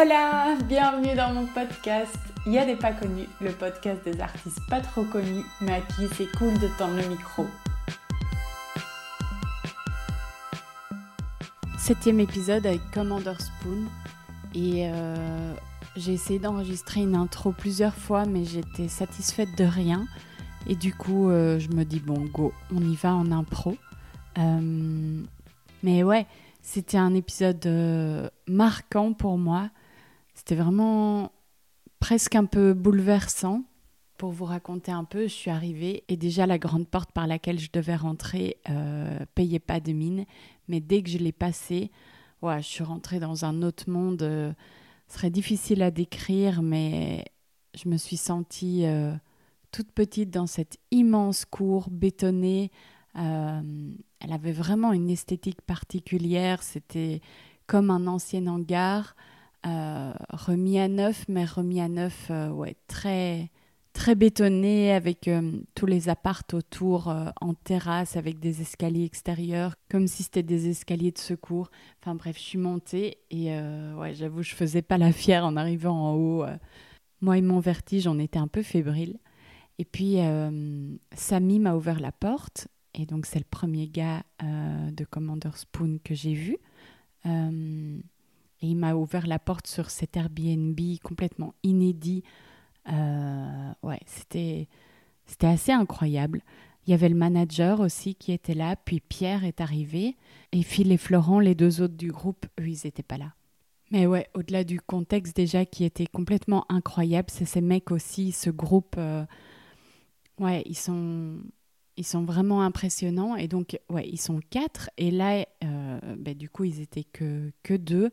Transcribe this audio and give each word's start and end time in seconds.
Hola, 0.00 0.56
bienvenue 0.64 1.14
dans 1.14 1.34
mon 1.34 1.44
podcast. 1.46 2.16
Il 2.46 2.52
y 2.52 2.58
a 2.58 2.64
des 2.64 2.76
pas 2.76 2.92
connus, 2.92 3.28
le 3.42 3.50
podcast 3.50 4.02
des 4.02 4.18
artistes 4.18 4.60
pas 4.70 4.80
trop 4.80 5.04
connus, 5.04 5.44
mais 5.60 5.72
à 5.72 5.80
qui 5.80 6.06
c'est 6.16 6.30
cool 6.38 6.54
de 6.54 6.68
tendre 6.78 6.96
le 6.96 7.06
micro. 7.06 7.46
Septième 11.76 12.18
épisode 12.18 12.64
avec 12.64 12.80
Commander 12.94 13.34
Spoon. 13.38 13.88
Et 14.54 14.88
euh, 14.88 15.54
j'ai 15.96 16.14
essayé 16.14 16.38
d'enregistrer 16.38 17.02
une 17.02 17.14
intro 17.14 17.52
plusieurs 17.52 17.94
fois, 17.94 18.24
mais 18.24 18.46
j'étais 18.46 18.88
satisfaite 18.88 19.50
de 19.58 19.64
rien. 19.64 20.06
Et 20.66 20.76
du 20.76 20.94
coup, 20.94 21.28
euh, 21.28 21.58
je 21.58 21.68
me 21.68 21.84
dis, 21.84 22.00
bon, 22.00 22.24
go, 22.32 22.54
on 22.74 22.80
y 22.80 22.96
va 22.96 23.14
en 23.14 23.30
impro. 23.32 23.76
Euh, 24.38 25.22
mais 25.82 26.02
ouais, 26.02 26.26
c'était 26.62 26.96
un 26.96 27.12
épisode 27.12 28.30
marquant 28.46 29.12
pour 29.12 29.36
moi 29.36 29.68
c'était 30.40 30.54
vraiment 30.54 31.32
presque 31.98 32.34
un 32.34 32.46
peu 32.46 32.72
bouleversant. 32.72 33.62
Pour 34.16 34.30
vous 34.30 34.46
raconter 34.46 34.90
un 34.90 35.04
peu, 35.04 35.24
je 35.24 35.34
suis 35.34 35.50
arrivée 35.50 36.02
et 36.08 36.16
déjà 36.16 36.46
la 36.46 36.56
grande 36.56 36.88
porte 36.88 37.12
par 37.12 37.26
laquelle 37.26 37.58
je 37.58 37.68
devais 37.70 37.94
rentrer 37.94 38.56
euh, 38.70 39.18
payait 39.34 39.58
pas 39.58 39.80
de 39.80 39.92
mine. 39.92 40.24
Mais 40.66 40.80
dès 40.80 41.02
que 41.02 41.10
je 41.10 41.18
l'ai 41.18 41.32
passée, 41.32 41.90
ouais, 42.40 42.62
je 42.62 42.66
suis 42.66 42.82
rentrée 42.82 43.20
dans 43.20 43.44
un 43.44 43.60
autre 43.60 43.90
monde. 43.90 44.22
Euh, 44.22 44.50
ce 45.08 45.18
serait 45.18 45.28
difficile 45.28 45.82
à 45.82 45.90
décrire, 45.90 46.62
mais 46.62 47.26
je 47.74 47.90
me 47.90 47.98
suis 47.98 48.16
sentie 48.16 48.86
euh, 48.86 49.12
toute 49.72 49.92
petite 49.92 50.30
dans 50.30 50.46
cette 50.46 50.78
immense 50.90 51.44
cour 51.44 51.90
bétonnée. 51.90 52.70
Euh, 53.16 53.92
elle 54.20 54.32
avait 54.32 54.52
vraiment 54.52 54.94
une 54.94 55.10
esthétique 55.10 55.60
particulière. 55.60 56.62
C'était 56.62 57.20
comme 57.66 57.90
un 57.90 58.06
ancien 58.06 58.46
hangar. 58.46 59.14
Euh, 59.66 60.12
remis 60.30 60.78
à 60.78 60.88
neuf, 60.88 61.26
mais 61.28 61.44
remis 61.44 61.80
à 61.80 61.88
neuf, 61.88 62.28
euh, 62.30 62.48
ouais, 62.48 62.76
très, 62.86 63.50
très 63.92 64.14
bétonné, 64.14 64.92
avec 64.92 65.28
euh, 65.28 65.60
tous 65.74 65.84
les 65.84 66.08
appartes 66.08 66.54
autour 66.54 67.14
en 67.40 67.54
terrasse, 67.54 68.16
avec 68.16 68.38
des 68.38 68.62
escaliers 68.62 69.04
extérieurs, 69.04 69.74
comme 69.90 70.06
si 70.06 70.22
c'était 70.22 70.42
des 70.42 70.70
escaliers 70.70 71.12
de 71.12 71.18
secours. 71.18 71.70
Enfin 72.00 72.14
bref, 72.14 72.36
je 72.38 72.42
suis 72.42 72.58
montée 72.58 73.18
et 73.30 73.50
ouais, 73.96 74.14
j'avoue, 74.14 74.42
je 74.42 74.54
faisais 74.54 74.82
pas 74.82 74.96
la 74.96 75.12
fière 75.12 75.44
en 75.44 75.56
arrivant 75.56 76.10
en 76.10 76.14
haut. 76.14 76.44
Moi 77.20 77.36
et 77.36 77.42
mon 77.42 77.60
vertige, 77.60 78.06
on 78.06 78.18
était 78.18 78.38
un 78.38 78.48
peu 78.48 78.62
fébrile. 78.62 79.18
Et 79.78 79.84
puis, 79.84 80.16
Samy 81.12 81.58
m'a 81.58 81.74
ouvert 81.74 82.00
la 82.00 82.12
porte. 82.12 82.68
Et 82.94 83.06
donc, 83.06 83.26
c'est 83.26 83.38
le 83.38 83.44
premier 83.44 83.88
gars 83.88 84.22
de 84.42 85.04
Commander 85.04 85.50
Spoon 85.54 85.98
que 86.02 86.14
j'ai 86.14 86.34
vu. 86.34 86.56
Et 88.62 88.68
il 88.68 88.76
m'a 88.76 88.94
ouvert 88.94 89.26
la 89.26 89.38
porte 89.38 89.66
sur 89.66 89.90
cet 89.90 90.16
Airbnb 90.16 90.78
complètement 91.02 91.54
inédit. 91.62 92.22
Euh, 92.90 93.72
ouais, 93.82 94.00
c'était, 94.06 94.68
c'était 95.26 95.46
assez 95.46 95.72
incroyable. 95.72 96.42
Il 96.86 96.90
y 96.90 96.94
avait 96.94 97.08
le 97.08 97.14
manager 97.14 97.80
aussi 97.80 98.14
qui 98.14 98.32
était 98.32 98.54
là, 98.54 98.74
puis 98.76 99.00
Pierre 99.00 99.44
est 99.44 99.60
arrivé, 99.60 100.16
et 100.52 100.62
Phil 100.62 100.90
et 100.92 100.96
Florent, 100.96 101.38
les 101.38 101.54
deux 101.54 101.82
autres 101.82 101.96
du 101.96 102.10
groupe, 102.10 102.46
eux, 102.58 102.68
ils 102.68 102.80
n'étaient 102.84 103.02
pas 103.02 103.18
là. 103.18 103.34
Mais 103.90 104.06
ouais, 104.06 104.28
au-delà 104.34 104.64
du 104.64 104.80
contexte 104.80 105.36
déjà 105.36 105.64
qui 105.64 105.84
était 105.84 106.06
complètement 106.06 106.64
incroyable, 106.68 107.28
c'est 107.30 107.44
ces 107.44 107.60
mecs 107.60 107.90
aussi, 107.90 108.32
ce 108.32 108.48
groupe, 108.48 108.94
euh, 108.98 109.24
ouais, 110.38 110.62
ils 110.64 110.76
sont, 110.76 111.38
ils 111.96 112.06
sont 112.06 112.24
vraiment 112.24 112.62
impressionnants. 112.62 113.36
Et 113.36 113.48
donc, 113.48 113.78
ouais, 113.90 114.08
ils 114.08 114.20
sont 114.20 114.40
quatre, 114.48 114.90
et 114.96 115.10
là, 115.10 115.44
euh, 115.64 116.00
ben, 116.16 116.34
du 116.34 116.48
coup, 116.48 116.64
ils 116.64 116.80
étaient 116.80 117.04
que, 117.04 117.52
que 117.62 117.74
deux 117.74 118.10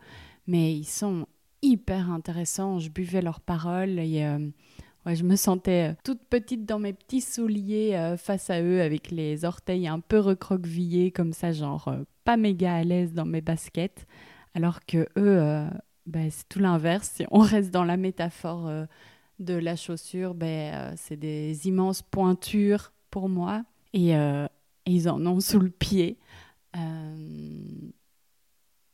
mais 0.48 0.74
ils 0.74 0.88
sont 0.88 1.28
hyper 1.62 2.10
intéressants. 2.10 2.80
Je 2.80 2.90
buvais 2.90 3.22
leurs 3.22 3.42
paroles 3.42 4.00
et 4.00 4.24
euh, 4.24 4.50
ouais, 5.06 5.16
je 5.16 5.24
me 5.24 5.36
sentais 5.36 5.92
euh, 5.92 5.96
toute 6.04 6.24
petite 6.24 6.66
dans 6.66 6.80
mes 6.80 6.94
petits 6.94 7.22
souliers 7.22 7.96
euh, 7.96 8.18
face 8.18 8.50
à 8.50 8.62
eux 8.62 8.82
avec 8.82 9.12
les 9.12 9.46
orteils 9.46 9.88
un 9.88 10.00
peu 10.00 10.20
recroquevillés 10.20 11.12
comme 11.12 11.34
ça, 11.34 11.52
genre 11.52 11.94
pas 12.24 12.38
méga 12.38 12.76
à 12.76 12.84
l'aise 12.84 13.14
dans 13.14 13.26
mes 13.26 13.42
baskets. 13.42 14.08
Alors 14.54 14.86
que 14.86 15.08
eux, 15.18 15.68
ben, 16.08 16.32
c'est 16.32 16.50
tout 16.50 16.60
l'inverse. 16.60 17.12
Si 17.16 17.26
on 17.30 17.40
reste 17.40 17.70
dans 17.70 17.84
la 17.84 17.96
métaphore 17.96 18.72
de 19.38 19.54
la 19.54 19.76
chaussure, 19.76 20.34
ben, 20.34 20.96
c'est 20.98 21.16
des 21.16 21.68
immenses 21.68 22.02
pointures 22.02 22.92
pour 23.12 23.30
moi 23.30 23.64
et 23.94 24.14
ils 24.88 25.10
en 25.10 25.24
ont 25.28 25.40
sous 25.40 25.60
le 25.60 25.70
pied. 25.70 26.18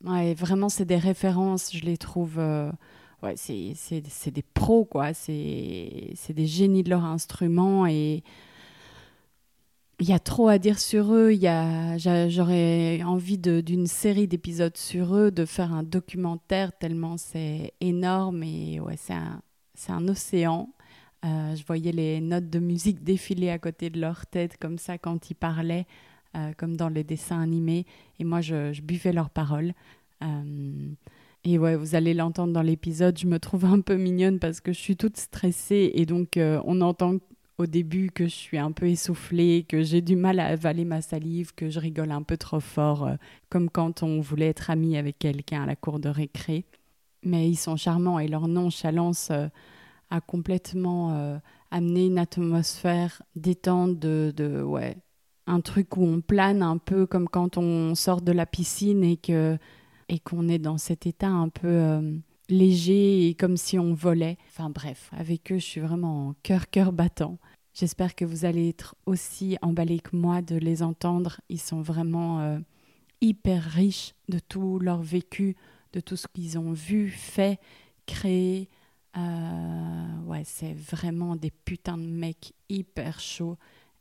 Vraiment, 0.03 0.69
c'est 0.69 0.85
des 0.85 0.97
références, 0.97 1.75
je 1.75 1.83
les 1.85 1.97
trouve. 1.97 2.35
Euh, 2.37 2.71
c'est 3.35 4.31
des 4.31 4.43
pros, 4.53 4.85
quoi. 4.85 5.13
C'est 5.13 6.15
des 6.29 6.45
génies 6.45 6.83
de 6.83 6.89
leur 6.89 7.05
instrument 7.05 7.87
et 7.87 8.23
il 9.99 10.09
y 10.09 10.13
a 10.13 10.19
trop 10.19 10.49
à 10.49 10.57
dire 10.57 10.79
sur 10.79 11.13
eux. 11.13 11.31
J'aurais 12.27 13.01
envie 13.03 13.37
d'une 13.37 13.87
série 13.87 14.27
d'épisodes 14.27 14.75
sur 14.75 15.15
eux, 15.15 15.31
de 15.31 15.45
faire 15.45 15.73
un 15.73 15.83
documentaire 15.83 16.77
tellement 16.77 17.17
c'est 17.17 17.73
énorme 17.79 18.43
et 18.43 18.79
c'est 18.97 19.13
un, 19.13 19.41
un 19.89 20.07
océan. 20.07 20.69
Euh, 21.23 21.55
je 21.55 21.63
voyais 21.65 21.93
les 21.93 22.19
notes 22.19 22.49
de 22.49 22.59
musique 22.59 23.01
défiler 23.03 23.49
à 23.49 23.57
côté 23.57 23.89
de 23.89 23.99
leur 24.01 24.25
tête 24.25 24.57
comme 24.57 24.77
ça 24.77 24.97
quand 24.97 25.29
ils 25.29 25.35
parlaient. 25.35 25.85
Euh, 26.35 26.51
comme 26.57 26.75
dans 26.75 26.89
les 26.89 27.03
dessins 27.03 27.39
animés. 27.39 27.85
Et 28.17 28.23
moi, 28.23 28.41
je, 28.41 28.81
buvais 28.81 29.13
leurs 29.13 29.29
paroles. 29.29 29.73
Euh, 30.23 30.91
et 31.43 31.59
ouais, 31.59 31.75
vous 31.75 31.93
allez 31.93 32.15
l'entendre 32.15 32.53
dans 32.53 32.63
l'épisode, 32.63 33.19
je 33.19 33.27
me 33.27 33.37
trouve 33.37 33.65
un 33.65 33.81
peu 33.81 33.97
mignonne 33.97 34.39
parce 34.39 34.59
que 34.59 34.73
je 34.73 34.79
suis 34.79 34.97
toute 34.97 35.17
stressée 35.17 35.91
et 35.93 36.07
donc 36.07 36.37
euh, 36.37 36.59
on 36.65 36.81
entend 36.81 37.17
au 37.59 37.67
début 37.67 38.09
que 38.09 38.23
je 38.23 38.33
suis 38.33 38.57
un 38.57 38.71
peu 38.71 38.87
essoufflée, 38.87 39.63
que 39.69 39.83
j'ai 39.83 40.01
du 40.01 40.15
mal 40.15 40.39
à 40.39 40.47
avaler 40.47 40.85
ma 40.85 41.03
salive, 41.03 41.53
que 41.53 41.69
je 41.69 41.79
rigole 41.79 42.11
un 42.11 42.23
peu 42.23 42.35
trop 42.35 42.59
fort, 42.59 43.11
comme 43.49 43.69
quand 43.69 44.01
on 44.01 44.19
voulait 44.19 44.47
être 44.47 44.71
ami 44.71 44.97
avec 44.97 45.19
quelqu'un 45.19 45.61
à 45.61 45.65
la 45.67 45.75
cour 45.75 45.99
de 45.99 46.09
récré. 46.09 46.65
Mais 47.21 47.47
ils 47.47 47.57
sont 47.57 47.75
charmants 47.75 48.17
et 48.17 48.27
leur 48.27 48.47
nonchalance 48.47 49.31
a 50.09 50.21
complètement 50.21 51.39
amené 51.69 52.07
une 52.07 52.17
atmosphère 52.17 53.21
détente 53.35 53.99
de, 53.99 54.33
de 54.35 54.63
ouais, 54.63 54.97
un 55.47 55.61
truc 55.61 55.97
où 55.97 56.03
on 56.03 56.21
plane 56.21 56.61
un 56.61 56.77
peu 56.77 57.05
comme 57.05 57.27
quand 57.27 57.57
on 57.57 57.95
sort 57.95 58.21
de 58.21 58.31
la 58.31 58.45
piscine 58.45 59.03
et 59.03 59.17
que 59.17 59.57
et 60.09 60.19
qu'on 60.19 60.47
est 60.49 60.59
dans 60.59 60.77
cet 60.77 61.07
état 61.07 61.29
un 61.29 61.49
peu 61.49 61.67
euh, 61.67 62.17
léger 62.49 63.27
et 63.27 63.35
comme 63.35 63.57
si 63.57 63.79
on 63.79 63.93
volait. 63.93 64.37
Enfin 64.49 64.69
bref, 64.69 65.09
avec 65.13 65.51
eux, 65.51 65.57
je 65.57 65.65
suis 65.65 65.81
vraiment 65.81 66.29
en 66.29 66.35
cœur 66.43 66.69
cœur 66.69 66.91
battant. 66.91 67.37
J'espère 67.73 68.15
que 68.15 68.25
vous 68.25 68.45
allez 68.45 68.69
être 68.69 68.95
aussi 69.05 69.57
emballés 69.61 69.99
que 69.99 70.15
moi 70.15 70.41
de 70.41 70.55
les 70.55 70.83
entendre. 70.83 71.41
Ils 71.49 71.61
sont 71.61 71.81
vraiment 71.81 72.41
euh, 72.41 72.59
hyper 73.21 73.63
riches 73.63 74.13
de 74.29 74.39
tout 74.39 74.77
leur 74.77 75.01
vécu, 75.01 75.55
de 75.93 75.99
tout 75.99 76.15
ce 76.15 76.27
qu'ils 76.27 76.59
ont 76.59 76.73
vu, 76.73 77.09
fait, 77.09 77.59
créé. 78.05 78.69
Euh, 79.17 80.19
ouais, 80.25 80.43
c'est 80.45 80.73
vraiment 80.73 81.35
des 81.35 81.51
putains 81.51 81.97
de 81.97 82.05
mecs 82.05 82.53
hyper 82.69 83.19
chauds. 83.19 83.57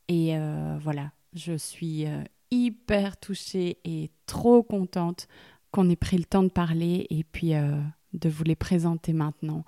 Et 0.08 0.36
voilà, 0.82 1.12
je 1.34 1.56
suis 1.56 2.06
euh, 2.06 2.22
hyper 2.50 3.16
touchée 3.16 3.78
et 3.84 4.10
trop 4.26 4.62
contente 4.62 5.28
qu'on 5.70 5.88
ait 5.88 5.96
pris 5.96 6.18
le 6.18 6.24
temps 6.24 6.42
de 6.42 6.50
parler 6.50 7.06
et 7.08 7.24
puis 7.24 7.54
euh, 7.54 7.80
de 8.12 8.28
vous 8.28 8.44
les 8.44 8.54
présenter 8.54 9.14
maintenant. 9.14 9.64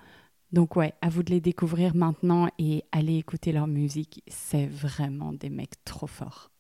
Donc 0.53 0.77
ouais, 0.77 0.93
à 1.01 1.09
vous 1.09 1.23
de 1.23 1.31
les 1.31 1.41
découvrir 1.41 1.97
maintenant 1.97 2.51
et 2.59 2.85
allez 2.93 3.17
écouter 3.17 3.51
leur 3.51 3.67
musique. 3.67 4.23
C'est 4.29 4.67
vraiment 4.67 5.33
des 5.33 5.49
mecs 5.49 5.83
trop 5.87 6.07
forts. 6.07 6.51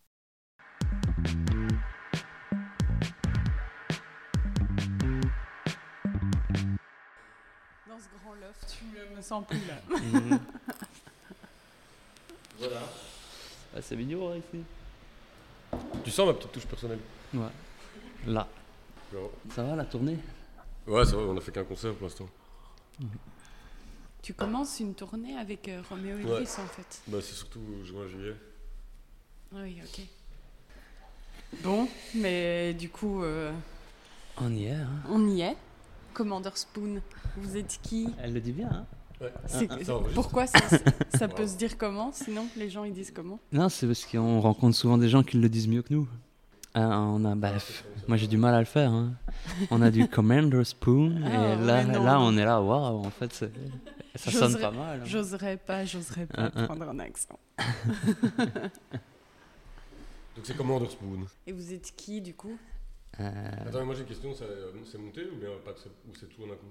Dans 7.86 7.98
ce 7.98 8.08
grand 8.18 8.32
love, 8.40 8.56
tu 8.66 8.84
me 9.14 9.20
sens 9.20 9.44
plus 9.46 9.60
là. 9.68 9.82
Mhm. 10.00 10.38
voilà. 12.58 12.80
Ah, 13.76 13.82
c'est 13.82 13.96
mignon. 13.96 14.32
Hein, 14.32 14.40
tu 16.04 16.10
sens 16.10 16.26
ma 16.26 16.34
petite 16.34 16.52
touche 16.52 16.66
personnelle 16.66 16.98
Ouais. 17.32 17.40
Là. 18.26 18.46
Ça 19.54 19.62
va 19.62 19.76
la 19.76 19.84
tournée? 19.84 20.18
Ouais, 20.86 21.04
c'est 21.04 21.12
vrai, 21.14 21.24
on 21.24 21.36
a 21.36 21.40
fait 21.40 21.52
qu'un 21.52 21.64
concert 21.64 21.94
pour 21.94 22.06
l'instant. 22.08 22.28
Tu 24.22 24.34
commences 24.34 24.80
une 24.80 24.94
tournée 24.94 25.36
avec 25.36 25.68
euh, 25.68 25.82
Roméo 25.88 26.16
Ouais. 26.16 26.36
Elvis 26.38 26.48
en 26.58 26.66
fait. 26.66 27.02
Bah, 27.06 27.18
c'est 27.20 27.34
surtout 27.34 27.60
juin, 27.84 28.06
juillet. 28.08 28.34
Ah 29.54 29.58
Oui, 29.62 29.78
ok. 29.84 30.02
Bon, 31.62 31.88
mais 32.14 32.74
du 32.74 32.88
coup, 32.88 33.22
euh, 33.22 33.52
On 34.40 34.50
y 34.52 34.64
est. 34.66 34.72
Hein. 34.74 34.88
on 35.08 35.28
y 35.28 35.42
est. 35.42 35.56
Commander 36.12 36.50
Spoon, 36.54 37.00
vous 37.36 37.56
êtes 37.56 37.78
qui? 37.82 38.08
Elle 38.20 38.32
le 38.34 38.40
dit 38.40 38.52
bien. 38.52 38.68
Hein 38.70 38.86
Ouais. 39.20 39.32
Ah. 39.52 39.60
Pourquoi 40.14 40.46
ça, 40.46 40.58
ça 41.14 41.28
peut 41.28 41.42
Wow. 41.42 41.48
se 41.48 41.56
dire 41.56 41.78
comment 41.78 42.10
Sinon, 42.12 42.46
les 42.56 42.68
gens 42.68 42.84
ils 42.84 42.92
disent 42.92 43.12
comment? 43.12 43.38
Non, 43.52 43.68
c'est 43.68 43.86
parce 43.86 44.04
qu'on 44.04 44.40
rencontre 44.40 44.76
souvent 44.76 44.98
des 44.98 45.08
gens 45.08 45.22
qui 45.22 45.38
le 45.38 45.48
disent 45.48 45.68
mieux 45.68 45.82
que 45.82 45.94
nous. 45.94 46.08
Ah, 46.74 46.98
on 47.00 47.24
a, 47.24 47.36
bah, 47.36 47.52
moi 48.08 48.16
j'ai 48.16 48.26
du 48.26 48.36
mal 48.36 48.52
à 48.54 48.58
le 48.58 48.64
faire. 48.64 48.90
hein. 48.92 49.12
On 49.70 49.80
a 49.80 49.90
du 49.92 50.08
Commander 50.08 50.64
Spoon 50.64 51.22
Ah, 51.24 51.54
et 51.54 51.56
là, 51.94 52.20
on 52.20 52.36
est 52.36 52.44
là. 52.44 52.60
Waouh, 52.60 53.04
en 53.06 53.10
fait, 53.10 53.32
ça 53.32 53.46
sonne 54.30 54.58
pas 54.58 54.72
mal. 54.72 55.00
hein. 55.00 55.04
J'oserais 55.06 55.56
pas, 55.56 55.84
j'oserais 55.84 56.26
pas 56.26 56.50
prendre 56.50 56.88
un 56.88 56.98
accent. 56.98 57.38
Donc, 60.36 60.44
c'est 60.44 60.56
Commander 60.56 60.88
Spoon. 60.88 61.26
Et 61.46 61.52
vous 61.52 61.72
êtes 61.72 61.94
qui 61.96 62.20
du 62.20 62.34
coup? 62.34 62.56
Euh, 63.20 63.30
Attends, 63.64 63.78
mais 63.78 63.84
moi 63.84 63.94
j'ai 63.94 64.00
une 64.00 64.08
question 64.08 64.34
ça, 64.34 64.44
c'est 64.90 64.98
monté 64.98 65.22
ou 65.32 65.36
bien 65.38 65.50
pas 65.64 65.70
de- 65.70 66.10
ou 66.10 66.14
c'est 66.18 66.26
tout 66.28 66.42
en 66.42 66.46
un 66.46 66.56
coup? 66.56 66.66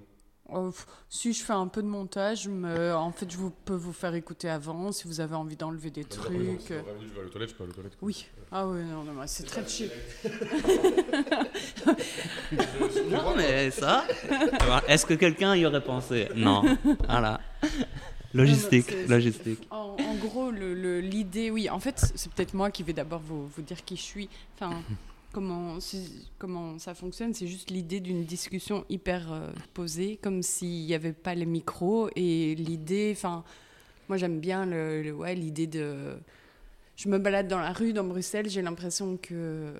Oh, 0.51 0.69
pff, 0.71 0.85
Si 1.09 1.31
je 1.33 1.41
fais 1.43 1.53
un 1.53 1.67
peu 1.67 1.81
de 1.81 1.87
montage, 1.87 2.47
mais 2.49 2.91
en 2.91 3.11
fait 3.11 3.31
je 3.31 3.37
vous, 3.37 3.49
peux 3.49 3.73
vous 3.75 3.93
faire 3.93 4.13
écouter 4.13 4.49
avant 4.49 4.91
si 4.91 5.07
vous 5.07 5.19
avez 5.21 5.35
envie 5.35 5.55
d'enlever 5.55 5.89
des 5.89 6.03
trucs. 6.03 6.31
si 6.33 6.37
venir, 6.37 6.59
je 6.67 7.21
vais 7.21 7.29
toilettes, 7.29 7.49
je 7.51 7.55
peux 7.55 7.63
aller 7.63 7.71
aux 7.71 7.75
toilettes. 7.75 7.97
quoi. 7.97 8.05
Oui. 8.07 8.25
Ah 8.51 8.67
oui, 8.67 8.79
non, 8.83 9.03
non, 9.03 9.13
c'est 9.25 9.45
très 9.45 9.67
chill. 9.67 9.89
Non, 13.09 13.35
mais 13.35 13.71
ça. 13.71 14.05
Est-ce 14.87 15.05
que 15.05 15.13
quelqu'un 15.13 15.55
y 15.55 15.65
aurait 15.65 15.83
pensé? 15.83 16.29
Non. 16.35 16.63
Voilà. 17.07 17.39
Logistique, 18.33 19.07
logistique. 19.07 19.67
En, 19.69 19.95
en 19.99 20.15
gros, 20.15 20.49
le- 20.51 20.73
le- 20.73 20.99
l'idée, 21.01 21.51
oui, 21.51 21.69
en 21.69 21.79
fait, 21.79 21.99
c'est 22.15 22.31
peut-être 22.31 22.53
moi 22.55 22.71
qui 22.71 22.81
vais 22.83 22.93
d'abord 22.93 23.21
vous, 23.21 23.47
vous 23.47 23.61
dire 23.61 23.83
qui 23.85 23.95
je 23.95 24.01
suis. 24.01 24.29
Enfin, 24.55 24.81
comment, 25.33 25.79
ça 26.79 26.93
fonctionne, 26.95 27.33
c'est 27.33 27.47
juste 27.47 27.69
l'idée 27.71 27.99
d'une 27.99 28.23
discussion 28.23 28.85
hyper 28.89 29.31
euh, 29.33 29.51
posée, 29.73 30.17
comme 30.21 30.41
s'il 30.43 30.85
n'y 30.85 30.93
avait 30.93 31.11
pas 31.11 31.35
les 31.35 31.45
micros. 31.45 32.09
Et 32.15 32.55
l'idée, 32.55 33.11
enfin, 33.15 33.43
moi 34.07 34.17
j'aime 34.17 34.39
bien 34.39 34.65
le, 34.65 35.11
ouais, 35.11 35.35
l'idée 35.35 35.67
de. 35.67 36.15
Je 36.95 37.09
me 37.09 37.17
balade 37.17 37.47
dans 37.47 37.59
la 37.59 37.73
rue, 37.73 37.91
dans 37.91 38.03
Bruxelles, 38.03 38.49
j'ai 38.49 38.61
l'impression 38.61 39.17
que 39.17 39.73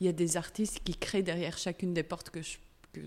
il 0.00 0.06
y 0.06 0.08
a 0.08 0.12
des 0.12 0.36
artistes 0.36 0.80
qui 0.82 0.94
créent 0.96 1.22
derrière 1.22 1.58
chacune 1.58 1.92
des 1.94 2.02
portes 2.02 2.30
que 2.30 2.42
je- 2.42 2.58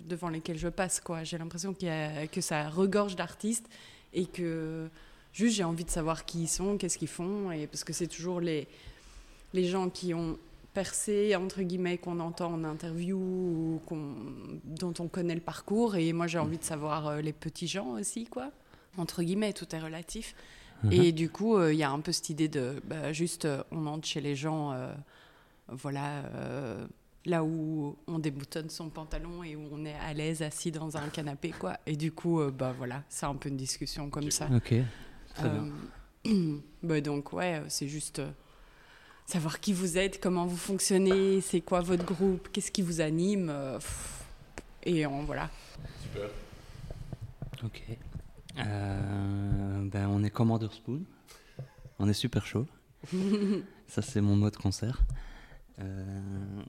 devant 0.08 0.30
lesquelles 0.30 0.58
je 0.58 0.68
passe. 0.70 1.02
J'ai 1.24 1.38
l'impression 1.38 1.74
que 1.74 2.42
ça 2.42 2.70
regorge 2.70 3.16
d'artistes 3.16 3.68
et 4.14 4.26
que 4.26 4.90
juste 5.34 5.56
j'ai 5.56 5.64
envie 5.64 5.84
de 5.86 5.90
savoir 5.90 6.26
qui 6.26 6.44
ils 6.44 6.48
sont, 6.48 6.78
qu'est-ce 6.78 6.98
qu'ils 6.98 7.10
font, 7.10 7.52
et 7.52 7.68
parce 7.68 7.84
que 7.84 7.92
c'est 7.94 8.08
toujours 8.08 8.40
les, 8.40 8.68
les 9.54 9.66
gens 9.66 9.90
qui 9.90 10.14
ont 10.14 10.38
percé, 10.76 11.36
entre 11.36 11.64
guillemets, 11.64 11.98
qu'on 11.98 12.20
entend 12.20 12.54
en 12.54 12.64
interview 12.64 13.18
ou 13.18 13.82
dont 14.64 14.94
on 15.00 15.08
connaît 15.08 15.34
le 15.34 15.42
parcours, 15.42 15.96
et 15.96 16.14
moi 16.14 16.28
j'ai 16.28 16.38
envie 16.38 16.60
de 16.60 16.64
savoir 16.64 17.08
euh, 17.08 17.22
les 17.22 17.34
petits 17.34 17.68
gens 17.68 17.94
aussi, 17.94 18.26
quoi. 18.26 18.52
Entre 18.98 19.24
guillemets, 19.24 19.54
tout 19.54 19.76
est 19.76 19.80
relatif. 19.80 20.36
Et 20.92 21.12
du 21.12 21.30
coup, 21.30 21.58
euh, 21.58 21.74
il 21.74 21.80
y 21.80 21.84
a 21.84 21.90
un 21.90 22.00
peu 22.00 22.12
cette 22.12 22.30
idée 22.30 22.48
de 22.48 22.80
bah, 22.84 23.12
juste, 23.12 23.46
euh, 23.46 23.64
on 23.72 23.88
entre 23.88 24.08
chez 24.08 24.22
les 24.22 24.36
gens, 24.36 24.76
voilà, 25.68 26.22
là 27.26 27.44
où 27.44 27.98
on 28.08 28.20
déboutonne 28.20 28.70
son 28.70 28.90
pantalon 28.90 29.44
et 29.44 29.56
où 29.56 29.68
on 29.72 29.86
est 29.86 29.96
à 29.96 30.14
l'aise 30.14 30.42
assis 30.42 30.72
dans 30.72 30.98
un 30.98 31.08
canapé, 31.10 31.52
quoi. 31.52 31.78
Et 31.86 31.96
du 31.96 32.12
coup, 32.12 32.40
euh, 32.40 32.52
bah 32.52 32.74
voilà, 32.78 33.04
c'est 33.10 33.26
un 33.26 33.36
peu 33.36 33.50
une 33.50 33.58
discussion 33.58 34.10
comme 34.10 34.32
ça. 34.32 34.48
Ok. 34.56 34.76
Très 35.36 35.50
bien. 35.50 35.68
Bah 36.82 37.02
donc 37.02 37.34
ouais, 37.34 37.62
c'est 37.68 37.88
juste 37.88 38.20
savoir 39.26 39.60
qui 39.60 39.74
vous 39.74 39.98
êtes, 39.98 40.22
comment 40.22 40.46
vous 40.46 40.58
fonctionnez, 40.58 41.42
c'est 41.42 41.62
quoi 41.62 41.82
votre 41.82 42.06
groupe, 42.06 42.50
qu'est-ce 42.52 42.72
qui 42.72 42.82
vous 42.82 43.02
anime, 43.02 43.50
euh, 43.50 43.76
pff, 43.76 44.24
et 44.84 45.06
on, 45.06 45.24
voilà. 45.24 45.50
Super. 46.02 46.30
Ok. 47.64 47.82
Euh, 48.58 49.90
ben, 49.90 50.08
on 50.08 50.24
est 50.24 50.30
Commander 50.30 50.68
Spoon. 50.72 51.04
On 52.00 52.08
est 52.08 52.14
super 52.14 52.46
chaud. 52.46 52.68
Ça, 53.88 54.02
c'est 54.02 54.22
mon 54.22 54.36
mot 54.36 54.50
de 54.50 54.56
concert. 54.56 55.02
Euh, 55.80 56.62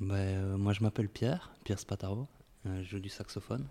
ben, 0.00 0.14
euh, 0.14 0.56
moi, 0.56 0.72
je 0.72 0.82
m'appelle 0.82 1.08
Pierre, 1.08 1.52
Pierre 1.64 1.78
Spataro. 1.78 2.28
Euh, 2.66 2.82
je 2.82 2.90
joue 2.90 2.98
du 3.00 3.08
saxophone. 3.08 3.66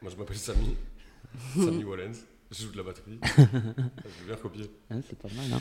Moi 0.00 0.10
je 0.12 0.16
m'appelle 0.16 0.38
Samy. 0.38 0.76
Samy 1.54 1.84
Wallens. 1.84 2.24
Je 2.50 2.62
joue 2.64 2.72
de 2.72 2.76
la 2.78 2.82
batterie. 2.82 3.18
je 3.36 3.42
vais 3.42 4.26
bien 4.26 4.36
copier. 4.36 4.70
Ouais, 4.90 5.00
c'est 5.08 5.18
pas 5.18 5.28
mal. 5.28 5.52
Hein. 5.52 5.60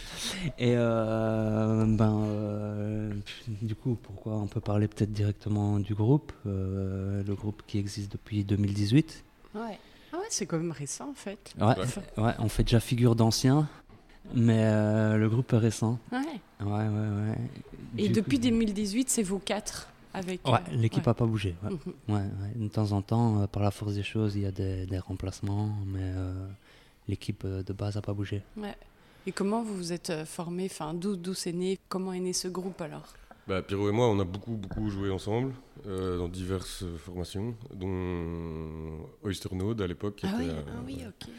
Et 0.58 0.74
euh, 0.78 1.86
ben, 1.86 2.18
euh, 2.24 3.14
du 3.62 3.76
coup, 3.76 3.98
pourquoi 4.02 4.36
on 4.38 4.48
peut 4.48 4.62
parler 4.62 4.88
peut-être 4.88 5.12
directement 5.12 5.80
du 5.80 5.94
groupe 5.94 6.32
Euh, 6.46 7.24
Le 7.28 7.36
groupe 7.36 7.62
qui 7.68 7.78
existe 7.78 8.12
depuis 8.14 8.46
2018. 8.46 9.24
Ouais. 9.56 9.62
Ah 10.14 10.18
ouais, 10.18 10.26
c'est 10.30 10.46
quand 10.46 10.58
même 10.58 10.72
récent 10.72 11.10
en 11.10 11.14
fait. 11.14 11.54
Ouais, 11.60 11.66
Ouais. 11.78 12.24
ouais, 12.24 12.34
on 12.40 12.48
fait 12.48 12.64
déjà 12.64 12.80
figure 12.80 13.16
d'ancien, 13.16 13.68
mais 14.34 14.62
euh, 14.64 15.18
le 15.18 15.28
groupe 15.30 15.52
est 15.52 15.58
récent. 15.58 16.00
Ouais. 16.14 16.20
Ouais, 16.62 16.66
ouais, 16.72 16.88
ouais. 16.88 17.38
Et 17.98 18.08
depuis 18.08 18.38
coup- 18.38 18.44
2018, 18.44 19.10
c'est 19.10 19.24
vous 19.24 19.40
quatre 19.40 19.90
avec. 20.14 20.48
Ouais, 20.48 20.54
euh, 20.54 20.76
l'équipe 20.76 21.04
ouais. 21.06 21.10
a 21.10 21.14
pas 21.14 21.26
bougé. 21.26 21.56
Ouais. 21.64 21.72
Mhm. 21.72 22.16
Ouais, 22.16 22.22
ouais. 22.22 22.52
De 22.56 22.68
temps 22.70 22.94
en 22.94 23.02
temps, 23.02 23.42
euh, 23.42 23.48
par 23.48 23.62
la 23.62 23.72
force 23.72 23.96
des 23.96 24.04
choses, 24.04 24.36
il 24.38 24.44
y 24.44 24.46
a 24.46 24.52
des, 24.52 24.86
des 24.86 25.00
remplacements, 25.00 25.70
mais 25.86 26.00
euh, 26.02 26.48
l'équipe 27.08 27.44
euh, 27.46 27.64
de 27.64 27.74
base 27.74 27.98
a 27.98 28.02
pas 28.02 28.14
bougé. 28.14 28.42
Ouais. 28.56 28.76
Et 29.26 29.32
comment 29.32 29.62
vous 29.64 29.76
vous 29.76 29.92
êtes 29.94 30.26
formé 30.26 30.66
Enfin, 30.66 30.94
d'où 30.94 31.16
d'où 31.16 31.34
c'est 31.34 31.52
né? 31.52 31.78
Comment 31.90 32.14
est 32.14 32.20
né 32.20 32.34
ce 32.34 32.48
groupe 32.48 32.80
alors? 32.82 33.14
Bah, 33.48 33.62
Pierrot 33.62 33.90
et 33.90 33.92
moi, 33.94 34.10
on 34.10 34.20
a 34.20 34.26
beaucoup, 34.26 34.52
beaucoup 34.58 34.90
joué 34.90 35.10
ensemble 35.10 35.54
euh, 35.86 36.18
dans 36.18 36.28
diverses 36.28 36.84
euh, 36.84 36.98
formations, 36.98 37.56
dont 37.74 39.08
Oyster 39.24 39.56
Node 39.56 39.82
à 39.82 39.88
l'époque. 39.88 40.18
qui 40.18 40.26
Ah 40.28 40.36
oui, 40.38 40.50
euh, 40.50 40.62
ah 40.68 40.82
oui, 40.86 41.00
ok. 41.08 41.30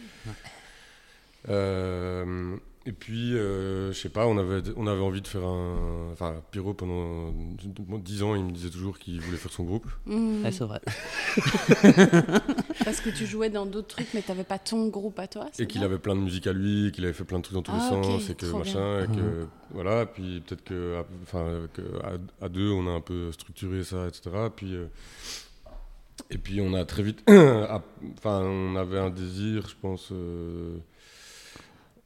Euh, 1.49 2.57
et 2.87 2.93
puis, 2.93 3.35
euh, 3.35 3.93
je 3.93 3.99
sais 3.99 4.09
pas, 4.09 4.27
on 4.27 4.39
avait, 4.39 4.63
on 4.77 4.87
avait 4.87 5.03
envie 5.03 5.21
de 5.21 5.27
faire 5.29 5.45
un. 5.45 6.11
Enfin, 6.13 6.37
Pierrot, 6.51 6.75
pendant 6.75 7.33
10 7.33 8.23
ans, 8.23 8.35
il 8.35 8.45
me 8.45 8.51
disait 8.53 8.71
toujours 8.71 8.99
qu'il 8.99 9.21
voulait 9.21 9.37
faire 9.37 9.53
son 9.53 9.65
groupe. 9.65 9.87
Ouais, 10.07 10.51
c'est 10.51 10.65
vrai. 10.65 10.81
Parce 12.85 13.01
que 13.01 13.11
tu 13.11 13.27
jouais 13.27 13.51
dans 13.51 13.67
d'autres 13.67 13.89
trucs, 13.89 14.09
mais 14.15 14.23
t'avais 14.23 14.45
pas 14.45 14.59
ton 14.59 14.89
groupe 14.89 15.19
à 15.19 15.27
toi 15.27 15.47
Et 15.59 15.67
qu'il 15.67 15.83
avait 15.85 15.99
plein 15.99 16.15
de 16.15 16.21
musique 16.21 16.47
à 16.47 16.53
lui, 16.53 16.91
qu'il 16.93 17.05
avait 17.05 17.13
fait 17.13 17.25
plein 17.25 17.39
de 17.39 17.43
trucs 17.45 17.55
dans 17.57 17.63
tous 17.63 17.73
Ah, 17.75 17.91
les 17.91 17.97
ok, 17.97 18.05
sens, 18.05 18.31
et 18.31 18.35
que 18.35 18.47
machin, 18.47 19.05
et 19.05 19.07
que. 19.07 19.13
Mhm. 19.43 19.49
Voilà, 19.73 20.07
puis 20.07 20.41
peut-être 20.41 20.65
que. 20.65 21.03
Enfin, 21.23 21.69
que 21.75 21.83
à, 22.03 22.45
à 22.45 22.49
deux, 22.49 22.71
on 22.71 22.87
a 22.87 22.91
un 22.91 23.01
peu 23.01 23.33
structuré 23.33 23.85
ça, 23.85 24.07
etc. 24.07 24.31
Puis. 24.55 24.75
euh, 24.75 24.87
et 26.31 26.37
puis 26.39 26.61
on 26.61 26.75
a 26.75 26.85
très 26.85 27.03
vite, 27.05 27.23
enfin 27.29 28.41
on 28.43 28.75
avait 28.77 28.99
un 28.99 29.09
désir, 29.09 29.69
je 29.69 29.75
pense, 29.81 30.09
euh, 30.11 30.77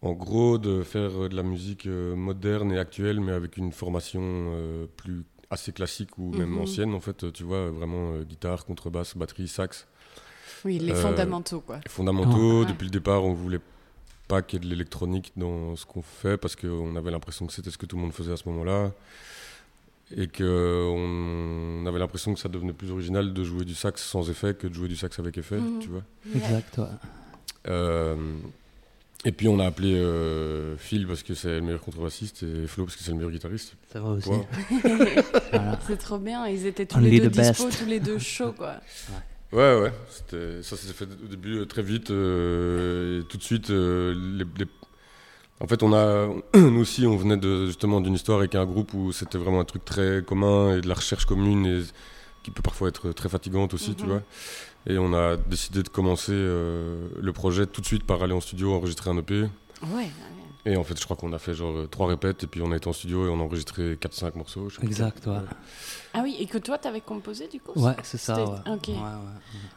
en 0.03 0.13
gros, 0.13 0.59
de 0.59 0.83
faire 0.83 1.23
euh, 1.25 1.29
de 1.29 1.37
la 1.37 1.43
musique 1.43 1.87
euh, 1.87 2.15
moderne 2.17 2.73
et 2.73 2.79
actuelle, 2.79 3.21
mais 3.21 3.33
avec 3.33 3.57
une 3.57 3.73
formation 3.73 4.21
euh, 4.23 4.87
plus 4.97 5.23
assez 5.51 5.73
classique 5.73 6.17
ou 6.19 6.31
même 6.33 6.51
Mhm. 6.51 6.59
ancienne 6.63 6.95
en 6.95 7.01
fait. 7.01 7.31
Tu 7.33 7.45
vois, 7.45 7.71
vraiment 7.71 8.19
guitare, 8.23 8.65
contrebasse, 8.65 9.17
batterie, 9.17 9.49
sax, 9.49 9.87
Oui, 10.65 10.79
les 10.79 10.93
Euh, 10.93 10.95
fondamentaux, 10.95 11.61
quoi. 11.61 11.81
fondamentaux. 11.89 12.61
Ouais. 12.61 12.67
Depuis 12.67 12.85
le 12.85 12.91
départ, 12.91 13.25
on 13.25 13.33
voulait 13.35 13.61
pas 14.29 14.43
qu'il 14.43 14.59
y 14.59 14.63
ait 14.63 14.65
de 14.65 14.71
l'électronique 14.71 15.33
dans 15.37 15.75
ce 15.77 15.85
qu'on 15.85 16.03
fait 16.03 16.37
parce 16.37 16.55
qu'on 16.57 16.95
avait 16.97 17.11
l'impression 17.11 17.47
que 17.47 17.53
c'était 17.53 17.71
ce 17.71 17.77
que 17.79 17.85
tout 17.87 17.97
le 17.97 18.03
monde 18.03 18.13
faisait 18.13 18.33
à 18.33 18.37
ce 18.37 18.49
moment-là. 18.49 18.93
Et 20.17 20.29
qu'on 20.29 21.85
avait 21.87 21.99
l'impression 21.99 22.33
que 22.35 22.41
ça 22.41 22.49
devenait 22.49 22.73
plus 22.75 22.91
original 22.91 23.33
de 23.33 23.45
jouer 23.45 23.65
du 23.65 23.75
sax 23.75 24.03
sans 24.03 24.29
effet 24.31 24.55
que 24.55 24.67
de 24.67 24.75
jouer 24.75 24.89
du 24.89 24.97
sax 24.97 25.19
avec 25.19 25.37
effet, 25.39 25.59
Mhm. 25.59 25.79
tu 25.81 25.89
vois. 25.89 26.03
Exact, 26.35 26.79
ouais. 26.79 26.85
Euh, 27.69 28.17
et 29.25 29.33
puis 29.33 29.47
on 29.49 29.59
a 29.61 29.67
appelé 29.67 29.95
euh, 29.95 30.77
Phil 30.77 31.07
parce 31.07 31.23
que 31.23 31.35
c'est 31.35 31.57
le 31.57 31.61
meilleur 31.63 31.81
contrebassiste 31.81 32.43
et 32.43 32.67
Flo 32.67 32.85
parce 32.85 32.97
que 32.97 33.03
c'est 33.03 33.11
le 33.13 33.17
meilleur 33.19 33.31
guitariste. 33.31 33.75
C'est 33.93 33.99
vrai 33.99 34.17
aussi. 34.19 34.31
Voilà. 35.53 35.79
C'est 35.87 35.97
trop 35.99 36.19
bien, 36.19 36.47
ils 36.49 36.67
étaient 36.67 36.87
tous 36.87 36.97
Only 36.99 37.11
les 37.11 37.21
deux 37.21 37.29
the 37.31 37.33
dispo, 37.33 37.67
best. 37.67 37.79
tous 37.79 37.87
les 37.89 38.01
deux 38.01 38.19
chauds, 38.19 38.53
quoi. 38.53 38.75
Ouais, 39.53 39.79
ouais, 39.81 39.93
c'était- 40.11 40.63
ça 40.63 40.77
s'est 40.77 40.93
fait 40.95 41.05
au 41.25 41.29
début 41.29 41.59
euh, 41.59 41.67
très 41.67 41.83
vite. 41.83 42.11
euh, 42.11 43.21
et 43.21 43.25
tout 43.25 43.37
de 43.37 43.43
suite, 43.43 43.71
euh, 43.71 44.15
les, 44.39 44.45
les- 44.59 44.71
en 45.61 45.67
fait, 45.67 45.83
on 45.83 45.93
a, 45.93 46.29
nous 46.59 46.81
aussi, 46.81 47.07
on 47.07 47.17
venait 47.17 47.37
de, 47.37 47.67
justement 47.67 48.01
d'une 48.01 48.15
histoire 48.15 48.39
avec 48.39 48.55
un 48.55 48.65
groupe 48.65 48.95
où 48.95 49.13
c'était 49.13 49.39
vraiment 49.39 49.61
un 49.61 49.65
truc 49.65 49.85
très 49.85 50.23
commun 50.27 50.77
et 50.77 50.81
de 50.81 50.89
la 50.89 50.95
recherche 50.95 51.27
commune 51.27 51.67
et 51.67 51.83
qui 52.43 52.51
peut 52.51 52.63
parfois 52.63 52.89
être 52.89 53.13
très 53.13 53.29
fatigante 53.29 53.75
aussi, 53.75 53.95
tu 53.95 54.03
Mhm. 54.05 54.09
vois. 54.09 54.23
Et 54.87 54.99
on 54.99 55.13
a 55.15 55.37
décidé 55.37 55.83
de 55.83 55.89
commencer 55.89 56.33
euh, 56.35 57.09
le 57.21 57.33
projet 57.33 57.67
tout 57.67 57.81
de 57.81 57.87
suite 57.87 58.05
par 58.05 58.23
aller 58.23 58.35
en 58.35 58.41
studio 58.41 58.75
enregistrer 58.75 59.11
un 59.11 59.19
EP. 59.19 59.43
Ouais. 59.89 60.09
Et 60.65 60.77
en 60.77 60.85
fait, 60.85 60.99
je 60.99 61.05
crois 61.05 61.17
qu'on 61.17 61.33
a 61.33 61.39
fait 61.39 61.55
genre 61.55 61.77
euh, 61.77 61.87
trois 61.89 62.07
répètes 62.07 62.45
et 62.45 62.47
puis 62.47 62.63
on 62.63 62.71
a 62.71 62.77
été 62.77 62.87
en 62.89 62.93
studio 62.93 63.27
et 63.27 63.29
on 63.29 63.41
a 63.41 63.43
enregistré 63.43 63.97
4-5 63.97 64.37
morceaux. 64.37 64.69
je 64.69 64.77
sais 64.77 64.81
pas. 64.81 64.87
Exact, 64.87 65.27
ouais. 65.27 65.39
Ah 66.15 66.21
oui, 66.23 66.37
et 66.39 66.47
que 66.47 66.59
toi, 66.59 66.79
t'avais 66.79 67.01
composé 67.01 67.49
du 67.49 67.61
coup? 67.61 67.79
Ouais, 67.81 67.97
c'est 68.05 68.19
ça. 68.19 68.45
Ouais. 68.45 68.79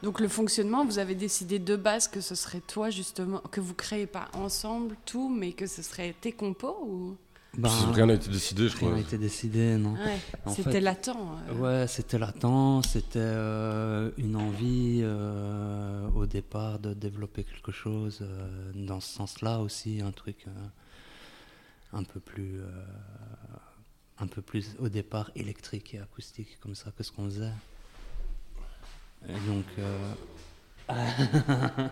Donc 0.03 0.19
le 0.19 0.27
fonctionnement, 0.27 0.85
vous 0.85 0.99
avez 0.99 1.15
décidé 1.15 1.57
de 1.57 1.75
base 1.75 2.07
que 2.07 2.21
ce 2.21 2.35
serait 2.35 2.61
toi 2.61 2.91
justement, 2.91 3.41
que 3.51 3.61
vous 3.61 3.73
créez 3.73 4.05
pas 4.05 4.27
ensemble 4.33 4.95
tout, 5.05 5.27
mais 5.29 5.53
que 5.53 5.65
ce 5.65 5.81
serait 5.81 6.13
tes 6.21 6.31
compos 6.31 6.77
ou? 6.83 7.15
Ben, 7.57 7.69
Rien 7.93 8.05
n'a 8.07 8.13
été 8.15 8.29
décidé, 8.29 8.67
je 8.67 8.75
rien 8.77 8.87
crois. 8.87 8.91
n'a 8.93 8.99
été 8.99 9.17
décidé, 9.17 9.77
non. 9.77 9.93
Ouais, 9.93 10.19
c'était 10.53 10.81
latent. 10.81 11.09
euh. 11.49 11.53
Ouais, 11.81 11.87
c'était 11.87 12.17
latent, 12.17 12.81
c'était 12.85 13.19
euh, 13.19 14.11
une 14.17 14.35
envie 14.35 14.99
euh, 15.03 16.07
au 16.15 16.25
départ 16.25 16.79
de 16.79 16.93
développer 16.93 17.43
quelque 17.43 17.71
chose 17.71 18.19
euh, 18.21 18.71
dans 18.75 18.99
ce 18.99 19.09
sens-là 19.13 19.59
aussi, 19.59 20.01
un 20.01 20.11
truc 20.11 20.45
euh, 20.47 20.51
un 21.93 22.03
peu 22.03 22.19
plus, 22.19 22.59
euh, 22.59 22.67
un 24.19 24.27
peu 24.27 24.41
plus 24.41 24.75
au 24.79 24.89
départ 24.89 25.31
électrique 25.35 25.93
et 25.93 25.99
acoustique 25.99 26.57
comme 26.61 26.75
ça 26.75 26.91
que 26.91 27.03
ce 27.03 27.11
qu'on 27.11 27.25
faisait. 27.25 27.53
Et 29.29 29.39
donc, 29.47 29.65
euh, 29.79 30.13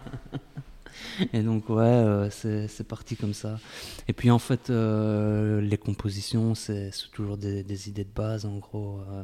et 1.33 1.41
donc 1.41 1.69
ouais, 1.69 1.83
euh, 1.83 2.29
c'est 2.29 2.87
parti 2.87 3.15
comme 3.15 3.33
ça. 3.33 3.59
Et 4.07 4.13
puis 4.13 4.29
en 4.31 4.39
fait, 4.39 4.69
euh, 4.69 5.61
les 5.61 5.77
compositions, 5.77 6.55
c'est 6.55 6.91
toujours 7.11 7.37
des, 7.37 7.63
des 7.63 7.89
idées 7.89 8.03
de 8.05 8.13
base 8.13 8.45
en 8.45 8.57
gros. 8.57 8.99
euh. 9.09 9.23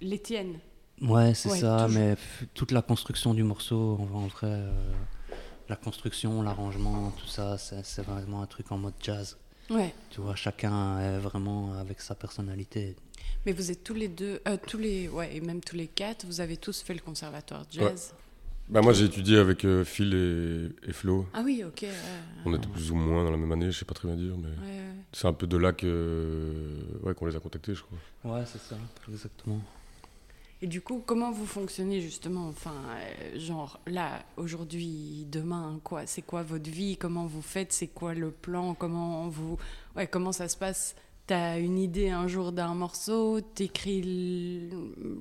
Les 0.00 0.18
tiennes. 0.18 0.58
Ouais, 1.00 1.34
c'est 1.34 1.50
Ouais, 1.50 1.58
ça, 1.58 1.84
toujours. 1.86 2.00
mais 2.00 2.16
toute 2.54 2.70
la 2.72 2.82
construction 2.82 3.34
du 3.34 3.42
morceau, 3.42 3.98
en, 4.00 4.14
en 4.16 4.26
vrai, 4.28 4.46
euh, 4.48 4.72
la 5.68 5.76
construction, 5.76 6.42
l'arrangement, 6.42 7.10
tout 7.12 7.26
ça, 7.26 7.58
c'est 7.58 8.02
vraiment 8.02 8.42
un 8.42 8.46
truc 8.46 8.70
en 8.70 8.78
mode 8.78 8.94
jazz. 9.00 9.36
Ouais. 9.70 9.94
Tu 10.10 10.20
vois, 10.20 10.34
chacun 10.36 11.00
est 11.00 11.18
vraiment 11.18 11.72
avec 11.74 12.00
sa 12.00 12.14
personnalité. 12.14 12.96
Mais 13.46 13.52
vous 13.52 13.70
êtes 13.70 13.82
tous 13.82 13.94
les 13.94 14.08
deux, 14.08 14.40
tous 14.66 14.78
les, 14.78 15.08
ouais, 15.08 15.34
et 15.36 15.40
même 15.40 15.60
tous 15.62 15.74
les 15.76 15.86
quatre, 15.88 16.26
vous 16.26 16.40
avez 16.40 16.56
tous 16.58 16.82
fait 16.82 16.94
le 16.94 17.00
conservatoire 17.00 17.64
de 17.66 17.72
jazz. 17.72 18.14
Bah, 18.68 18.80
moi, 18.80 18.92
j'ai 18.94 19.04
étudié 19.04 19.36
avec 19.38 19.64
euh, 19.64 19.84
Phil 19.84 20.14
et, 20.14 20.88
et 20.88 20.92
Flo. 20.92 21.26
Ah 21.34 21.42
oui, 21.44 21.62
ok. 21.64 21.82
ouais, 21.82 21.90
On 22.46 22.54
était 22.54 22.66
plus 22.68 22.90
ou 22.90 22.94
moins 22.94 23.24
dans 23.24 23.30
la 23.30 23.36
même 23.36 23.52
année, 23.52 23.70
je 23.70 23.78
sais 23.78 23.84
pas 23.84 23.94
très 23.94 24.08
bien 24.08 24.16
dire, 24.16 24.34
mais 24.38 24.48
ouais, 24.48 24.72
ouais. 24.78 24.94
c'est 25.12 25.26
un 25.28 25.32
peu 25.34 25.46
de 25.46 25.56
là 25.58 25.72
que 25.72 26.78
ouais, 27.02 27.14
qu'on 27.14 27.26
les 27.26 27.36
a 27.36 27.40
contactés, 27.40 27.74
je 27.74 27.82
crois. 27.82 27.98
Ouais, 28.38 28.44
c'est 28.46 28.60
ça, 28.60 28.76
exactement. 29.08 29.60
Et 30.62 30.66
du 30.66 30.80
coup, 30.80 31.02
comment 31.04 31.30
vous 31.30 31.44
fonctionnez 31.44 32.00
justement 32.00 32.48
Enfin, 32.48 32.72
euh, 32.96 33.38
genre 33.38 33.80
là, 33.86 34.24
aujourd'hui, 34.38 35.26
demain, 35.30 35.78
quoi 35.84 36.06
C'est 36.06 36.22
quoi 36.22 36.42
votre 36.42 36.70
vie 36.70 36.96
Comment 36.96 37.26
vous 37.26 37.42
faites 37.42 37.70
C'est 37.70 37.88
quoi 37.88 38.14
le 38.14 38.30
plan 38.30 38.72
Comment 38.72 39.28
vous, 39.28 39.58
ouais, 39.94 40.06
comment 40.06 40.32
ça 40.32 40.48
se 40.48 40.56
passe 40.56 40.96
T'as 41.26 41.58
une 41.58 41.78
idée 41.78 42.10
un 42.10 42.28
jour 42.28 42.52
d'un 42.52 42.74
morceau, 42.74 43.40
t'écris 43.40 44.02
le, 44.02 44.68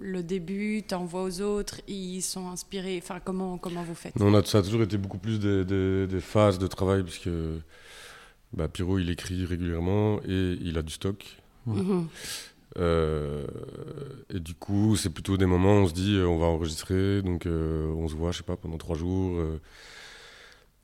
le 0.01 0.22
début, 0.22 0.83
t'envoies 0.83 1.24
aux 1.24 1.39
autres, 1.41 1.79
ils 1.88 2.22
sont 2.22 2.50
inspirés. 2.50 3.00
Enfin, 3.01 3.22
comment 3.24 3.57
comment 3.57 3.83
vous 3.83 3.95
faites? 3.95 4.13
On 4.19 4.33
a, 4.33 4.43
ça 4.43 4.57
a 4.57 4.62
toujours 4.63 4.81
été 4.81 4.98
beaucoup 4.98 5.17
plus 5.17 5.39
des, 5.39 5.63
des- 5.63 6.05
des 6.07 6.19
phases 6.19 6.60
de 6.60 6.67
travail, 6.67 7.03
puisque 7.03 7.29
bah, 8.51 8.67
Pierrot, 8.67 9.00
il 9.00 9.10
écrit 9.10 9.45
régulièrement 9.45 10.19
et 10.27 10.57
il 10.62 10.77
a 10.77 10.81
du 10.81 10.91
stock. 10.91 11.38
Mhm. 11.67 12.07
Euh, 12.79 13.45
et 14.33 14.39
du 14.41 14.55
coup, 14.55 14.98
c'est 14.98 15.10
plutôt 15.12 15.38
des 15.38 15.45
moments 15.45 15.77
où 15.77 15.83
on 15.83 15.88
se 15.88 15.93
dit, 15.93 16.15
euh, 16.17 16.27
on 16.27 16.38
va 16.38 16.48
enregistrer, 16.48 17.22
donc 17.22 17.45
euh, 17.45 17.88
on 17.95 18.10
se 18.10 18.15
voit, 18.15 18.31
je 18.31 18.38
sais 18.39 18.43
pas, 18.43 18.57
pendant 18.57 18.77
trois 18.77 18.98
jours. 18.98 19.38
euh. 19.39 19.60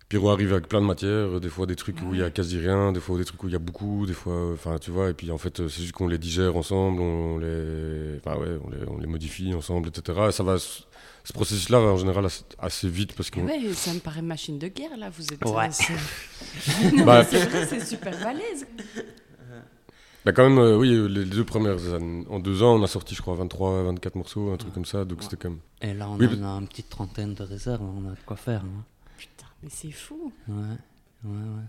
Pierrot 0.10 0.32
arrive 0.32 0.54
avec 0.54 0.68
plein 0.68 0.82
de 0.82 0.88
matières, 0.88 1.39
des 1.39 1.50
fois 1.50 1.68
des 1.68 1.75
trucs 1.75 2.01
où 2.01 2.13
il 2.16 2.20
y 2.20 2.24
a 2.24 2.32
quasi 2.32 2.58
rien, 2.58 2.92
des 2.92 3.00
fois 3.00 3.18
des 3.20 3.25
trucs 3.25 3.44
où 3.44 3.48
il 3.48 3.54
y 3.54 3.56
a 3.56 3.60
beaucoup, 3.60 4.08
des 4.08 4.13
fois, 4.13 4.51
enfin, 4.54 4.78
tu 4.80 4.89
vois, 4.89 5.12
et 5.12 5.13
puis 5.13 5.30
en 5.30 5.38
fait, 5.38 5.60
euh, 5.60 5.70
c'est 5.70 5.82
juste 5.82 5.94
qu'on 5.94 6.08
les 6.08 6.18
digère 6.18 6.56
ensemble, 6.56 7.00
on 7.00 7.38
les, 7.38 8.18
enfin 8.18 8.36
ouais, 8.39 8.58
on 8.66 8.70
les, 8.72 8.78
on 8.88 8.98
les 8.98 9.06
modifie 9.06 9.54
ensemble, 9.54 9.89
etc. 9.89 10.20
Et 10.30 10.32
ça 10.32 10.44
va, 10.44 10.58
ce 10.58 10.82
ce 11.25 11.34
processus-là 11.34 11.80
va 11.80 11.88
en 11.89 11.98
général 11.98 12.25
assez, 12.25 12.44
assez 12.58 12.89
vite 12.89 13.13
parce 13.13 13.30
que 13.30 13.39
Eh 13.39 13.44
ouais, 13.68 13.74
ça 13.74 13.94
me 13.94 14.00
paraît 14.00 14.24
machine 14.24 14.58
de 14.58 14.68
guerre 14.68 14.98
là. 14.98 15.12
Vous 15.16 15.22
êtes. 15.32 15.46
Ouais. 15.46 15.68
euh, 15.68 15.70
c'est- 15.70 16.92
non, 16.96 17.06
Bah, 17.06 17.24
c'est 17.24 17.46
vrai, 17.46 17.68
c'est 17.68 17.86
super 17.86 18.18
balèze. 18.20 18.66
Bah 20.25 20.34
quand 20.34 20.44
même, 20.50 20.58
euh, 20.60 20.75
oui, 20.75 20.89
les 21.10 21.24
deux 21.24 21.46
premières 21.46 21.94
années, 21.94 22.25
en 22.30 22.39
deux 22.39 22.62
ans, 22.62 22.75
on 22.75 22.84
a 22.84 22.88
sorti, 22.88 23.16
je 23.16 23.22
crois, 23.22 23.36
23, 23.36 23.84
24 23.84 24.16
morceaux, 24.16 24.51
un 24.51 24.58
truc 24.58 24.74
comme 24.74 24.84
ça, 24.84 25.06
donc 25.06 25.20
Ouais. 25.20 25.24
c'était 25.24 25.38
quand 25.38 25.50
même... 25.51 25.60
Et 25.82 25.94
là, 25.94 26.10
on 26.10 26.18
Oui, 26.18 26.28
en 26.28 26.44
a 26.44 26.60
une 26.60 26.68
petite 26.68 26.89
trentaine 26.89 27.36
de 27.36 27.44
réserves, 27.44 27.82
on 27.84 28.06
a 28.06 28.12
de 28.12 28.18
quoi 28.25 28.36
faire. 28.36 28.62
hein. 28.66 28.84
Mais 29.63 29.70
c'est 29.70 29.92
fou. 29.92 30.32
Ouais, 30.48 30.56
ouais, 31.25 31.32
ouais. 31.32 31.63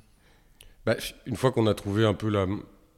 Bah, 0.87 0.97
une 1.27 1.37
fois 1.37 1.53
qu'on 1.53 1.67
a 1.67 1.75
trouvé 1.75 2.05
un 2.07 2.15
peu 2.15 2.29
la, 2.29 2.47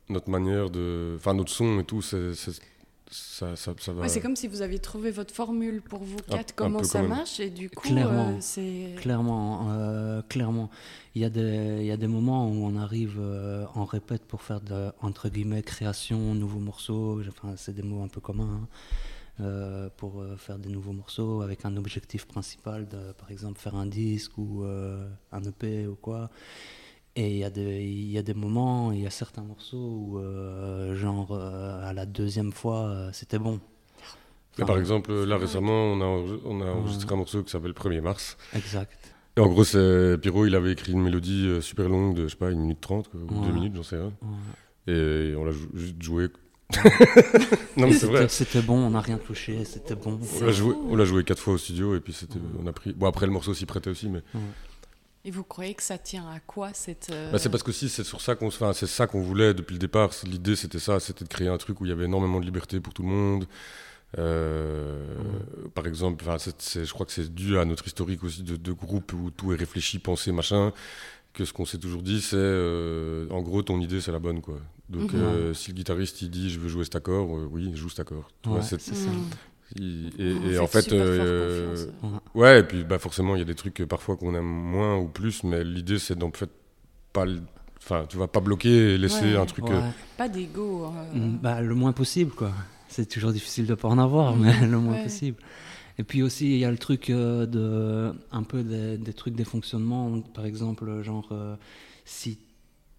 notre 0.08 0.30
manière 0.30 0.70
de... 0.70 1.14
Enfin, 1.16 1.34
notre 1.34 1.50
son 1.50 1.80
et 1.80 1.84
tout, 1.84 2.02
c'est, 2.02 2.32
ça, 2.34 3.56
ça, 3.56 3.74
ça 3.78 3.92
va... 3.92 4.02
Ouais, 4.02 4.08
c'est 4.08 4.20
comme 4.20 4.36
si 4.36 4.48
vous 4.48 4.62
aviez 4.62 4.78
trouvé 4.78 5.10
votre 5.10 5.34
formule 5.34 5.82
pour 5.82 6.02
vous 6.02 6.16
quatre, 6.28 6.52
un 6.52 6.54
comment 6.56 6.82
ça 6.84 7.02
marche, 7.02 7.40
et 7.40 7.50
du 7.50 7.68
coup, 7.70 7.88
Clairement. 7.88 8.28
euh, 8.30 8.36
c'est. 8.40 8.94
Clairement, 8.98 9.70
euh, 9.72 10.22
clairement. 10.22 10.70
Il 11.14 11.20
y, 11.20 11.24
a 11.26 11.30
des, 11.30 11.78
il 11.80 11.86
y 11.86 11.90
a 11.90 11.96
des 11.98 12.06
moments 12.06 12.48
où 12.48 12.64
on 12.64 12.76
arrive 12.76 13.18
euh, 13.20 13.66
en 13.74 13.84
répète 13.84 14.24
pour 14.24 14.40
faire 14.42 14.60
de, 14.62 14.90
entre 15.02 15.28
guillemets, 15.28 15.62
création, 15.62 16.34
nouveaux 16.34 16.58
morceaux. 16.60 17.20
Enfin, 17.28 17.54
c'est 17.56 17.74
des 17.74 17.82
mots 17.82 18.02
un 18.02 18.08
peu 18.08 18.20
communs. 18.20 18.60
hein. 18.62 18.68
Euh, 19.40 19.88
pour 19.96 20.20
euh, 20.20 20.36
faire 20.36 20.58
des 20.58 20.68
nouveaux 20.68 20.92
morceaux 20.92 21.40
avec 21.40 21.64
un 21.64 21.74
objectif 21.78 22.26
principal 22.26 22.86
de, 22.86 23.12
par 23.12 23.30
exemple, 23.30 23.58
faire 23.58 23.74
un 23.74 23.86
disque 23.86 24.36
ou 24.36 24.62
euh, 24.62 25.08
un 25.32 25.42
EP 25.42 25.86
ou 25.86 25.94
quoi. 25.96 26.28
Et 27.16 27.30
il 27.30 27.36
y, 27.38 27.44
a 27.44 27.48
des- 27.50 27.82
il 27.82 28.10
y 28.10 28.18
a 28.18 28.22
des 28.22 28.34
moments, 28.34 28.92
il 28.92 29.00
y 29.00 29.06
a 29.06 29.10
certains 29.10 29.42
morceaux 29.42 29.78
où, 29.78 30.20
genre, 30.94 31.34
à 31.34 31.92
la 31.94 32.04
deuxième 32.06 32.52
fois, 32.52 33.08
c'était 33.12 33.38
bon. 33.38 33.58
Enfin, 34.54 34.66
par 34.66 34.78
exemple, 34.78 35.12
là 35.24 35.38
récemment, 35.38 35.92
on 35.92 36.00
a, 36.02 36.04
on 36.44 36.60
a 36.60 36.66
enregistré 36.70 37.12
un 37.14 37.16
morceau 37.16 37.42
qui 37.42 37.50
s'appelle 37.50 37.72
1er 37.72 38.00
mars. 38.02 38.36
Exact. 38.54 39.14
Et 39.36 39.40
en 39.40 39.48
gros, 39.48 39.64
c'est 39.64 40.18
Pierrot, 40.20 40.44
il 40.46 40.54
avait 40.54 40.72
écrit 40.72 40.92
une 40.92 41.02
mélodie 41.02 41.58
super 41.62 41.88
longue 41.88 42.14
de, 42.14 42.24
je 42.24 42.28
sais 42.28 42.36
pas, 42.36 42.50
une 42.50 42.60
minute 42.60 42.80
trente, 42.82 43.08
quoi, 43.08 43.20
ou 43.20 43.40
Ouais. 43.40 43.46
deux 43.46 43.52
minutes, 43.54 43.74
j'en 43.76 43.82
sais 43.82 43.96
rien. 43.96 44.12
Ouais. 44.22 44.92
Et 44.94 45.34
on 45.36 45.44
l'a 45.44 45.52
juste 45.74 46.02
joué. 46.02 46.28
Non, 47.76 47.86
mais 47.88 47.92
c'est 47.94 48.06
vrai. 48.06 48.28
C'était- 48.28 48.62
bon, 48.62 48.76
on 48.76 48.90
n'a 48.90 49.00
rien 49.00 49.18
touché, 49.18 49.64
c'était 49.64 49.94
bon. 49.94 50.18
On 50.40 50.44
l'a 50.44 50.52
joué, 50.52 50.72
fou. 50.74 50.86
on 50.90 50.96
l'a 50.96 51.04
joué 51.04 51.24
quatre 51.24 51.40
fois 51.40 51.54
au 51.54 51.58
studio 51.58 51.94
et 51.96 52.00
puis 52.00 52.12
c'était, 52.12 52.38
on 52.62 52.66
a 52.66 52.72
pris. 52.72 52.92
Bon 52.92 53.06
après 53.06 53.26
le 53.26 53.32
morceau 53.32 53.54
s'y 53.54 53.66
prêtait 53.66 53.90
aussi, 53.90 54.08
mais 54.08 54.22
Et 55.24 55.30
vous 55.30 55.44
croyez 55.44 55.74
que 55.74 55.82
ça 55.82 55.98
tient 55.98 56.28
à 56.28 56.40
quoi 56.40 56.70
cette. 56.74 57.10
euh, 57.12 57.30
bah, 57.30 57.38
c'est 57.38 57.48
parce 57.48 57.62
qu'aussi 57.62 57.88
c'est 57.88 58.04
sur 58.04 58.20
ça 58.20 58.34
qu'on, 58.34 58.50
se- 58.50 58.56
enfin, 58.62 58.72
c'est 58.72 58.86
ça 58.88 59.06
qu'on 59.06 59.20
voulait 59.22 59.54
depuis 59.54 59.74
le 59.74 59.78
départ. 59.78 60.10
L'idée 60.24 60.56
c'était 60.56 60.78
ça, 60.80 60.98
c'était 61.00 61.24
de 61.24 61.28
créer 61.28 61.48
un 61.48 61.58
truc 61.58 61.80
où 61.80 61.86
il 61.86 61.88
y 61.88 61.92
avait 61.92 62.04
énormément 62.06 62.40
de 62.40 62.44
liberté 62.44 62.80
pour 62.80 62.92
tout 62.94 63.02
le 63.02 63.08
monde. 63.08 63.46
Euh, 64.18 65.06
Par 65.74 65.86
exemple, 65.86 66.24
c'est- 66.58 66.84
je 66.84 66.92
crois 66.92 67.06
que 67.06 67.12
c'est 67.12 67.32
dû 67.34 67.56
à 67.58 67.64
notre 67.64 67.86
historique 67.86 68.22
aussi 68.24 68.42
de, 68.42 68.56
de 68.56 68.72
groupe 68.72 69.12
où 69.14 69.30
tout 69.30 69.52
est 69.52 69.56
réfléchi, 69.56 69.98
pensé, 69.98 70.32
machin. 70.32 70.72
Que 71.32 71.44
ce 71.46 71.52
qu'on 71.52 71.64
s'est 71.64 71.78
toujours 71.78 72.02
dit, 72.02 72.20
c'est 72.20 72.36
euh, 72.36 73.26
en 73.30 73.40
gros 73.40 73.62
ton 73.62 73.80
idée 73.80 74.00
c'est 74.02 74.12
la 74.12 74.18
bonne 74.18 74.40
quoi. 74.42 74.58
Donc 74.90 75.12
Mhm. 75.14 75.20
euh, 75.22 75.54
si 75.54 75.70
le 75.70 75.76
guitariste 75.76 76.20
il 76.22 76.28
dit 76.30 76.50
je 76.50 76.60
veux 76.60 76.68
jouer 76.68 76.84
cet 76.84 76.96
accord, 76.96 77.34
euh, 77.36 77.48
oui 77.50 77.70
joue 77.74 77.88
cet 77.88 78.00
accord. 78.00 78.28
Tu 78.42 78.50
vois, 78.50 78.58
Ouais, 78.58 78.64
c'est- 78.64 78.78
ça. 78.80 79.08
il- 79.76 80.10
et, 80.18 80.30
et 80.30 80.36
faites 80.52 80.60
en 80.60 80.66
fait, 80.66 80.92
euh. 80.92 81.74
Ouais. 82.02 82.10
Ouais, 82.34 82.60
et 82.60 82.62
puis 82.64 82.84
bah, 82.84 82.98
forcément, 82.98 83.34
il 83.34 83.38
y 83.38 83.42
a 83.42 83.46
des 83.46 83.54
trucs 83.54 83.82
parfois 83.88 84.16
qu'on 84.16 84.34
aime 84.34 84.44
moins 84.44 84.98
ou 84.98 85.06
plus, 85.08 85.42
mais 85.44 85.64
l'idée, 85.64 85.98
c'est 85.98 86.16
d'en 86.18 86.30
fait 86.32 86.50
pas. 87.12 87.24
le- 87.24 87.40
Enfin, 87.84 88.04
tu 88.08 88.16
vas 88.16 88.28
pas 88.28 88.38
bloquer 88.40 88.94
et 88.94 88.98
laisser 88.98 89.32
Ouais. 89.32 89.36
un 89.36 89.44
truc. 89.46 89.64
euh, 89.68 89.80
Ouais. 89.80 89.90
Pas 90.16 90.28
d'ego. 90.28 90.84
euh, 90.86 91.18
Mm, 91.18 91.38
Bah, 91.42 91.60
le 91.62 91.74
moins 91.74 91.90
possible, 91.92 92.30
quoi. 92.30 92.52
C'est 92.88 93.06
toujours 93.08 93.32
difficile 93.32 93.66
de 93.66 93.74
pas 93.74 93.88
en 93.88 93.98
avoir, 93.98 94.36
mais 94.36 94.52
le 94.76 94.78
moins 94.78 94.94
Ouais. 94.94 95.02
possible. 95.02 95.38
Et 95.98 96.04
puis 96.04 96.22
aussi, 96.22 96.46
il 96.52 96.58
y 96.58 96.64
a 96.64 96.70
le 96.70 96.78
truc 96.78 97.10
euh, 97.10 97.46
de. 97.46 98.12
Un 98.32 98.42
peu 98.42 98.62
des, 98.62 98.96
des 98.98 99.12
trucs 99.12 99.34
des 99.34 99.44
fonctionnements. 99.44 100.20
Par 100.20 100.44
exemple, 100.46 101.02
genre, 101.02 101.28
euh, 101.32 101.56
si. 102.04 102.38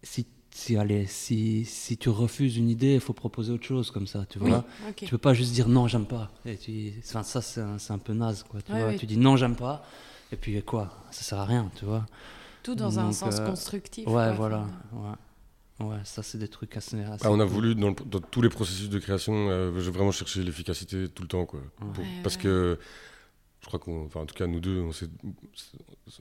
si 0.04 0.26
si, 0.56 0.78
allez, 0.78 1.08
si, 1.08 1.66
si 1.66 1.98
tu 1.98 2.10
refuses 2.10 2.58
une 2.58 2.70
idée, 2.70 2.94
il 2.94 3.00
faut 3.00 3.14
proposer 3.14 3.52
autre 3.52 3.66
chose 3.66 3.90
comme 3.90 4.06
ça, 4.06 4.24
tu 4.30 4.38
Oui, 4.38 4.52
vois. 4.52 4.64
ok. 4.88 4.98
Tu 4.98 5.08
peux 5.08 5.18
pas 5.18 5.34
juste 5.34 5.52
dire 5.52 5.68
non, 5.68 5.88
j'aime 5.88 6.06
pas. 6.06 6.30
Et 6.46 6.58
tu, 6.58 6.94
enfin, 7.00 7.24
ça, 7.24 7.42
c'est 7.42 7.60
un, 7.60 7.80
c'est 7.80 7.92
un 7.92 7.98
peu 7.98 8.14
naze, 8.14 8.44
quoi. 8.44 8.62
Tu, 8.62 8.72
Ouais, 8.72 8.84
vois 8.84 8.94
tu 8.94 9.08
dis 9.08 9.18
non, 9.18 9.36
j'aime 9.36 9.56
pas. 9.56 9.84
Et 10.32 10.36
puis 10.36 10.62
quoi? 10.62 10.96
Ça 11.10 11.24
sert 11.24 11.40
à 11.40 11.46
rien, 11.46 11.72
tu 11.76 11.86
vois. 11.86 12.06
Tout 12.62 12.76
dans 12.76 13.00
un 13.00 13.12
sens 13.12 13.40
euh, 13.40 13.48
constructif. 13.48 14.08
Ouais, 14.08 14.32
voilà. 14.36 14.68
Ouais. 14.94 15.10
Ouais, 15.90 15.98
ça, 16.04 16.24
c'est 16.24 16.38
des 16.38 16.48
trucs 16.48 16.76
assez. 16.78 17.00
assez 17.02 17.24
bah, 17.24 17.32
on 17.32 17.40
a 17.40 17.46
voulu, 17.46 17.76
dans, 17.76 17.90
le- 17.90 17.96
dans 18.06 18.20
tous 18.20 18.42
les 18.42 18.50
processus 18.50 18.90
de 18.90 19.00
création, 19.00 19.50
euh, 19.50 19.80
j'ai 19.80 19.92
vraiment 19.92 20.12
cherché 20.12 20.44
l'efficacité 20.44 21.08
tout 21.10 21.24
le 21.24 21.28
temps. 21.28 21.46
Quoi, 21.46 21.62
Pour- 21.78 21.90
Ouais, 22.00 22.06
parce 22.24 22.36
ouais. 22.38 22.42
que 22.42 22.80
je 23.62 23.68
crois 23.68 23.80
qu'on. 23.80 24.06
Enfin, 24.06 24.22
en 24.22 24.26
tout 24.26 24.36
cas, 24.36 24.46
nous 24.48 24.60
deux, 24.60 24.82
on 24.82 24.92
s'est, 24.92 25.08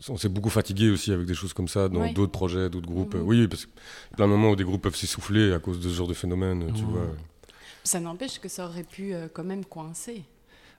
on 0.08 0.16
s'est 0.16 0.28
beaucoup 0.28 0.50
fatigué 0.50 0.90
aussi 0.90 1.12
avec 1.12 1.26
des 1.26 1.34
choses 1.34 1.52
comme 1.52 1.68
ça 1.68 1.88
dans 1.88 2.00
Ouais. 2.00 2.12
d'autres 2.12 2.32
projets, 2.32 2.70
d'autres 2.70 2.86
groupes. 2.88 3.14
Mhm. 3.14 3.22
Oui, 3.22 3.48
parce 3.48 3.66
qu'il 3.66 3.74
y 4.10 4.14
a 4.14 4.16
plein 4.16 4.26
de 4.26 4.30
moments 4.32 4.50
où 4.50 4.56
des 4.56 4.64
groupes 4.64 4.82
peuvent 4.82 4.96
s'essouffler 4.96 5.52
à 5.52 5.58
cause 5.58 5.80
de 5.80 5.88
ce 5.88 5.94
genre 5.94 6.08
de 6.08 6.14
phénomène, 6.14 6.72
tu 6.74 6.82
vois. 6.84 7.06
Ça 7.84 7.98
n'empêche 7.98 8.38
que 8.38 8.48
ça 8.48 8.66
aurait 8.66 8.84
pu 8.84 9.12
euh, 9.12 9.26
quand 9.32 9.42
même 9.44 9.64
coincer. 9.64 10.22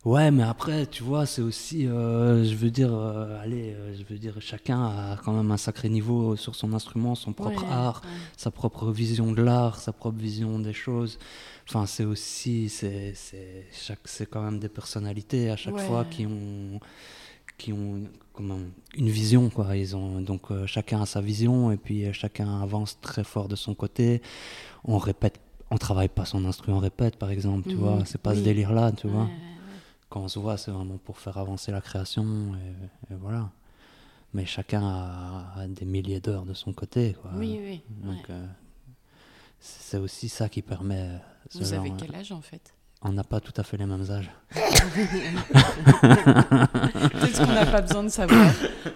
Ouais, 0.05 0.31
mais 0.31 0.43
après, 0.43 0.85
tu 0.85 1.01
vois, 1.01 1.25
c'est 1.25 1.41
aussi, 1.41 1.87
euh, 1.87 2.43
je 2.43 2.55
veux 2.55 2.69
dire, 2.71 2.93
euh, 2.93 3.41
allez, 3.41 3.71
euh, 3.73 3.95
je 3.97 4.03
veux 4.03 4.19
dire, 4.19 4.35
chacun 4.41 4.83
a 4.83 5.17
quand 5.23 5.31
même 5.31 5.49
un 5.49 5.55
sacré 5.57 5.87
niveau 5.87 6.35
sur 6.35 6.55
son 6.55 6.73
instrument, 6.73 7.15
son 7.15 7.31
propre 7.31 7.63
Ouais, 7.63 7.69
art, 7.71 8.01
ouais. 8.03 8.09
sa 8.35 8.51
propre 8.51 8.91
vision 8.91 9.31
de 9.31 9.41
l'art, 9.41 9.79
sa 9.79 9.93
propre 9.93 10.17
vision 10.17 10.59
des 10.59 10.73
choses. 10.73 11.19
Enfin, 11.69 11.85
c'est 11.85 12.03
aussi, 12.03 12.67
c'est, 12.67 13.13
c'est, 13.15 13.65
chaque, 13.71 14.01
c'est 14.03 14.29
quand 14.29 14.41
même 14.41 14.59
des 14.59 14.67
personnalités 14.67 15.49
à 15.49 15.55
chaque 15.55 15.75
Ouais. 15.75 15.85
fois 15.85 16.03
qui 16.03 16.25
ont, 16.25 16.81
qui 17.57 17.71
ont 17.71 18.01
comment, 18.33 18.59
une 18.97 19.09
vision, 19.09 19.49
quoi. 19.49 19.77
Ils 19.77 19.95
ont 19.95 20.19
donc 20.19 20.47
chacun 20.65 21.03
a 21.03 21.05
sa 21.05 21.21
vision 21.21 21.71
et 21.71 21.77
puis 21.77 22.11
chacun 22.11 22.61
avance 22.61 22.99
très 22.99 23.23
fort 23.23 23.47
de 23.47 23.55
son 23.55 23.73
côté. 23.73 24.21
On 24.83 24.97
répète, 24.97 25.39
on 25.71 25.77
travaille 25.77 26.09
pas 26.09 26.25
son 26.25 26.43
instrument, 26.43 26.77
on 26.79 26.81
répète, 26.81 27.15
par 27.15 27.29
exemple, 27.29 27.69
tu 27.69 27.75
Mhm. 27.77 27.81
vois. 27.81 28.03
C'est 28.05 28.21
pas 28.21 28.35
ce 28.35 28.41
délire-là, 28.41 28.91
tu 28.91 29.07
vois 29.07 29.29
quand 30.13 30.21
on 30.21 30.27
se 30.27 30.37
voit, 30.37 30.57
c'est 30.57 30.69
vraiment 30.69 30.97
pour 30.97 31.17
faire 31.17 31.39
avancer 31.39 31.71
la 31.71 31.81
création 31.81 32.53
et, 32.55 33.13
et 33.13 33.17
voilà. 33.19 33.49
Mais 34.35 34.45
chacun 34.45 34.83
a, 34.83 35.53
a 35.57 35.67
des 35.67 35.85
milliers 35.85 36.19
d'heures 36.19 36.45
de 36.45 36.53
son 36.53 36.71
côté. 36.71 37.15
Quoi. 37.19 37.31
Oui, 37.35 37.59
oui. 37.59 37.81
Donc 38.03 38.19
ouais. 38.29 38.35
euh, 38.35 38.45
c'est 39.59 39.97
aussi 39.97 40.29
ça 40.29 40.49
qui 40.49 40.61
permet. 40.61 40.99
euh, 41.01 41.17
ce 41.49 41.57
Vous 41.57 41.65
genre, 41.65 41.79
avez 41.79 41.89
euh, 41.89 41.95
quel 41.97 42.15
âge 42.15 42.31
en 42.31 42.41
fait? 42.41 42.75
On 43.01 43.11
n'a 43.11 43.23
pas 43.23 43.39
tout 43.39 43.53
à 43.57 43.63
fait 43.63 43.77
les 43.77 43.87
mêmes 43.87 44.05
âges. 44.11 44.29
Peut-être 46.11 47.45
qu'on 47.45 47.53
n'a 47.53 47.65
pas 47.65 47.81
besoin 47.81 48.03
de 48.03 48.09
savoir, 48.09 48.51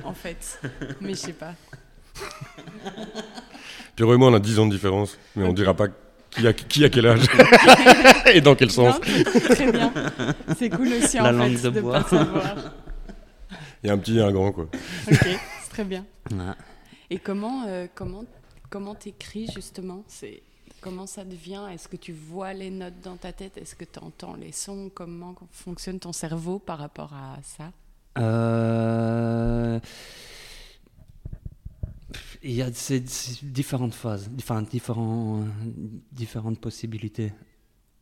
en 0.06 0.14
fait. 0.14 0.62
Mais 1.02 1.10
je 1.10 1.16
sais 1.16 1.34
pas. 1.34 1.54
Pierrot 3.96 4.14
et 4.14 4.18
moi, 4.18 4.30
on 4.30 4.34
a 4.36 4.40
10 4.40 4.60
ans 4.60 4.66
de 4.68 4.72
différence, 4.72 5.18
mais 5.36 5.46
on 5.46 5.54
dira 5.54 5.74
pas 5.74 5.88
qui 6.38 6.48
a, 6.48 6.54
qui 6.54 6.86
a 6.86 6.90
quel 6.90 7.08
âge 7.08 7.26
et 8.34 8.42
dans 8.42 8.56
quel 8.56 8.72
sens. 8.72 8.96
Non, 8.96 9.40
très 9.50 9.72
bien. 9.72 9.92
C'est 10.58 10.70
cool 10.70 10.88
aussi 10.94 11.18
La 11.18 11.30
en 11.30 11.32
langue 11.32 11.58
fait 11.58 11.70
de 11.70 11.70
de 11.76 11.82
bois. 11.82 12.02
pas 12.02 12.10
savoir. 12.10 12.56
Il 13.84 13.88
y 13.88 13.90
a 13.90 13.94
un 13.94 13.98
petit 13.98 14.18
et 14.18 14.22
un 14.22 14.32
grand, 14.32 14.52
quoi. 14.52 14.66
Ok, 15.12 15.18
c'est 15.62 15.70
très 15.70 15.84
bien. 15.84 16.06
Ouais. 16.32 16.38
Et 17.10 17.20
comment 17.20 17.66
euh, 17.68 17.88
comment 17.94 18.24
comment 18.70 18.96
t'écris 18.96 19.48
justement? 19.54 20.04
C'est 20.08 20.42
comment 20.82 21.06
ça 21.08 21.24
devient? 21.24 21.62
Est-ce 21.74 21.88
que 21.88 21.96
tu 21.98 22.12
vois 22.14 22.54
les 22.54 22.70
notes 22.70 23.00
dans 23.04 23.16
ta 23.18 23.32
tête? 23.34 23.58
Est-ce 23.58 23.76
que 23.76 23.86
tu 23.86 24.00
entends 24.00 24.36
les 24.36 24.52
sons? 24.52 24.92
Comment 24.94 25.36
fonctionne 25.52 26.00
ton 26.00 26.12
cerveau 26.14 26.60
par 26.60 26.80
rapport 26.80 27.14
à 27.14 27.38
ça? 27.44 27.72
Euh, 28.20 29.80
Il 32.44 32.52
y 32.54 32.62
a 32.62 32.72
ces, 32.72 33.06
ces 33.08 33.46
différentes 33.46 33.94
phases, 33.94 34.30
enfin 34.38 34.62
différents, 34.62 35.44
différentes 36.12 36.60
possibilités. 36.60 37.34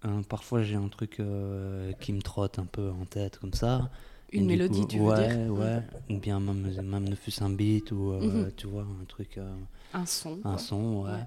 Euh, 0.04 0.22
parfois 0.28 0.62
j'ai 0.62 0.76
un 0.76 0.88
truc 0.90 1.20
euh, 1.20 1.92
qui 1.94 2.14
me 2.14 2.22
trotte 2.22 2.60
un 2.60 2.66
peu 2.66 2.90
en 2.92 3.06
tête 3.06 3.40
comme 3.40 3.54
ça. 3.54 3.90
Une 4.34 4.46
mélodie, 4.48 4.82
coup- 4.82 4.88
tu 4.88 5.00
veux 5.00 5.16
dire 5.16 5.52
Ouais, 5.54 5.82
ou 6.10 6.20
bien 6.20 6.40
même, 6.40 6.70
même 6.84 7.08
ne 7.08 7.16
fût-ce 7.16 7.44
un 7.44 7.50
beat 7.50 7.92
ou 7.92 8.12
euh, 8.12 8.20
Mhm. 8.46 8.52
tu 8.58 8.68
vois 8.68 8.84
un 8.84 9.06
truc, 9.06 9.38
euh, 9.38 9.56
Un 9.94 10.06
son. 10.06 10.38
un 10.44 10.52
quoi. 10.52 10.58
son, 10.58 11.04
ouais. 11.04 11.12
Ouais. 11.12 11.18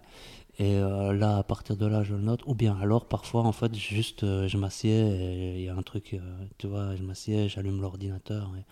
Et 0.60 0.80
là, 0.80 1.36
à 1.38 1.42
partir 1.44 1.76
de 1.76 1.86
là, 1.86 2.02
je 2.02 2.16
le 2.16 2.20
note. 2.20 2.40
Ou 2.46 2.52
bien 2.56 2.76
alors, 2.80 3.06
parfois, 3.06 3.44
en 3.44 3.52
fait, 3.52 3.72
juste, 3.76 4.22
je 4.48 4.56
m'assieds 4.56 4.90
et 5.06 5.58
il 5.58 5.62
y 5.62 5.68
a 5.68 5.76
un 5.76 5.82
truc, 5.82 6.16
tu 6.58 6.66
vois, 6.66 6.96
je 6.96 7.02
m'assieds, 7.04 7.48
j'allume 7.48 7.80
l'ordinateur. 7.80 8.50
et- 8.58 8.64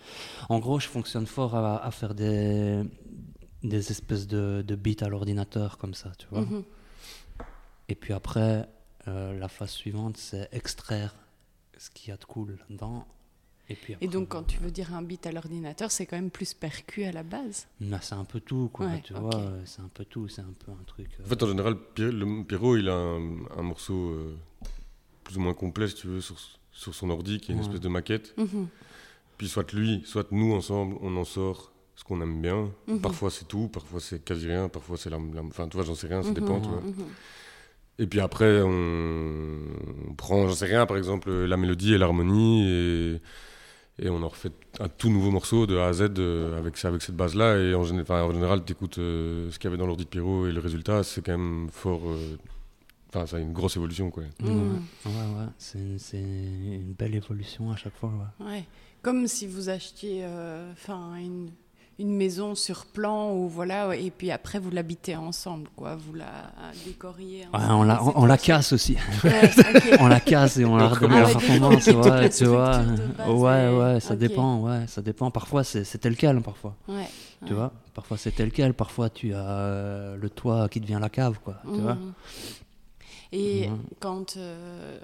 En 0.53 0.59
gros, 0.59 0.81
je 0.81 0.89
fonctionne 0.89 1.27
fort 1.27 1.55
à, 1.55 1.85
à 1.87 1.91
faire 1.93 2.17
des, 2.17 2.83
des 3.69 3.91
espèces 3.91 4.27
de, 4.27 4.63
de 4.67 4.75
beats 4.75 5.05
à 5.05 5.09
l'ordinateur 5.09 5.79
comme 5.79 5.95
ça, 5.95 6.13
tu 6.19 6.27
vois. 6.31 6.43
Mhm. 6.43 6.63
Et 7.89 7.95
puis 7.95 8.13
après, 8.13 8.69
euh, 9.09 9.39
la 9.39 9.49
phase 9.49 9.71
suivante, 9.71 10.17
c'est 10.17 10.49
extraire 10.53 11.15
ce 11.79 11.91
qu'il 11.91 12.09
y 12.11 12.13
a 12.13 12.17
de 12.17 12.25
cool 12.25 12.59
là-dedans. 12.59 13.07
Et, 13.69 13.75
puis 13.75 13.97
Et 14.01 14.07
donc, 14.07 14.29
quand 14.29 14.45
tu 14.45 14.59
veux 14.59 14.71
dire 14.71 14.95
un 14.95 15.03
beat 15.03 15.27
à 15.27 15.33
l'ordinateur, 15.33 15.91
c'est 15.91 16.07
quand 16.07 16.17
même 16.17 16.31
plus 16.31 16.55
percu 16.55 17.05
à 17.05 17.11
la 17.13 17.25
base. 17.25 17.67
là, 17.81 17.99
c'est 18.01 18.15
un 18.15 18.25
peu 18.25 18.39
tout, 18.41 18.71
quoi, 18.73 18.87
Ouais, 18.87 19.01
tu 19.05 19.13
vois. 19.13 19.35
euh, 19.37 19.61
C'est 19.65 19.81
un 19.83 19.89
peu 19.93 20.05
tout, 20.05 20.29
c'est 20.29 20.41
un 20.43 20.55
peu 20.65 20.71
un 20.71 20.85
truc. 20.87 21.09
euh, 21.19 21.25
En 21.25 21.29
fait, 21.29 21.43
en 21.43 21.49
général, 21.49 21.75
Pierrot, 22.47 22.77
il 22.77 22.89
a 22.89 22.95
un, 22.95 23.39
un 23.59 23.63
morceau 23.63 24.11
euh, 24.11 24.37
plus 25.25 25.37
ou 25.37 25.41
moins 25.41 25.55
complet, 25.55 25.89
si 25.89 25.97
tu 25.97 26.07
veux, 26.07 26.21
sur, 26.21 26.37
sur 26.71 26.95
son 26.95 27.11
ordi, 27.11 27.41
qui 27.41 27.51
est 27.51 27.55
une 27.55 27.61
Ouais. 27.61 27.67
espèce 27.67 27.81
de 27.81 27.89
maquette. 27.89 28.35
Mhm. 28.39 28.69
Puis 29.37 29.49
soit 29.49 29.71
lui, 29.73 30.03
soit 30.07 30.31
nous, 30.31 30.55
ensemble, 30.55 30.97
on 31.01 31.17
en 31.17 31.25
sort 31.25 31.73
ce 31.97 32.05
qu'on 32.05 32.21
aime 32.21 32.41
bien. 32.41 32.71
Mhm. 32.87 33.01
Parfois, 33.01 33.31
c'est 33.31 33.47
tout, 33.49 33.69
parfois, 33.69 33.99
c'est 34.01 34.25
quasi 34.25 34.47
rien, 34.47 34.69
parfois, 34.69 34.97
c'est 34.97 35.11
la, 35.11 35.19
la- 35.19 35.43
Enfin, 35.43 35.67
tu 35.69 35.77
vois, 35.77 35.85
j'en 35.85 35.95
sais 35.95 36.07
rien, 36.07 36.23
ça 36.23 36.31
dépend, 36.33 36.57
Mhm, 36.59 36.63
tu 36.63 36.69
vois. 36.69 36.81
mhm. 36.83 36.95
Et 37.99 38.07
puis 38.07 38.21
après, 38.21 38.61
on, 38.63 39.59
on 40.11 40.15
prend, 40.15 40.47
j'en 40.49 40.55
sais 40.55 40.67
rien, 40.67 40.85
par 40.87 40.99
exemple, 40.99 41.31
la 41.33 41.57
mélodie 41.57 41.95
et 41.95 41.99
l'harmonie, 41.99 42.69
et, 42.69 43.21
et 43.99 44.11
on 44.11 44.23
en 44.23 44.29
refait 44.29 44.51
un 44.79 44.89
tout 44.89 45.09
nouveau 45.09 45.31
morceau 45.31 45.67
de 45.67 45.79
A 45.79 45.87
à 45.87 45.93
Z 45.95 46.11
euh, 46.19 46.59
avec, 46.59 46.85
avec 46.85 47.01
cette 47.01 47.17
base-là. 47.17 47.57
Et 47.59 47.75
en, 47.75 47.83
géné- 47.85 48.03
enfin, 48.03 48.23
en 48.23 48.33
général, 48.33 48.63
tu 48.65 48.73
écoutes 48.73 48.97
ce 48.97 49.49
qu'il 49.59 49.65
y 49.65 49.69
avait 49.69 49.79
dans 49.79 49.87
l'ordi 49.87 50.05
de 50.05 50.11
Pierrot, 50.11 50.47
et 50.47 50.53
le 50.53 50.61
résultat, 50.61 51.03
c'est 51.03 51.25
quand 51.25 51.33
même 51.39 51.69
fort. 51.71 52.03
euh, 52.07 52.37
Enfin, 53.09 53.25
ça 53.25 53.37
a 53.37 53.41
une 53.41 53.53
grosse 53.55 53.77
évolution, 53.77 54.11
quoi. 54.11 54.25
Ouais, 54.43 54.51
ouais, 54.51 54.57
ouais, 55.07 55.47
c'est 55.57 56.19
une, 56.19 56.93
belle 56.99 57.15
évolution 57.15 57.71
à 57.71 57.77
chaque 57.77 57.95
fois. 57.97 58.13
Ouais. 58.41 58.47
Ouais. 58.47 58.65
Comme 59.01 59.27
si 59.29 59.47
vous 59.47 59.71
achetiez 59.71 60.21
euh, 60.25 60.71
enfin, 60.73 61.15
une, 61.15 61.49
une 61.99 62.15
maison 62.15 62.55
sur 62.55 62.85
plan, 62.85 63.33
ou 63.33 63.49
voilà, 63.49 63.97
et 63.97 64.11
puis 64.11 64.31
après 64.31 64.59
vous 64.59 64.71
l'habitez 64.71 65.17
ensemble, 65.17 65.69
quoi. 65.75 65.97
Vous 65.97 66.13
la 66.13 66.51
décoriez 66.85 67.47
Ouais, 67.55 67.61
on 67.71 67.83
la, 67.85 68.03
on, 68.05 68.27
la 68.27 68.37
casse 68.37 68.73
aussi. 68.75 68.97
Ouais, 69.25 69.51
on 70.01 70.07
la 70.07 70.21
casse 70.21 70.59
et 70.59 70.65
on 70.67 70.77
la 70.77 70.89
redonne 70.89 71.13
ah 71.13 71.21
la 71.21 71.27
ouais, 71.27 71.33
performance, 71.33 71.87
ouais, 71.87 72.29
tu 72.31 72.45
vois. 72.45 72.83
Ouais, 73.27 73.75
ouais, 73.95 74.01
ça 74.01 74.15
dépend, 74.15 74.61
ouais, 74.61 74.87
ça 74.89 75.01
dépend. 75.01 75.31
Parfois, 75.31 75.65
c'est 75.65 75.85
tel 75.99 76.17
quel, 76.17 76.43
parfois. 76.43 76.77
Ouais, 76.87 77.07
Tu 77.47 77.53
ouais. 77.53 77.59
vois 77.59 77.73
Parfois, 77.95 78.19
c'est 78.19 78.33
tel 78.33 78.53
quel. 78.53 78.75
Parfois, 78.75 79.09
tu 79.09 79.33
as 79.33 79.49
euh, 79.49 80.17
le 80.17 80.29
toit 80.29 80.69
qui 80.69 80.81
devient 80.81 80.99
la 81.01 81.09
cave, 81.09 81.39
quoi. 81.43 81.57
Tu 81.65 81.81
vois. 81.81 81.97
Et 83.33 83.69
Mhm. 83.69 83.79
quand 84.01 84.37
euh, 84.37 84.99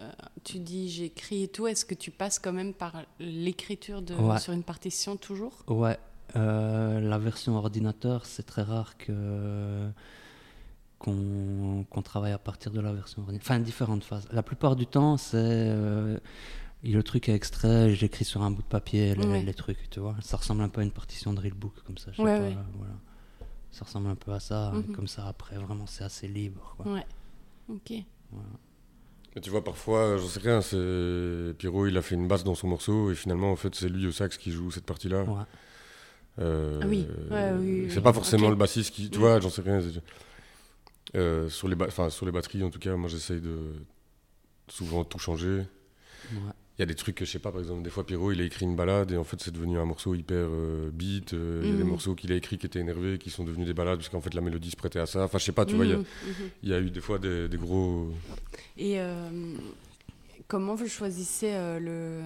tu 0.45 0.59
dis 0.59 0.89
j'écris 0.91 1.45
et 1.45 1.49
tout, 1.49 1.67
est-ce 1.67 1.85
que 1.85 1.95
tu 1.95 2.11
passes 2.11 2.39
quand 2.39 2.53
même 2.53 2.73
par 2.73 2.93
l'écriture 3.19 4.01
de 4.03 4.15
Ouais. 4.15 4.39
sur 4.39 4.53
une 4.53 4.63
partition 4.63 5.17
toujours? 5.17 5.53
Ouais, 5.67 5.99
euh, 6.37 7.01
la 7.01 7.19
version 7.19 7.57
ordinateur, 7.57 8.25
c'est 8.27 8.45
très 8.45 8.63
rare 8.63 8.97
que 8.97 9.89
qu'on 10.99 11.85
travaille 12.05 12.33
à 12.33 12.39
partir 12.39 12.71
de 12.71 12.81
la 12.81 12.93
version 12.93 13.23
ordinateur. 13.23 13.45
Enfin, 13.51 13.61
différentes 13.61 14.05
phases. 14.05 14.29
La 14.31 14.43
plupart 14.45 14.77
du 14.77 14.87
temps, 14.87 15.17
c'est 15.17 15.37
euh, 15.37 16.17
le 16.85 17.03
truc 17.03 17.29
est 17.29 17.35
extrait, 17.35 17.93
j'écris 17.95 18.25
sur 18.25 18.43
un 18.43 18.51
bout 18.53 18.63
de 18.63 18.67
papier 18.69 19.15
les, 19.17 19.27
Ouais. 19.27 19.43
les 19.43 19.55
trucs, 19.55 19.91
tu 19.91 19.99
vois. 20.01 20.15
Ça 20.21 20.37
ressemble 20.37 20.63
un 20.63 20.69
peu 20.69 20.81
à 20.81 20.85
une 20.85 20.93
partition 20.93 21.33
de 21.33 21.37
Drillbook, 21.39 21.75
comme 21.85 21.99
ça. 21.99 22.13
Je 22.13 22.19
sais 22.19 22.23
Ouais, 22.23 22.39
pas, 22.39 22.45
ouais. 22.45 22.57
voilà. 22.77 22.95
Ça 23.73 23.85
ressemble 23.85 24.09
un 24.09 24.15
peu 24.15 24.33
à 24.33 24.39
ça, 24.41 24.71
Mhm. 24.75 24.95
comme 24.95 25.09
ça 25.09 25.27
après, 25.27 25.57
vraiment, 25.57 25.87
c'est 25.87 26.05
assez 26.05 26.29
libre. 26.29 26.75
Quoi. 26.77 26.93
Ouais. 26.93 27.07
Ok. 27.69 27.93
Tu 29.41 29.51
vois, 29.51 29.65
parfois, 29.65 30.19
j'en 30.19 30.29
sais 30.29 30.41
rien, 30.41 30.61
Pierrot, 31.55 31.87
il 31.87 31.97
a 31.97 32.03
fait 32.03 32.15
une 32.15 32.29
basse 32.29 32.45
dans 32.45 32.55
son 32.55 32.69
morceau, 32.69 33.11
et 33.11 33.15
finalement, 33.15 33.51
en 33.51 33.57
fait, 33.57 33.75
c'est 33.75 33.89
lui 33.89 34.07
au 34.07 34.13
sax 34.13 34.37
qui 34.39 34.53
joue 34.53 34.71
cette 34.71 34.85
partie-là. 34.85 35.25
Ouais. 35.25 35.43
Euh, 36.39 36.81
Ah 36.83 36.87
oui, 36.89 37.07
ouais, 37.31 37.51
oui, 37.61 37.87
c'est 37.91 37.97
oui. 37.97 38.03
pas 38.03 38.13
forcément 38.13 38.49
le 38.49 38.57
bassiste 38.57 38.95
qui. 38.95 39.11
Tu 39.11 39.19
Mm. 39.19 39.21
vois, 39.21 39.41
j'en 39.41 39.51
sais 39.51 39.63
rien. 39.63 39.81
Euh, 41.15 41.49
sur, 41.51 41.69
les 41.69 41.77
enfin, 41.83 42.09
sur 42.09 42.25
les 42.25 42.33
batteries, 42.33 42.63
en 42.63 42.71
tout 42.71 42.79
cas, 42.79 42.97
moi, 42.97 43.09
j'essaye 43.09 43.41
de 43.41 43.59
souvent 44.69 45.05
tout 45.05 45.19
changer. 45.19 45.59
Ouais. 46.33 46.39
Il 46.79 46.81
y 46.81 46.83
a 46.85 46.87
des 46.87 46.95
trucs 46.95 47.17
que 47.17 47.27
je 47.27 47.31
sais 47.31 47.39
pas, 47.39 47.53
par 47.53 47.61
exemple, 47.61 47.83
des 47.83 47.91
fois 47.91 48.07
Pierrot 48.07 48.33
il 48.33 48.41
a 48.41 48.45
écrit 48.45 48.65
une 48.65 48.75
balade 48.77 49.13
et 49.13 49.19
en 49.19 49.25
fait 49.25 49.39
c'est 49.43 49.51
devenu 49.51 49.79
un 49.79 49.85
morceau 49.85 50.15
hyper 50.15 50.47
euh, 50.49 50.91
beat. 50.91 51.33
Il 51.33 51.69
y 51.69 51.73
a 51.73 51.77
des 51.77 51.83
Mhm. 51.85 51.91
morceaux 51.91 52.15
qu'il 52.15 52.33
a 52.33 52.35
écrits 52.35 52.57
qui 52.57 52.65
étaient 52.65 52.79
énervés, 52.81 53.19
qui 53.19 53.29
sont 53.29 53.45
devenus 53.45 53.67
des 53.67 53.75
balades, 53.75 53.99
parce 53.99 54.09
qu'en 54.09 54.23
fait 54.23 54.33
la 54.33 54.41
mélodie 54.41 54.71
se 54.71 54.77
prêtait 54.77 54.99
à 54.99 55.05
ça. 55.05 55.25
Enfin, 55.25 55.37
je 55.37 55.45
sais 55.45 55.53
pas, 55.53 55.67
tu 55.67 55.75
vois, 55.77 55.85
il 55.85 55.91
y 55.91 55.95
a- 55.95 55.99
y, 56.63 56.73
a 56.73 56.81
eu 56.81 56.91
des 56.91 57.03
fois 57.03 57.19
des, 57.19 57.47
des 57.49 57.59
gros. 57.59 58.11
Et 58.79 58.97
comment 60.49 60.75
vous 60.75 60.89
choisissez 60.89 61.53
le. 61.79 62.23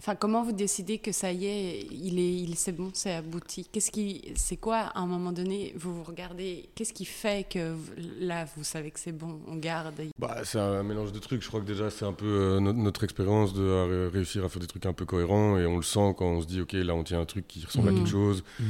Enfin, 0.00 0.14
comment 0.14 0.44
vous 0.44 0.52
décidez 0.52 0.98
que 0.98 1.10
ça 1.10 1.32
y 1.32 1.46
est, 1.46 1.86
il 1.90 2.20
est, 2.20 2.32
il, 2.36 2.54
c'est 2.54 2.70
bon, 2.70 2.90
c'est 2.94 3.14
abouti? 3.14 3.68
Qu'est-ce 3.72 3.90
qui, 3.90 4.22
c'est 4.36 4.56
quoi 4.56 4.76
à 4.94 5.00
un 5.00 5.06
moment 5.06 5.32
donné 5.32 5.72
Vous 5.76 5.92
vous 5.92 6.04
regardez, 6.04 6.68
qu'est-ce 6.76 6.92
qui 6.92 7.04
fait 7.04 7.48
que 7.48 7.74
là, 8.20 8.46
vous 8.56 8.62
savez 8.62 8.92
que 8.92 9.00
c'est 9.00 9.10
bon, 9.10 9.40
on 9.48 9.56
garde? 9.56 9.94
Bah, 10.16 10.42
c'est 10.44 10.60
un 10.60 10.84
mélange 10.84 11.10
de 11.10 11.18
trucs. 11.18 11.42
Je 11.42 11.48
crois 11.48 11.60
que 11.60 11.66
déjà 11.66 11.90
c'est 11.90 12.04
un 12.04 12.12
peu 12.12 12.26
euh, 12.26 12.60
no- 12.60 12.72
notre 12.72 13.02
expérience 13.02 13.52
de 13.54 13.62
euh, 13.62 14.08
réussir 14.12 14.44
à 14.44 14.48
faire 14.48 14.60
des 14.60 14.68
trucs 14.68 14.86
un 14.86 14.92
peu 14.92 15.04
cohérents 15.04 15.58
et 15.58 15.66
on 15.66 15.76
le 15.76 15.82
sent 15.82 16.14
quand 16.16 16.26
on 16.26 16.40
se 16.42 16.46
dit 16.46 16.60
ok 16.60 16.74
là 16.74 16.94
on 16.94 17.02
tient 17.02 17.20
un 17.20 17.24
truc 17.26 17.48
qui 17.48 17.64
ressemble 17.66 17.88
à 17.88 17.92
quelque 17.92 18.08
chose. 18.08 18.44
Mhm. 18.60 18.66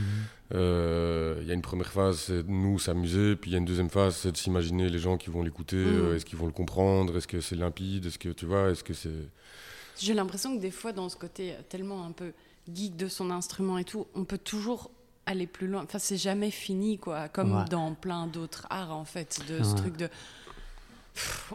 Euh, 0.55 1.39
Il 1.43 1.47
y 1.47 1.51
a 1.51 1.55
une 1.55 1.61
première 1.61 1.93
phase, 1.93 2.19
c'est 2.21 2.43
de 2.43 2.51
nous 2.51 2.79
s'amuser, 2.79 3.37
puis 3.37 3.51
il 3.51 3.53
y 3.53 3.57
a 3.57 3.59
une 3.59 3.67
deuxième 3.67 3.91
phase, 3.91 4.17
c'est 4.17 4.33
de 4.33 4.37
s'imaginer 4.39 4.89
les 4.89 4.99
gens 4.99 5.19
qui 5.19 5.29
vont 5.29 5.43
l'écouter. 5.43 5.77
Mhm. 5.77 5.95
euh, 6.07 6.17
est-ce 6.17 6.25
qu'ils 6.25 6.39
vont 6.39 6.47
le 6.47 6.53
comprendre? 6.53 7.17
Est-ce 7.19 7.29
que 7.29 7.41
c'est 7.43 7.57
limpide? 7.57 8.07
Est-ce 8.07 8.19
que 8.19 8.31
tu 8.31 8.47
vois 8.47 8.71
Est-ce 8.71 8.83
que 8.83 8.95
c'est 8.95 9.11
J'ai 9.99 10.15
l'impression 10.15 10.57
que 10.57 10.61
des 10.61 10.71
fois, 10.71 10.93
dans 10.93 11.09
ce 11.09 11.17
côté 11.17 11.53
euh, 11.53 11.57
tellement 11.69 12.05
un 12.05 12.13
peu 12.13 12.33
geek 12.73 12.97
de 12.97 13.09
son 13.09 13.31
instrument 13.31 13.79
et 13.79 13.85
tout, 13.85 14.07
on 14.15 14.25
peut 14.25 14.39
toujours 14.39 14.91
aller 15.27 15.47
plus 15.47 15.67
loin. 15.67 15.83
Enfin, 15.85 15.99
c'est 15.99 16.17
jamais 16.17 16.51
fini, 16.51 16.99
quoi. 16.99 17.29
Comme 17.29 17.55
Ouais. 17.55 17.65
dans 17.69 17.95
plein 17.95 18.27
d'autres 18.27 18.67
arts, 18.71 18.97
en 18.97 19.05
fait, 19.05 19.41
de 19.49 19.63
ce 19.63 19.75
truc 19.75 19.97
de. 19.97 20.09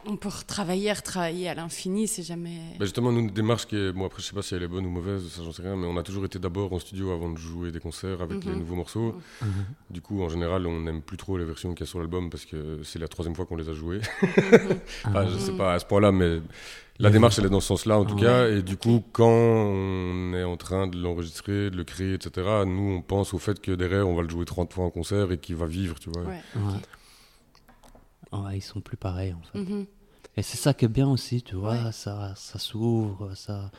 On 0.05 0.17
peut 0.17 0.29
retravailler, 0.29 0.91
retravailler 0.91 1.47
à 1.49 1.53
l'infini, 1.55 2.07
c'est 2.07 2.23
jamais. 2.23 2.57
Bah, 2.79 2.85
justement, 2.85 3.11
nous, 3.11 3.19
une 3.21 3.29
démarche 3.29 3.65
qui 3.67 3.75
est. 3.77 3.91
Bon, 3.91 4.05
après, 4.05 4.21
je 4.21 4.27
sais 4.27 4.33
pas 4.33 4.41
si 4.41 4.53
elle 4.55 4.63
est 4.63 4.67
bonne 4.67 4.85
ou 4.85 4.89
mauvaise, 4.89 5.27
ça, 5.29 5.41
j'en 5.43 5.51
sais 5.53 5.61
rien, 5.61 5.75
mais 5.75 5.87
on 5.87 5.95
a 5.97 6.03
toujours 6.03 6.25
été 6.25 6.37
d'abord 6.39 6.73
en 6.73 6.79
studio 6.79 7.11
avant 7.11 7.29
de 7.29 7.37
jouer 7.37 7.71
des 7.71 7.79
concerts 7.79 8.21
avec 8.21 8.43
les 8.43 8.51
Mhm. 8.51 8.59
nouveaux 8.59 8.75
morceaux. 8.75 9.15
Mhm. 9.41 9.47
Du 9.89 10.01
coup, 10.01 10.21
en 10.23 10.29
général, 10.29 10.67
on 10.67 10.81
n'aime 10.81 11.01
plus 11.01 11.17
trop 11.17 11.37
les 11.37 11.45
versions 11.45 11.73
qu'il 11.73 11.85
y 11.85 11.87
a 11.87 11.89
sur 11.89 11.99
l'album 11.99 12.29
parce 12.29 12.45
que 12.45 12.81
c'est 12.83 12.99
la 12.99 13.07
troisième 13.07 13.35
fois 13.35 13.45
qu'on 13.45 13.55
les 13.55 13.69
a 13.69 13.73
jouées. 13.73 14.01
Enfin, 15.05 15.27
je 15.27 15.37
sais 15.37 15.51
Mhm. 15.51 15.57
pas 15.57 15.73
à 15.75 15.79
ce 15.79 15.85
point-là, 15.85 16.11
mais 16.11 16.41
la 16.99 17.09
Mhm. 17.09 17.13
démarche, 17.13 17.39
elle 17.39 17.45
est 17.45 17.49
dans 17.49 17.59
ce 17.61 17.67
sens-là, 17.67 17.99
en 17.99 18.05
tout 18.05 18.15
Ouais. 18.15 18.21
cas. 18.21 18.47
Et 18.49 18.61
du 18.63 18.75
coup, 18.77 19.03
quand 19.13 19.27
on 19.29 20.33
est 20.33 20.43
en 20.43 20.57
train 20.57 20.87
de 20.87 20.97
l'enregistrer, 21.01 21.69
de 21.69 21.77
le 21.77 21.83
créer, 21.83 22.15
etc., 22.15 22.31
nous, 22.65 22.95
on 22.97 23.01
pense 23.01 23.33
au 23.33 23.39
fait 23.39 23.61
que 23.61 23.71
derrière, 23.71 24.07
on 24.07 24.15
va 24.15 24.23
le 24.23 24.29
jouer 24.29 24.45
30 24.45 24.73
fois 24.73 24.85
en 24.85 24.89
concert 24.89 25.31
et 25.31 25.37
qu'il 25.37 25.55
va 25.55 25.65
vivre, 25.67 25.99
tu 25.99 26.09
vois. 26.09 26.23
Ouais. 26.23 26.41
Ouais. 26.55 26.61
Ouais, 28.33 28.57
ils 28.57 28.61
sont 28.61 28.81
plus 28.81 28.97
pareils 28.97 29.33
en 29.33 29.41
fait. 29.51 29.59
Mhm. 29.59 29.85
Et 30.35 30.41
c'est 30.41 30.57
ça 30.57 30.73
qui 30.73 30.85
est 30.85 30.89
bien 30.89 31.07
aussi, 31.09 31.41
tu 31.43 31.55
vois, 31.55 31.73
Ouais. 31.73 31.91
ça, 31.91 32.33
ça 32.35 32.57
s'ouvre, 32.59 33.31
ça. 33.35 33.69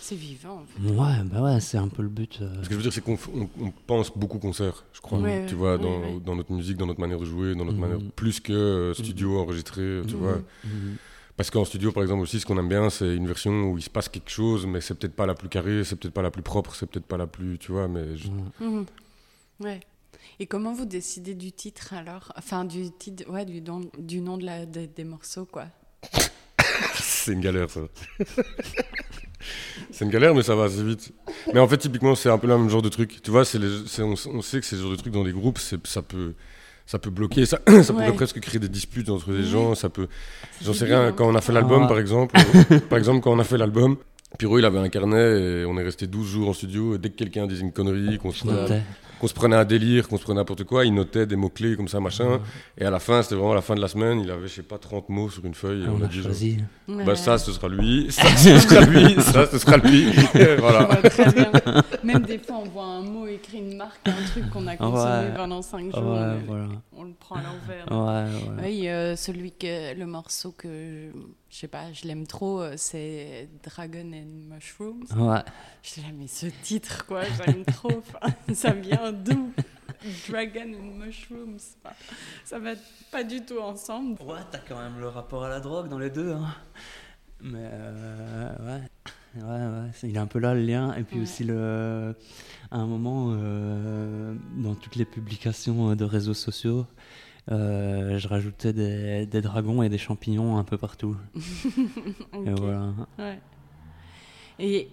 C'est 0.00 0.14
vivant. 0.16 0.60
en 0.60 0.64
fait. 0.66 0.90
Ouais, 0.90 1.22
bah 1.32 1.40
ouais, 1.40 1.60
c'est 1.60 1.78
un 1.78 1.88
peu 1.88 2.02
le 2.02 2.10
but. 2.10 2.40
euh. 2.42 2.62
Ce 2.62 2.68
que 2.68 2.72
je 2.72 2.76
veux 2.76 2.82
dire, 2.82 2.92
c'est 2.92 3.00
qu'on 3.00 3.16
pense 3.86 4.14
beaucoup 4.14 4.38
concert, 4.38 4.84
je 4.92 5.00
crois. 5.00 5.18
Ouais, 5.18 5.46
tu 5.46 5.54
ouais, 5.54 5.58
vois, 5.58 5.76
ouais, 5.76 5.82
dans, 5.82 5.98
ouais. 6.00 6.20
dans 6.22 6.36
notre 6.36 6.52
musique, 6.52 6.76
dans 6.76 6.84
notre 6.86 7.00
manière 7.00 7.18
de 7.18 7.24
jouer, 7.24 7.54
dans 7.54 7.64
notre 7.64 7.78
manière. 7.78 7.96
Plus 8.14 8.38
que 8.40 8.52
euh, 8.52 8.92
studio 8.94 9.38
enregistré, 9.38 10.02
tu 10.06 10.14
vois. 10.16 10.40
Parce 11.38 11.50
qu'en 11.50 11.64
studio, 11.64 11.90
par 11.90 12.02
exemple, 12.02 12.22
aussi, 12.22 12.38
ce 12.38 12.44
qu'on 12.46 12.58
aime 12.58 12.68
bien, 12.68 12.90
c'est 12.90 13.16
une 13.16 13.26
version 13.26 13.70
où 13.70 13.78
il 13.78 13.82
se 13.82 13.88
passe 13.90 14.08
quelque 14.10 14.30
chose, 14.30 14.66
mais 14.66 14.80
c'est 14.82 14.94
peut-être 14.94 15.16
pas 15.16 15.24
la 15.26 15.34
plus 15.34 15.48
carrée, 15.48 15.82
c'est 15.84 15.96
peut-être 15.96 16.12
pas 16.14 16.22
la 16.22 16.30
plus 16.30 16.42
propre, 16.42 16.74
c'est 16.76 16.84
peut-être 16.86 17.06
pas 17.06 17.16
la 17.16 17.26
plus. 17.26 17.58
Tu 17.58 17.72
vois, 17.72 17.88
mais. 17.88 18.14
je- 18.16 18.28
Ouais. 19.60 19.80
Et 20.40 20.46
comment 20.46 20.72
vous 20.72 20.84
décidez 20.86 21.34
du 21.34 21.52
titre 21.52 21.94
alors? 21.94 22.32
Enfin, 22.36 22.64
du 22.64 22.90
titre, 22.90 23.30
ouais, 23.30 23.44
du, 23.44 23.60
don- 23.60 23.90
du 23.98 24.20
nom 24.20 24.36
de 24.38 24.44
la, 24.44 24.66
des- 24.66 24.86
des 24.86 25.04
morceaux, 25.04 25.46
quoi. 25.46 25.66
c'est 26.94 27.32
une 27.32 27.40
galère, 27.40 27.70
ça. 27.70 27.80
c'est 29.90 30.04
une 30.04 30.10
galère, 30.10 30.34
mais 30.34 30.42
ça 30.42 30.54
va 30.54 30.64
assez 30.64 30.82
vite. 30.82 31.12
Mais 31.52 31.60
en 31.60 31.68
fait, 31.68 31.78
typiquement, 31.78 32.14
c'est 32.14 32.28
un 32.30 32.38
peu 32.38 32.46
le 32.46 32.56
même 32.58 32.68
genre 32.68 32.82
de 32.82 32.88
truc. 32.88 33.20
Tu 33.22 33.30
vois, 33.30 33.44
c'est 33.44 33.58
les- 33.58 34.02
on, 34.02 34.14
on 34.32 34.42
sait 34.42 34.60
que 34.60 34.66
c'est 34.66 34.76
le 34.76 34.82
genre 34.82 34.90
de 34.90 34.96
truc 34.96 35.12
dans 35.12 35.24
des 35.24 35.32
groupes, 35.32 35.58
ça 35.58 36.02
peut. 36.02 36.34
Ça 36.86 36.98
peut 36.98 37.08
bloquer, 37.08 37.46
ça, 37.46 37.60
ça 37.82 37.94
pourrait 37.94 38.08
Ouais. 38.10 38.12
presque 38.14 38.40
créer 38.40 38.58
des 38.60 38.68
disputes 38.68 39.08
entre 39.08 39.32
les 39.32 39.44
gens. 39.44 39.74
Ça 39.74 39.88
peut, 39.88 40.06
J'en 40.62 40.74
sais 40.74 40.84
rien, 40.84 41.06
hein. 41.06 41.12
quand 41.12 41.26
on 41.26 41.34
a 41.34 41.40
fait 41.40 41.54
l'album 41.54 41.84
Ah. 41.84 41.88
par 41.88 41.98
exemple, 41.98 42.34
par 42.90 42.98
exemple 42.98 43.22
quand 43.22 43.32
on 43.32 43.38
a 43.38 43.44
fait 43.44 43.56
l'album, 43.56 43.96
Pyro 44.38 44.58
il 44.58 44.66
avait 44.66 44.78
un 44.80 44.90
carnet 44.90 45.62
et 45.62 45.64
on 45.64 45.78
est 45.78 45.82
resté 45.82 46.06
12 46.06 46.28
jours 46.28 46.50
en 46.50 46.52
studio 46.52 46.94
et 46.94 46.98
dès 46.98 47.08
que 47.08 47.16
quelqu'un 47.16 47.46
disait 47.46 47.62
une 47.62 47.72
connerie, 47.72 48.18
qu'on 48.18 48.32
se, 48.32 48.44
Qu'on 49.24 49.28
se 49.28 49.32
prenait 49.32 49.56
un 49.56 49.64
délire, 49.64 50.06
qu'on 50.06 50.18
se 50.18 50.22
prenait 50.22 50.40
n'importe 50.40 50.64
quoi, 50.64 50.84
il 50.84 50.92
notait 50.92 51.24
des 51.24 51.34
mots-clés 51.34 51.76
comme 51.76 51.88
ça, 51.88 51.98
machin. 51.98 52.40
Et 52.76 52.84
à 52.84 52.90
la 52.90 52.98
fin, 52.98 53.22
c'était 53.22 53.36
vraiment 53.36 53.54
la 53.54 53.62
fin 53.62 53.74
de 53.74 53.80
la 53.80 53.88
semaine, 53.88 54.20
il 54.20 54.30
avait, 54.30 54.48
je 54.48 54.52
sais 54.56 54.62
pas, 54.62 54.76
30 54.76 55.08
mots 55.08 55.30
sur 55.30 55.42
une 55.46 55.54
feuille 55.54 55.80
et 55.80 55.86
Ah, 55.88 55.92
on, 55.92 56.00
on 56.00 56.02
a 56.02 56.04
a 56.04 56.08
dit, 56.08 56.20
genre, 56.20 57.06
bah 57.06 57.16
ça 57.16 57.38
ce 57.38 57.50
sera 57.50 57.68
lui, 57.68 58.08
ça 58.10 58.22
ce 58.36 58.58
sera 58.58 58.84
lui, 58.84 59.14
ça 59.22 59.46
ce 59.46 59.56
sera 59.56 59.78
lui. 59.78 60.08
Et 60.34 60.56
voilà. 60.56 60.90
Ouais, 60.90 61.08
très 61.08 61.32
bien. 61.32 61.50
Même 62.04 62.22
des 62.24 62.36
fois, 62.36 62.56
on 62.66 62.68
voit 62.68 62.84
un 62.84 63.00
mot 63.00 63.26
écrit, 63.26 63.60
une 63.60 63.78
marque, 63.78 63.98
un 64.06 64.12
truc 64.30 64.50
qu'on 64.50 64.66
a 64.66 64.76
consommé 64.76 65.02
Ouais. 65.28 65.34
pendant 65.34 65.62
5 65.62 65.78
jours. 65.90 65.94
Ouais, 65.94 66.02
on, 66.02 66.46
voilà. 66.46 66.64
On 66.96 67.04
le 67.04 67.12
prend 67.12 67.36
à 67.36 67.42
l'envers. 67.42 67.90
Ouais, 67.90 68.50
ouais. 68.50 68.62
Oui, 68.62 68.88
euh, 68.88 69.16
celui 69.16 69.52
que 69.52 69.94
le 69.94 70.06
morceau 70.06 70.52
que 70.52 71.10
je 71.50 71.56
sais 71.56 71.68
pas, 71.68 71.92
je 71.92 72.06
l'aime 72.06 72.26
trop, 72.26 72.60
euh, 72.60 72.74
c'est 72.76 73.48
Dragon 73.62 74.10
and 74.12 74.54
Mushrooms. 74.54 75.06
Ouais. 75.16 75.42
Je 75.82 76.00
dis, 76.00 76.12
mais 76.12 76.26
ce 76.26 76.46
titre, 76.62 77.06
quoi, 77.06 77.22
j'aime 77.46 77.64
trop. 77.64 78.02
Ça 78.52 78.72
vient 78.72 79.12
d'où? 79.12 79.52
Dragon 80.28 80.74
and 80.74 81.04
Mushrooms. 81.04 81.60
Enfin, 81.82 81.94
ça 82.44 82.58
va 82.58 82.72
pas 83.10 83.24
du 83.24 83.44
tout 83.44 83.58
ensemble. 83.58 84.20
Ouais, 84.22 84.40
t'as 84.50 84.58
quand 84.58 84.78
même 84.78 84.98
le 84.98 85.08
rapport 85.08 85.44
à 85.44 85.48
la 85.48 85.60
drogue 85.60 85.88
dans 85.88 85.98
les 85.98 86.10
deux. 86.10 86.32
Hein. 86.32 86.54
Mais 87.40 87.70
euh, 87.72 88.56
ouais. 88.60 88.88
Ouais, 89.36 89.42
ouais, 89.42 89.90
il 90.04 90.14
est 90.14 90.18
un 90.18 90.26
peu 90.26 90.38
là 90.38 90.54
le 90.54 90.62
lien. 90.62 90.94
Et 90.94 91.02
puis 91.02 91.16
Ouais. 91.16 91.22
aussi, 91.22 91.44
le, 91.44 92.14
à 92.70 92.78
un 92.78 92.86
moment, 92.86 93.28
euh, 93.30 94.34
dans 94.56 94.74
toutes 94.74 94.96
les 94.96 95.04
publications 95.04 95.90
euh, 95.90 95.94
de 95.96 96.04
réseaux 96.04 96.34
sociaux, 96.34 96.86
euh, 97.50 98.18
je 98.18 98.28
rajoutais 98.28 98.72
des, 98.72 99.26
des 99.26 99.40
dragons 99.40 99.82
et 99.82 99.88
des 99.88 99.98
champignons 99.98 100.56
un 100.56 100.64
peu 100.64 100.78
partout. 100.78 101.16
Et 102.46 102.50
voilà. 102.52 102.94
Ouais. 103.18 103.40
Et 104.60 104.88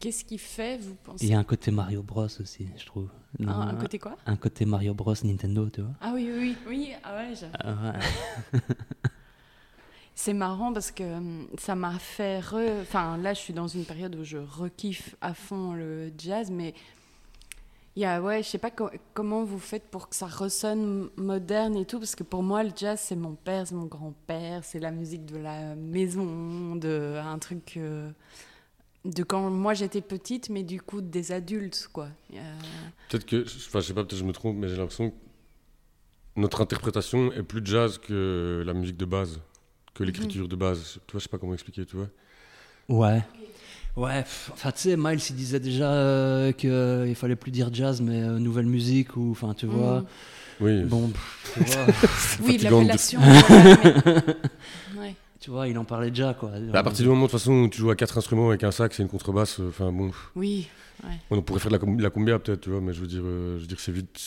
qu'est-ce 0.00 0.24
qui 0.24 0.38
fait, 0.38 0.78
vous 0.78 0.96
pensez? 1.04 1.26
Il 1.26 1.30
y 1.30 1.34
a 1.34 1.38
un 1.38 1.44
côté 1.44 1.70
Mario 1.70 2.02
Bros 2.02 2.24
aussi, 2.40 2.66
je 2.78 2.86
trouve. 2.86 3.08
un, 3.46 3.74
côté 3.76 3.98
quoi? 3.98 4.16
Un 4.24 4.36
côté 4.36 4.64
Mario 4.64 4.94
Bros 4.94 5.14
Nintendo, 5.22 5.68
tu 5.68 5.82
vois. 5.82 5.92
Ah 6.00 6.12
oui, 6.14 6.30
oui, 6.34 6.56
oui, 6.66 6.88
oui. 6.88 6.92
Ah. 7.04 7.20
Ah 7.62 7.92
ouais. 7.92 8.60
C'est 10.14 10.34
marrant 10.34 10.72
parce 10.72 10.90
que 10.90 11.02
hum, 11.02 11.46
ça 11.58 11.74
m'a 11.74 11.98
fait 11.98 12.40
re... 12.40 12.80
Enfin, 12.82 13.16
là, 13.16 13.34
je 13.34 13.40
suis 13.40 13.52
dans 13.54 13.66
une 13.68 13.84
période 13.84 14.14
où 14.14 14.24
je 14.24 14.38
rekiffe 14.38 15.16
à 15.20 15.34
fond 15.34 15.72
le 15.72 16.12
jazz, 16.18 16.50
mais 16.50 16.74
il 17.96 18.02
y 18.02 18.04
a, 18.06 18.22
ouais, 18.22 18.42
je 18.42 18.48
sais 18.48 18.58
pas 18.58 18.70
co- 18.70 18.90
comment 19.14 19.42
vous 19.44 19.58
faites 19.58 19.84
pour 19.90 20.08
que 20.08 20.16
ça 20.16 20.26
ressonne 20.26 21.10
moderne 21.16 21.76
et 21.76 21.84
tout, 21.84 21.98
parce 21.98 22.14
que 22.14 22.22
pour 22.22 22.42
moi, 22.42 22.62
le 22.62 22.70
jazz, 22.74 22.98
c'est 23.02 23.16
mon 23.16 23.34
père, 23.34 23.66
c'est 23.66 23.74
mon 23.74 23.86
grand-père, 23.86 24.64
c'est 24.64 24.78
la 24.80 24.90
musique 24.90 25.26
de 25.26 25.36
la 25.38 25.74
maison, 25.74 26.76
de 26.76 27.18
un 27.22 27.38
truc 27.38 27.74
euh, 27.76 28.10
de 29.04 29.22
quand 29.22 29.50
moi 29.50 29.74
j'étais 29.74 30.00
petite, 30.00 30.48
mais 30.48 30.62
du 30.62 30.80
coup 30.80 31.00
des 31.02 31.32
adultes, 31.32 31.88
quoi. 31.92 32.08
Peut-être 33.10 33.26
que, 33.26 33.44
enfin 33.44 33.80
je 33.80 33.88
sais 33.88 33.94
pas, 33.94 34.04
peut-être 34.04 34.18
je 34.18 34.24
me 34.24 34.32
trompe, 34.32 34.56
mais 34.56 34.68
j'ai 34.68 34.76
l'impression 34.76 35.10
que 35.10 35.16
notre 36.36 36.60
interprétation 36.62 37.30
est 37.32 37.42
plus 37.42 37.60
jazz 37.64 37.98
que 37.98 38.62
la 38.64 38.72
musique 38.72 38.96
de 38.96 39.04
base, 39.04 39.40
que 39.94 40.04
l'écriture 40.04 40.48
de 40.48 40.56
base. 40.56 40.98
Tu 41.06 41.12
vois, 41.12 41.18
je 41.18 41.24
sais 41.24 41.28
pas 41.28 41.38
comment 41.38 41.54
expliquer, 41.54 41.84
tu 41.84 41.96
vois. 41.96 42.08
Ouais. 42.88 43.22
Ouais, 43.94 44.22
pff, 44.22 44.50
enfin 44.54 44.72
tu 44.72 44.80
sais, 44.80 44.96
Miles 44.96 45.20
il 45.28 45.36
disait 45.36 45.60
déjà 45.60 45.92
euh, 45.92 46.52
qu'il 46.52 47.14
fallait 47.14 47.36
plus 47.36 47.50
dire 47.50 47.68
jazz 47.72 48.00
mais 48.00 48.22
euh, 48.22 48.38
nouvelle 48.38 48.64
musique 48.64 49.16
ou 49.18 49.32
enfin 49.32 49.52
tu 49.52 49.66
vois. 49.66 50.00
Mhm. 50.00 50.06
Oui. 50.60 50.82
Bon, 50.84 51.08
pff, 51.08 51.50
tu 51.54 51.60
vois, 51.64 51.86
Oui, 52.42 52.56
l'appellation. 52.58 53.20
ouais. 54.98 55.14
tu 55.40 55.50
vois, 55.50 55.68
il 55.68 55.76
en 55.76 55.84
parlait 55.84 56.10
déjà 56.10 56.34
quoi. 56.34 56.52
Bah, 56.72 56.78
à 56.78 56.82
partir 56.82 57.02
du 57.04 57.08
moment 57.10 57.26
de 57.26 57.30
toute 57.30 57.38
façon 57.38 57.52
où 57.52 57.68
tu 57.68 57.78
joues 57.78 57.90
à 57.90 57.96
quatre 57.96 58.16
instruments 58.16 58.48
avec 58.48 58.64
un 58.64 58.70
sax 58.70 58.98
et 58.98 59.02
une 59.02 59.08
contrebasse, 59.08 59.60
euh, 59.60 59.68
enfin 59.68 59.92
bon, 59.92 60.10
Oui, 60.36 60.68
on 61.30 61.42
pourrait 61.42 61.60
faire 61.60 61.70
de 61.70 61.76
la, 61.76 61.78
com- 61.80 62.00
la 62.00 62.10
cumbia 62.10 62.38
peut-être, 62.38 62.60
tu 62.62 62.70
vois, 62.70 62.80
mais 62.80 62.92
je 62.94 63.00
veux 63.00 63.06
dire, 63.06 63.22
euh, 63.24 63.56
je 63.56 63.62
veux 63.62 63.66
dire 63.68 63.80
c'est 63.80 63.92
vite. 63.92 64.18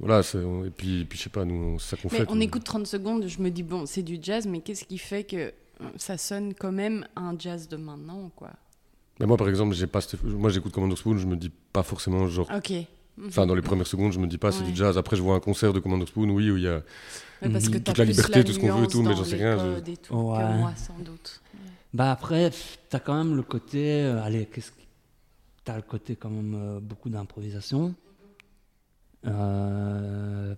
Voilà, 0.00 0.20
et 0.20 0.70
puis, 0.70 1.06
je 1.10 1.16
sais 1.18 1.28
pas, 1.28 1.44
nous, 1.44 1.78
c'est 1.80 1.96
ça 1.96 2.00
qu'on 2.00 2.08
Mais 2.12 2.18
fait. 2.20 2.26
on 2.28 2.40
écoute 2.40 2.62
30 2.64 2.86
secondes, 2.86 3.26
je 3.26 3.40
me 3.40 3.50
dis, 3.50 3.64
bon, 3.64 3.84
c'est 3.84 4.02
du 4.02 4.18
jazz, 4.22 4.46
mais 4.46 4.60
qu'est-ce 4.60 4.84
qui 4.84 4.96
fait 4.98 5.24
que 5.24 5.36
euh, 5.36 5.52
ça 5.96 6.16
sonne 6.16 6.54
quand 6.54 6.70
même 6.70 7.04
un 7.16 7.36
jazz 7.38 7.66
de 7.68 7.76
maintenant, 7.76 8.30
quoi? 8.36 8.50
Mais 9.18 9.26
moi 9.26 9.36
par 9.36 9.48
exemple, 9.48 9.74
j'ai 9.74 9.88
pas, 9.88 10.00
cette- 10.00 10.22
moi 10.22 10.48
j'écoute 10.50 10.72
Commander 10.72 10.94
Spoon, 10.94 11.18
je 11.18 11.26
me 11.26 11.34
dis 11.36 11.50
pas 11.72 11.82
forcément 11.82 12.28
genre. 12.28 12.48
Ok. 12.54 12.72
Enfin, 13.26 13.46
dans 13.46 13.56
les 13.56 13.62
premières 13.62 13.88
secondes, 13.88 14.12
je 14.12 14.20
me 14.20 14.28
dis 14.28 14.38
pas 14.38 14.52
c'est 14.52 14.62
Ouais. 14.62 14.70
du 14.70 14.76
jazz. 14.76 14.96
Après, 14.96 15.16
je 15.16 15.22
vois 15.22 15.34
un 15.34 15.40
concert 15.40 15.72
de 15.72 15.80
Commander 15.80 16.06
Spoon, 16.06 16.30
oui, 16.30 16.48
où 16.52 16.56
il 16.56 16.62
y 16.62 16.68
a. 16.68 16.76
Ouais, 17.42 17.48
parce 17.50 17.68
que 17.68 17.78
Toute 17.78 17.98
la 17.98 18.04
liberté, 18.04 18.44
tout 18.44 18.52
ce 18.52 18.60
qu'on 18.60 18.72
veut 18.76 18.84
et 18.84 18.86
tout, 18.86 19.02
mais 19.02 19.16
j'en 19.16 19.24
sais 19.24 19.34
rien, 19.34 19.58
je- 19.84 19.90
et 19.90 19.96
tout 19.96 20.14
Ouais. 20.14 20.38
que 20.38 20.58
moi, 20.58 20.72
sans 20.76 20.96
doute. 21.00 21.40
Bah 21.92 22.12
après, 22.12 22.52
t'as 22.88 23.00
quand 23.00 23.16
même 23.16 23.34
le 23.34 23.42
côté, 23.42 24.02
euh, 24.04 24.22
allez, 24.22 24.46
qu'est-ce 24.46 24.70
que 24.70 24.76
t'as 25.64 25.74
le 25.74 25.82
côté 25.82 26.14
quand 26.14 26.30
même 26.30 26.54
euh, 26.54 26.78
beaucoup 26.80 27.08
d'improvisation. 27.08 27.92
Euh, 29.26 30.54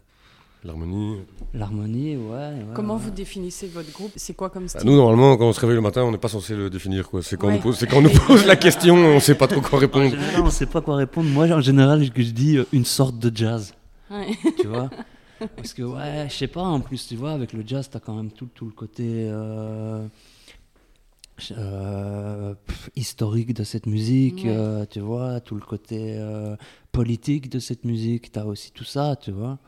L'harmonie. 0.63 1.17
L'harmonie, 1.55 2.17
ouais. 2.17 2.33
ouais, 2.35 2.55
Comment 2.75 2.97
ouais. 2.97 3.01
vous 3.05 3.11
définissez 3.11 3.67
votre 3.69 3.91
groupe? 3.93 4.13
C'est 4.17 4.35
quoi 4.35 4.51
comme 4.51 4.65
Bah, 4.65 4.69
style? 4.69 4.85
Nous, 4.85 4.95
normalement, 4.95 5.37
quand 5.39 5.47
on 5.49 5.53
se 5.55 5.61
réveille 5.61 5.77
le 5.77 5.81
matin, 5.81 6.03
on 6.03 6.11
n'est 6.13 6.19
pas 6.19 6.29
censé 6.29 6.55
le 6.55 6.69
définir. 6.69 7.09
quoi. 7.09 7.23
C'est 7.23 7.39
quand, 7.39 7.47
on 7.47 7.51
Ouais. 7.51 7.57
nous 7.57 7.63
pose- 7.63 7.77
c'est 7.79 7.87
quand 7.89 7.97
on 7.99 8.03
nous 8.03 8.11
pose 8.11 8.45
la 8.45 8.57
question, 8.57 8.95
on 8.95 9.21
sait 9.21 9.35
pas 9.35 9.47
trop 9.47 9.63
quoi 9.63 9.79
En 9.79 9.81
répondre. 9.81 10.11
général, 10.11 10.43
on 10.43 10.51
sait 10.51 10.67
pas 10.67 10.83
quoi 10.83 10.97
répondre. 10.97 11.31
Moi, 11.31 11.47
en 11.47 11.61
général, 11.63 12.05
je, 12.05 12.11
je 12.23 12.31
dis 12.31 12.59
euh, 12.59 12.67
une 12.75 12.85
sorte 12.85 13.19
de 13.19 13.35
jazz. 13.35 13.73
Ouais. 14.11 14.27
tu 14.61 14.67
vois? 14.67 14.91
Parce 15.57 15.73
que, 15.73 15.83
ouais, 15.83 16.27
je 16.29 16.35
sais 16.35 16.47
pas, 16.47 16.61
en 16.61 16.81
plus, 16.81 17.07
tu 17.09 17.17
vois, 17.17 17.31
avec 17.33 17.55
le 17.55 17.63
jazz, 17.67 17.89
t'as 17.91 17.99
quand 18.01 18.15
même 18.15 18.31
tout, 18.31 18.49
tout 18.55 18.67
le 18.67 18.73
côté 18.73 19.05
euh, 19.31 20.07
euh, 21.57 22.55
pff, 22.67 22.91
historique 22.97 23.55
de 23.55 23.65
cette 23.65 23.87
musique, 23.87 24.45
Ouais. 24.45 24.51
euh, 24.51 24.87
tu 24.89 25.01
vois, 25.01 25.41
tout 25.41 25.55
le 25.55 25.61
côté 25.63 26.15
euh, 26.19 26.57
politique 26.93 27.49
de 27.51 27.59
cette 27.59 27.85
musique, 27.85 28.33
t'as 28.33 28.45
aussi 28.45 28.73
tout 28.73 28.85
ça, 28.85 29.17
tu 29.17 29.31
vois. 29.33 29.59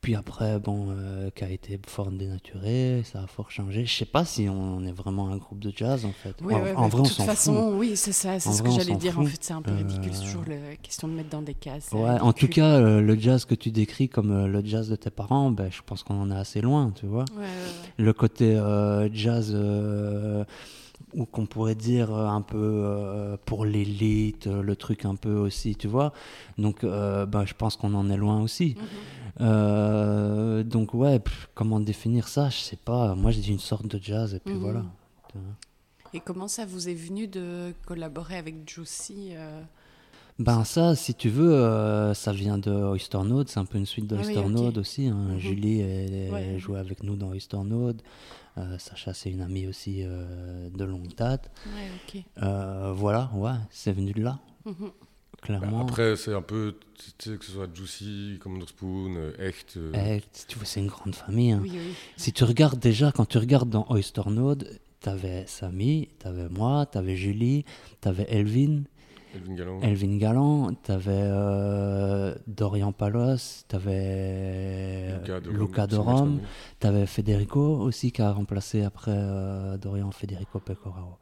Puis 0.00 0.16
après, 0.16 0.58
bon, 0.58 0.88
qui 1.36 1.44
a 1.44 1.48
été 1.48 1.78
fort 1.86 2.10
dénaturé, 2.10 3.02
ça 3.04 3.22
a 3.22 3.26
fort 3.28 3.52
changé. 3.52 3.84
Je 3.86 3.94
sais 3.98 4.04
pas 4.04 4.24
si 4.24 4.48
on 4.48 4.84
est 4.84 4.90
vraiment 4.90 5.28
un 5.28 5.36
groupe 5.36 5.60
de 5.60 5.72
jazz, 5.72 6.04
en 6.04 6.10
fait. 6.10 6.34
Oui, 6.42 6.54
en, 6.54 6.56
ouais, 6.60 6.74
en 6.74 6.82
ouais, 6.82 6.88
vrai, 6.88 7.00
on 7.00 7.02
de 7.04 7.08
toute 7.08 7.18
façon, 7.22 7.54
fout. 7.54 7.74
oui, 7.78 7.92
c'est 7.94 8.10
ça, 8.10 8.40
c'est 8.40 8.50
ce 8.50 8.64
vrai, 8.64 8.70
que 8.70 8.82
j'allais 8.82 8.96
dire. 8.96 9.16
En 9.20 9.24
fait, 9.24 9.38
c'est 9.40 9.52
un 9.52 9.62
peu 9.62 9.70
ridicule, 9.72 10.10
c'est 10.12 10.24
toujours 10.24 10.42
la 10.48 10.74
question 10.74 11.06
de 11.06 11.12
mettre 11.12 11.28
dans 11.28 11.42
des 11.42 11.54
cases. 11.54 11.90
Ouais, 11.92 12.18
en 12.20 12.32
tout 12.32 12.48
cas, 12.48 12.80
le 12.80 13.16
jazz 13.16 13.44
que 13.44 13.54
tu 13.54 13.70
décris 13.70 14.08
comme 14.08 14.46
le 14.46 14.64
jazz 14.64 14.88
de 14.88 14.96
tes 14.96 15.10
parents, 15.10 15.52
ben, 15.52 15.70
je 15.70 15.82
pense 15.86 16.02
qu'on 16.02 16.20
en 16.20 16.32
est 16.32 16.36
assez 16.36 16.60
loin, 16.60 16.90
tu 16.90 17.06
vois. 17.06 17.24
Ouais. 17.38 17.46
Le 17.96 18.12
côté 18.12 18.60
jazz, 19.12 19.56
ou 21.14 21.26
qu'on 21.26 21.46
pourrait 21.46 21.74
dire 21.74 22.14
euh, 22.14 22.26
un 22.26 22.40
peu 22.42 22.56
euh, 22.58 23.36
pour 23.44 23.64
l'élite, 23.64 24.46
euh, 24.46 24.62
le 24.62 24.76
truc 24.76 25.04
un 25.04 25.14
peu 25.14 25.34
aussi, 25.34 25.76
tu 25.76 25.88
vois. 25.88 26.12
Donc, 26.58 26.84
euh, 26.84 27.26
ben, 27.26 27.44
je 27.44 27.54
pense 27.54 27.76
qu'on 27.76 27.94
en 27.94 28.08
est 28.10 28.16
loin 28.16 28.40
aussi. 28.40 28.76
Mhm. 28.78 29.46
Euh, 29.46 30.62
donc 30.62 30.94
ouais, 30.94 31.18
pff, 31.18 31.48
comment 31.54 31.80
définir 31.80 32.28
ça 32.28 32.48
Je 32.50 32.58
sais 32.58 32.76
pas. 32.76 33.14
Moi, 33.14 33.30
j'ai 33.30 33.40
dit 33.40 33.50
une 33.52 33.58
sorte 33.58 33.86
de 33.86 33.98
jazz 34.02 34.34
et 34.34 34.38
puis 34.40 34.54
Mhm. 34.54 34.60
voilà. 34.60 34.84
Et 36.14 36.20
comment 36.20 36.48
ça 36.48 36.66
vous 36.66 36.88
est 36.88 36.94
venu 36.94 37.26
de 37.26 37.72
collaborer 37.86 38.36
avec 38.36 38.68
Juicy 38.68 39.30
Ben 40.38 40.64
ça, 40.64 40.94
si 40.94 41.14
tu 41.14 41.28
veux, 41.30 41.52
euh, 41.54 42.12
ça 42.14 42.32
vient 42.32 42.58
de 42.58 42.70
Oyster 42.70 43.18
Node, 43.24 43.48
c'est 43.48 43.60
un 43.60 43.64
peu 43.64 43.78
une 43.78 43.86
suite 43.86 44.06
de 44.06 44.16
Ah 44.16 44.22
oui, 44.26 44.36
aussi. 44.78 45.06
hein. 45.06 45.28
Mhm. 45.32 45.38
Julie, 45.38 45.80
elle, 45.80 46.12
elle 46.14 46.32
Ouais. 46.32 46.58
jouait 46.58 46.78
avec 46.78 47.02
nous 47.02 47.16
dans 47.16 47.28
Oyster 47.28 47.58
Node. 47.64 48.02
Euh, 48.58 48.76
Sacha, 48.78 49.14
c'est 49.14 49.30
une 49.30 49.40
amie 49.40 49.66
aussi 49.66 50.00
euh, 50.02 50.68
de 50.70 50.84
longue 50.84 51.14
date. 51.16 51.50
Ouais. 51.66 52.24
Euh, 52.42 52.92
voilà, 52.94 53.30
ouais, 53.34 53.52
c'est 53.70 53.92
venu 53.92 54.12
de 54.12 54.22
là, 54.22 54.38
Mhm. 54.66 54.74
Bah, 54.80 54.90
clairement. 55.58 55.80
après, 55.82 56.14
c'est 56.16 56.34
un 56.34 56.42
peu, 56.42 56.76
tu 56.94 57.30
sais, 57.30 57.36
que 57.38 57.44
ce 57.44 57.52
soit 57.52 57.66
Juicy, 57.74 58.38
Commander 58.40 58.66
Spoon, 58.68 59.32
Echt. 59.38 59.76
euh, 59.76 59.92
Eh, 59.94 60.22
tu 60.46 60.56
vois, 60.58 60.66
c'est 60.66 60.80
une 60.80 60.86
grande 60.86 61.14
famille. 61.14 61.50
hein. 61.52 61.60
Oui, 61.62 61.70
oui. 61.74 61.94
Si 62.16 62.32
tu 62.32 62.44
regardes 62.44 62.78
déjà, 62.78 63.10
quand 63.10 63.24
tu 63.24 63.38
regardes 63.38 63.70
dans 63.70 63.86
Oyster 63.90 64.22
Node, 64.28 64.78
t'avais 65.00 65.44
Samy, 65.48 66.08
t'avais 66.20 66.48
moi, 66.48 66.86
t'avais 66.86 67.16
Julie, 67.16 67.64
t'avais 68.00 68.26
Elvin, 68.28 68.82
Elvin 69.34 69.54
Galland. 69.54 69.80
Elvin 69.82 70.16
Galland, 70.18 70.72
t'avais 70.82 71.10
euh, 71.12 72.34
Dorian 72.46 72.92
Palos, 72.92 73.64
t'avais 73.68 75.14
Luca 75.50 75.86
de 75.86 75.96
Rome, 75.96 76.40
t'avais 76.78 77.06
Federico 77.06 77.60
aussi 77.60 78.12
qui 78.12 78.22
a 78.22 78.30
remplacé 78.32 78.82
après 78.84 79.12
euh, 79.14 79.76
Dorian 79.78 80.10
Federico 80.10 80.58
Pecoraro. 80.60 81.16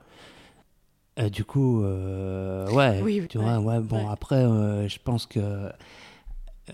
Et 1.17 1.29
du 1.31 1.45
coup, 1.45 1.83
euh, 1.83 2.71
ouais, 2.71 3.01
Oui, 3.03 3.27
tu 3.29 3.39
ouais, 3.39 3.45
vois, 3.45 3.59
ouais, 3.59 3.81
bon, 3.81 3.99
ouais. 3.99 4.11
après, 4.11 4.37
euh, 4.37 4.89
je 4.89 4.99
pense 5.03 5.27
que 5.27 5.69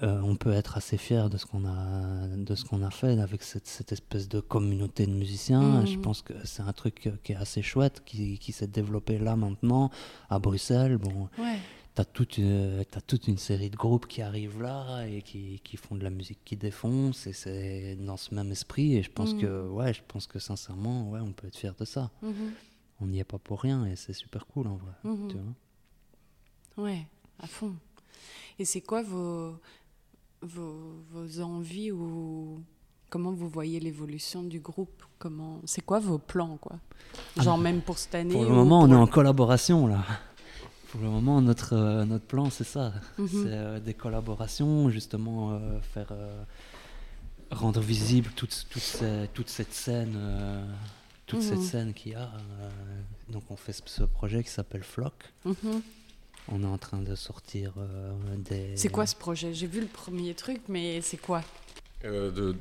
euh, 0.03 0.21
on 0.23 0.37
peut 0.37 0.53
être 0.53 0.77
assez 0.77 0.97
fier 0.97 1.29
de 1.31 1.37
ce 1.39 1.47
qu'on 1.47 1.65
a, 1.67 2.27
de 2.37 2.55
ce 2.55 2.65
qu'on 2.65 2.83
a 2.83 2.91
fait 2.91 3.19
avec 3.21 3.43
cette, 3.43 3.67
cette 3.67 3.93
espèce 3.93 4.29
de 4.29 4.41
communauté 4.41 5.07
de 5.07 5.13
musiciens. 5.13 5.81
Mhm. 5.81 5.87
Je 5.87 5.99
pense 5.99 6.23
que 6.23 6.35
c'est 6.45 6.63
un 6.63 6.73
truc 6.73 7.11
qui 7.23 7.33
est 7.33 7.37
assez 7.37 7.63
chouette, 7.63 8.03
qui, 8.05 8.39
qui 8.39 8.53
s'est 8.53 8.67
développé 8.67 9.19
là 9.19 9.37
maintenant 9.37 9.91
à 10.31 10.39
Bruxelles. 10.39 10.99
Bon, 10.99 11.29
Ouais. 11.39 11.59
T'as 11.95 12.05
toute, 12.05 12.39
euh, 12.41 12.85
t'as 12.91 13.01
toute 13.01 13.27
une 13.27 13.39
série 13.39 13.71
de 13.71 13.77
groupes 13.77 14.07
qui 14.07 14.21
arrivent 14.21 14.61
là 14.61 15.07
et 15.07 15.23
qui, 15.23 15.61
qui 15.65 15.79
font 15.79 15.95
de 15.95 16.05
la 16.05 16.11
musique 16.11 16.41
qui 16.45 16.55
défonce 16.55 17.27
et 17.27 17.33
c'est 17.33 17.97
dans 17.97 18.19
ce 18.19 18.35
même 18.35 18.53
esprit 18.53 18.97
et 18.97 19.03
je 19.03 19.11
pense 19.11 19.33
Mhm. 19.33 19.41
que 19.41 19.69
ouais 19.71 19.95
je 19.95 20.03
pense 20.07 20.27
que 20.27 20.39
sincèrement 20.39 21.09
ouais 21.09 21.21
on 21.21 21.33
peut 21.33 21.47
être 21.47 21.57
fier 21.57 21.75
de 21.75 21.87
ça 21.87 22.11
Mhm. 22.21 22.53
on 23.01 23.07
n'y 23.07 23.19
est 23.21 23.25
pas 23.25 23.39
pour 23.39 23.63
rien 23.63 23.87
et 23.87 23.97
c'est 23.97 24.13
super 24.13 24.47
cool 24.47 24.67
en 24.67 24.77
vrai 24.77 24.93
tu 25.31 25.37
vois 25.39 26.85
Ouais, 26.87 27.07
à 27.39 27.47
fond. 27.47 27.75
Et 28.59 28.67
c'est 28.67 28.83
quoi 28.83 29.03
vos, 29.03 29.57
vos, 30.43 30.95
vos 31.13 31.41
envies 31.41 31.93
ou 31.93 32.61
comment 33.11 33.33
vous 33.33 33.49
voyez 33.49 33.81
l'évolution 33.81 34.43
du 34.43 34.61
groupe? 34.61 35.03
Comment 35.19 35.61
C'est 35.65 35.81
quoi 35.85 35.99
vos 36.01 36.19
plans, 36.19 36.59
quoi? 36.61 36.77
Genre 37.41 37.57
même 37.59 37.81
pour 37.81 37.99
cette 37.99 38.15
année 38.15 38.33
pour 38.35 38.43
le 38.45 38.51
moment 38.51 38.81
on 38.81 38.91
est 38.91 38.95
en 38.95 39.07
collaboration 39.07 39.87
là 39.87 40.05
pour 40.91 41.01
le 41.01 41.09
moment 41.09 41.41
notre 41.41 41.73
euh, 41.75 42.05
notre 42.05 42.27
plan 42.27 42.51
c'est 42.51 42.65
ça 42.65 42.93
Mhm. 43.19 43.29
c'est 43.29 43.39
euh, 43.47 43.81
des 43.81 43.95
collaborations 43.95 44.91
justement 44.91 45.53
euh, 45.53 45.81
faire 45.81 46.13
rendre 47.51 47.81
visible 47.81 48.31
toute 48.37 48.67
toute, 48.69 48.83
ces- 48.83 49.29
toute 49.33 49.49
cette 49.49 49.73
scène 49.73 50.19
toute 51.27 51.43
cette 51.43 51.59
Mhm. 51.59 51.65
scène 51.65 51.95
qu'il 51.95 52.13
y 52.13 52.15
a 52.15 52.31
donc 53.31 53.45
on 53.51 53.57
fait 53.57 53.73
ce, 53.73 53.83
ce 53.87 54.03
projet 54.05 54.43
qui 54.45 54.51
s'appelle 54.51 54.83
Flock 54.85 55.33
Mhm. 55.45 55.81
On 56.53 56.63
est 56.63 56.67
en 56.67 56.79
train 56.79 56.99
de 57.03 57.15
sortir 57.17 57.73
euh, 57.79 58.13
des. 58.39 58.77
C'est 58.77 58.89
quoi 58.89 59.05
ce 59.07 59.17
projet? 59.17 59.53
J'ai 59.53 59.67
vu 59.67 59.81
le 59.81 59.87
premier 59.87 60.33
truc, 60.35 60.61
mais 60.69 61.01
c'est 61.03 61.17
quoi? 61.17 61.43
Euh, 62.05 62.31
de, 62.31 62.55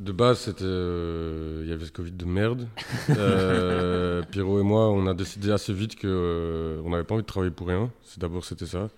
de 0.00 0.12
base, 0.12 0.38
c'était. 0.40 0.62
euh, 0.62 1.62
Il 1.64 1.68
y 1.68 1.72
avait 1.72 1.84
ce 1.86 1.90
Covid 1.92 2.12
de 2.12 2.24
merde. 2.24 2.68
Euh, 3.10 4.22
Pierrot 4.30 4.60
et 4.60 4.62
moi, 4.62 4.88
on 4.90 5.06
a 5.08 5.14
décidé 5.14 5.50
assez 5.50 5.72
vite 5.72 5.96
que 5.96 6.06
euh, 6.06 6.80
on 6.84 6.90
n'avait 6.90 7.02
pas 7.04 7.14
envie 7.14 7.22
de 7.22 7.26
travailler 7.26 7.50
pour 7.52 7.66
rien. 7.68 7.90
C'est 8.04 8.18
d'abord 8.20 8.44
c'était 8.44 8.66
ça. 8.66 8.88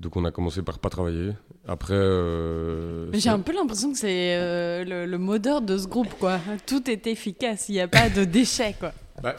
Donc 0.00 0.16
on 0.16 0.24
a 0.24 0.30
commencé 0.30 0.62
par 0.62 0.78
pas 0.80 0.90
travailler. 0.90 1.32
Après. 1.66 1.94
euh, 1.94 3.08
Mais 3.12 3.20
J'ai 3.20 3.30
un 3.30 3.38
peu 3.40 3.52
l'impression 3.54 3.92
que 3.92 3.98
c'est 3.98 4.36
euh, 4.36 4.84
le, 4.84 5.06
le 5.06 5.18
mot 5.18 5.38
d'ordre 5.38 5.66
de 5.66 5.78
ce 5.78 5.86
groupe, 5.86 6.12
quoi. 6.18 6.38
Tout 6.66 6.90
est 6.90 7.06
efficace, 7.06 7.68
il 7.68 7.72
n'y 7.72 7.80
a 7.80 7.88
pas 7.88 8.08
de 8.10 8.24
déchets, 8.24 8.74
quoi. 8.78 8.92
Bah, 9.22 9.36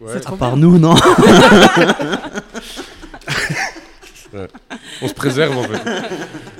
ouais. 0.00 0.08
C'est 0.12 0.16
À 0.18 0.20
trop 0.20 0.36
part 0.36 0.56
bien. 0.56 0.66
nous, 0.68 0.78
non? 0.78 0.94
On 5.02 5.08
se 5.08 5.14
préserve 5.14 5.56
en 5.56 5.62
fait. 5.64 5.82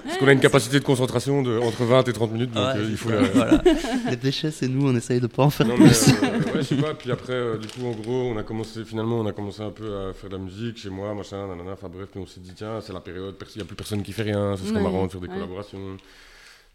Parce 0.05 0.19
qu'on 0.19 0.29
a 0.29 0.33
une 0.33 0.41
capacité 0.41 0.79
de 0.79 0.85
concentration 0.85 1.43
de 1.43 1.59
entre 1.59 1.85
20 1.85 2.07
et 2.09 2.13
30 2.13 2.33
minutes, 2.33 2.51
donc 2.53 2.65
Ouais, 2.65 2.81
euh, 2.81 2.87
il 2.91 2.97
faut 2.97 3.11
la. 3.11 3.23
voilà. 3.23 3.63
Les 4.11 4.17
déchets, 4.17 4.51
c'est 4.51 4.69
nous, 4.69 4.89
on 4.89 4.95
essaye 4.97 5.21
de 5.21 5.27
pas 5.27 5.43
en 5.45 5.51
faire 5.51 5.67
Non, 5.67 5.77
mais, 5.79 5.87
plus. 5.89 6.09
euh, 6.09 6.13
ouais, 6.39 6.43
je 6.57 6.63
sais 6.63 6.77
pas. 6.77 6.95
Puis 6.95 7.11
après, 7.13 7.33
euh, 7.33 7.59
du 7.59 7.67
coup, 7.69 7.87
en 7.87 7.91
gros, 7.93 8.31
on 8.33 8.37
a 8.37 8.43
commencé, 8.43 8.85
finalement, 8.85 9.19
on 9.21 9.27
a 9.27 9.33
commencé 9.33 9.63
un 9.63 9.71
peu 9.71 10.09
à 10.09 10.13
faire 10.13 10.31
de 10.31 10.37
la 10.37 10.43
musique 10.43 10.79
chez 10.79 10.91
moi, 10.91 11.13
machin, 11.15 11.47
nanana. 11.49 11.73
Enfin 11.73 11.89
bref, 11.89 12.09
puis 12.11 12.21
on 12.21 12.27
s'est 12.27 12.41
dit, 12.41 12.53
tiens, 12.55 12.81
c'est 12.81 12.93
la 12.93 13.01
période, 13.01 13.35
il 13.55 13.59
n'y 13.59 13.63
a 13.63 13.65
plus 13.67 13.77
personne 13.77 14.03
qui 14.03 14.13
fait 14.13 14.23
rien, 14.23 14.57
ce 14.57 14.65
serait 14.65 14.77
Ouais, 14.77 14.83
marrant 14.83 15.07
de 15.07 15.13
faire 15.13 15.21
des 15.21 15.29
ouais. 15.29 15.35
collaborations. 15.35 15.97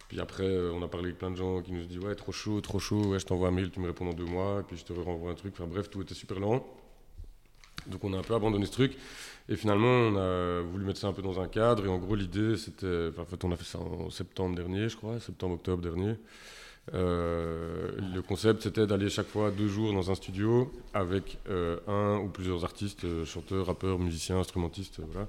Puis 0.10 0.20
après, 0.20 0.44
euh, 0.44 0.72
on 0.76 0.84
a 0.84 0.88
parlé 0.90 1.08
avec 1.08 1.18
plein 1.20 1.32
de 1.32 1.38
gens 1.38 1.62
qui 1.62 1.72
nous 1.72 1.84
ont 1.84 1.88
dit, 1.88 1.98
ouais, 1.98 2.16
trop 2.16 2.34
chaud, 2.34 2.60
trop 2.60 2.80
chaud, 2.80 3.06
ouais, 3.12 3.20
je 3.20 3.26
t'envoie 3.26 3.48
un 3.48 3.52
mail, 3.52 3.70
tu 3.72 3.80
me 3.80 3.88
réponds 3.88 4.06
dans 4.06 4.14
deux 4.14 4.26
mois, 4.26 4.58
et 4.60 4.64
puis 4.64 4.76
je 4.78 4.84
te 4.84 4.92
renvoie 5.00 5.32
un 5.32 5.36
truc. 5.36 5.54
Enfin 5.58 5.70
bref, 5.72 5.90
tout 5.90 6.02
était 6.02 6.14
super 6.16 6.38
lent. 6.40 6.66
Donc 7.88 8.04
on 8.04 8.14
a 8.14 8.18
un 8.18 8.22
peu 8.22 8.36
abandonné 8.36 8.66
ce 8.66 8.72
truc. 8.74 8.94
Et 9.50 9.56
finalement, 9.56 9.88
on 9.88 10.16
a 10.18 10.62
voulu 10.62 10.86
mettre 10.86 11.00
ça 11.00 11.08
un 11.08 11.14
peu 11.14 11.22
dans 11.22 11.40
un 11.40 11.48
cadre. 11.48 11.86
Et 11.86 11.90
en 11.90 11.98
gros, 11.98 12.16
l'idée, 12.16 12.58
c'était. 12.58 13.10
enfin, 13.10 13.24
En 13.24 13.26
fait, 13.26 13.44
on 13.44 13.52
a 13.52 13.56
fait 13.56 13.66
ça 13.66 13.80
en 13.80 14.10
septembre 14.10 14.56
dernier, 14.56 14.90
je 14.90 14.98
crois, 14.98 15.20
septembre-octobre 15.20 15.82
dernier. 15.82 16.16
Euh, 16.94 17.92
le 18.14 18.22
concept, 18.22 18.64
c'était 18.64 18.88
d'aller 18.88 19.10
chaque 19.10 19.28
fois 19.28 19.52
deux 19.52 19.68
jours 19.68 19.94
dans 19.94 20.10
un 20.10 20.16
studio 20.16 20.72
avec 20.94 21.38
euh, 21.50 21.80
un 21.88 22.18
ou 22.18 22.28
plusieurs 22.28 22.64
artistes, 22.64 23.04
euh, 23.04 23.24
chanteurs, 23.24 23.68
rappeurs, 23.68 24.00
musiciens, 24.00 24.40
instrumentistes, 24.40 25.00
voilà. 25.12 25.28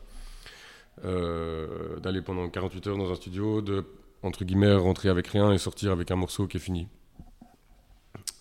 Euh, 1.05 1.99
d'aller 2.01 2.23
pendant 2.23 2.49
48 2.49 2.87
heures 2.89 2.97
dans 2.99 3.11
un 3.11 3.15
studio, 3.15 3.61
de, 3.61 3.85
entre 4.23 4.45
guillemets, 4.45 4.75
rentrer 4.75 5.09
avec 5.09 5.27
rien 5.29 5.53
et 5.53 5.59
sortir 5.59 5.93
avec 5.93 6.11
un 6.11 6.17
morceau 6.17 6.47
qui 6.47 6.59
est 6.59 6.61
fini. 6.61 6.89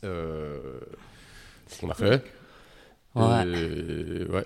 Euh, 0.03 0.79
ce 1.67 1.81
qu'on 1.81 1.89
a 1.89 1.93
fait. 1.93 2.23
Ouais. 3.15 3.47
Et, 3.47 4.25
ouais. 4.25 4.45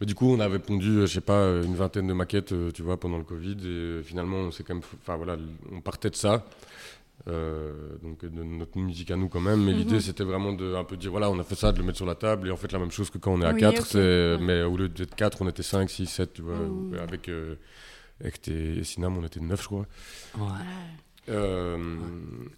Mais 0.00 0.06
du 0.06 0.14
coup, 0.14 0.30
on 0.32 0.40
avait 0.40 0.58
pondu, 0.58 0.88
euh, 0.98 1.06
je 1.06 1.12
sais 1.14 1.20
pas, 1.20 1.46
une 1.62 1.74
vingtaine 1.74 2.06
de 2.06 2.12
maquettes, 2.12 2.52
euh, 2.52 2.70
tu 2.72 2.82
vois, 2.82 2.98
pendant 2.98 3.18
le 3.18 3.24
Covid. 3.24 3.56
Et 3.62 3.66
euh, 3.66 4.02
finalement, 4.02 4.36
on 4.36 4.50
s'est 4.50 4.62
quand 4.62 4.74
même, 4.74 4.82
enfin 5.02 5.16
voilà, 5.16 5.36
on 5.72 5.80
partait 5.80 6.10
de 6.10 6.16
ça. 6.16 6.44
Euh, 7.28 7.72
donc 8.04 8.24
de 8.24 8.42
notre 8.44 8.78
musique 8.78 9.10
à 9.10 9.16
nous 9.16 9.28
quand 9.28 9.40
même. 9.40 9.64
Mais 9.64 9.72
Mhm. 9.72 9.78
l'idée, 9.78 10.00
c'était 10.00 10.22
vraiment 10.22 10.52
de 10.52 10.74
un 10.76 10.84
peu 10.84 10.96
dire, 10.96 11.10
voilà, 11.10 11.28
on 11.30 11.38
a 11.40 11.42
fait 11.42 11.56
ça, 11.56 11.72
de 11.72 11.78
le 11.78 11.84
mettre 11.84 11.96
sur 11.96 12.06
la 12.06 12.14
table. 12.14 12.46
Et 12.48 12.50
en 12.52 12.56
fait, 12.56 12.70
la 12.72 12.78
même 12.78 12.90
chose 12.92 13.10
que 13.10 13.18
quand 13.18 13.32
on 13.32 13.42
est 13.42 13.46
à 13.46 13.52
Oui, 13.52 13.60
4, 13.60 13.80
ok. 13.80 13.86
c'est, 13.88 13.98
Ouais. 13.98 14.38
mais 14.40 14.62
au 14.62 14.76
lieu 14.76 14.88
d'être 14.88 15.14
4, 15.16 15.42
on 15.42 15.48
était 15.48 15.64
5, 15.64 15.90
6, 15.90 16.06
7, 16.06 16.34
tu 16.34 16.42
vois. 16.42 16.54
Mhm. 16.54 16.98
Avec, 17.00 17.28
euh, 17.28 17.56
avec 18.20 18.40
tes 18.42 18.84
Sinam, 18.84 19.16
on 19.18 19.24
était 19.24 19.40
9, 19.40 19.60
je 19.60 19.66
crois. 19.66 19.86
Ouais. 20.38 20.44
Euh, 21.28 21.76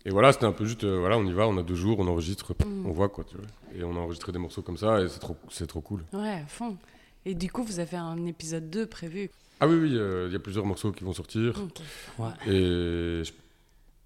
Et 0.04 0.10
voilà, 0.10 0.32
c'était 0.32 0.44
un 0.44 0.52
peu 0.52 0.66
juste, 0.66 0.84
euh, 0.84 0.98
voilà, 1.00 1.16
on 1.16 1.24
y 1.24 1.32
va, 1.32 1.48
on 1.48 1.56
a 1.56 1.62
deux 1.62 1.74
jours, 1.74 1.98
on 2.00 2.06
enregistre, 2.06 2.52
Mhm. 2.66 2.84
on 2.86 2.90
voit 2.92 3.08
quoi, 3.08 3.24
tu 3.24 3.36
vois. 3.36 3.46
Et 3.74 3.82
on 3.84 3.96
a 3.96 3.98
enregistré 4.00 4.32
des 4.32 4.38
morceaux 4.38 4.60
comme 4.60 4.76
ça, 4.76 5.00
et 5.00 5.08
c'est 5.08 5.20
trop, 5.20 5.36
c'est 5.48 5.66
trop 5.66 5.80
cool. 5.80 6.04
Ouais, 6.12 6.42
à 6.44 6.46
fond. 6.46 6.76
Et 7.24 7.34
du 7.34 7.50
coup, 7.50 7.62
vous 7.62 7.80
avez 7.80 7.96
un 7.96 8.26
épisode 8.26 8.70
2 8.70 8.86
prévu. 8.86 9.30
Ah 9.60 9.68
oui, 9.68 9.76
oui, 9.76 9.96
euh, 9.96 10.26
il 10.28 10.32
y 10.32 10.36
a 10.36 10.38
plusieurs 10.38 10.64
morceaux 10.64 10.92
qui 10.92 11.04
vont 11.04 11.12
sortir. 11.12 11.60
Ok. 11.60 11.80
Ouais. 12.18 12.28
Et 12.46 13.24
je, 13.24 13.32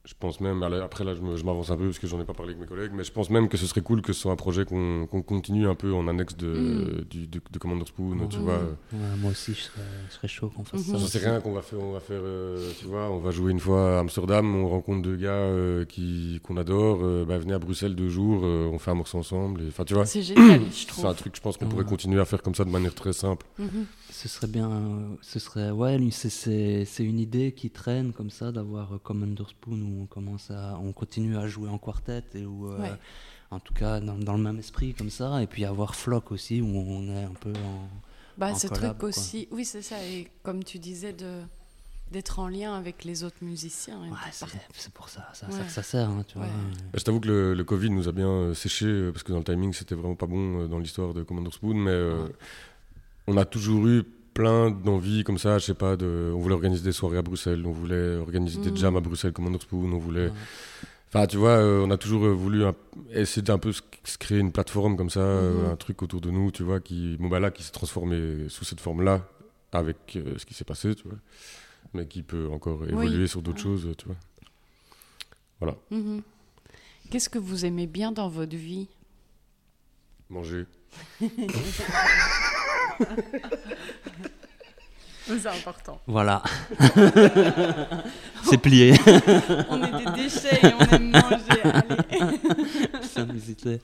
je 0.04 0.14
pense 0.18 0.40
même, 0.40 0.62
après 0.64 1.04
là 1.04 1.14
je 1.14 1.20
je 1.36 1.44
m'avance 1.44 1.70
un 1.70 1.76
peu 1.76 1.84
parce 1.86 2.00
que 2.00 2.08
j'en 2.08 2.20
ai 2.20 2.24
pas 2.24 2.34
parlé 2.34 2.50
avec 2.54 2.60
mes 2.60 2.66
collègues, 2.66 2.90
mais 2.92 3.04
je 3.04 3.12
pense 3.12 3.30
même 3.30 3.48
que 3.48 3.56
ce 3.56 3.66
serait 3.66 3.82
cool 3.82 4.02
que 4.02 4.12
ce 4.12 4.20
soit 4.22 4.32
un 4.32 4.36
projet 4.36 4.64
qu'on 4.64 5.06
continue 5.24 5.68
un 5.68 5.76
peu 5.76 5.92
en 5.94 6.08
annexe 6.08 6.36
de, 6.36 6.48
Mm. 6.48 7.04
du, 7.08 7.26
de, 7.28 7.40
de 7.52 7.58
Commander 7.60 7.86
Spoon, 7.86 8.26
tu 8.28 8.38
vois. 8.38 8.58
Ouais, 8.58 8.98
moi 9.20 9.30
aussi, 9.30 9.54
je 9.54 9.60
serais, 9.60 9.80
je 10.08 10.14
serais 10.14 10.26
chaud 10.28 10.50
qu'on 10.54 10.64
fasse 10.64 10.80
Mhm. 10.88 10.92
ça. 10.94 10.98
J'en 10.98 11.06
sais 11.06 11.18
rien 11.20 11.40
qu'on 11.40 11.52
va 11.52 11.62
faire, 11.62 11.78
on 11.80 11.92
va 11.92 12.00
faire, 12.00 12.20
euh, 12.22 12.70
tu 12.80 12.86
vois, 12.86 13.10
on 13.10 13.18
va 13.20 13.30
jouer 13.30 13.52
une 13.52 13.60
fois 13.60 13.98
à 13.98 14.00
Amsterdam, 14.00 14.54
on 14.56 14.68
rencontre 14.68 15.02
deux 15.02 15.16
gars 15.16 15.30
euh, 15.30 15.84
qui 15.84 16.40
qu'on 16.42 16.56
adore, 16.56 16.98
euh, 17.02 17.24
bah, 17.24 17.38
venez 17.38 17.54
à 17.54 17.58
Bruxelles 17.60 17.94
deux 17.94 18.08
jours, 18.08 18.40
euh, 18.44 18.68
on 18.72 18.78
fait 18.80 18.90
un 18.90 18.94
morceau 18.94 19.18
ensemble, 19.18 19.62
et- 19.62 19.68
enfin 19.68 19.84
tu 19.84 19.94
vois. 19.94 20.04
C'est 20.06 20.22
génial, 20.22 20.62
je 20.68 20.72
C'est 20.74 20.86
trouve. 20.86 21.06
un 21.06 21.14
truc, 21.14 21.36
je 21.36 21.40
pense 21.40 21.56
qu'on 21.56 21.66
Ouais. 21.66 21.70
pourrait 21.70 21.84
continuer 21.84 22.20
à 22.20 22.24
faire 22.24 22.42
comme 22.42 22.56
ça 22.56 22.64
de 22.64 22.70
manière 22.70 22.94
très 22.94 23.12
simple. 23.12 23.46
Mhm. 23.58 23.86
Ce 24.12 24.28
serait 24.28 24.46
bien, 24.46 24.70
euh, 24.70 25.14
ce 25.22 25.38
serait, 25.38 25.70
ouais, 25.70 25.98
c'est- 26.10 26.28
c'est 26.28 26.84
c'est 26.84 27.02
une 27.04 27.18
idée 27.18 27.52
qui 27.52 27.70
traîne 27.70 28.12
comme 28.12 28.30
ça 28.30 28.52
d'avoir 28.52 28.94
euh, 28.94 28.98
Commander 28.98 29.44
Spoon 29.48 29.80
où 29.80 30.02
on 30.02 30.06
commence 30.06 30.50
à, 30.50 30.78
on 30.82 30.92
continue 30.92 31.36
à 31.36 31.46
jouer 31.48 31.70
en 31.70 31.78
quartet 31.78 32.22
et 32.34 32.44
où, 32.44 32.68
euh, 32.68 32.78
Ouais. 32.78 32.92
en 33.50 33.58
tout 33.58 33.72
cas 33.74 34.00
dans, 34.00 34.18
dans 34.18 34.34
le 34.36 34.42
même 34.42 34.58
esprit 34.58 34.92
comme 34.92 35.08
ça, 35.10 35.42
et 35.42 35.46
puis 35.46 35.64
avoir 35.64 35.94
Flock 35.94 36.30
aussi 36.30 36.60
où 36.60 36.66
on 36.76 37.08
est 37.08 37.24
un 37.24 37.34
peu 37.40 37.52
en, 37.54 37.88
Bah, 38.36 38.50
En 38.52 38.54
ce 38.54 38.66
collab, 38.66 38.82
truc 38.82 38.98
quoi. 38.98 39.08
aussi, 39.08 39.48
oui, 39.50 39.64
c'est 39.64 39.82
ça. 39.82 39.96
Et 40.04 40.28
comme 40.42 40.62
tu 40.64 40.78
disais, 40.78 41.12
de 41.14 41.40
d'être 42.10 42.38
en 42.40 42.48
lien 42.48 42.74
avec 42.74 43.04
les 43.04 43.24
autres 43.24 43.42
musiciens. 43.42 43.98
ouais, 44.02 44.08
c'est 44.74 44.92
pour 44.92 45.08
ça, 45.08 45.28
ça, 45.32 45.46
Ouais. 45.46 45.52
ça 45.52 45.64
que 45.64 45.70
ça 45.70 45.82
sert, 45.82 46.10
hein, 46.10 46.22
tu 46.28 46.36
Ouais. 46.36 46.44
vois. 46.44 46.54
Bah, 46.92 46.98
Je 46.98 47.04
t'avoue 47.04 47.20
que 47.20 47.28
le, 47.28 47.54
le 47.54 47.64
Covid 47.64 47.88
nous 47.88 48.06
a 48.06 48.12
bien 48.12 48.28
euh, 48.28 48.54
séché 48.54 49.10
parce 49.10 49.22
que 49.22 49.32
dans 49.32 49.38
le 49.38 49.44
timing 49.44 49.72
c'était 49.72 49.94
vraiment 49.94 50.14
pas 50.14 50.26
bon 50.26 50.60
euh, 50.60 50.66
dans 50.68 50.78
l'histoire 50.78 51.14
de 51.14 51.22
Commander 51.22 51.50
Spoon, 51.50 51.74
mais 51.74 51.90
euh. 51.90 52.26
On 53.26 53.36
a 53.36 53.44
toujours 53.44 53.86
eu 53.86 54.02
plein 54.34 54.70
d'envies 54.70 55.24
comme 55.24 55.38
ça, 55.38 55.58
je 55.58 55.66
sais 55.66 55.74
pas, 55.74 55.96
de, 55.96 56.32
on 56.34 56.38
voulait 56.38 56.54
organiser 56.54 56.82
des 56.82 56.92
soirées 56.92 57.18
à 57.18 57.22
Bruxelles, 57.22 57.62
on 57.66 57.72
voulait 57.72 58.16
organiser 58.16 58.60
des 58.60 58.70
Mhm. 58.70 58.76
jams 58.76 58.96
à 58.96 59.00
Bruxelles 59.00 59.32
comme 59.32 59.58
Spoon, 59.60 59.92
on 59.92 59.98
voulait... 59.98 60.26
Ouais. 60.28 60.32
Enfin, 61.08 61.26
tu 61.26 61.36
vois, 61.36 61.50
euh, 61.58 61.84
on 61.86 61.90
a 61.90 61.98
toujours 61.98 62.24
euh, 62.24 62.32
voulu 62.32 62.64
un- 62.64 62.74
essayer 63.10 63.42
d'un 63.42 63.58
peu 63.58 63.70
se, 63.72 63.82
créer 64.18 64.38
une 64.38 64.50
plateforme 64.50 64.96
comme 64.96 65.10
ça, 65.10 65.20
euh, 65.20 65.66
Mhm. 65.66 65.72
un 65.72 65.76
truc 65.76 66.00
autour 66.02 66.22
de 66.22 66.30
nous, 66.30 66.50
tu 66.50 66.62
vois, 66.62 66.80
qui, 66.80 67.16
bon, 67.18 67.28
bah 67.28 67.38
là, 67.38 67.50
qui 67.50 67.62
s'est 67.62 67.70
transformé 67.72 68.48
sous 68.48 68.64
cette 68.64 68.80
forme-là, 68.80 69.28
avec 69.72 70.16
euh, 70.16 70.38
ce 70.38 70.46
qui 70.46 70.54
s'est 70.54 70.64
passé, 70.64 70.94
tu 70.94 71.06
vois, 71.06 71.18
mais 71.92 72.06
qui 72.06 72.22
peut 72.22 72.48
encore 72.50 72.84
évoluer 72.88 73.26
sur 73.26 73.42
d'autres 73.42 73.58
Ouais. 73.58 73.76
choses, 73.76 73.94
tu 73.98 74.06
vois. 74.06 74.16
Mhm. 75.90 76.22
Qu'est-ce 77.10 77.28
que 77.28 77.38
vous 77.38 77.66
aimez 77.66 77.86
bien 77.86 78.10
dans 78.10 78.28
votre 78.30 78.56
vie? 78.56 78.88
Manger. 80.30 80.64
C'est 85.26 85.46
important. 85.46 86.00
Voilà. 86.06 86.42
c'est 88.44 88.58
plié. 88.58 88.92
On 89.70 89.82
est 89.82 90.04
des 90.04 90.22
déchets 90.22 90.58
et 90.62 90.72
on 90.78 90.84
aime 90.94 91.10
manger. 91.10 91.62
Allez. 91.62 92.38
Ça 93.02 93.24
m'hésitait. 93.24 93.80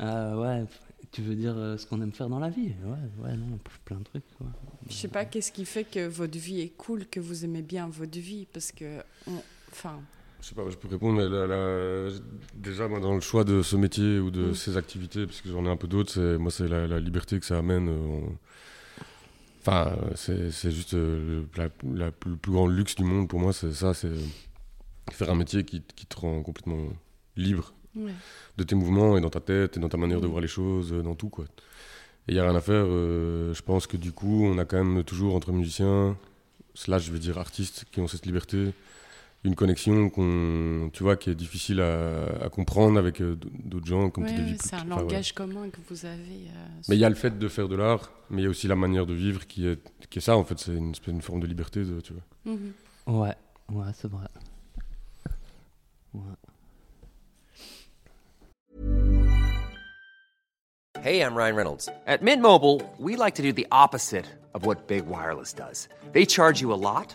Euh, 0.00 0.36
ouais, 0.36 0.64
tu 1.12 1.22
veux 1.22 1.34
dire 1.34 1.54
euh, 1.56 1.78
ce 1.78 1.86
qu'on 1.86 2.00
aime 2.02 2.12
faire 2.12 2.28
dans 2.28 2.38
la 2.38 2.50
vie 2.50 2.74
Ouais, 2.84 3.24
ouais, 3.24 3.36
non, 3.36 3.58
plein 3.86 3.96
de 3.96 4.04
trucs. 4.04 4.24
Quoi. 4.36 4.46
Je 4.88 4.94
sais 4.94 5.08
pas 5.08 5.24
qu'est-ce 5.24 5.50
qui 5.50 5.64
fait 5.64 5.84
que 5.84 6.06
votre 6.06 6.38
vie 6.38 6.60
est 6.60 6.76
cool, 6.76 7.06
que 7.06 7.20
vous 7.20 7.44
aimez 7.44 7.62
bien 7.62 7.88
votre 7.88 8.18
vie, 8.18 8.46
parce 8.52 8.70
que, 8.70 8.98
on- 9.26 9.42
enfin, 9.72 9.98
Je 10.46 10.50
sais 10.50 10.54
pas, 10.54 10.70
je 10.70 10.76
peux 10.76 10.86
répondre, 10.86 11.18
mais 11.18 12.08
déjà, 12.54 12.86
moi, 12.86 13.00
dans 13.00 13.16
le 13.16 13.20
choix 13.20 13.42
de 13.42 13.62
ce 13.62 13.74
métier 13.74 14.20
ou 14.20 14.30
de 14.30 14.50
Mm. 14.50 14.54
ces 14.54 14.76
activités, 14.76 15.26
parce 15.26 15.40
que 15.40 15.48
j'en 15.48 15.64
ai 15.66 15.68
un 15.68 15.76
peu 15.76 15.88
d'autres, 15.88 16.12
c'est, 16.12 16.38
moi, 16.38 16.52
c'est 16.52 16.68
la, 16.68 16.86
la 16.86 17.00
liberté 17.00 17.40
que 17.40 17.44
ça 17.46 17.58
amène. 17.58 17.88
euh, 17.88 17.98
on- 18.06 18.38
Enfin, 19.60 19.96
c'est, 20.14 20.52
c'est 20.52 20.70
juste 20.70 20.94
euh, 20.94 21.42
le, 21.56 21.60
la- 21.60 21.68
la- 21.96 22.12
le 22.26 22.36
plus 22.36 22.52
grand 22.52 22.68
luxe 22.68 22.94
du 22.94 23.02
monde 23.02 23.28
pour 23.28 23.40
moi, 23.40 23.52
c'est 23.52 23.72
ça, 23.72 23.92
c'est 23.92 24.12
faire 25.10 25.30
un 25.30 25.34
métier 25.34 25.64
qui, 25.64 25.82
qui 25.96 26.06
te 26.06 26.14
rend 26.20 26.40
complètement 26.44 26.86
libre 27.36 27.74
ouais. 27.96 28.12
de 28.56 28.62
tes 28.62 28.76
mouvements 28.76 29.18
et 29.18 29.20
dans 29.20 29.28
ta 29.30 29.40
tête 29.40 29.76
et 29.76 29.80
dans 29.80 29.88
ta 29.88 29.96
manière 29.96 30.20
de 30.20 30.28
Mm. 30.28 30.30
voir 30.30 30.40
les 30.40 30.46
choses, 30.46 30.92
euh, 30.92 31.02
dans 31.02 31.16
tout, 31.16 31.28
quoi. 31.30 31.46
Et 32.28 32.32
il 32.32 32.34
n'y 32.34 32.38
a 32.40 32.44
rien 32.44 32.54
à 32.54 32.60
faire. 32.60 32.84
euh, 32.86 33.52
je 33.52 33.62
pense 33.62 33.88
que 33.88 33.96
du 33.96 34.12
coup, 34.12 34.44
on 34.44 34.56
a 34.58 34.64
quand 34.64 34.76
même 34.84 35.02
toujours 35.02 35.34
entre 35.34 35.50
musiciens, 35.50 36.16
slash, 36.74 37.02
je 37.06 37.10
vais 37.10 37.18
dire 37.18 37.36
artistes, 37.38 37.86
qui 37.90 37.98
ont 37.98 38.06
cette 38.06 38.26
liberté, 38.26 38.72
une 39.44 39.54
connexion 39.54 40.10
qu'on, 40.10 40.90
tu 40.92 41.02
vois, 41.04 41.16
qui 41.16 41.30
est 41.30 41.34
difficile 41.36 41.80
à, 41.80 42.44
à 42.44 42.48
comprendre 42.48 42.98
avec 42.98 43.20
euh, 43.20 43.36
d'autres 43.64 43.86
gens, 43.86 44.10
comme 44.10 44.24
Ouais, 44.24 44.30
ouais, 44.32 44.56
c'est 44.60 44.74
un 44.74 44.78
enfin, 44.90 45.00
langage 45.02 45.32
commun 45.34 45.70
que 45.70 45.78
vous 45.88 46.04
avez. 46.04 46.18
euh, 46.48 46.66
Mais 46.88 46.96
il 46.96 46.98
y 46.98 47.04
a 47.04 47.08
le 47.08 47.14
fait 47.14 47.38
de 47.38 47.48
faire 47.48 47.68
de 47.68 47.76
l'art, 47.76 48.10
mais 48.28 48.42
il 48.42 48.44
y 48.44 48.48
a 48.48 48.50
aussi 48.50 48.66
la 48.66 48.74
manière 48.76 49.06
de 49.06 49.14
vivre 49.14 49.46
qui 49.46 49.66
est, 49.68 49.78
qui 50.10 50.18
est 50.18 50.22
ça, 50.22 50.36
en 50.36 50.44
fait. 50.44 50.58
C'est 50.58 50.72
une, 50.74 50.94
une 51.06 51.22
forme 51.22 51.40
de 51.40 51.46
liberté, 51.46 51.84
de, 51.84 52.00
tu 52.00 52.12
vois. 52.12 52.54
Mhm. 52.54 52.72
Ouais, 53.06 53.34
ouais, 53.72 53.86
c'est 53.94 54.10
vrai. 54.10 54.26
Ouais. 56.14 56.22
Hey, 61.02 61.20
I'm 61.20 61.36
Ryan 61.36 61.54
Reynolds. 61.54 61.88
At 62.06 62.22
Mint 62.22 62.42
Mobile, 62.42 62.80
we 62.98 63.16
like 63.16 63.34
to 63.36 63.42
do 63.42 63.52
the 63.52 63.66
opposite 63.70 64.24
of 64.54 64.64
what 64.66 64.88
Big 64.88 65.06
Wireless 65.06 65.52
does. 65.52 65.88
They 66.12 66.24
charge 66.26 66.60
you 66.60 66.72
a 66.72 66.74
lot, 66.80 67.14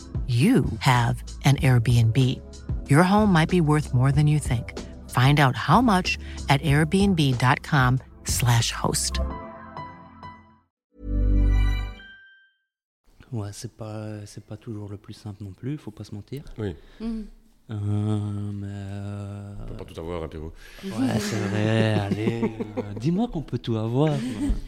you 0.27 0.65
have 0.79 1.23
an 1.45 1.55
Airbnb. 1.61 2.17
Your 2.89 3.03
home 3.03 3.31
might 3.33 3.49
be 3.49 3.59
worth 3.61 3.93
more 3.93 4.11
than 4.11 4.27
you 4.27 4.39
think. 4.39 4.73
Find 5.09 5.39
out 5.39 5.55
how 5.57 5.81
much 5.81 6.17
at 6.49 6.61
airbnb.com/slash 6.63 8.71
host. 8.71 9.19
Ouais, 13.31 13.49
c'est 13.53 13.71
pas, 13.71 14.25
c'est 14.25 14.43
pas 14.45 14.57
toujours 14.57 14.89
le 14.89 14.97
plus 14.97 15.13
simple 15.13 15.41
non 15.43 15.51
plus, 15.53 15.77
faut 15.77 15.91
pas 15.91 16.03
se 16.03 16.13
mentir. 16.13 16.43
Oui, 16.57 16.75
Mhm. 16.99 17.25
Euh, 17.69 18.19
mais. 18.53 18.67
euh, 18.67 19.53
on 19.61 19.65
peut 19.67 19.73
pas 19.75 19.85
tout 19.85 19.97
avoir, 20.01 20.23
hein, 20.23 20.27
Pierrot. 20.27 20.51
Ouais, 20.83 21.19
c'est 21.19 21.37
vrai, 21.37 21.93
allez. 22.01 22.41
euh, 22.77 22.81
Dis-moi 22.99 23.29
qu'on 23.31 23.41
peut 23.43 23.59
tout 23.59 23.77
avoir. 23.77 24.09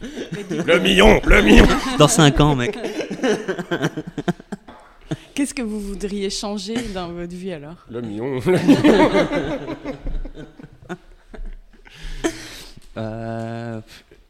Le 0.01 0.79
million 0.79 1.19
Le 1.25 1.41
million 1.41 1.65
Dans 1.99 2.07
5 2.07 2.39
ans, 2.39 2.55
mec. 2.55 2.77
Qu'est-ce 5.35 5.53
que 5.53 5.61
vous 5.61 5.79
voudriez 5.79 6.29
changer 6.29 6.75
dans 6.93 7.11
votre 7.13 7.33
vie 7.35 7.51
alors? 7.53 7.85
Le 7.89 8.01
million. 8.01 8.39
Euh, 12.95 13.81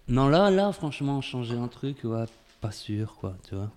non, 0.08 0.30
là, 0.30 0.50
là, 0.50 0.72
franchement, 0.72 1.20
changer 1.22 1.56
un 1.58 1.68
truc, 1.68 1.98
ouais, 2.06 2.24
pas 2.62 2.72
sûr, 2.72 3.16
quoi, 3.20 3.36
tu 3.48 3.56
vois. 3.56 3.70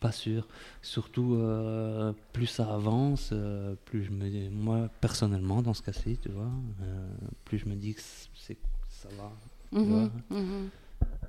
Pas 0.00 0.12
sûr. 0.12 0.48
Surtout, 0.80 1.34
euh, 1.34 2.12
plus 2.32 2.46
ça 2.46 2.72
avance, 2.72 3.30
euh, 3.32 3.74
plus 3.84 4.04
je 4.04 4.10
me 4.10 4.28
dis, 4.30 4.48
moi, 4.50 4.88
personnellement, 5.00 5.60
dans 5.62 5.74
ce 5.74 5.82
cas-ci, 5.82 6.16
tu 6.22 6.30
vois, 6.30 6.50
euh, 6.82 7.08
plus 7.44 7.58
je 7.58 7.66
me 7.66 7.74
dis 7.74 7.94
que 7.94 8.00
c'est, 8.34 8.56
ça 8.88 9.08
va. 9.18 9.30
tu 9.70 9.78
Mhm, 9.78 9.84
vois. 10.30 10.38
mhm. 10.38 10.70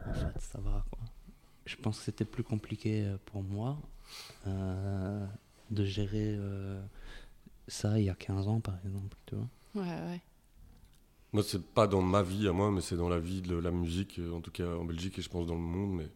En 0.09 0.13
fait, 0.13 0.39
ça 0.39 0.59
va, 0.59 0.83
quoi. 0.89 0.99
Je 1.65 1.75
pense 1.75 1.99
que 1.99 2.05
c'était 2.05 2.25
plus 2.25 2.43
compliqué 2.43 3.05
pour 3.25 3.43
moi 3.43 3.77
euh, 4.47 5.25
de 5.71 5.85
gérer 5.85 6.35
euh, 6.37 6.81
ça 7.67 7.99
il 7.99 8.05
y 8.05 8.09
a 8.09 8.15
15 8.15 8.47
ans, 8.47 8.59
par 8.59 8.75
exemple, 8.85 9.17
tu 9.25 9.35
vois. 9.35 9.47
Ouais, 9.75 9.89
ouais. 10.11 10.21
Moi, 11.33 11.41
c'est 11.43 11.63
pas 11.65 11.87
dans 11.87 12.01
ma 12.01 12.21
vie 12.21 12.47
à 12.47 12.51
moi, 12.51 12.69
mais 12.71 12.81
c'est 12.81 12.95
dans 12.95 13.09
la 13.09 13.19
vie 13.19 13.41
de 13.41 13.55
la 13.55 13.71
musique, 13.71 14.19
euh, 14.19 14.31
en 14.33 14.41
tout 14.41 14.51
cas 14.51 14.67
en 14.67 14.85
Belgique 14.85 15.17
et 15.17 15.21
je 15.21 15.29
pense 15.29 15.47
dans 15.47 15.55
le 15.55 15.61
monde. 15.61 15.95
Mais 15.95 16.07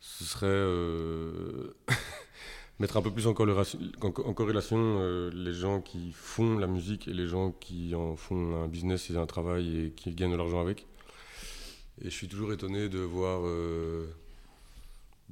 ce 0.00 0.24
serait 0.24 0.46
euh, 0.46 1.74
mettre 2.78 2.96
un 2.96 3.02
peu 3.02 3.10
plus 3.10 3.26
en 3.26 3.34
corrélation, 3.34 3.78
en, 4.00 4.06
en 4.08 4.34
corrélation 4.34 4.78
euh, 4.78 5.30
les 5.34 5.52
gens 5.52 5.82
qui 5.82 6.12
font 6.12 6.58
la 6.58 6.66
musique 6.66 7.08
et 7.08 7.12
les 7.12 7.26
gens 7.26 7.52
qui 7.52 7.94
en 7.94 8.16
font 8.16 8.62
un 8.64 8.68
business 8.68 9.10
et 9.10 9.16
un 9.16 9.26
travail 9.26 9.86
et 9.86 9.90
qui 9.90 10.14
gagnent 10.14 10.32
de 10.32 10.36
l'argent 10.36 10.60
avec. 10.60 10.86
Et 12.00 12.04
je 12.06 12.10
suis 12.10 12.28
toujours 12.28 12.52
étonné 12.54 12.88
de 12.88 12.98
voir 13.00 13.42
euh, 13.44 14.06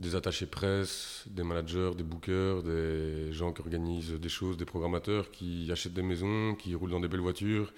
des 0.00 0.14
attachés 0.16 0.46
presse, 0.46 1.24
des 1.26 1.42
managers, 1.42 1.92
des 1.96 2.02
bookers, 2.02 2.62
des 2.62 3.32
gens 3.32 3.52
qui 3.52 3.60
organisent 3.60 4.14
des 4.14 4.28
choses, 4.28 4.56
des 4.56 4.64
programmateurs 4.64 5.30
qui 5.30 5.68
achètent 5.70 5.92
des 5.92 6.02
maisons, 6.02 6.54
qui 6.54 6.74
roulent 6.74 6.90
dans 6.90 7.00
des 7.00 7.08
belles 7.08 7.20
voitures 7.20 7.72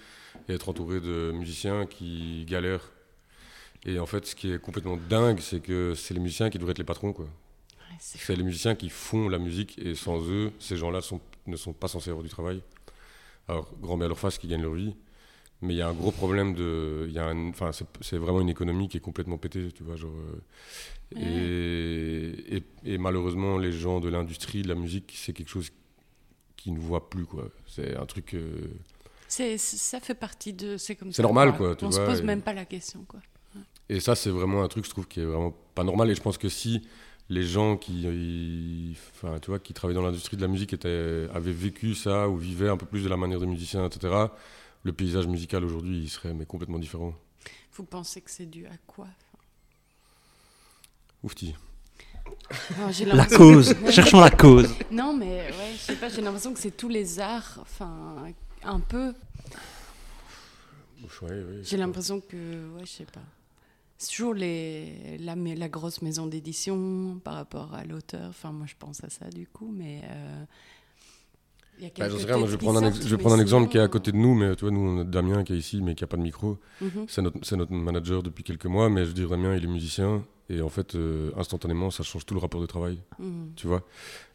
et 0.49 0.53
être 0.53 0.69
entouré 0.69 1.01
de 1.01 1.33
musiciens 1.33 1.85
qui 1.85 2.45
galèrent. 2.47 2.93
Et 3.85 3.99
en 3.99 4.07
fait, 4.07 4.25
ce 4.25 4.37
qui 4.37 4.53
est 4.53 4.61
complètement 4.61 4.97
dingue, 4.97 5.41
c'est 5.41 5.61
que 5.61 5.95
c'est 5.97 6.15
les 6.15 6.21
musiciens 6.21 6.49
qui 6.49 6.59
devraient 6.59 6.71
être 6.71 6.79
les 6.79 6.85
patrons. 6.85 7.13
Quoi. 7.13 7.25
Ouais, 7.25 7.97
c'est 7.99 8.37
les 8.37 8.45
musiciens 8.45 8.77
qui 8.77 8.89
font 8.89 9.29
la 9.29 9.39
musique 9.39 9.77
et 9.79 9.97
sans 9.97 10.23
eux, 10.31 10.53
ces 10.61 10.77
gens-là 10.77 11.01
sont, 11.01 11.21
ne 11.49 11.57
sont 11.57 11.73
pas 11.73 11.89
censés 11.89 12.11
avoir 12.11 12.23
du 12.23 12.31
travail. 12.31 12.63
Alors, 13.49 13.73
grand 13.81 13.99
bien 13.99 14.07
leur 14.07 14.19
face 14.21 14.39
qui 14.39 14.47
gagnent 14.47 14.63
leur 14.63 14.75
vie. 14.75 14.95
Mais 15.63 15.75
il 15.75 15.77
y 15.77 15.83
a 15.83 15.89
un 15.89 15.93
gros 15.95 16.11
problème 16.11 16.55
de. 16.55 17.09
Y 17.11 17.19
a 17.19 17.27
un- 17.27 17.49
enfin, 17.51 17.71
c'est 18.01 18.17
vraiment 18.19 18.41
une 18.41 18.49
économie 18.49 18.89
qui 18.89 18.97
est 18.97 19.01
complètement 19.01 19.39
pétée, 19.39 19.71
tu 19.73 19.85
vois. 19.85 19.97
Genre, 19.97 20.13
euh, 20.13 20.41
et, 21.21 22.57
et, 22.57 22.63
et 22.95 22.99
malheureusement, 22.99 23.59
les 23.59 23.73
gens 23.73 24.01
de 24.01 24.09
l'industrie 24.09 24.63
de 24.63 24.69
la 24.69 24.75
musique, 24.75 25.13
c'est 25.17 25.33
quelque 25.33 25.49
chose 25.51 25.71
qu'ils 26.57 26.75
ne 26.75 26.79
voient 26.81 27.09
plus, 27.09 27.25
quoi. 27.27 27.49
C'est 27.67 27.97
un 27.97 28.07
truc. 28.07 28.35
euh, 28.35 28.69
C'est, 29.29 29.57
ça 29.59 30.01
fait 30.01 30.15
partie 30.15 30.53
de. 30.53 30.77
C'est 30.77 30.97
comme 30.97 31.11
C'est 31.13 31.17
ça, 31.19 31.23
normal, 31.23 31.57
quoi, 31.57 31.77
tu 31.77 31.85
On 31.85 31.89
vois, 31.91 31.99
se 31.99 32.11
pose 32.11 32.21
et- 32.21 32.25
même 32.25 32.43
pas 32.43 32.55
la 32.55 32.65
question, 32.65 33.05
quoi. 33.07 33.21
Et 33.89 34.01
ça, 34.01 34.15
c'est 34.15 34.31
vraiment 34.31 34.63
un 34.63 34.69
truc, 34.69 34.85
je 34.87 34.91
trouve, 34.91 35.07
qui 35.07 35.21
est 35.21 35.25
vraiment 35.25 35.55
pas 35.75 35.85
normal. 35.85 36.11
Et 36.11 36.15
je 36.15 36.23
pense 36.23 36.39
que 36.39 36.49
si 36.49 36.83
les 37.29 37.43
gens 37.43 37.77
qui, 37.77 38.97
enfin, 39.15 39.39
tu 39.39 39.49
vois, 39.51 39.59
qui 39.59 39.75
travaillent 39.75 39.95
dans 39.95 40.03
l'industrie 40.03 40.37
de 40.37 40.43
la 40.43 40.49
musique 40.49 40.73
étaient, 40.73 41.27
avaient 41.35 41.53
vécu 41.53 41.95
ça 41.95 42.29
ou 42.29 42.37
vivaient 42.37 42.69
un 42.71 42.77
peu 42.77 42.87
plus 42.87 43.05
de 43.05 43.09
la 43.09 43.17
manière 43.19 43.39
des 43.41 43.47
musiciens, 43.47 43.87
etc., 43.87 44.15
le 44.83 44.93
paysage 44.93 45.27
musical 45.27 45.65
aujourd'hui, 45.65 45.99
il 45.99 46.09
serait 46.09 46.35
mais 46.35 46.47
complètement 46.47 46.79
différent. 46.79 47.15
Vous 47.75 47.85
pensez 47.85 48.21
que 48.21 48.31
c'est 48.31 48.47
dû 48.47 48.67
à 48.67 48.77
quoi 48.87 49.07
Oufti. 51.23 51.55
Non, 52.79 52.91
j'ai 52.91 53.05
La 53.05 53.27
cause. 53.27 53.75
Cherchons 53.91 54.21
la 54.21 54.31
cause. 54.31 54.75
Non, 54.91 55.17
mais 55.17 55.47
ouais, 55.51 55.73
je 55.75 55.79
sais 55.79 55.97
pas, 55.97 56.09
j'ai 56.09 56.21
l'impression 56.21 56.53
que 56.53 56.61
c'est 56.61 56.77
tous 56.77 56.89
les 56.89 57.19
arts, 57.21 57.59
enfin, 57.61 58.25
un 58.65 58.81
peu. 58.81 59.15
Ouais, 61.23 61.31
ouais, 61.31 61.61
J'ai 61.63 61.77
l'impression 61.77 62.21
que, 62.21 62.71
ouais, 62.75 62.85
je 62.85 62.91
sais 62.91 63.05
pas. 63.05 63.23
C'est 63.99 64.11
toujours 64.11 64.35
les, 64.35 65.19
la 65.19 65.69
grosse 65.69 66.03
maison 66.03 66.27
d'édition 66.27 67.21
par 67.23 67.35
rapport 67.35 67.75
à 67.75 67.85
l'auteur. 67.85 68.29
Enfin, 68.31 68.51
moi, 68.51 68.67
je 68.67 68.75
pense 68.79 69.03
à 69.05 69.11
ça 69.11 69.29
du 69.31 69.47
coup, 69.47 69.71
mais. 69.73 70.03
euh, 70.05 70.45
il 71.79 71.85
y 71.85 71.87
a 71.87 71.91
Bah, 71.99 72.09
quelques 72.09 72.27
rien, 72.27 72.37
moi, 72.39 72.47
je 72.47 72.53
vais 72.53 72.59
prendre 72.59 72.83
un, 72.83 72.89
ex- 72.89 73.07
je 73.07 73.17
prendre 73.17 73.35
exemple 73.41 73.69
qui 73.69 73.77
est 73.77 73.81
à 73.81 73.85
sinon, 73.85 73.91
côté 73.93 74.13
de 74.13 74.17
nous, 74.17 74.35
mais 74.35 74.55
tu 74.57 74.61
vois, 74.65 74.71
nous, 74.71 74.81
on 74.81 75.01
a 75.01 75.05
Damien 75.05 75.43
qui 75.45 75.55
est 75.55 75.57
ici, 75.59 75.81
mais 75.83 75.95
qui 75.95 76.05
a 76.05 76.07
pas 76.07 76.17
de 76.17 76.23
micro. 76.23 76.59
Mhm. 76.81 77.07
C'est 77.09 77.23
notre, 77.23 77.39
c'est 77.43 77.57
notre 77.57 77.73
manager 77.73 78.23
depuis 78.23 78.45
quelques 78.45 78.67
mois, 78.67 78.89
mais 78.89 79.03
je 79.03 79.09
veux 79.09 79.15
dire, 79.15 79.29
Damien, 79.29 79.55
il 79.57 79.65
est 79.65 79.69
musicien, 79.69 80.23
et 80.51 80.61
en 80.61 80.69
fait, 80.69 80.95
euh, 80.95 81.31
instantanément, 81.39 81.91
ça 81.91 82.03
change 82.03 82.27
tout 82.27 82.35
le 82.35 82.41
rapport 82.41 82.61
de 82.61 82.67
travail, 82.67 82.99
Mhm. 83.19 83.53
tu 83.57 83.67
vois. 83.67 83.83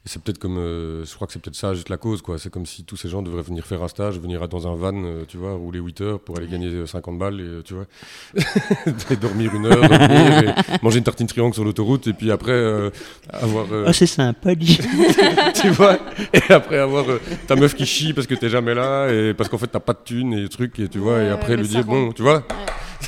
Et 0.06 0.10
c'est 0.10 0.22
peut-être 0.24 0.38
comme, 0.40 0.58
euh, 0.58 1.04
je 1.04 1.14
crois 1.16 1.28
que 1.28 1.34
c'est 1.34 1.42
peut-être 1.42 1.56
ça, 1.58 1.74
juste 1.74 1.90
la 1.90 1.98
cause, 1.98 2.22
quoi. 2.22 2.38
C'est 2.40 2.50
comme 2.50 2.66
si 2.66 2.86
tous 2.86 2.96
ces 2.96 3.10
gens 3.10 3.22
devraient 3.22 3.42
venir 3.42 3.66
faire 3.66 3.84
un 3.84 3.90
stage, 3.90 4.18
venir 4.18 4.48
dans 4.48 4.66
un 4.66 4.76
van, 4.76 4.94
euh, 4.96 5.26
tu 5.28 5.36
vois, 5.36 5.54
rouler 5.54 5.80
8 5.80 6.00
heures 6.02 6.20
pour 6.22 6.38
aller 6.38 6.48
gagner 6.48 6.68
euh, 6.70 6.86
50 6.86 7.18
balles, 7.20 7.42
et 7.42 7.64
tu 7.64 7.74
vois, 7.74 7.86
et 9.12 9.16
dormir 9.18 9.54
une 9.54 9.66
heure, 9.66 9.82
dormir, 9.82 10.44
et 10.44 10.78
manger 10.82 11.00
une 11.00 11.04
tartine 11.04 11.28
triangle 11.28 11.54
sur 11.54 11.66
l'autoroute, 11.66 12.08
et 12.08 12.14
puis 12.14 12.32
après, 12.32 12.52
euh, 12.54 12.90
avoir. 13.30 13.66
euh, 13.72 13.86
Oh, 13.88 13.92
c'est 13.92 14.06
sympa, 14.08 14.56
dis. 14.56 14.78
tu 15.62 15.70
vois 15.72 16.00
et 16.34 16.54
après 16.54 16.78
avoir 16.78 17.10
euh, 17.10 17.20
ta 17.48 17.56
meuf 17.56 17.76
qui 17.76 17.86
chie 17.86 18.14
parce 18.14 18.28
que 18.28 18.36
t'es 18.36 18.50
jamais 18.50 18.74
là 18.74 19.10
et 19.12 19.34
parce 19.34 19.50
qu'en 19.50 19.58
fait 19.58 19.68
t'as 19.68 19.80
pas 19.80 19.94
de 19.94 20.00
thunes 20.04 20.34
et 20.34 20.48
trucs 20.50 20.78
et 20.80 20.88
tu 20.88 21.00
vois 21.00 21.22
et 21.24 21.30
après 21.30 21.56
lui 21.58 21.68
dire 21.68 21.84
bon 21.84 22.12
tu 22.12 22.22
vois 22.22 22.44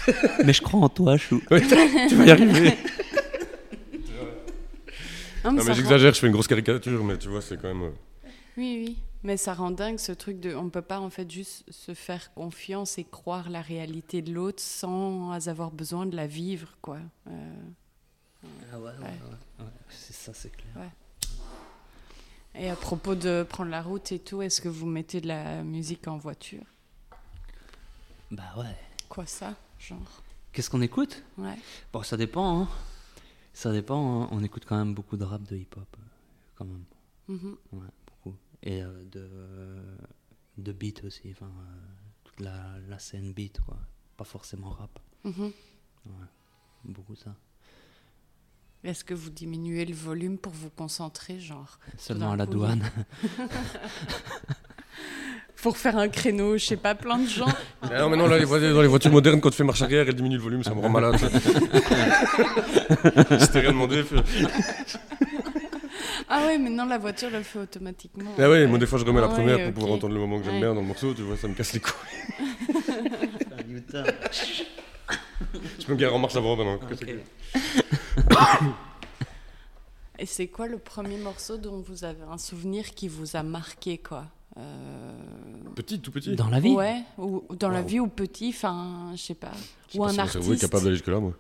Mais 0.45 0.54
je 0.54 0.62
crois 0.62 0.80
en 0.82 0.89
toi, 0.89 1.18
chou. 1.18 1.41
ouais, 1.52 1.62
tu 2.10 2.16
vas 2.16 2.26
y 2.26 2.32
arriver 2.32 2.78
Non, 5.43 5.52
mais 5.54 5.60
non 5.62 5.68
rend- 5.68 5.74
j'exagère 5.74 6.14
je 6.14 6.20
fais 6.20 6.28
une 6.28 6.34
grosse 6.34 6.47
caricature 6.47 7.02
mais 7.04 7.18
tu 7.18 7.30
vois 7.30 7.41
c'est 7.41 7.56
quand 7.56 7.70
même 7.70 7.84
euh, 7.84 8.30
Oui, 8.58 8.86
oui. 8.88 8.97
Mais 9.24 9.36
ça 9.38 9.54
rend 9.54 9.72
dingue 9.72 10.00
ce 10.00 10.14
truc 10.14 10.39
de. 10.39 10.56
On 10.56 10.70
peut 10.70 10.82
pas 10.82 11.00
en 11.02 11.10
fait 11.10 11.30
juste 11.30 11.64
se 11.70 11.93
faire 11.93 12.34
confiance 12.34 12.97
et 12.97 13.04
croire 13.04 13.50
la 13.50 13.62
réalité 13.62 14.22
de 14.22 14.32
l'autre 14.34 14.62
sans 14.62 15.47
avoir 15.50 15.72
besoin 15.72 16.06
de 16.06 16.16
la 16.16 16.26
vivre, 16.26 16.70
quoi. 16.82 17.00
Euh, 17.28 17.32
Ah 18.72 18.80
ouais, 18.80 18.84
ouais, 18.84 18.91
Ouais. 18.91 19.04
ouais, 19.04 19.66
ouais. 19.66 19.72
C'est 19.89 20.16
ça, 20.16 20.32
c'est 20.34 20.50
clair. 20.56 20.89
Et 22.56 22.70
à 22.70 22.76
propos 22.78 23.14
de 23.16 23.43
prendre 23.47 23.70
la 23.72 23.82
route 23.82 24.10
et 24.14 24.20
tout, 24.20 24.41
est-ce 24.41 24.62
que 24.62 24.70
vous 24.70 24.86
mettez 24.88 25.20
de 25.20 25.28
la 25.28 25.64
musique 25.64 26.08
en 26.08 26.18
voiture? 26.18 26.64
Bah 28.32 28.43
ouais. 28.58 28.76
Quoi 29.10 29.26
ça? 29.26 29.54
Genre 29.80 30.23
Qu'est-ce 30.51 30.69
qu'on 30.69 30.82
écoute? 30.82 31.23
Ouais. 31.38 31.57
Bon, 31.93 32.03
ça 32.03 32.17
dépend, 32.17 32.61
hein. 32.63 32.67
Ça 33.53 33.71
dépend, 33.71 34.23
hein. 34.23 34.27
On 34.32 34.43
écoute 34.43 34.65
quand 34.67 34.77
même 34.77 34.93
beaucoup 34.93 35.17
de 35.17 35.23
rap, 35.23 35.43
de 35.43 35.55
hip-hop, 35.55 35.88
euh, 35.97 36.01
quand 36.55 36.65
même. 36.65 36.84
Mhm. 37.27 37.57
Ouais, 37.73 37.88
beaucoup. 38.07 38.36
Et 38.63 38.84
euh, 38.84 39.03
de, 39.11 39.30
de 40.57 40.71
beat 40.71 41.03
aussi, 41.03 41.30
enfin, 41.32 41.47
euh, 41.47 41.75
toute 42.23 42.39
la, 42.39 42.80
la 42.88 42.99
scène 42.99 43.34
beat, 43.34 43.59
quoi. 43.61 43.77
Pas 44.17 44.25
forcément 44.25 44.71
rap. 44.71 44.99
Mhm. 45.23 45.51
Beaucoup 46.86 47.15
ça. 47.15 47.36
Est-ce 48.84 49.03
que 49.03 49.13
vous 49.13 49.30
diminuez 49.30 49.86
le 49.86 49.93
volume 49.93 50.38
pour 50.38 50.53
vous 50.53 50.69
concentrer, 50.69 51.39
genre 51.39 51.80
Seulement 51.97 52.32
à 52.32 52.38
la 52.38 52.45
douane. 52.45 52.84
Pour 55.62 55.78
faire 55.78 55.97
un 55.97 56.07
créneau, 56.07 56.57
je 56.57 56.66
sais 56.66 56.78
pas, 56.78 56.95
plein 56.95 57.18
de 57.18 57.28
gens. 57.28 57.45
Ah 57.82 58.01
non 58.01 58.10
mais 58.10 58.18
non 58.18 58.28
là 58.28 58.38
les 58.38 58.45
dans 58.45 58.82
les 58.82 58.88
voitures 58.88 59.12
modernes 59.12 59.39
quand 59.41 59.49
tu 59.49 59.55
fais 59.57 59.64
marche 59.64 59.82
arrière 59.82 60.05
elle 60.07 60.14
diminue 60.14 60.36
le 60.36 60.41
volume 60.41 60.64
ça 60.64 60.76
me 60.76 60.82
rend 60.82 60.89
malade 60.89 61.16
je 61.18 61.28
t'ai 63.45 63.60
rien 63.62 63.72
demandé 63.72 64.03
Ah 66.28 66.45
ouais, 66.45 66.57
maintenant 66.57 66.86
la 66.86 66.97
voiture 66.97 67.30
elle 67.32 67.38
le 67.38 67.43
fait 67.43 67.60
automatiquement. 67.60 68.32
ah 68.38 68.49
ouais 68.49 68.68
moi 68.68 68.78
des 68.78 68.86
fois 68.86 68.99
je 68.99 69.05
remets 69.05 69.22
la 69.22 69.28
Ah 69.28 69.30
première 69.30 69.55
ouais, 69.57 69.64
pour 69.66 69.74
pouvoir 69.76 69.93
entendre 69.93 70.14
le 70.14 70.20
moment 70.20 70.39
que 70.39 70.43
j'aime 70.45 70.55
Ouais. 70.55 70.60
bien 70.60 70.74
dans 70.76 70.82
le 70.82 70.88
morceau 70.88 71.14
tu 71.14 71.22
vois 71.22 71.38
ça 71.38 71.47
me 71.47 71.53
casse 71.53 71.72
les 71.74 71.80
couilles 71.80 71.93
je 75.80 75.91
me 75.91 75.95
gare 75.95 76.14
en 76.14 76.20
marche 76.20 76.36
avant 76.36 76.55
maintenant. 76.57 76.80
Et 80.20 80.26
c'est 80.26 80.47
quoi 80.47 80.68
le 80.68 80.78
premier 80.78 81.18
morceau 81.18 81.57
dont 81.57 81.82
vous 81.88 82.03
avez 82.03 82.24
un 82.30 82.38
souvenir 82.38 82.93
qui 82.93 83.07
vous 83.07 83.38
a 83.38 83.43
marqué, 83.43 83.97
quoi? 83.97 84.26
Petit 85.76 85.99
tout 85.99 86.12
petit 86.12 86.36
Dans 86.36 86.49
la 86.49 86.60
vie 86.60 86.74
Ouais, 86.74 87.03
ou 87.18 87.43
dans 87.57 87.70
la 87.70 87.82
Wow. 87.82 87.88
vie 87.88 87.99
ou 87.99 88.07
petit, 88.07 88.49
enfin, 88.49 89.12
je 89.16 89.22
sais 89.22 89.34
pas. 89.36 89.51
Ou 89.95 89.99
pas 89.99 90.05
un 90.05 90.10
si 90.10 90.16
cerveau 90.16 90.30
est 90.32 90.38
artiste. 90.38 90.62
capable 90.62 90.84
d'aller 90.84 90.95
jusque 90.95 91.07
là 91.07 91.20
moi 91.20 91.34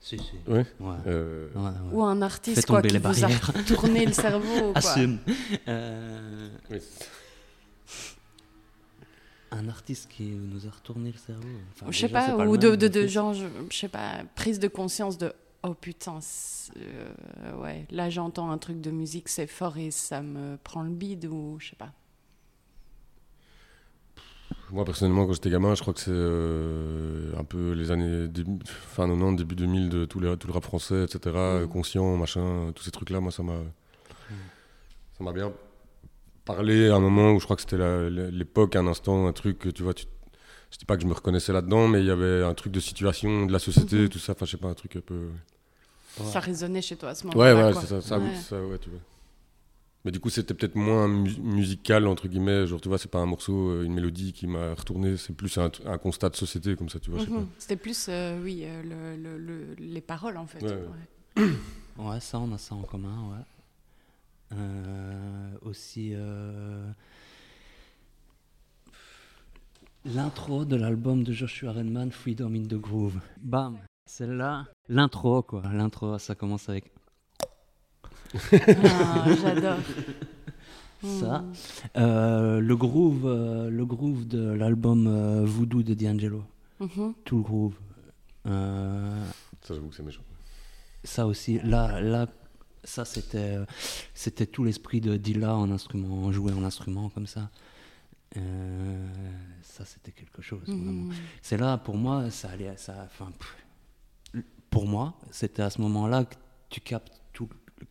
Si, 0.00 0.18
si. 0.18 0.32
ouais 0.50 0.66
Ouais. 0.80 0.96
Euh, 1.06 1.48
Ouais, 1.54 1.62
ouais. 1.62 1.70
Ou 1.92 2.02
un 2.04 2.20
artiste 2.22 2.66
quoi, 2.66 2.82
qui 2.82 2.88
les 2.88 2.98
vous 2.98 3.24
a 3.24 3.28
tourné 3.66 4.04
le 4.06 4.12
cerveau. 4.12 4.60
Quoi. 4.72 4.76
Assume. 4.76 5.18
Euh, 5.66 6.48
oui. 6.70 6.78
un 9.50 9.68
artiste 9.68 10.10
qui 10.10 10.24
nous 10.24 10.66
a 10.66 10.70
retourné 10.70 11.10
le 11.10 11.16
cerveau. 11.18 11.48
Enfin, 11.72 11.86
je 11.90 11.98
sais 11.98 12.08
pas, 12.08 12.36
le 12.36 12.48
ou 12.50 12.56
de, 12.58 12.76
de, 12.76 12.86
de 12.88 13.06
genre, 13.06 13.32
je, 13.32 13.46
je 13.70 13.76
sais 13.76 13.88
pas, 13.88 14.20
prise 14.34 14.58
de 14.58 14.68
conscience 14.68 15.16
de 15.16 15.32
oh 15.62 15.72
putain, 15.74 16.18
euh, 16.76 17.56
ouais, 17.62 17.86
là 17.90 18.10
j'entends 18.10 18.50
un 18.50 18.58
truc 18.58 18.80
de 18.82 18.90
musique, 18.90 19.28
c'est 19.30 19.46
fort 19.46 19.78
et 19.78 19.90
ça 19.90 20.20
me 20.20 20.58
prend 20.62 20.82
le 20.82 20.90
bide 20.90 21.24
ou 21.26 21.56
je 21.60 21.70
sais 21.70 21.76
pas. 21.76 21.92
Moi, 24.70 24.84
personnellement, 24.84 25.26
quand 25.26 25.32
j'étais 25.32 25.48
gamin, 25.50 25.74
je 25.74 25.80
crois 25.80 25.94
que 25.94 26.00
c'est 26.00 26.10
euh, 26.12 27.32
un 27.38 27.44
peu 27.44 27.72
les 27.72 27.90
années 27.90 28.28
début- 28.28 28.58
fin 28.66 29.06
90, 29.08 29.36
début 29.36 29.54
2000 29.54 29.88
de 29.88 30.04
tout, 30.04 30.20
les, 30.20 30.36
tout 30.36 30.46
le 30.46 30.52
rap 30.52 30.62
français, 30.64 31.04
etc. 31.04 31.20
euh, 31.36 31.66
Conscient, 31.66 32.16
machin, 32.16 32.72
tous 32.74 32.82
ces 32.84 32.90
trucs-là, 32.90 33.20
moi, 33.20 33.32
ça 33.32 33.42
m'a. 33.42 33.54
Ça 35.16 35.24
m'a 35.24 35.32
bien 35.32 35.52
parlé 36.44 36.88
à 36.88 36.96
un 36.96 37.00
moment 37.00 37.32
où 37.32 37.40
je 37.40 37.44
crois 37.44 37.56
que 37.56 37.62
c'était 37.62 37.78
l'époque, 38.30 38.76
un 38.76 38.86
instant, 38.86 39.26
un 39.26 39.32
truc, 39.32 39.58
que, 39.58 39.68
tu 39.70 39.82
vois, 39.82 39.94
tu. 39.94 40.04
Je 40.70 40.76
dis 40.76 40.84
pas 40.84 40.96
que 40.96 41.02
je 41.02 41.08
me 41.08 41.14
reconnaissais 41.14 41.52
là-dedans, 41.54 41.88
mais 41.88 42.00
il 42.00 42.06
y 42.06 42.10
avait 42.10 42.42
un 42.44 42.52
truc 42.52 42.72
de 42.72 42.80
situation, 42.80 43.46
de 43.46 43.52
la 43.52 43.58
société, 43.58 44.06
tout 44.10 44.18
ça, 44.18 44.32
enfin, 44.32 44.44
je 44.44 44.50
sais 44.50 44.56
pas, 44.58 44.68
un 44.68 44.74
truc 44.74 44.96
un 44.96 45.00
peu. 45.00 45.28
Ça 46.24 46.40
résonnait 46.40 46.82
chez 46.82 46.96
toi 46.96 47.10
à 47.10 47.14
ce 47.14 47.26
Ouais, 47.26 47.34
moment-là. 47.34 47.66
ouais, 47.68 47.72
quoi. 47.72 47.80
c'est 47.80 47.86
ça, 47.88 48.00
ça, 48.02 48.18
Ouais. 48.18 48.34
ça, 48.34 48.60
ouais, 48.60 48.78
tu 48.78 48.90
vois. 48.90 48.98
Mais 50.08 50.12
du 50.12 50.20
coup, 50.20 50.30
c'était 50.30 50.54
peut-être 50.54 50.74
moins 50.74 51.06
mu- 51.06 51.36
musical, 51.42 52.06
entre 52.06 52.28
guillemets. 52.28 52.66
Genre, 52.66 52.80
tu 52.80 52.88
vois, 52.88 52.96
c'est 52.96 53.10
pas 53.10 53.18
un 53.18 53.26
morceau, 53.26 53.72
euh, 53.72 53.82
une 53.84 53.92
mélodie 53.92 54.32
qui 54.32 54.46
m'a 54.46 54.72
retourné, 54.72 55.18
c'est 55.18 55.34
plus 55.34 55.58
un, 55.58 55.70
un 55.84 55.98
constat 55.98 56.30
de 56.30 56.36
société, 56.36 56.76
comme 56.76 56.88
ça, 56.88 56.98
tu 56.98 57.10
vois. 57.10 57.20
Mhm. 57.22 57.46
C'était 57.58 57.76
plus, 57.76 58.06
euh, 58.08 58.42
oui, 58.42 58.62
euh, 58.64 58.82
le, 58.82 59.22
le- 59.22 59.36
le- 59.36 59.74
les 59.74 60.00
paroles 60.00 60.38
en 60.38 60.46
fait. 60.46 60.62
Ouais, 60.62 60.78
ouais. 61.36 61.50
Ouais, 61.98 62.20
ça, 62.20 62.38
on 62.38 62.50
a 62.54 62.56
ça 62.56 62.74
en 62.74 62.80
commun, 62.84 63.32
ouais. 63.32 64.56
Euh, 64.56 65.50
aussi, 65.60 66.12
euh, 66.14 66.90
l'intro 70.06 70.64
de 70.64 70.76
l'album 70.76 71.22
de 71.22 71.32
Joshua 71.34 71.72
Redman, 71.72 72.10
Freedom 72.12 72.54
in 72.54 72.62
the 72.64 72.80
Groove. 72.80 73.20
Bam, 73.42 73.76
celle-là, 74.06 74.68
l'intro, 74.88 75.42
quoi. 75.42 75.62
L'intro, 75.70 76.16
ça 76.18 76.34
commence 76.34 76.70
avec 76.70 76.90
Ah, 78.84 79.24
J'adore. 79.42 79.78
ça. 81.02 81.38
Mhm. 81.40 81.52
Euh, 81.96 82.60
le 82.60 82.76
groove, 82.76 83.26
euh, 83.26 83.70
le 83.70 83.86
groove 83.86 84.26
de 84.26 84.50
l'album 84.52 85.06
euh, 85.06 85.44
Voodoo 85.44 85.82
de 85.82 85.94
D'Angelo. 85.94 86.42
Mhm. 86.80 87.14
Tout 87.24 87.36
le 87.36 87.42
groove. 87.42 87.74
Euh. 88.46 89.24
Ça, 89.62 89.74
j'avoue 89.74 89.88
que 89.88 89.96
c'est 89.96 90.02
méchant. 90.02 90.22
ça 91.04 91.26
aussi, 91.26 91.60
là, 91.60 92.00
là 92.00 92.26
ça 92.84 93.04
c'était, 93.04 93.58
c'était 94.14 94.46
tout 94.46 94.64
l'esprit 94.64 95.00
de 95.00 95.16
Dilla 95.16 95.54
en 95.54 95.70
instrument, 95.70 96.32
jouer 96.32 96.52
en 96.52 96.64
instrument 96.64 97.08
comme 97.10 97.26
ça. 97.26 97.50
Euh, 98.36 99.06
ça 99.62 99.84
c'était 99.84 100.12
quelque 100.12 100.42
chose. 100.42 100.68
Mhm. 100.68 101.12
C'est 101.42 101.56
là, 101.56 101.78
pour 101.78 101.96
moi, 101.96 102.30
ça 102.30 102.50
allait, 102.50 102.76
ça, 102.76 102.94
enfin, 103.04 103.30
pour 104.70 104.86
moi, 104.86 105.14
c'était 105.30 105.62
à 105.62 105.70
ce 105.70 105.80
moment-là 105.80 106.24
que 106.24 106.34
tu 106.68 106.80
captes 106.80 107.17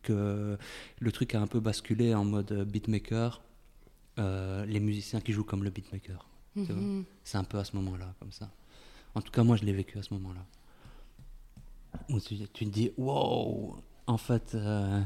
que 0.02 0.58
le 1.00 1.12
truc 1.12 1.34
a 1.34 1.40
un 1.40 1.46
peu 1.46 1.60
basculé 1.60 2.14
en 2.14 2.24
mode 2.24 2.52
beatmaker, 2.64 3.40
euh, 4.18 4.64
les 4.66 4.80
musiciens 4.80 5.20
qui 5.20 5.32
jouent 5.32 5.44
comme 5.44 5.64
le 5.64 5.70
beatmaker. 5.70 6.26
Mhm. 6.56 7.04
C'est 7.24 7.38
un 7.38 7.44
peu 7.44 7.58
à 7.58 7.64
ce 7.64 7.76
moment-là, 7.76 8.14
comme 8.18 8.32
ça. 8.32 8.50
En 9.14 9.20
tout 9.22 9.30
cas, 9.30 9.42
moi, 9.44 9.56
je 9.56 9.64
l'ai 9.64 9.72
vécu 9.72 9.98
à 9.98 10.02
ce 10.02 10.12
moment-là. 10.14 10.44
Où 12.10 12.20
tu, 12.20 12.36
tu 12.48 12.64
te 12.66 12.70
dis, 12.70 12.90
wow, 12.96 13.76
en 14.06 14.16
fait, 14.18 14.54
euh, 14.54 15.02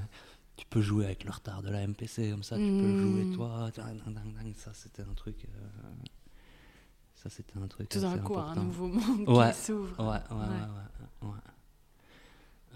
tu 0.56 0.66
peux 0.66 0.80
jouer 0.80 1.04
avec 1.06 1.24
le 1.24 1.30
retard 1.30 1.62
de 1.62 1.68
la 1.70 1.82
MPC, 1.86 2.30
comme 2.30 2.42
ça, 2.42 2.56
tu 2.56 2.70
peux 2.80 2.92
Mm. 2.92 2.96
jouer 2.96 3.26
toi. 3.26 3.70
ding, 3.74 3.84
ding, 3.84 4.14
ding, 4.14 4.34
ding. 4.44 4.54
Ça, 4.56 4.72
c'était 4.74 5.02
un 5.02 5.14
truc. 5.14 5.44
euh, 5.44 5.90
ça, 7.14 7.30
c'était 7.30 7.56
un 7.58 7.66
truc. 7.68 7.88
Tout 7.88 8.00
d'un 8.00 8.18
coup, 8.18 8.36
un 8.36 8.54
nouveau 8.56 8.88
monde 8.88 9.28
Ouais. 9.28 9.52
qui 9.52 9.58
s'ouvre. 9.58 9.96
Ouais, 10.00 10.36
ouais, 10.36 10.46
ouais. 10.46 10.48
ouais, 11.22 11.28
ouais. 11.28 11.34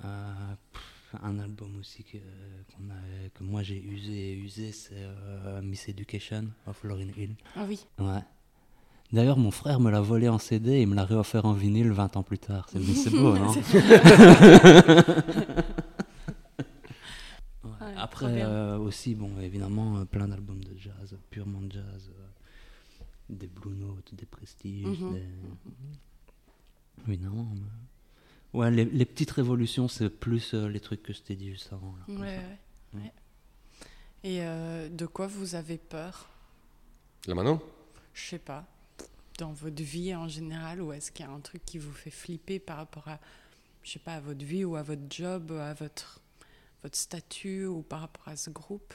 Euh, 0.05 0.55
pff, 0.73 0.83
un 1.23 1.39
album 1.39 1.77
aussi 1.79 2.03
que, 2.05 2.19
qu'on 2.19 2.91
a- 2.91 3.29
que 3.35 3.43
moi 3.45 3.63
j'ai 3.63 3.81
usé 3.83 4.33
et 4.33 4.35
usé, 4.35 4.73
c'est 4.73 4.95
euh, 4.97 5.61
Miss 5.63 5.89
Education 5.89 6.49
of 6.67 6.83
Lauryn 6.85 7.09
Hill. 7.17 7.35
Ah 7.55 7.65
oui. 7.69 7.87
Ouais. 7.99 8.21
D'ailleurs, 9.13 9.39
mon 9.39 9.51
frère 9.53 9.79
me 9.79 9.91
l'a 9.91 10.01
volé 10.01 10.29
en 10.29 10.39
CD 10.39 10.73
et 10.73 10.83
il 10.83 10.89
me 10.89 10.95
l'a 10.97 11.05
réoffert 11.05 11.45
en 11.45 11.53
vinyle 11.53 11.93
20 11.93 12.17
ans 12.17 12.23
plus 12.25 12.39
tard. 12.39 12.67
C'est, 12.71 12.83
c'est 12.83 13.11
beau, 13.11 13.37
non 13.39 13.53
Ouais. 13.53 13.55
Ouais, 17.65 17.93
trop 17.95 18.01
Après, 18.01 18.43
euh, 18.43 18.79
aussi, 18.79 19.15
bon, 19.15 19.39
évidemment, 19.41 19.99
euh, 19.99 20.05
plein 20.05 20.29
d'albums 20.29 20.63
de 20.63 20.77
jazz, 20.79 21.17
purement 21.31 21.61
de 21.63 21.73
jazz. 21.73 22.11
euh, 22.19 22.23
des 23.29 23.49
Blue 23.49 23.75
Notes, 23.75 24.15
des 24.15 24.27
Prestige. 24.27 24.85
Mhm. 24.87 25.13
des- 25.15 25.25
Évidemment. 27.09 27.49
mais- 27.55 27.61
Ouais, 28.57 28.71
les, 28.71 28.85
les 28.87 29.05
petites 29.05 29.31
révolutions, 29.33 29.87
c'est 29.89 30.09
plus 30.09 30.55
euh, 30.55 30.69
les 30.69 30.81
trucs 30.81 31.03
que 31.03 31.13
je 31.13 31.21
t'ai 31.21 31.37
dit 31.37 31.51
juste 31.53 31.73
avant. 31.73 31.95
là, 31.97 32.05
Ouais, 32.09 32.17
comme 32.17 32.25
ça. 32.27 32.33
ouais, 32.33 32.39
Ouais. 32.95 33.01
ouais. 33.03 33.13
Et 34.25 34.43
euh, 34.43 34.89
de 34.89 35.07
quoi 35.07 35.27
vous 35.27 35.55
avez 35.55 35.79
peur? 35.79 36.29
Là 37.27 37.35
maintenant 37.35 37.61
Je 38.15 38.23
sais 38.23 38.39
pas. 38.39 38.65
Dans 39.39 39.53
votre 39.53 39.83
vie 39.83 40.15
en 40.15 40.27
général, 40.29 40.81
ou 40.81 40.93
est-ce 40.93 41.13
qu'il 41.13 41.27
y 41.27 41.29
a 41.29 41.33
un 41.33 41.41
truc 41.41 41.63
qui 41.67 41.79
vous 41.79 41.93
fait 41.93 42.11
flipper 42.11 42.59
par 42.59 42.79
rapport 42.79 43.07
à, 43.09 43.19
je 43.83 43.91
sais 43.93 43.99
pas, 43.99 44.15
à 44.15 44.21
votre 44.21 44.45
vie 44.45 44.65
ou 44.65 44.77
à 44.77 44.83
votre 44.83 45.03
job, 45.11 45.53
à 45.53 45.75
votre, 45.75 46.21
votre 46.83 46.97
statut 46.97 47.67
ou 47.67 47.83
par 47.83 48.01
rapport 48.01 48.27
à 48.29 48.37
ce 48.37 48.49
groupe? 48.51 48.95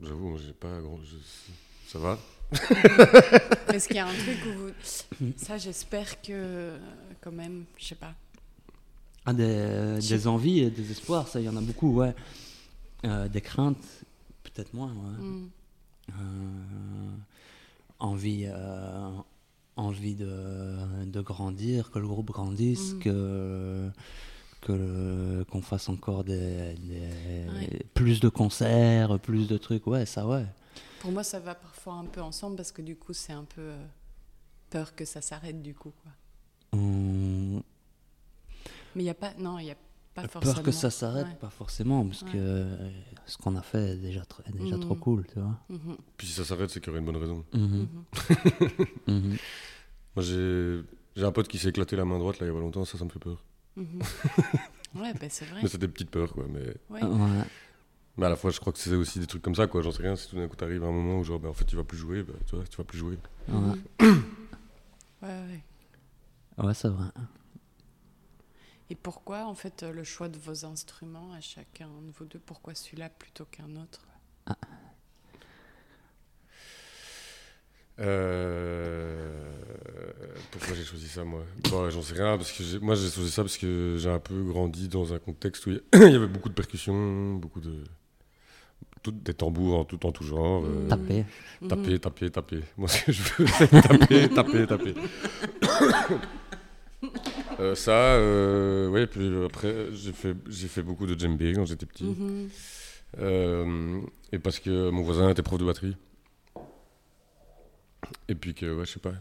J'avoue, 0.00 0.28
moi, 0.30 0.38
j'ai 0.44 0.52
pas 0.52 0.78
je- 1.02 1.90
Ça 1.90 1.98
va 1.98 2.18
Est-ce 3.72 3.88
qu'il 3.88 3.96
y 3.96 3.98
a 3.98 4.06
un 4.06 4.14
truc 4.14 4.38
où 4.46 4.52
vous... 4.52 5.32
Ça, 5.36 5.58
j'espère 5.58 6.20
que, 6.22 6.28
euh, 6.30 6.78
quand 7.26 7.32
même, 7.32 7.64
je 7.76 7.86
sais 7.86 7.94
pas. 7.96 8.14
Ah, 9.24 9.32
des, 9.32 9.98
des 9.98 10.26
envies 10.28 10.60
et 10.60 10.70
des 10.70 10.92
espoirs, 10.92 11.26
ça, 11.26 11.40
il 11.40 11.44
y 11.46 11.48
en 11.48 11.56
a 11.56 11.60
beaucoup, 11.60 11.92
ouais. 11.96 12.14
Euh, 13.04 13.26
des 13.28 13.40
craintes, 13.40 13.84
peut-être 14.44 14.72
moins, 14.74 14.92
ouais. 14.92 15.18
Mm. 15.24 15.48
Euh, 16.10 16.12
envie, 17.98 18.44
euh, 18.46 19.10
envie 19.74 20.14
de, 20.14 21.04
de 21.06 21.20
grandir, 21.20 21.90
que 21.90 21.98
le 21.98 22.06
groupe 22.06 22.30
grandisse, 22.30 22.92
Mhm. 22.94 23.00
que 23.00 23.90
qu'on 25.48 25.62
fasse 25.62 25.88
encore 25.88 26.22
des, 26.24 26.74
des- 26.74 27.48
Ouais. 27.52 27.82
plus 27.94 28.18
de 28.20 28.28
concerts, 28.28 29.18
plus 29.20 29.46
de 29.48 29.58
trucs, 29.58 29.86
ouais, 29.86 30.06
ça 30.06 30.26
ouais. 30.26 30.44
Pour 31.00 31.10
moi, 31.12 31.22
ça 31.24 31.38
va 31.40 31.54
parfois 31.54 31.94
un 31.94 32.04
peu 32.04 32.20
ensemble 32.20 32.56
parce 32.56 32.72
que 32.72 32.82
du 32.82 32.96
coup, 32.96 33.12
c'est 33.12 33.32
un 33.32 33.44
peu 33.44 33.70
peur 34.70 34.94
que 34.96 35.04
ça 35.04 35.20
s'arrête 35.20 35.62
du 35.62 35.72
coup. 35.74 35.92
Quoi. 36.02 36.12
On- 36.72 37.62
Mais 38.94 39.02
il 39.02 39.04
n'y 39.04 39.10
a 39.10 39.14
pas. 39.14 39.32
Non, 39.38 39.58
il 39.58 39.70
a 39.70 39.74
pas 40.14 40.26
forcément. 40.28 40.54
peur 40.54 40.62
que 40.62 40.70
ça 40.70 40.90
s'arrête, 40.90 41.26
Ouais. 41.26 41.34
pas 41.34 41.50
forcément, 41.50 42.04
parce 42.06 42.22
Ouais. 42.22 42.30
que 42.32 42.36
euh, 42.38 42.90
ce 43.26 43.36
qu'on 43.36 43.54
a 43.56 43.62
fait 43.62 43.90
est 43.92 43.96
déjà, 43.96 44.20
tr- 44.22 44.40
est 44.48 44.56
déjà 44.56 44.76
Mhm. 44.76 44.82
trop 44.82 44.94
cool, 44.94 45.24
tu 45.26 45.38
vois. 45.38 45.58
Mhm. 45.68 45.96
Puis 46.16 46.26
si 46.26 46.32
ça 46.32 46.44
s'arrête, 46.44 46.70
c'est 46.70 46.80
qu'il 46.80 46.88
y 46.88 46.90
aurait 46.90 47.00
une 47.00 47.06
bonne 47.06 47.16
raison. 47.16 47.44
Mhm. 47.52 47.62
mhm, 47.62 47.88
Mhm. 49.06 49.36
Moi, 50.16 50.22
j'ai 50.24 50.82
j'ai 51.16 51.24
un 51.24 51.32
pote 51.32 51.48
qui 51.48 51.58
s'est 51.58 51.68
éclaté 51.70 51.96
la 51.96 52.04
main 52.04 52.18
droite 52.18 52.38
là 52.40 52.46
il 52.46 52.48
y 52.48 52.52
a 52.52 52.54
pas 52.54 52.60
longtemps, 52.60 52.84
ça, 52.84 52.98
ça 52.98 53.04
me 53.04 53.10
fait 53.10 53.18
peur. 53.18 53.42
mhm. 53.76 54.00
ouais, 55.02 55.12
ben 55.20 55.28
c'est 55.30 55.44
vrai. 55.46 55.60
Mais 55.62 55.68
c'est 55.68 55.78
des 55.78 55.88
petites 55.88 56.10
peurs, 56.10 56.32
quoi. 56.32 56.46
Mais, 56.48 56.74
Ouais. 56.90 57.02
Ouais. 57.04 57.42
mais 58.16 58.26
à 58.26 58.30
la 58.30 58.36
fois, 58.36 58.50
je 58.50 58.58
crois 58.60 58.72
que 58.72 58.78
c'est 58.78 58.94
aussi 58.94 59.18
des 59.18 59.26
trucs 59.26 59.42
comme 59.42 59.54
ça, 59.54 59.66
quoi. 59.66 59.82
J'en 59.82 59.92
sais 59.92 60.02
rien. 60.02 60.16
Si 60.16 60.28
tout 60.30 60.36
d'un 60.36 60.48
coup 60.48 60.56
t'arrives 60.56 60.82
à 60.84 60.86
un 60.86 60.92
moment 60.92 61.18
où, 61.18 61.24
genre, 61.24 61.38
ben, 61.38 61.48
en 61.50 61.52
fait, 61.54 61.64
tu 61.66 61.76
vas 61.76 61.84
plus 61.84 61.98
jouer, 61.98 62.22
ben, 62.22 62.34
tu 62.46 62.54
vois, 62.56 62.64
tu 62.64 62.76
vas 62.78 62.84
plus 62.84 62.98
jouer. 62.98 63.18
Ouais. 63.48 63.54
Mhm. 63.54 63.76
ouais, 65.22 65.28
ouais. 65.28 65.62
Ouais, 66.58 66.74
c'est 66.74 66.88
vrai. 66.88 67.08
Et 68.88 68.94
pourquoi, 68.94 69.44
en 69.46 69.54
fait, 69.54 69.82
le 69.82 70.04
choix 70.04 70.28
de 70.28 70.38
vos 70.38 70.64
instruments 70.64 71.32
à 71.32 71.40
chacun 71.40 71.88
de 71.88 72.10
vous 72.16 72.24
deux 72.24 72.38
Pourquoi 72.38 72.74
celui-là 72.74 73.08
plutôt 73.10 73.44
qu'un 73.46 73.74
autre? 73.76 74.06
Euh... 77.98 79.52
Pourquoi 80.50 80.74
j'ai 80.74 80.84
choisi 80.84 81.08
ça, 81.08 81.24
moi? 81.24 81.42
Bon, 81.70 81.88
J'en 81.90 82.02
sais 82.02 82.14
rien, 82.14 82.36
parce 82.36 82.52
que 82.52 82.62
j'ai- 82.62 82.78
moi 82.78 82.94
j'ai 82.94 83.08
choisi 83.08 83.30
ça 83.30 83.42
parce 83.42 83.56
que 83.56 83.96
j'ai 83.98 84.10
un 84.10 84.18
peu 84.18 84.42
grandi 84.44 84.88
dans 84.88 85.12
un 85.14 85.18
contexte 85.18 85.66
où 85.66 85.70
il 85.70 85.76
y 85.76 85.80
il 86.06 86.12
y 86.12 86.14
avait 86.14 86.26
beaucoup 86.26 86.48
de 86.50 86.54
percussions, 86.54 87.34
beaucoup 87.36 87.60
de. 87.60 87.84
tout- 89.02 89.12
des 89.12 89.34
tambours 89.34 89.78
en 89.78 89.84
tout, 89.84 90.04
en 90.06 90.12
tout 90.12 90.24
genre. 90.24 90.64
euh, 90.66 90.88
Taper. 90.88 91.24
Taper, 91.68 91.98
taper, 91.98 92.30
taper. 92.30 92.60
Moi, 92.76 92.88
ce 92.88 93.04
que 93.04 93.12
je 93.12 93.22
veux, 93.22 93.46
c'est 93.58 93.70
taper, 93.70 94.28
taper, 94.28 94.66
taper. 94.66 94.94
Euh, 97.58 97.74
ça, 97.74 97.92
euh, 97.92 98.88
ouais, 98.88 99.06
puis 99.06 99.30
après, 99.44 99.88
j'ai 99.92 100.12
fait, 100.12 100.36
j'ai 100.48 100.68
fait 100.68 100.82
beaucoup 100.82 101.06
de 101.06 101.18
djembé 101.18 101.52
quand 101.54 101.64
j'étais 101.64 101.86
petit. 101.86 102.04
Mhm. 102.04 102.48
Euh, 103.18 104.00
et 104.32 104.38
parce 104.38 104.58
que 104.58 104.90
mon 104.90 105.02
voisin 105.02 105.30
était 105.30 105.42
prof 105.42 105.58
de 105.58 105.64
batterie. 105.64 105.96
Et 108.28 108.34
puis 108.34 108.54
que, 108.54 108.74
ouais, 108.74 108.84
je 108.84 108.92
sais 108.92 109.00
pas. 109.00 109.14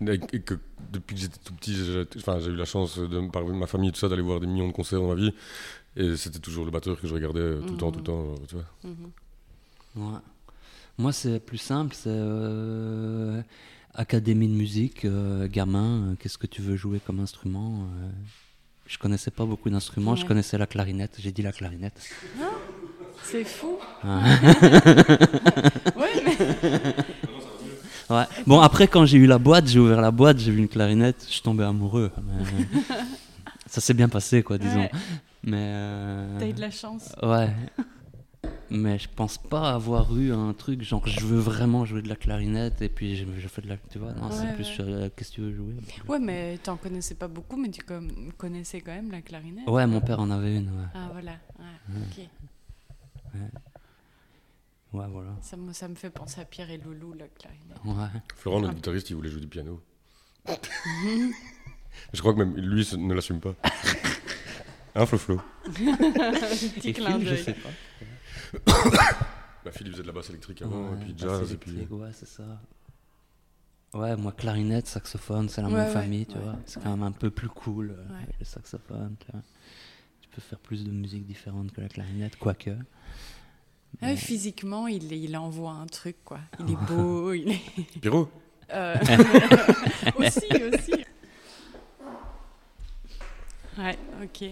Et 0.00 0.18
que 0.18 0.54
depuis 0.92 1.14
que 1.14 1.20
j'étais 1.22 1.38
tout 1.44 1.54
petit, 1.54 1.74
j'ai 1.74 2.04
enfin, 2.16 2.40
j'ai 2.40 2.50
eu 2.50 2.56
la 2.56 2.64
chance, 2.64 2.98
de, 2.98 3.30
par 3.30 3.44
ma 3.44 3.66
famille 3.66 3.90
et 3.90 3.92
tout 3.92 4.00
ça, 4.00 4.08
d'aller 4.08 4.22
voir 4.22 4.40
des 4.40 4.46
millions 4.46 4.68
de 4.68 4.72
concerts 4.72 5.00
dans 5.00 5.08
ma 5.08 5.14
vie. 5.14 5.32
Et 5.96 6.16
c'était 6.16 6.40
toujours 6.40 6.64
le 6.64 6.70
batteur 6.70 7.00
que 7.00 7.06
je 7.06 7.14
regardais 7.14 7.40
euh, 7.40 7.60
tout 7.60 7.72
le 7.72 7.78
temps, 7.78 7.92
tout 7.92 7.98
le 8.00 8.04
temps, 8.04 8.24
genre, 8.24 8.40
tu 8.48 8.54
vois. 8.56 8.64
Mhm. 8.84 9.12
Ouais. 9.96 10.18
Moi, 10.98 11.12
c'est 11.12 11.40
plus 11.40 11.58
simple, 11.58 11.94
c'est 11.94 12.08
euh, 12.10 13.42
académie 13.94 14.48
de 14.48 14.54
musique, 14.54 15.04
euh, 15.04 15.48
gamin, 15.48 16.02
euh, 16.12 16.14
qu'est-ce 16.18 16.38
que 16.38 16.46
tu 16.46 16.62
veux 16.62 16.76
jouer 16.76 17.00
comme 17.04 17.20
instrument 17.20 17.80
euh, 18.02 18.08
Je 18.86 18.98
connaissais 18.98 19.30
pas 19.30 19.44
beaucoup 19.44 19.70
d'instruments, 19.70 20.16
je 20.16 20.24
connaissais 20.26 20.58
la 20.58 20.66
clarinette, 20.66 21.16
j'ai 21.18 21.32
dit 21.32 21.42
la 21.42 21.52
clarinette. 21.52 22.00
C'est 23.22 23.44
fou. 23.44 23.78
Ouais. 24.04 24.10
Ouais, 25.96 26.22
mais. 26.24 26.36
Ouais. 28.14 28.24
Bon, 28.46 28.60
après, 28.60 28.86
quand 28.86 29.06
j'ai 29.06 29.16
eu 29.16 29.26
la 29.26 29.38
boîte, 29.38 29.66
j'ai 29.66 29.78
ouvert 29.78 30.00
la 30.02 30.10
boîte, 30.10 30.38
j'ai 30.38 30.50
vu 30.50 30.58
une 30.58 30.68
clarinette, 30.68 31.24
je 31.26 31.32
suis 31.32 31.42
tombé 31.42 31.64
amoureux. 31.64 32.10
mais- 32.22 32.66
Ça 33.66 33.80
s'est 33.80 33.94
bien 33.94 34.08
passé, 34.10 34.42
quoi, 34.42 34.58
disons. 34.58 34.80
Ouais. 34.82 34.90
Mais. 35.42 35.56
euh, 35.58 36.38
T'as 36.38 36.46
eu 36.46 36.52
de 36.52 36.60
la 36.60 36.70
chance. 36.70 37.12
Ouais. 37.22 37.48
Mais 38.70 38.98
je 38.98 39.08
pense 39.14 39.38
pas 39.38 39.72
avoir 39.72 40.16
eu 40.16 40.32
un 40.32 40.52
truc 40.52 40.82
genre 40.82 41.06
je 41.06 41.20
veux 41.24 41.38
vraiment 41.38 41.84
jouer 41.84 42.02
de 42.02 42.08
la 42.08 42.16
clarinette 42.16 42.82
et 42.82 42.88
puis 42.88 43.16
je, 43.16 43.24
je 43.38 43.48
fais 43.48 43.62
de 43.62 43.68
la. 43.68 43.76
Tu 43.76 43.98
vois, 43.98 44.12
non, 44.12 44.30
c'est 44.30 44.44
Ouais, 44.44 44.54
plus 44.54 44.76
euh, 44.80 45.08
qu'est-ce 45.14 45.30
que 45.30 45.34
tu 45.36 45.40
veux 45.42 45.54
jouer? 45.54 45.74
Ouais, 46.08 46.18
mais 46.18 46.58
t'en 46.58 46.76
connaissais 46.76 47.14
pas 47.14 47.28
beaucoup, 47.28 47.56
mais 47.56 47.68
tu 47.70 47.82
connaissais 48.36 48.80
quand 48.80 48.92
même 48.92 49.10
la 49.10 49.22
clarinette. 49.22 49.68
Ouais, 49.68 49.86
mon 49.86 50.00
père 50.00 50.20
en 50.20 50.30
avait 50.30 50.56
une, 50.56 50.68
ouais. 50.68 50.86
Ah, 50.94 51.08
voilà. 51.12 51.32
Ouais, 51.58 52.02
ok. 52.02 52.28
Ouais, 54.92 55.06
voilà. 55.08 55.30
Ça 55.42 55.56
me, 55.56 55.72
ça 55.72 55.88
me 55.88 55.96
fait 55.96 56.10
penser 56.10 56.40
à 56.40 56.44
Pierre 56.44 56.70
et 56.70 56.78
Loulou, 56.78 57.14
la 57.14 57.26
clarinette. 57.26 57.78
Ouais. 57.84 58.20
Florent, 58.36 58.60
notre 58.60 58.74
guitariste, 58.74 59.10
il 59.10 59.16
voulait 59.16 59.30
jouer 59.30 59.40
du 59.40 59.48
piano. 59.48 59.80
je 62.12 62.20
crois 62.20 62.32
que 62.32 62.38
même 62.38 62.54
lui 62.56 62.88
ne 62.96 63.14
l'assume 63.14 63.40
pas. 63.40 63.54
Hein, 64.96 65.06
Flo 65.06 65.18
Flo 65.18 65.40
Petit 65.64 66.92
clin 66.92 67.18
je 67.18 67.34
sais 67.34 67.54
pas. 67.54 67.68
Bah, 69.64 69.70
Phil, 69.72 69.86
il 69.86 69.92
faisait 69.92 70.02
de 70.02 70.08
la 70.08 70.12
basse 70.12 70.28
électrique 70.28 70.60
avant, 70.60 70.90
Ouais, 70.90 70.96
et 71.00 71.04
puis 71.04 71.14
jazz, 71.16 71.50
et 71.52 71.56
puis. 71.56 71.86
Ouais, 71.90 72.10
c'est 72.12 72.28
ça. 72.28 72.42
Ouais, 73.94 74.14
moi, 74.16 74.32
clarinette, 74.32 74.86
saxophone, 74.86 75.48
c'est 75.48 75.62
la 75.62 75.68
Ouais, 75.68 75.74
même 75.74 75.86
ouais, 75.86 75.92
famille, 75.92 76.26
tu 76.26 76.34
ouais, 76.36 76.42
vois. 76.42 76.56
C'est 76.66 76.82
quand 76.82 76.90
même 76.90 77.02
un 77.02 77.12
peu 77.12 77.30
plus 77.30 77.48
cool, 77.48 77.92
euh, 77.92 78.12
Ouais. 78.12 78.26
le 78.38 78.44
saxophone, 78.44 79.14
tu 79.24 79.32
vois. 79.32 79.40
Tu 80.20 80.28
peux 80.28 80.42
faire 80.42 80.58
plus 80.58 80.84
de 80.84 80.90
musique 80.90 81.24
différente 81.26 81.72
que 81.72 81.80
la 81.80 81.88
clarinette, 81.88 82.36
quoique. 82.36 82.70
Ah 84.02 84.06
ouais, 84.08 84.16
physiquement, 84.16 84.86
il, 84.88 85.12
il 85.12 85.34
envoie 85.36 85.70
un 85.72 85.86
truc, 85.86 86.16
quoi. 86.24 86.40
Il 86.60 86.72
est 86.72 86.86
beau, 86.88 87.32
il 87.32 87.50
est. 87.52 87.60
Pierrot 88.02 88.28
Euh, 88.70 88.96
aussi, 90.18 90.40
aussi. 90.72 91.04
Ouais, 93.78 93.98
ok. 94.22 94.42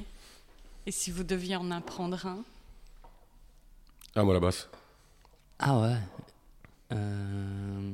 Et 0.87 0.91
si 0.91 1.11
vous 1.11 1.25
deviez 1.25 1.57
en 1.57 1.71
apprendre 1.71 2.25
un? 2.27 2.45
Ah, 4.15 4.25
moi 4.25 4.35
la 4.35 4.41
basse. 4.41 4.69
Ah 5.59 5.81
ouais. 5.81 5.97
Euh, 6.93 7.93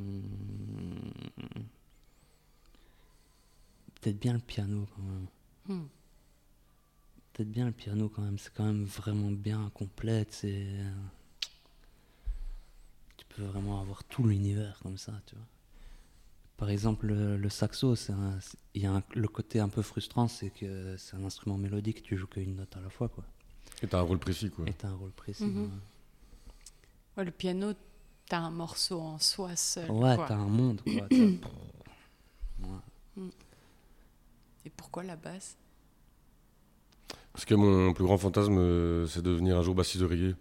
Peut-être 4.00 4.18
bien 4.18 4.32
le 4.32 4.38
piano 4.38 4.86
quand 4.94 5.02
même. 5.02 5.26
Hmm. 5.66 5.86
Peut-être 7.32 7.50
bien 7.50 7.66
le 7.66 7.72
piano 7.72 8.08
quand 8.08 8.22
même. 8.22 8.38
C'est 8.38 8.52
quand 8.54 8.64
même 8.64 8.84
vraiment 8.84 9.30
bien 9.30 9.70
complet. 9.74 10.26
C'est... 10.30 10.66
Tu 13.16 13.24
peux 13.28 13.42
vraiment 13.42 13.80
avoir 13.80 14.04
tout 14.04 14.24
l'univers 14.24 14.78
comme 14.82 14.98
ça, 14.98 15.12
tu 15.26 15.34
vois. 15.34 15.44
Par 16.56 16.70
exemple, 16.70 17.06
le, 17.06 17.36
le 17.36 17.48
saxo, 17.48 17.94
c'est 17.94 18.12
un- 18.12 18.40
c'est- 18.40 18.56
il 18.74 18.82
y 18.82 18.86
a 18.86 18.92
un- 18.92 19.02
le 19.14 19.28
côté 19.28 19.60
un 19.60 19.68
peu 19.68 19.82
frustrant, 19.82 20.26
c'est 20.26 20.50
que 20.50 20.96
c'est 20.96 21.14
un 21.16 21.24
instrument 21.24 21.56
mélodique, 21.56 22.02
tu 22.02 22.16
joues 22.16 22.26
qu'une 22.26 22.56
note 22.56 22.76
à 22.76 22.80
la 22.80 22.90
fois, 22.90 23.08
quoi. 23.08 23.24
Et 23.82 23.86
t'as 23.86 23.98
un 23.98 24.02
rôle 24.02 24.18
précis, 24.18 24.50
quoi. 24.50 24.64
Et 24.68 24.72
t'as 24.72 24.88
un 24.88 24.94
rôle 24.96 25.12
précis. 25.12 25.44
Mhm. 25.44 25.62
Ouais, 25.64 25.68
Le 27.18 27.30
piano, 27.32 27.72
t'as 28.28 28.38
un 28.38 28.50
morceau 28.50 29.00
en 29.00 29.18
soi 29.18 29.56
seul. 29.56 29.90
Ouais, 29.90 30.14
quoi. 30.16 30.26
t'as 30.28 30.34
un 30.36 30.46
monde, 30.46 30.80
quoi. 30.82 31.08
Ouais. 32.60 33.24
Et 34.64 34.70
pourquoi 34.70 35.02
la 35.04 35.14
basse? 35.16 35.56
Parce 37.32 37.44
que 37.44 37.54
mon 37.54 37.92
plus 37.92 38.02
grand 38.04 38.18
fantasme, 38.18 38.58
euh, 38.58 39.06
c'est 39.06 39.22
de 39.22 39.30
devenir 39.30 39.56
un 39.56 39.62
jour 39.62 39.74
bassiste 39.76 40.00
de 40.00 40.06
reggae. 40.06 40.34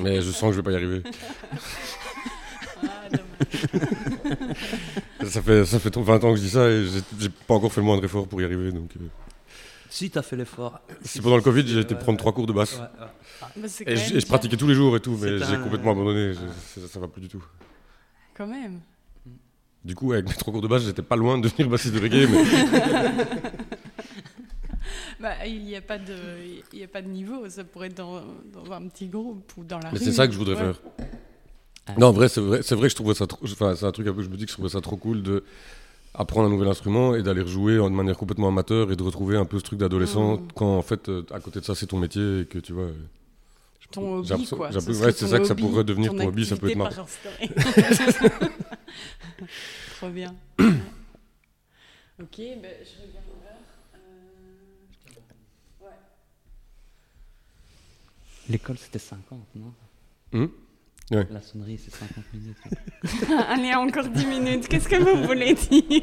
Mais 0.00 0.22
je 0.22 0.30
sens 0.30 0.48
que 0.50 0.52
je 0.52 0.56
vais 0.56 0.62
pas 0.62 0.72
y 0.72 0.76
arriver. 0.76 1.02
ça 5.26 5.42
fait, 5.42 5.66
ça 5.66 5.78
fait 5.78 5.90
trop 5.90 6.02
20 6.02 6.24
ans 6.24 6.30
que 6.32 6.36
je 6.38 6.42
dis 6.42 6.50
ça 6.50 6.66
et 6.68 6.86
j'ai- 6.86 7.02
j'ai 7.18 7.28
pas 7.28 7.54
encore 7.54 7.70
fait 7.72 7.80
le 7.82 7.86
moindre 7.86 8.02
effort 8.04 8.26
pour 8.26 8.40
y 8.40 8.44
arriver. 8.44 8.72
Donc, 8.72 8.96
euh. 8.96 9.06
Si, 9.94 10.08
t'as 10.10 10.22
fait 10.22 10.36
l'effort. 10.36 10.80
C'est 11.04 11.20
pendant 11.20 11.36
le 11.36 11.42
Covid, 11.42 11.66
j'ai 11.66 11.80
été 11.80 11.94
prendre 11.94 12.16
trois 12.18 12.32
cours 12.32 12.46
de 12.46 12.52
basse. 12.54 12.78
Bah, 12.78 13.12
c'est 13.66 13.86
Et, 13.86 13.94
je, 13.94 14.00
même 14.00 14.16
et 14.16 14.20
je 14.20 14.26
bien. 14.26 14.26
pratiquais 14.26 14.56
tous 14.56 14.66
les 14.66 14.74
jours 14.74 14.96
et 14.96 15.00
tout, 15.00 15.18
mais 15.20 15.38
C'est 15.38 15.44
j'ai 15.44 15.54
un- 15.56 15.62
complètement 15.62 15.90
abandonné. 15.92 16.32
je- 16.32 16.80
ça, 16.80 16.88
ça 16.88 16.98
va 16.98 17.08
plus 17.08 17.20
du 17.20 17.28
tout. 17.28 17.44
Quand 18.34 18.46
même. 18.46 18.80
Du 19.84 19.94
coup, 19.94 20.12
avec 20.12 20.26
mes 20.28 20.32
trois 20.34 20.50
cours 20.50 20.62
de 20.62 20.68
basse, 20.68 20.84
j'étais 20.84 21.02
pas 21.02 21.16
loin 21.16 21.36
de 21.36 21.42
devenir 21.42 21.68
bassiste 21.68 21.92
de 21.94 22.00
reggae. 22.00 22.26
Mais... 22.26 22.42
Bah, 25.20 25.46
il 25.46 25.62
n'y 25.64 25.76
a, 25.76 25.80
pas 25.80 25.98
de- 25.98 26.14
il 26.72 26.78
y 26.80 26.82
a 26.82 26.88
pas 26.88 27.00
de 27.02 27.08
niveau, 27.08 27.48
ça 27.48 27.62
pourrait 27.62 27.86
être 27.88 27.96
dans, 27.96 28.22
dans 28.52 28.72
un 28.72 28.88
petit 28.88 29.06
groupe 29.06 29.52
ou 29.56 29.62
dans 29.62 29.78
la 29.78 29.92
Mais 29.92 29.98
rue. 29.98 30.04
c'est 30.04 30.12
ça 30.12 30.26
que 30.26 30.32
je 30.32 30.38
voudrais 30.38 30.54
Ouais. 30.56 30.72
faire. 30.72 30.80
Non, 31.98 32.08
en 32.08 32.12
vrai, 32.12 32.28
c'est 32.28 32.40
vrai, 32.40 32.62
c'est 32.62 32.74
vrai 32.74 32.84
que 32.88 32.90
je 32.90 32.96
trouvais 32.96 33.14
ça 33.14 33.26
trop. 33.28 33.38
Enfin, 33.44 33.74
c'est 33.76 33.84
un 33.86 33.92
truc 33.92 34.06
un 34.08 34.12
peu 34.12 34.18
que 34.18 34.22
je 34.24 34.30
me 34.30 34.36
dis 34.36 34.44
que 34.46 34.50
je 34.50 34.54
trouvais 34.56 34.68
ça 34.70 34.80
trop 34.80 34.96
cool 34.96 35.22
de 35.22 35.44
apprendre 36.14 36.48
un 36.48 36.50
nouvel 36.50 36.68
instrument 36.68 37.14
et 37.14 37.22
d'aller 37.22 37.40
rejouer 37.42 37.76
de 37.76 37.88
manière 37.88 38.16
complètement 38.16 38.48
amateur 38.48 38.92
et 38.92 38.96
de 38.96 39.02
retrouver 39.02 39.36
un 39.36 39.44
peu 39.46 39.58
ce 39.58 39.64
truc 39.64 39.78
d'adolescent 39.78 40.36
Mm. 40.36 40.48
quand 40.54 40.76
en 40.76 40.82
fait, 40.82 41.08
euh, 41.08 41.24
à 41.32 41.40
côté 41.40 41.60
de 41.60 41.64
ça, 41.64 41.74
c'est 41.74 41.86
ton 41.86 41.98
métier 41.98 42.40
et 42.40 42.46
que 42.46 42.58
tu 42.58 42.72
vois. 42.72 42.84
euh, 42.84 42.92
Ton 43.90 44.18
hobby, 44.18 44.46
quoi. 44.48 44.70
ouais, 44.70 45.12
c'est 45.12 45.26
ça 45.26 45.38
que 45.38 45.44
ça 45.44 45.54
pourrait 45.54 45.84
devenir 45.84 46.12
ton 46.12 46.18
ton 46.18 46.28
hobby, 46.28 46.46
ça 46.46 46.56
peut 46.56 46.70
être 46.70 46.76
marrant. 46.76 47.06
Trop 49.96 50.10
bien. 50.10 50.34
ok, 50.58 50.66
ben, 52.38 52.58
je 52.84 53.02
regarde 53.02 53.26
l'heure. 53.42 53.56
Euh, 53.94 53.98
L'école, 58.48 58.78
c'était 58.78 58.98
50, 58.98 59.38
non? 59.56 59.72
Hum 60.34 60.50
Ouais. 61.10 61.26
La 61.30 61.42
sonnerie, 61.42 61.78
c'est 61.78 61.90
50 61.94 62.24
minutes. 62.32 62.56
Allez, 63.48 63.74
encore 63.74 64.08
10 64.08 64.24
minutes. 64.26 64.68
Qu'est-ce 64.68 64.88
que 64.88 64.96
vous 64.96 65.24
voulez 65.26 65.52
dire? 65.54 66.02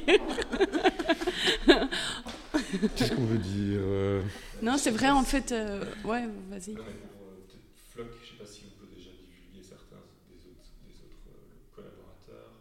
Qu'est-ce 2.96 3.14
qu'on 3.14 3.26
veut 3.26 3.38
dire 3.38 3.80
euh, 3.82 4.22
Non, 4.62 4.78
c'est 4.78 4.92
vrai, 4.92 5.10
en 5.10 5.24
fait. 5.24 5.52
euh, 5.52 5.84
Ouais, 6.04 6.26
vas-y. 6.50 6.76
Flock, 6.76 8.08
je 8.22 8.28
sais 8.30 8.36
pas 8.38 8.46
si 8.46 8.64
on 8.68 8.80
peut 8.80 8.88
déjà 8.94 9.10
divulguer 9.10 9.64
certains 9.68 10.04
des 10.30 10.46
autres, 10.46 10.70
des 10.86 10.94
autres 11.02 11.26
euh, 11.32 11.76
collaborateurs, 11.76 12.54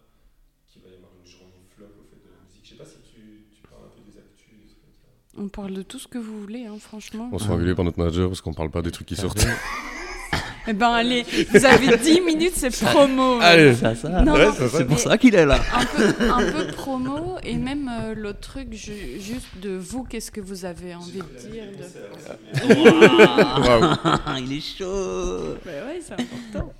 qu'il 0.72 0.80
va 0.82 0.88
y 0.88 0.94
avoir 0.94 1.10
une 1.20 1.30
journée 1.30 1.60
Flock 1.76 1.90
au 2.00 2.04
fait 2.08 2.16
de 2.24 2.30
la 2.32 2.40
musique. 2.46 2.64
Je 2.64 2.70
sais 2.70 2.76
pas 2.76 2.86
si 2.86 2.96
tu, 3.04 3.20
tu 3.54 3.62
parles 3.68 3.82
un 3.84 3.92
peu 3.92 4.00
des 4.10 4.16
actus, 4.16 4.48
des 4.56 4.68
trucs 4.72 4.80
comme 4.80 4.96
ça. 4.96 5.08
On 5.36 5.48
parle 5.48 5.74
de 5.74 5.82
tout 5.82 5.98
ce 5.98 6.08
que 6.08 6.18
vous 6.18 6.40
voulez, 6.40 6.64
hein, 6.66 6.78
franchement. 6.80 7.28
On 7.32 7.38
se 7.38 7.44
fait 7.44 7.52
engueuler 7.52 7.74
par 7.74 7.84
notre 7.84 7.98
manager 7.98 8.28
parce 8.28 8.40
qu'on 8.40 8.54
parle 8.54 8.70
pas 8.70 8.80
des 8.80 8.90
trucs 8.92 9.06
qui 9.08 9.16
sortent. 9.16 9.44
Eh 10.68 10.72
ben, 10.74 10.90
allez, 10.90 11.24
vous 11.50 11.64
avez 11.64 11.96
10 11.96 12.20
minutes, 12.20 12.52
c'est 12.54 12.70
promo. 12.84 13.38
Allez. 13.40 13.74
Ça, 13.74 13.94
ça. 13.94 14.08
Non, 14.22 14.34
Ouais, 14.34 14.46
non, 14.46 14.52
ça, 14.52 14.68
ça. 14.68 14.78
C'est 14.78 14.84
pour 14.84 14.98
ça 14.98 15.16
qu'il 15.18 15.34
est 15.34 15.46
là. 15.46 15.60
Un 15.74 15.84
peu, 15.86 16.30
un 16.30 16.52
peu 16.52 16.66
promo 16.72 17.36
et 17.42 17.56
même 17.56 17.90
euh, 17.90 18.14
l'autre 18.14 18.40
truc, 18.40 18.72
ju- 18.72 19.18
juste 19.20 19.46
de 19.62 19.70
vous, 19.70 20.04
qu'est-ce 20.04 20.30
que 20.30 20.40
vous 20.42 20.64
avez 20.64 20.94
envie 20.94 21.20
de 21.20 21.50
dire 21.50 21.64
de... 21.72 22.74
Waouh. 22.74 23.96
Il 24.44 24.52
est 24.52 24.60
chaud. 24.60 25.54
Bah 25.64 25.70
ouais, 25.86 26.00
c'est 26.02 26.14
important. 26.14 26.72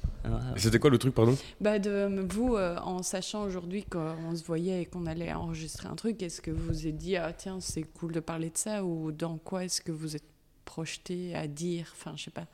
C'était 0.57 0.79
quoi 0.79 0.91
le 0.91 0.99
truc, 0.99 1.15
pardon? 1.15 1.37
Bah 1.61 1.79
de 1.79 2.07
vous, 2.29 2.57
euh, 2.57 2.77
en 2.85 3.03
sachant 3.03 3.45
aujourd'hui 3.45 3.85
qu'on 3.85 4.35
se 4.37 4.45
voyait 4.45 4.83
et 4.83 4.85
qu'on 4.85 5.07
allait 5.07 5.33
enregistrer 5.33 5.89
un 5.89 5.95
truc, 5.95 6.23
est-ce 6.23 6.43
que 6.43 6.51
vous 6.51 6.67
vous 6.67 6.87
êtes 6.87 6.97
dit, 6.99 7.17
ah 7.17 7.33
tiens, 7.37 7.59
c'est 7.61 7.83
cool 7.99 8.13
de 8.13 8.21
parler 8.21 8.51
de 8.51 8.59
ça 8.59 8.85
ou 8.85 9.11
dans 9.13 9.39
quoi 9.39 9.65
est-ce 9.65 9.81
que 9.81 9.93
vous 9.93 10.17
êtes 10.17 10.25
projeté 10.67 11.35
à 11.35 11.47
dire? 11.47 11.87
Enfin, 11.99 12.13
je 12.17 12.25
sais 12.25 12.31
pas. 12.31 12.45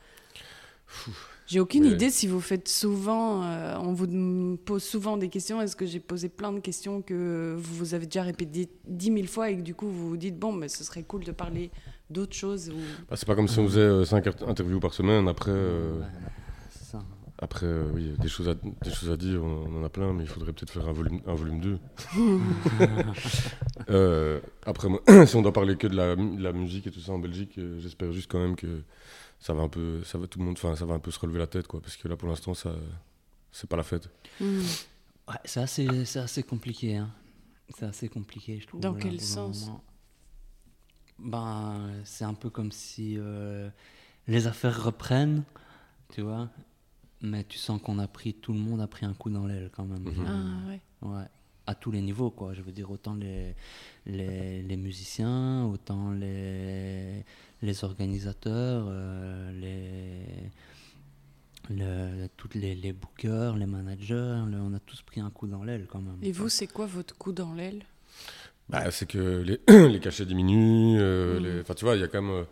J'ai 1.47 1.61
aucune 1.61 1.85
Ouais. 1.85 1.91
idée 1.93 2.09
si 2.11 2.26
vous 2.26 2.41
faites 2.41 2.68
souvent, 2.68 3.43
euh, 3.45 3.76
on 3.78 3.93
vous 3.93 4.57
pose 4.64 4.82
souvent 4.82 5.18
des 5.18 5.28
questions. 5.28 5.61
Est-ce 5.61 5.76
que 5.76 5.85
j'ai 5.85 6.01
posé 6.01 6.30
plein 6.30 6.53
de 6.53 6.61
questions 6.61 7.03
que 7.03 7.55
vous 7.59 7.74
vous 7.74 7.95
avez 7.95 8.07
déjà 8.07 8.22
répétées 8.22 8.70
dix 8.87 9.11
mille 9.11 9.28
fois 9.28 9.51
et 9.51 9.57
que 9.57 9.61
du 9.62 9.74
coup 9.74 9.87
vous 9.89 10.09
vous 10.09 10.16
dites, 10.16 10.39
bon, 10.39 10.53
mais 10.53 10.68
ce 10.68 10.82
serait 10.85 11.03
cool 11.03 11.22
de 11.24 11.32
parler 11.32 11.70
d'autres 12.09 12.35
choses 12.35 12.70
ou... 12.70 12.78
Bah, 13.11 13.16
C'est 13.16 13.26
pas 13.26 13.35
comme 13.35 13.49
si 13.49 13.59
on 13.59 13.66
faisait 13.68 14.05
5 14.07 14.26
interviews 14.49 14.80
par 14.80 14.95
semaine. 14.95 15.28
Après, 15.28 15.51
euh, 15.53 15.99
Ouais, 16.01 16.07
c'est 16.70 16.85
ça. 16.93 17.03
après 17.39 17.66
euh, 17.66 17.91
oui, 17.93 18.14
des 18.18 18.28
choses, 18.28 18.49
à, 18.49 18.55
des 18.55 18.91
choses 18.91 19.11
à 19.11 19.16
dire, 19.18 19.45
on, 19.45 19.66
on 19.68 19.80
en 19.82 19.85
a 19.85 19.91
plein, 19.91 20.14
mais 20.14 20.22
il 20.24 20.28
faudrait 20.28 20.53
peut-être 20.55 20.70
faire 20.72 20.89
un 20.89 20.93
volume, 20.93 21.20
un 21.26 21.35
volume 21.35 21.61
2. 21.61 21.78
Euh, 23.91 24.41
après, 24.64 24.89
si 25.26 25.37
on 25.37 25.43
doit 25.43 25.53
parler 25.53 25.76
que 25.76 25.87
de 25.87 25.95
la, 25.97 26.16
de 26.16 26.43
la 26.43 26.53
musique 26.53 26.87
et 26.87 26.91
tout 26.91 27.01
ça 27.01 27.12
en 27.12 27.18
Belgique, 27.18 27.59
euh, 27.59 27.78
j'espère 27.80 28.12
juste 28.12 28.30
quand 28.30 28.39
même 28.39 28.57
que 28.57 28.82
ça 29.39 29.53
va 29.55 29.62
un 29.62 29.68
peu, 29.68 30.03
ça 30.05 30.18
va 30.18 30.26
tout 30.26 30.39
le 30.39 30.45
monde, 30.45 30.57
enfin, 30.57 30.76
ça 30.76 30.85
va 30.87 30.95
un 30.95 30.99
peu 30.99 31.11
se 31.11 31.18
relever 31.18 31.39
la 31.39 31.47
tête, 31.47 31.66
quoi, 31.66 31.80
parce 31.80 31.97
que 31.97 32.09
là, 32.09 32.16
pour 32.16 32.28
l'instant, 32.28 32.55
ça, 32.55 32.74
c'est 33.53 33.68
pas 33.68 33.76
la 33.76 33.82
fête. 33.82 34.09
Hmm. 34.41 34.62
Ouais, 35.28 35.35
c'est 35.45 35.61
assez, 35.61 36.05
c'est 36.05 36.18
assez 36.18 36.43
compliqué. 36.43 36.97
Hein. 36.97 37.11
C'est 37.70 37.87
assez 37.87 38.09
compliqué, 38.09 38.61
je 38.61 38.66
trouve. 38.66 38.80
Dans 38.80 38.93
là, 38.93 38.99
quel 39.01 39.20
sens. 39.20 39.70
Ben, 41.18 41.91
c'est 42.05 42.24
un 42.24 42.35
peu 42.35 42.51
comme 42.51 42.72
si 42.72 43.16
euh, 43.18 43.70
les 44.26 44.47
affaires 44.47 44.85
reprennent, 44.85 45.45
tu 46.12 46.22
vois. 46.22 46.49
Mais 47.20 47.45
tu 47.45 47.57
sens 47.57 47.80
qu'on 47.80 47.99
a 47.99 48.07
pris, 48.07 48.35
tout 48.35 48.53
le 48.53 48.59
monde 48.59 48.80
a 48.80 48.87
pris 48.87 49.07
un 49.07 49.14
coup 49.14 49.30
dans 49.30 49.47
l'aile 49.47 49.70
quand 49.72 49.87
même. 49.87 50.03
Mhm. 50.03 50.26
Ah 50.26 50.68
ouais. 50.68 50.80
Ouais, 51.03 51.24
à 51.67 51.75
tous 51.75 51.91
les 51.91 52.01
niveaux, 52.03 52.31
quoi. 52.31 52.53
Je 52.55 52.62
veux 52.62 52.73
dire, 52.73 52.91
autant 52.91 53.15
les, 53.15 53.55
les, 54.07 54.62
les 54.62 54.77
musiciens, 54.77 55.65
autant 55.67 56.12
les, 56.12 57.25
les 57.62 57.85
organisateurs, 57.85 58.87
euh, 58.89 59.51
les, 59.61 60.51
le, 61.75 62.27
toutes 62.37 62.55
les, 62.55 62.75
les 62.75 62.93
bookers, 62.93 63.57
les 63.57 63.67
managers, 63.67 64.43
le- 64.47 64.59
on 64.61 64.75
a 64.75 64.79
tous 64.81 65.01
pris 65.03 65.21
un 65.21 65.31
coup 65.31 65.47
dans 65.47 65.65
l'aile 65.65 65.87
quand 65.89 66.01
même. 66.01 66.19
Et 66.23 66.33
vous, 66.33 66.49
c'est 66.49 66.67
quoi 66.67 66.87
votre 66.87 67.17
coup 67.17 67.33
dans 67.33 67.55
l'aile? 67.55 67.83
Bah, 68.69 68.91
c'est 68.91 69.07
que 69.07 69.43
les, 69.43 69.61
les 69.89 70.01
cachets 70.01 70.27
diminuent, 70.27 70.99
euh, 71.01 71.41
les- 71.41 71.61
enfin, 71.61 71.75
tu 71.75 71.85
vois, 71.85 71.97
il 71.97 72.01
y 72.01 72.05
a 72.05 72.09
quand 72.09 72.23
même. 72.23 72.31
euh, 72.35 72.45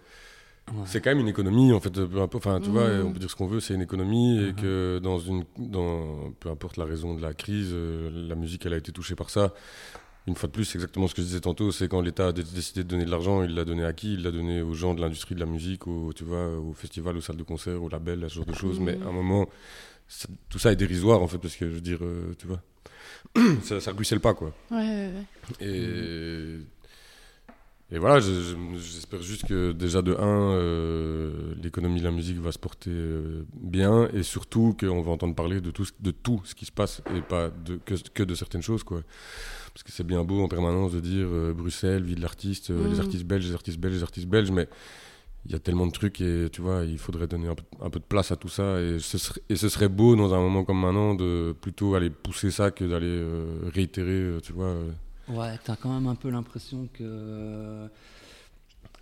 Ouais. 0.69 0.83
C'est 0.87 1.01
quand 1.01 1.11
même 1.11 1.19
une 1.21 1.29
économie 1.29 1.73
en 1.73 1.81
fait, 1.81 1.91
peu 1.91 2.21
importe, 2.21 2.47
enfin 2.47 2.61
tu 2.61 2.71
vois, 2.71 2.89
Mhm. 2.89 3.07
on 3.07 3.13
peut 3.13 3.19
dire 3.19 3.31
ce 3.31 3.35
qu'on 3.37 3.47
veut, 3.49 3.61
c'est 3.61 3.75
une 3.75 3.83
économie 3.83 4.39
et 4.39 4.47
Mhm. 4.53 4.55
que 4.55 5.01
dans 5.03 5.19
une, 5.19 5.45
dans, 5.59 6.31
peu 6.39 6.51
importe 6.51 6.77
la 6.77 6.85
raison 6.85 7.15
de 7.15 7.21
la 7.23 7.35
crise, 7.35 7.71
euh, 7.73 8.11
la 8.29 8.37
musique 8.37 8.65
elle 8.65 8.75
a 8.75 8.77
été 8.77 8.93
touchée 8.93 9.15
par 9.17 9.29
ça. 9.29 9.53
Une 10.29 10.37
fois 10.37 10.47
de 10.47 10.53
plus, 10.53 10.65
c'est 10.65 10.77
exactement 10.79 11.09
ce 11.09 11.15
que 11.15 11.21
je 11.21 11.27
disais 11.27 11.41
tantôt, 11.41 11.73
c'est 11.73 11.89
quand 11.89 12.01
l'État 12.01 12.29
a 12.29 12.33
dé- 12.33 12.45
décidé 12.45 12.85
de 12.85 12.89
donner 12.89 13.05
de 13.05 13.11
l'argent, 13.11 13.43
il 13.43 13.57
l'a 13.57 13.65
donné 13.65 13.85
à 13.85 13.93
qui? 13.93 14.15
Il 14.15 14.23
l'a 14.23 14.31
donné 14.31 14.63
aux 14.63 14.73
gens 14.73 14.95
de 14.95 15.01
l'industrie 15.01 15.35
de 15.35 15.41
la 15.41 15.47
musique, 15.47 15.89
aux, 15.89 16.13
tu 16.13 16.23
vois, 16.23 16.57
aux 16.57 16.73
festivals, 16.75 17.17
aux 17.17 17.21
salles 17.21 17.37
de 17.39 17.43
concert, 17.43 17.83
aux 17.83 17.89
labels, 17.89 18.23
à 18.23 18.29
ce 18.29 18.37
genre 18.37 18.47
de 18.47 18.55
choses. 18.55 18.79
Mais 18.79 18.95
Mhm. 18.95 19.03
à 19.03 19.07
un 19.09 19.13
moment, 19.13 19.49
ça- 20.07 20.29
tout 20.49 20.61
ça 20.61 20.71
est 20.71 20.77
dérisoire 20.77 21.21
en 21.21 21.27
fait, 21.27 21.39
parce 21.39 21.57
que 21.57 21.69
je 21.69 21.75
veux 21.75 21.81
dire, 21.81 21.99
euh, 22.03 22.37
tu 22.39 22.47
vois, 22.47 22.63
ça, 23.65 23.81
ça 23.81 23.91
ruisselle 23.91 24.21
pas 24.21 24.33
quoi. 24.35 24.55
Ouais, 24.71 24.77
ouais, 24.77 25.11
ouais. 25.61 25.67
Et, 25.67 26.59
et 27.93 27.99
voilà, 27.99 28.21
je- 28.21 28.33
je- 28.33 28.57
j'espère 28.81 29.23
juste 29.23 29.47
que 29.47 29.73
déjà 29.73 30.01
de 30.03 30.15
1, 30.19 31.57
l'économie 31.63 32.01
de 32.01 32.05
la 32.05 32.11
musique 32.11 32.39
va 32.39 32.51
se 32.51 32.59
porter 32.59 32.91
euh, 32.91 33.45
bien 33.55 34.09
et 34.15 34.23
surtout 34.23 34.75
qu'on 34.79 35.03
va 35.03 35.11
entendre 35.13 35.35
parler 35.35 35.61
de 35.61 35.71
tout, 35.71 35.85
ce- 35.85 35.93
de 36.01 36.11
tout 36.11 36.41
ce 36.45 36.55
qui 36.55 36.65
se 36.65 36.73
passe 36.73 37.03
et 37.09 37.21
pas 37.23 37.51
de, 37.51 37.77
que, 37.85 37.95
que 38.15 38.23
de 38.23 38.35
certaines 38.35 38.63
choses. 38.63 38.83
Quoi. 38.83 39.03
Parce 39.75 39.83
que 39.83 39.93
c'est 39.93 40.07
bien 40.07 40.25
beau 40.25 40.43
en 40.43 40.49
permanence 40.49 40.93
de 40.93 41.01
dire 41.01 41.27
euh, 41.29 41.53
Bruxelles, 41.55 42.03
vie 42.03 42.15
de 42.15 42.21
l'artiste, 42.23 42.71
euh, 42.71 42.87
les 42.89 42.95
Mhm. 42.95 43.01
artistes 43.01 43.25
belges, 43.25 43.47
les 43.47 43.55
artistes 43.55 43.79
belges, 43.79 43.95
les 43.97 44.03
artistes 44.03 44.29
belges, 44.29 44.51
mais 44.51 44.69
il 45.45 45.53
y 45.53 45.55
a 45.55 45.59
tellement 45.59 45.87
de 45.87 45.93
trucs 45.93 46.21
et 46.21 46.49
tu 46.53 46.61
vois, 46.63 46.85
il 46.85 46.99
faudrait 46.99 47.27
donner 47.27 47.49
un 47.49 47.55
peu, 47.55 47.65
un 47.81 47.91
peu 47.91 47.99
de 47.99 48.05
place 48.05 48.31
à 48.33 48.37
tout 48.37 48.49
ça. 48.49 48.81
Et 48.81 48.99
ce, 49.01 49.19
serait, 49.19 49.41
et 49.49 49.57
ce 49.57 49.69
serait 49.69 49.89
beau 49.89 50.15
dans 50.17 50.33
un 50.35 50.39
moment 50.41 50.65
comme 50.65 50.81
maintenant 50.81 51.15
de 51.15 51.55
plutôt 51.61 51.95
aller 51.95 52.11
pousser 52.11 52.51
ça 52.51 52.71
que 52.71 52.85
d'aller 52.85 53.07
euh, 53.09 53.45
réitérer, 53.75 54.11
euh, 54.13 54.41
tu 54.41 54.53
vois. 54.53 54.75
Ouais, 55.33 55.59
t'as 55.65 55.77
quand 55.77 55.93
même 55.93 56.07
un 56.07 56.15
peu 56.15 56.31
l'impression 56.31 56.89
que 56.93 57.03
euh, 57.03 57.89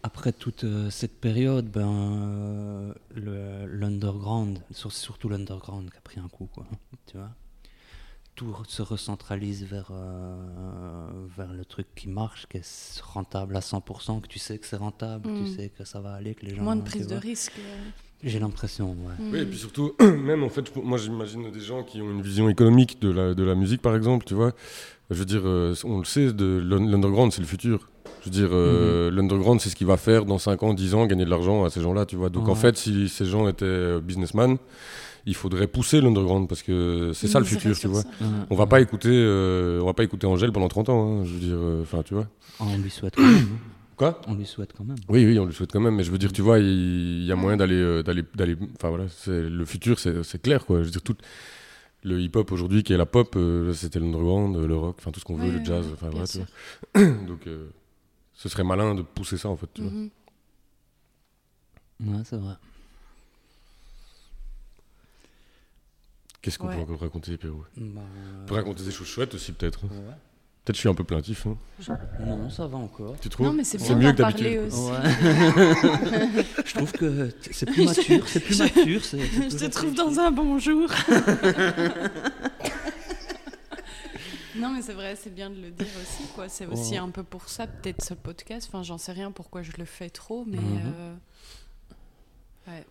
après 0.02 0.32
toute 0.32 0.64
euh, 0.64 0.90
cette 0.90 1.20
période, 1.20 1.66
ben 1.70 1.88
euh, 1.88 3.66
l'underground, 3.68 4.60
sur- 4.70 4.92
surtout 4.92 5.28
l'underground 5.28 5.90
qui 5.90 5.96
a 5.96 6.00
pris 6.00 6.20
un 6.20 6.28
coup, 6.28 6.48
quoi. 6.52 6.66
Tu 7.06 7.16
vois, 7.16 7.30
tout 8.36 8.54
se 8.68 8.80
recentralise 8.82 9.64
vers 9.64 9.88
euh, 9.90 11.10
vers 11.36 11.52
le 11.52 11.64
truc 11.64 11.86
qui 11.94 12.08
marche, 12.08 12.46
qui 12.48 12.58
est 12.58 13.00
rentable 13.02 13.56
à 13.56 13.60
100%, 13.60 14.20
que 14.22 14.28
tu 14.28 14.38
sais 14.38 14.58
que 14.58 14.66
c'est 14.66 14.76
rentable, 14.76 15.28
Mm. 15.28 15.44
tu 15.44 15.52
sais 15.54 15.68
que 15.70 15.84
ça 15.84 16.00
va 16.00 16.14
aller, 16.14 16.34
que 16.34 16.46
les 16.46 16.54
gens. 16.54 16.62
Moins 16.62 16.76
de 16.76 16.82
prise 16.82 17.06
de 17.06 17.16
risque. 17.16 17.52
J'ai 18.22 18.38
l'impression, 18.38 18.90
ouais. 18.92 19.14
Mm. 19.18 19.32
Oui, 19.32 19.38
et 19.40 19.46
puis 19.46 19.58
surtout, 19.58 19.92
même 20.00 20.42
en 20.44 20.48
fait, 20.50 20.74
moi 20.76 20.96
j'imagine 20.98 21.50
des 21.50 21.60
gens 21.60 21.82
qui 21.82 22.00
ont 22.00 22.10
une 22.10 22.22
vision 22.22 22.48
économique 22.48 23.00
de 23.00 23.10
la, 23.10 23.34
de 23.34 23.42
la 23.42 23.54
musique, 23.54 23.82
par 23.82 23.96
exemple, 23.96 24.24
tu 24.24 24.34
vois. 24.34 24.52
Je 25.10 25.16
veux 25.18 25.24
dire, 25.24 25.42
euh, 25.44 25.74
on 25.84 25.98
le 25.98 26.04
sait, 26.04 26.32
de 26.32 26.62
l'un- 26.64 26.84
l'underground, 26.86 27.32
c'est 27.32 27.40
le 27.40 27.46
futur. 27.46 27.88
Je 28.20 28.26
veux 28.26 28.30
dire, 28.30 28.48
euh, 28.52 29.10
l'underground, 29.10 29.60
c'est 29.60 29.70
ce 29.70 29.76
qui 29.76 29.84
va 29.84 29.96
faire 29.96 30.24
dans 30.24 30.38
5 30.38 30.62
ans, 30.62 30.74
10 30.74 30.94
ans, 30.94 31.06
gagner 31.06 31.24
de 31.24 31.30
l'argent 31.30 31.64
à 31.64 31.70
ces 31.70 31.80
gens-là, 31.80 32.06
tu 32.06 32.16
vois. 32.16 32.28
Donc 32.30 32.48
en 32.48 32.54
fait, 32.54 32.76
si 32.76 33.08
ces 33.08 33.24
gens 33.24 33.48
étaient 33.48 33.64
euh, 33.64 34.00
businessmen, 34.00 34.56
il 35.26 35.34
faudrait 35.34 35.66
pousser 35.66 36.00
l'underground 36.00 36.48
parce 36.48 36.62
que 36.62 37.12
c'est 37.14 37.28
ça 37.28 37.38
le 37.40 37.44
futur, 37.44 37.76
tu 37.78 37.88
vois. 37.88 38.00
Ouais. 38.20 38.26
On 38.50 38.56
va 38.56 38.66
pas 38.66 38.80
écouter, 38.80 39.10
euh, 39.12 39.80
on 39.82 39.86
va 39.86 39.94
pas 39.94 40.04
écouter 40.04 40.26
Angèle 40.26 40.52
pendant 40.52 40.68
30 40.68 40.88
ans, 40.90 41.20
hein, 41.20 41.24
je 41.24 41.32
veux 41.32 41.40
dire, 41.40 41.56
euh, 41.58 41.82
enfin, 41.82 42.02
tu 42.04 42.14
vois. 42.14 42.26
On 42.60 42.76
lui 42.78 42.90
souhaite 42.90 43.16
quand 43.16 43.22
même. 43.22 43.34
hein. 43.36 43.58
Quoi? 43.96 44.18
On 44.28 44.34
lui 44.34 44.46
souhaite 44.46 44.70
quand 44.76 44.84
même. 44.84 44.96
Oui, 45.10 45.26
oui, 45.26 45.38
on 45.38 45.44
le 45.44 45.52
souhaite 45.52 45.72
quand 45.72 45.80
même, 45.80 45.94
mais 45.96 46.04
je 46.04 46.10
veux 46.10 46.16
dire, 46.18 46.32
tu 46.32 46.40
vois, 46.40 46.58
il 46.58 47.22
y 47.24 47.32
a 47.32 47.36
moyen 47.36 47.58
d'aller, 47.58 47.74
euh, 47.74 48.02
d'aller, 48.02 48.24
d'aller. 48.34 48.56
Enfin 48.76 48.88
voilà, 48.88 49.04
c'est 49.08 49.42
le 49.42 49.64
futur, 49.66 49.98
c'est 49.98 50.22
c'est 50.22 50.40
clair, 50.40 50.64
quoi. 50.64 50.78
Je 50.78 50.84
veux 50.84 50.90
dire, 50.90 51.02
tout 51.02 51.16
le 52.02 52.20
hip-hop 52.20 52.50
aujourd'hui, 52.52 52.82
qui 52.82 52.92
est 52.92 52.96
la 52.96 53.06
pop, 53.06 53.34
euh, 53.36 53.72
c'était 53.74 54.00
l'underground, 54.00 54.56
le 54.56 54.76
rock, 54.76 54.96
enfin 54.98 55.10
tout 55.10 55.20
ce 55.20 55.24
qu'on 55.24 55.36
veut, 55.36 55.50
le 55.50 55.64
jazz, 55.64 55.86
enfin 55.92 56.08
voilà. 56.10 56.26
Donc, 57.26 57.46
euh, 57.46 57.68
ce 58.34 58.48
serait 58.48 58.64
malin 58.64 58.94
de 58.94 59.02
pousser 59.02 59.36
ça, 59.36 59.48
en 59.48 59.56
fait, 59.56 59.68
tu 59.74 59.82
vois. 59.82 59.90
Mhm. 59.90 60.10
Ouais, 62.06 62.22
c'est 62.24 62.36
vrai. 62.38 62.54
Qu'est-ce 66.42 66.58
qu'on 66.58 66.68
Ouais. 66.68 66.76
peut 66.76 66.80
encore 66.82 67.00
raconter, 67.00 67.36
Pierrot 67.36 67.64
Bah, 67.76 68.00
On 68.42 68.46
peut 68.46 68.54
raconter 68.54 68.82
des 68.82 68.90
choses 68.92 69.06
chouettes 69.06 69.34
aussi, 69.34 69.52
peut-être. 69.52 69.84
ouais. 69.84 70.14
Peut-être 70.70 70.76
je 70.76 70.80
suis 70.82 70.88
un 70.88 70.94
peu 70.94 71.02
plaintif. 71.02 71.46
hein. 71.48 71.58
Non, 72.24 72.48
ça 72.48 72.68
va 72.68 72.78
encore. 72.78 73.16
Tu 73.20 73.28
trouves 73.28 73.46
Non, 73.46 73.52
mais 73.52 73.64
c'est 73.64 73.78
bien 73.82 73.96
mieux 73.96 74.12
que 74.12 74.18
parler 74.22 74.56
d'habitude. 74.56 74.78
Ouais. 74.78 76.44
je 76.64 76.74
trouve 76.74 76.92
que 76.92 77.30
c'est 77.50 77.66
plus 77.66 77.86
mature, 77.86 78.28
c'est 78.28 78.38
plus 78.40 78.58
mature. 78.60 79.04
c'est- 79.04 79.18
c'est 79.18 79.26
Je 79.26 79.40
plus 79.48 79.56
te 79.56 79.64
trouve 79.66 79.94
dans 79.94 80.20
un 80.20 80.30
bon 80.30 80.58
jour. 80.60 80.88
non, 84.56 84.70
mais 84.74 84.82
c'est 84.82 84.92
vrai, 84.92 85.16
c'est 85.16 85.34
bien 85.34 85.50
de 85.50 85.56
le 85.60 85.70
dire 85.70 85.86
aussi. 86.00 86.24
quoi. 86.34 86.48
C'est 86.48 86.66
aussi 86.66 86.96
un 86.96 87.08
peu 87.10 87.22
pour 87.22 87.48
ça, 87.48 87.66
peut-être, 87.66 88.04
ce 88.04 88.14
podcast. 88.14 88.68
Enfin, 88.72 88.82
j'en 88.82 88.98
sais 88.98 89.12
rien 89.12 89.30
pourquoi 89.32 89.62
je 89.62 89.72
le 89.78 89.84
fais 89.84 90.10
trop, 90.10 90.44
mais. 90.46 90.58
Mhm. 90.58 90.92
euh, 90.96 91.14
ouais. 92.68 92.84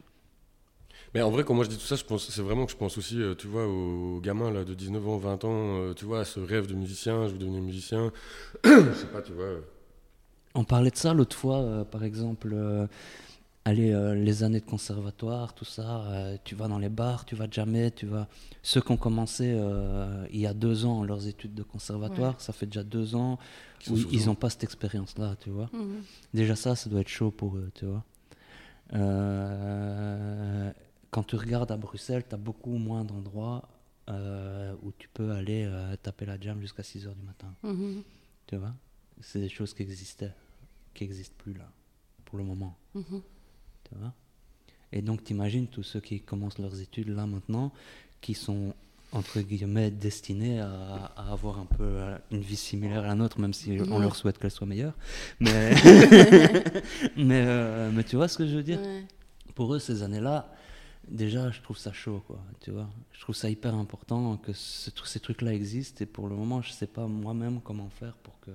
Mais 1.15 1.21
en 1.21 1.31
vrai, 1.31 1.43
quand 1.43 1.53
moi 1.55 1.63
je 1.63 1.69
dis 1.69 1.77
tout 1.77 1.85
ça, 1.85 1.95
je 1.95 2.03
pense, 2.03 2.29
c'est 2.29 2.41
vraiment 2.41 2.65
que 2.65 2.71
je 2.71 2.77
pense 2.77 2.97
aussi, 2.97 3.19
euh, 3.21 3.33
tu 3.35 3.47
vois, 3.47 3.65
aux 3.67 4.19
gamins 4.21 4.51
là, 4.51 4.63
de 4.63 4.73
19 4.75 5.07
ans, 5.07 5.17
20 5.17 5.43
ans, 5.45 5.49
euh, 5.79 5.93
tu 5.93 6.05
vois, 6.05 6.19
à 6.21 6.25
ce 6.25 6.39
rêve 6.39 6.67
de 6.67 6.75
musicien, 6.75 7.27
je 7.27 7.33
veux 7.33 7.39
devenir 7.39 7.61
musicien. 7.61 8.11
je 8.63 8.93
sais 8.93 9.07
pas, 9.07 9.21
tu 9.21 9.33
vois. 9.33 9.43
euh, 9.45 9.61
On 10.55 10.63
parlait 10.63 10.91
de 10.91 10.95
ça 10.97 11.13
l'autre 11.13 11.35
fois, 11.35 11.57
euh, 11.57 11.83
par 11.83 12.03
exemple, 12.03 12.51
euh, 12.53 12.85
allez, 13.65 13.91
euh, 13.91 14.13
les 14.13 14.43
années 14.43 14.59
de 14.59 14.65
conservatoire, 14.65 15.53
tout 15.55 15.65
ça, 15.65 16.01
euh, 16.05 16.37
tu 16.43 16.53
vas 16.55 16.67
dans 16.67 16.77
les 16.79 16.89
bars, 16.89 17.25
tu 17.25 17.35
vas 17.35 17.47
jamais, 17.49 17.89
tu 17.91 18.05
vas... 18.05 18.27
Ceux 18.61 18.81
qui 18.81 18.91
ont 18.91 18.97
commencé 18.97 19.51
euh, 19.55 20.25
il 20.31 20.39
y 20.39 20.45
a 20.47 20.53
deux 20.53 20.85
ans 20.85 21.03
leurs 21.03 21.27
études 21.27 21.55
de 21.55 21.63
conservatoire, 21.63 22.39
ça 22.39 22.53
fait 22.53 22.65
déjà 22.67 22.83
deux 22.83 23.15
ans 23.15 23.39
où 23.89 23.95
ils 24.11 24.25
n'ont 24.27 24.35
pas 24.35 24.49
cette 24.51 24.63
expérience-là, 24.63 25.35
tu 25.39 25.49
vois. 25.49 25.69
Mhm. 25.73 26.03
Déjà 26.35 26.55
ça, 26.55 26.75
ça 26.75 26.89
doit 26.89 27.01
être 27.01 27.07
chaud 27.07 27.31
pour 27.31 27.55
eux, 27.57 27.71
tu 27.73 27.85
vois. 27.85 28.03
Quand 31.11 31.23
tu 31.23 31.35
regardes 31.35 31.71
à 31.71 31.77
Bruxelles, 31.77 32.23
tu 32.27 32.35
as 32.35 32.37
beaucoup 32.37 32.77
moins 32.77 33.03
d'endroits 33.03 33.67
euh, 34.09 34.73
où 34.83 34.91
tu 34.97 35.07
peux 35.09 35.31
aller 35.31 35.65
euh, 35.65 35.95
taper 35.97 36.25
la 36.25 36.39
jam 36.39 36.59
jusqu'à 36.61 36.83
6 36.83 37.07
heures 37.07 37.15
du 37.15 37.23
matin. 37.23 37.53
Mhm. 37.63 38.03
Tu 38.47 38.55
vois? 38.55 38.73
C'est 39.21 39.39
des 39.39 39.49
choses 39.49 39.73
qui 39.73 39.83
existaient, 39.83 40.33
qui 40.93 41.03
n'existent 41.03 41.35
plus 41.37 41.53
là, 41.53 41.69
pour 42.25 42.37
le 42.37 42.43
moment. 42.43 42.77
Mhm. 42.95 43.21
Tu 43.83 43.95
vois? 43.95 44.13
Et 44.91 45.01
donc, 45.01 45.23
t'imagines 45.23 45.67
tous 45.67 45.83
ceux 45.83 45.99
qui 45.99 46.21
commencent 46.21 46.57
leurs 46.57 46.79
études 46.79 47.09
là 47.09 47.25
maintenant, 47.27 47.71
qui 48.21 48.33
sont 48.33 48.73
entre 49.11 49.39
guillemets 49.41 49.89
destinés 49.89 50.59
à, 50.59 51.11
à 51.15 51.31
avoir 51.31 51.59
un 51.59 51.65
peu 51.65 51.83
euh, 51.83 52.17
une 52.31 52.41
vie 52.41 52.55
similaire 52.55 53.03
à 53.03 53.07
la 53.07 53.15
nôtre, 53.15 53.39
même 53.39 53.53
si 53.53 53.77
on 53.89 53.99
leur 53.99 54.15
souhaite 54.15 54.37
qu'elle 54.37 54.51
soit 54.51 54.67
meilleure. 54.67 54.93
Mais, 55.39 55.71
mais, 57.17 57.43
euh, 57.45 57.91
mais 57.91 58.03
tu 58.03 58.15
vois 58.15 58.27
ce 58.27 58.37
que 58.37 58.47
je 58.47 58.55
veux 58.55 58.63
dire? 58.63 58.79
Ouais. 58.79 59.03
Pour 59.55 59.73
eux, 59.73 59.79
ces 59.79 60.03
années-là, 60.03 60.51
déjà, 61.07 61.51
je 61.51 61.61
trouve 61.61 61.77
ça 61.77 61.93
chaud, 61.93 62.23
quoi. 62.27 62.39
Tu 62.59 62.71
vois 62.71 62.89
Je 63.13 63.21
trouve 63.21 63.35
ça 63.35 63.49
hyper 63.49 63.73
important 63.75 64.37
que 64.37 64.53
ce 64.53 64.91
ces 65.05 65.19
trucs-là 65.19 65.53
existent. 65.53 66.03
Et 66.03 66.05
pour 66.05 66.27
le 66.27 66.35
moment, 66.35 66.61
je 66.61 66.71
sais 66.71 66.87
pas 66.87 67.07
moi-même 67.07 67.61
comment 67.61 67.89
faire 67.89 68.13
pour 68.17 68.39
que, 68.41 68.51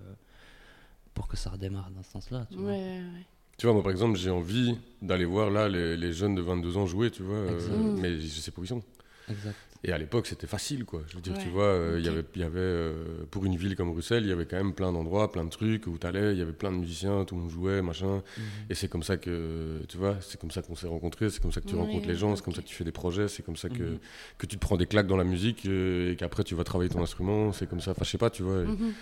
pour 1.14 1.28
que 1.28 1.36
ça 1.36 1.50
redémarre 1.50 1.90
dans 1.90 2.02
ce 2.02 2.10
sens-là. 2.12 2.46
Tu 2.50 2.56
vois 2.58 2.66
Ouais, 2.72 3.00
ouais. 3.00 3.26
Tu 3.56 3.66
vois, 3.66 3.72
moi 3.74 3.82
par 3.82 3.92
exemple, 3.92 4.18
j'ai 4.18 4.30
envie 4.30 4.76
d'aller 5.00 5.24
voir 5.24 5.50
là 5.50 5.68
les, 5.68 5.96
les 5.96 6.12
jeunes 6.12 6.34
de 6.34 6.42
22 6.42 6.76
ans 6.76 6.86
jouer, 6.86 7.10
tu 7.10 7.22
vois, 7.22 7.36
euh, 7.36 7.96
mais 8.00 8.18
je 8.18 8.26
sais 8.26 8.50
pas 8.50 8.60
où 8.60 8.64
ils 8.64 8.68
sont. 8.68 8.82
Exact. 9.28 9.56
Et 9.86 9.92
à 9.92 9.98
l'époque, 9.98 10.26
c'était 10.26 10.46
facile, 10.46 10.86
quoi. 10.86 11.02
Je 11.08 11.14
veux 11.16 11.20
dire, 11.20 11.36
tu 11.36 11.48
vois, 11.50 11.64
euh, 11.64 11.96
il 11.98 12.06
y 12.06 12.08
avait, 12.08 12.24
il 12.34 12.40
y 12.40 12.44
avait 12.44 12.58
euh, 12.58 13.24
pour 13.30 13.44
une 13.44 13.54
ville 13.56 13.76
comme 13.76 13.90
Bruxelles, 13.92 14.22
il 14.24 14.30
y 14.30 14.32
avait 14.32 14.46
quand 14.46 14.56
même 14.56 14.72
plein 14.72 14.90
d'endroits, 14.92 15.30
plein 15.30 15.44
de 15.44 15.50
trucs 15.50 15.86
où 15.86 15.98
t'allais, 15.98 16.32
il 16.32 16.38
y 16.38 16.42
avait 16.42 16.54
plein 16.54 16.72
de 16.72 16.76
musiciens, 16.78 17.24
tout 17.26 17.34
le 17.34 17.42
monde 17.42 17.50
jouait, 17.50 17.82
machin. 17.82 18.22
Mhm. 18.38 18.44
Et 18.70 18.74
c'est 18.74 18.88
comme 18.88 19.02
ça 19.02 19.18
que, 19.18 19.80
tu 19.86 19.98
vois, 19.98 20.16
c'est 20.22 20.40
comme 20.40 20.50
ça 20.50 20.62
qu'on 20.62 20.74
s'est 20.74 20.86
rencontrés, 20.86 21.28
c'est 21.28 21.42
comme 21.42 21.52
ça 21.52 21.60
que 21.60 21.66
tu 21.68 21.74
Oui, 21.74 21.80
rencontres 21.82 22.08
les 22.08 22.14
gens, 22.14 22.34
c'est 22.34 22.42
comme 22.42 22.54
ça 22.54 22.62
que 22.62 22.66
tu 22.66 22.74
fais 22.74 22.84
des 22.84 22.92
projets, 22.92 23.28
c'est 23.28 23.42
comme 23.42 23.56
ça 23.56 23.68
que, 23.68 23.82
Mhm. 23.82 23.98
que 24.38 24.46
tu 24.46 24.56
te 24.56 24.60
prends 24.60 24.78
des 24.78 24.86
claques 24.86 25.06
dans 25.06 25.18
la 25.18 25.24
musique 25.24 25.66
euh, 25.66 26.12
et 26.12 26.16
qu'après 26.16 26.44
tu 26.44 26.54
vas 26.54 26.64
travailler 26.64 26.88
ton 26.90 27.02
instrument, 27.02 27.52
c'est 27.52 27.68
comme 27.68 27.80
ça, 27.80 27.90
enfin 27.90 28.04
je 28.04 28.10
sais 28.10 28.18
pas, 28.18 28.30
tu 28.30 28.42
vois. 28.42 28.62
et- 28.62 28.66
Mhm. 28.66 28.92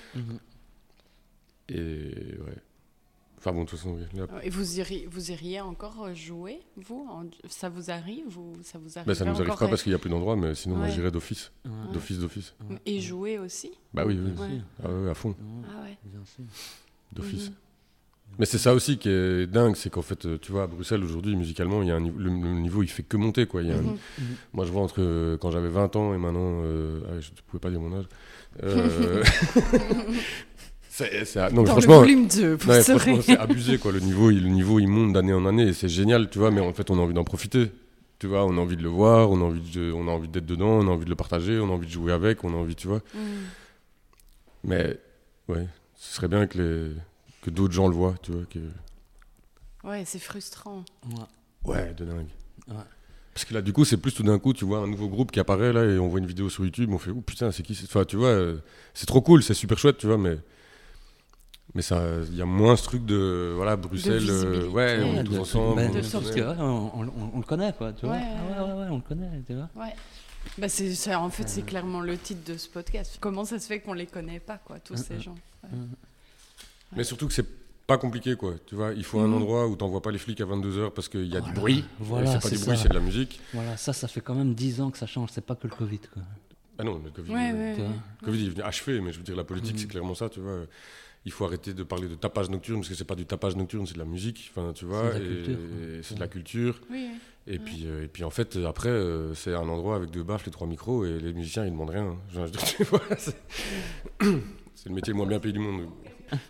Et, 1.68 1.74
ouais. 2.44 2.56
Enfin 3.44 3.50
bon, 3.52 3.64
de 3.64 3.68
toute 3.70 3.76
façon, 3.80 3.96
oui, 3.96 4.02
là, 4.16 4.26
Et 4.44 4.50
vous 4.50 4.78
iriez, 4.78 5.08
vous 5.10 5.32
iriez 5.32 5.60
encore 5.60 6.04
euh, 6.04 6.14
jouer, 6.14 6.60
vous 6.76 7.08
en- 7.10 7.24
Ça 7.48 7.68
vous 7.68 7.90
arrive 7.90 8.38
ou 8.38 8.52
ça 8.62 8.78
vous 8.78 8.96
arrive 8.96 9.08
bah, 9.08 9.16
ça 9.16 9.24
nous 9.24 9.32
arrive 9.32 9.42
encore 9.46 9.58
pas 9.58 9.66
parce 9.68 9.82
qu'il 9.82 9.90
y 9.90 9.94
a 9.96 9.98
plus 9.98 10.10
d'endroits, 10.10 10.36
mais 10.36 10.54
sinon 10.54 10.76
moi 10.76 10.86
Ouais. 10.86 10.92
j'irais 10.92 11.10
d'office, 11.10 11.50
Ouais. 11.64 11.70
d'office, 11.92 12.18
d'office. 12.20 12.54
Et 12.86 13.00
jouer 13.00 13.38
aussi 13.38 13.72
Bah 13.92 14.04
oui, 14.06 14.16
Ouais. 14.16 14.60
Ah 14.84 15.10
à 15.10 15.14
fond, 15.14 15.30
Ouais, 15.30 15.66
Ah 15.76 15.82
ouais. 15.82 15.98
bien 16.04 16.20
sûr. 16.24 16.44
d'office. 17.12 17.48
Mhm. 17.48 17.54
Mais 18.38 18.46
c'est 18.46 18.56
ça 18.58 18.72
aussi 18.72 18.96
qui 18.96 19.10
est 19.10 19.46
dingue, 19.46 19.74
c'est 19.76 19.90
qu'en 19.90 20.00
fait, 20.00 20.40
tu 20.40 20.52
vois, 20.52 20.62
à 20.62 20.66
Bruxelles 20.66 21.02
aujourd'hui, 21.04 21.36
musicalement, 21.36 21.82
il 21.82 21.88
y 21.88 21.90
a 21.90 21.96
un 21.96 22.00
niveau, 22.00 22.18
le, 22.18 22.30
le 22.30 22.60
niveau 22.60 22.82
il 22.82 22.88
fait 22.88 23.02
que 23.02 23.16
monter, 23.18 23.44
quoi. 23.46 23.60
Il 23.62 23.68
y 23.68 23.72
a 23.72 23.76
un- 23.76 23.82
Mhm. 23.82 23.96
Moi, 24.54 24.64
je 24.66 24.72
vois 24.72 24.80
entre 24.82 25.02
euh, 25.02 25.36
quand 25.36 25.50
j'avais 25.50 25.68
20 25.68 25.96
ans 25.96 26.14
et 26.14 26.16
maintenant, 26.16 26.62
euh, 26.64 27.00
ah, 27.08 27.20
je 27.20 27.30
ne 27.30 27.36
pouvais 27.48 27.60
pas 27.60 27.68
dire 27.70 27.80
mon 27.80 27.94
âge. 27.98 28.06
Euh, 28.62 29.22
c'est, 30.94 31.24
c'est- 31.24 31.40
non, 31.52 31.62
mais 31.62 31.68
Dans 31.68 31.72
franchement, 31.72 31.94
le 31.94 32.00
volume 32.00 32.26
2, 32.28 32.54
vous 32.54 32.68
non, 32.68 32.74
mais 32.74 32.82
saurez. 32.82 32.98
franchement, 32.98 33.22
c'est 33.24 33.38
abusé, 33.38 33.78
quoi. 33.78 33.92
Le 33.92 34.00
niveau, 34.00 34.30
il, 34.30 34.42
le 34.42 34.48
niveau, 34.50 34.78
il 34.78 34.88
monte 34.88 35.12
d'année 35.14 35.32
en 35.32 35.46
année 35.46 35.68
et 35.68 35.72
c'est 35.72 35.88
génial, 35.88 36.28
tu 36.28 36.38
vois. 36.38 36.50
Mais 36.50 36.60
en 36.60 36.72
fait, 36.74 36.90
on 36.90 36.98
a 36.98 37.00
envie 37.02 37.14
d'en 37.14 37.24
profiter. 37.24 37.70
Tu 38.18 38.26
vois, 38.26 38.44
on 38.44 38.56
a 38.56 38.60
envie 38.60 38.76
de 38.76 38.82
le 38.82 38.88
voir, 38.88 39.30
on 39.30 39.40
a 39.40 39.44
envie, 39.44 39.60
de, 39.72 39.90
on 39.92 40.06
a 40.06 40.10
envie 40.10 40.28
d'être 40.28 40.46
dedans, 40.46 40.68
on 40.68 40.86
a 40.86 40.90
envie 40.90 41.04
de 41.06 41.10
le 41.10 41.16
partager, 41.16 41.58
on 41.58 41.64
a 41.70 41.72
envie 41.72 41.86
de 41.86 41.92
jouer 41.92 42.12
avec, 42.12 42.44
on 42.44 42.52
a 42.52 42.56
envie, 42.56 42.76
tu 42.76 42.86
vois. 42.88 43.00
Mhm. 43.14 43.22
Mais 44.64 44.98
ouais, 45.48 45.66
ce 45.96 46.14
serait 46.14 46.28
bien 46.28 46.46
que 46.46 46.58
les 46.58 46.90
que 47.42 47.50
d'autres 47.50 47.72
gens 47.74 47.88
le 47.88 47.94
voient, 47.94 48.14
tu 48.22 48.30
vois. 48.32 48.42
Que... 48.48 48.60
Ouais, 49.82 50.04
c'est 50.06 50.20
frustrant. 50.20 50.84
Ouais. 51.64 51.72
Ouais, 51.74 51.94
de 51.94 52.04
dingue. 52.04 52.28
Ouais. 52.68 52.74
Parce 53.34 53.44
que 53.44 53.54
là, 53.54 53.62
du 53.62 53.72
coup, 53.72 53.84
c'est 53.84 53.96
plus 53.96 54.12
tout 54.14 54.22
d'un 54.22 54.38
coup, 54.38 54.52
tu 54.52 54.64
vois 54.64 54.78
un 54.78 54.86
nouveau 54.86 55.08
groupe 55.08 55.32
qui 55.32 55.40
apparaît 55.40 55.72
là 55.72 55.84
et 55.84 55.98
on 55.98 56.06
voit 56.08 56.20
une 56.20 56.26
vidéo 56.26 56.48
sur 56.50 56.64
YouTube, 56.64 56.90
on 56.92 56.98
fait, 56.98 57.10
oh 57.10 57.20
putain, 57.22 57.50
c'est 57.50 57.62
qui 57.64 57.74
c'est- 57.74 57.86
Enfin, 57.86 58.04
tu 58.04 58.16
vois, 58.16 58.28
euh, 58.28 58.58
c'est 58.94 59.06
trop 59.06 59.20
cool, 59.22 59.42
c'est 59.42 59.54
super 59.54 59.78
chouette, 59.78 59.98
tu 59.98 60.06
vois, 60.06 60.18
mais. 60.18 60.38
Mais 61.74 61.80
ça, 61.82 62.02
il 62.30 62.36
y 62.36 62.42
a 62.42 62.44
moins 62.44 62.76
ce 62.76 62.82
truc 62.84 63.06
de. 63.06 63.52
Voilà, 63.56 63.76
Bruxelles, 63.76 64.26
euh, 64.28 64.68
ouais, 64.68 65.00
on 65.02 65.14
est 65.18 65.22
de- 65.22 65.28
tous 65.28 65.38
ensemble. 65.38 65.76
ben, 65.76 65.90
on 65.92 65.96
est 65.98 66.12
parce 66.12 66.30
que, 66.30 66.40
ouais, 66.40 66.56
on, 66.58 67.00
on- 67.00 67.30
on 67.34 67.38
le 67.38 67.44
connaît, 67.44 67.72
quoi, 67.72 67.92
tu 67.94 68.04
vois. 68.04 68.16
Ouais, 68.16 68.22
Ah 68.22 68.62
ouais, 68.64 68.72
ouais, 68.72 68.78
ouais, 68.80 68.86
on 68.90 68.96
le 68.96 69.00
connaît, 69.02 69.30
tu 69.46 69.54
vois. 69.54 69.68
Ouais. 69.76 69.94
Bah 70.58 70.68
c'est, 70.68 71.14
en 71.14 71.30
fait, 71.30 71.48
c'est 71.48 71.62
clairement 71.62 72.00
le 72.00 72.18
titre 72.18 72.44
de 72.52 72.58
ce 72.58 72.68
podcast. 72.68 73.16
Comment 73.20 73.44
ça 73.44 73.58
se 73.58 73.66
fait 73.68 73.80
qu'on 73.80 73.94
les 73.94 74.06
connaît 74.06 74.40
pas, 74.40 74.58
quoi, 74.58 74.78
tous 74.80 74.94
Mhm. 74.94 75.04
ces 75.08 75.20
gens? 75.20 75.34
Mais 76.94 77.04
surtout 77.04 77.26
que 77.28 77.32
c'est 77.32 77.46
pas 77.86 77.96
compliqué, 77.96 78.36
quoi. 78.36 78.54
Tu 78.66 78.74
vois, 78.74 78.92
il 78.92 79.04
faut 79.04 79.20
un 79.20 79.28
Mhm. 79.28 79.34
endroit 79.34 79.66
où 79.66 79.76
t'envoies 79.76 80.02
pas 80.02 80.10
les 80.10 80.18
flics 80.18 80.40
à 80.40 80.44
22h 80.44 80.90
parce 80.92 81.08
qu'il 81.08 81.26
y 81.26 81.36
a 81.36 81.40
du 81.40 81.52
bruit. 81.52 81.84
voilà, 81.98 82.26
c'est 82.26 82.34
pas 82.34 82.40
c'est 82.50 82.56
du 82.58 82.64
bruit, 82.64 82.76
ça. 82.76 82.82
c'est 82.82 82.88
de 82.90 82.94
la 82.94 83.00
musique. 83.00 83.40
Voilà, 83.54 83.76
ça, 83.76 83.92
ça 83.92 84.08
fait 84.08 84.20
quand 84.20 84.34
même 84.34 84.54
10 84.54 84.80
ans 84.80 84.90
que 84.90 84.98
ça 84.98 85.06
change, 85.06 85.30
c'est 85.32 85.44
pas 85.44 85.54
que 85.54 85.66
le 85.66 85.74
Covid, 85.74 86.00
quoi. 86.12 86.22
Ah 86.78 86.84
non, 86.84 87.00
le 87.04 87.10
Covid. 87.10 87.32
Ouais, 87.32 87.52
euh, 87.52 87.54
ouais, 87.54 87.74
Tu 87.74 87.80
vois 87.80 87.90
ouais. 87.90 87.96
Le 88.20 88.24
Covid, 88.26 88.40
il 88.40 88.46
est 88.46 88.50
venu 88.50 88.62
achever, 88.62 89.00
mais 89.00 89.12
je 89.12 89.18
veux 89.18 89.24
dire, 89.24 89.36
la 89.36 89.44
politique, 89.44 89.74
Mhm. 89.74 89.78
c'est 89.78 89.86
clairement 89.88 90.14
ça, 90.14 90.28
tu 90.28 90.40
vois. 90.40 90.60
Il 91.24 91.30
faut 91.32 91.44
arrêter 91.44 91.72
de 91.72 91.82
parler 91.84 92.08
de 92.08 92.16
tapage 92.16 92.50
nocturne, 92.50 92.80
parce 92.80 92.88
que 92.88 92.94
c'est 92.96 93.04
pas 93.04 93.14
du 93.14 93.26
tapage 93.26 93.54
nocturne, 93.56 93.86
c'est 93.86 93.94
de 93.94 93.98
la 94.00 94.04
musique, 94.04 94.50
enfin, 94.54 94.72
tu 94.72 94.84
vois. 94.86 95.12
C'est 95.12 95.18
de 95.20 95.24
la 95.24 95.28
culture, 95.34 95.58
et 95.98 96.02
c'est 96.02 96.14
de 96.16 96.20
la 96.20 96.28
culture. 96.28 96.80
Oui, 96.90 97.08
oui. 97.12 97.18
Et, 97.54 97.58
puis, 97.58 97.82
euh, 97.86 98.04
et 98.04 98.08
puis, 98.08 98.22
en 98.24 98.30
fait, 98.30 98.56
après, 98.66 98.88
euh, 98.88 99.34
c'est 99.34 99.52
un 99.54 99.68
endroit 99.68 99.96
avec 99.96 100.10
deux 100.10 100.22
baffles 100.22 100.48
et 100.48 100.52
trois 100.52 100.66
micros, 100.66 101.04
et 101.04 101.18
les 101.20 101.32
musiciens, 101.32 101.64
ils 101.64 101.70
demandent 101.72 101.90
rien. 101.90 102.16
hein. 102.36 102.46
C'est 104.74 104.88
le 104.88 104.94
métier 104.94 105.12
le 105.12 105.16
moins 105.16 105.26
bien 105.26 105.38
payé 105.38 105.52
du 105.52 105.58
monde. 105.60 105.88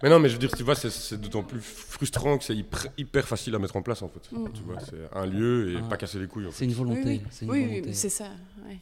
Mais 0.03 0.09
non, 0.09 0.19
mais 0.21 0.29
je 0.29 0.35
veux 0.35 0.39
dire, 0.39 0.53
tu 0.57 0.63
vois, 0.63 0.75
c'est- 0.77 1.17
d'autant 1.21 1.43
plus 1.43 1.61
frustrant 1.61 2.39
que 2.39 2.45
c'est 2.45 2.55
hyper, 2.57 2.87
hyper 2.97 3.27
facile 3.29 3.55
à 3.55 3.59
mettre 3.59 3.77
en 3.77 3.83
place, 3.83 4.01
en 4.03 4.09
fait. 4.09 4.31
Mhm. 4.33 4.53
Tu 4.53 4.63
vois, 4.63 4.79
c'est 4.81 4.97
un 5.13 5.27
lieu 5.27 5.73
et 5.73 5.77
Ah. 5.79 5.89
pas 5.89 5.97
casser 5.97 6.19
les 6.19 6.27
couilles, 6.29 6.47
en 6.47 6.51
fait. 6.51 6.59
C'est 6.59 6.65
une 6.67 6.73
volonté, 6.73 7.03
oui, 7.05 7.21
oui. 7.23 7.27
c'est 7.31 7.45
une 7.45 7.51
Oui, 7.51 7.61
volonté, 7.67 7.89
oui, 7.89 7.95
c'est 7.95 8.09
ça. 8.09 8.31
ouais. 8.67 8.79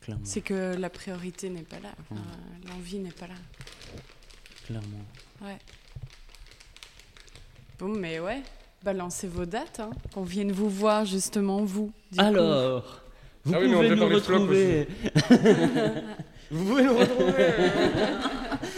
clairement, 0.00 0.24
C'est 0.24 0.40
que 0.40 0.74
la 0.76 0.90
priorité 0.90 1.50
n'est 1.50 1.62
pas 1.62 1.78
là. 1.80 1.90
enfin, 2.00 2.20
L'envie 2.68 2.98
n'est 2.98 3.10
pas 3.12 3.26
là. 3.26 3.34
clairement. 4.66 5.04
Ouais. 5.42 5.58
Bon, 7.78 7.88
mais 7.88 8.18
ouais, 8.18 8.42
balancez 8.82 9.28
vos 9.28 9.46
dates, 9.46 9.80
hein, 9.80 9.90
qu'on 10.12 10.24
vienne 10.24 10.50
vous 10.52 10.68
voir 10.68 11.04
justement, 11.04 11.64
vous. 11.64 11.92
du 12.10 12.18
coup. 12.18 12.24
Alors, 12.24 13.02
vous 13.44 13.54
Ah 13.54 13.58
oui, 13.60 13.68
mais 13.68 13.74
on 13.76 13.82
pouvez 13.82 13.96
nous 13.96 14.08
retrouver. 14.08 14.88
Vous 16.50 16.64
pouvez 16.64 16.82
nous 16.82 16.96
retrouver 16.96 17.52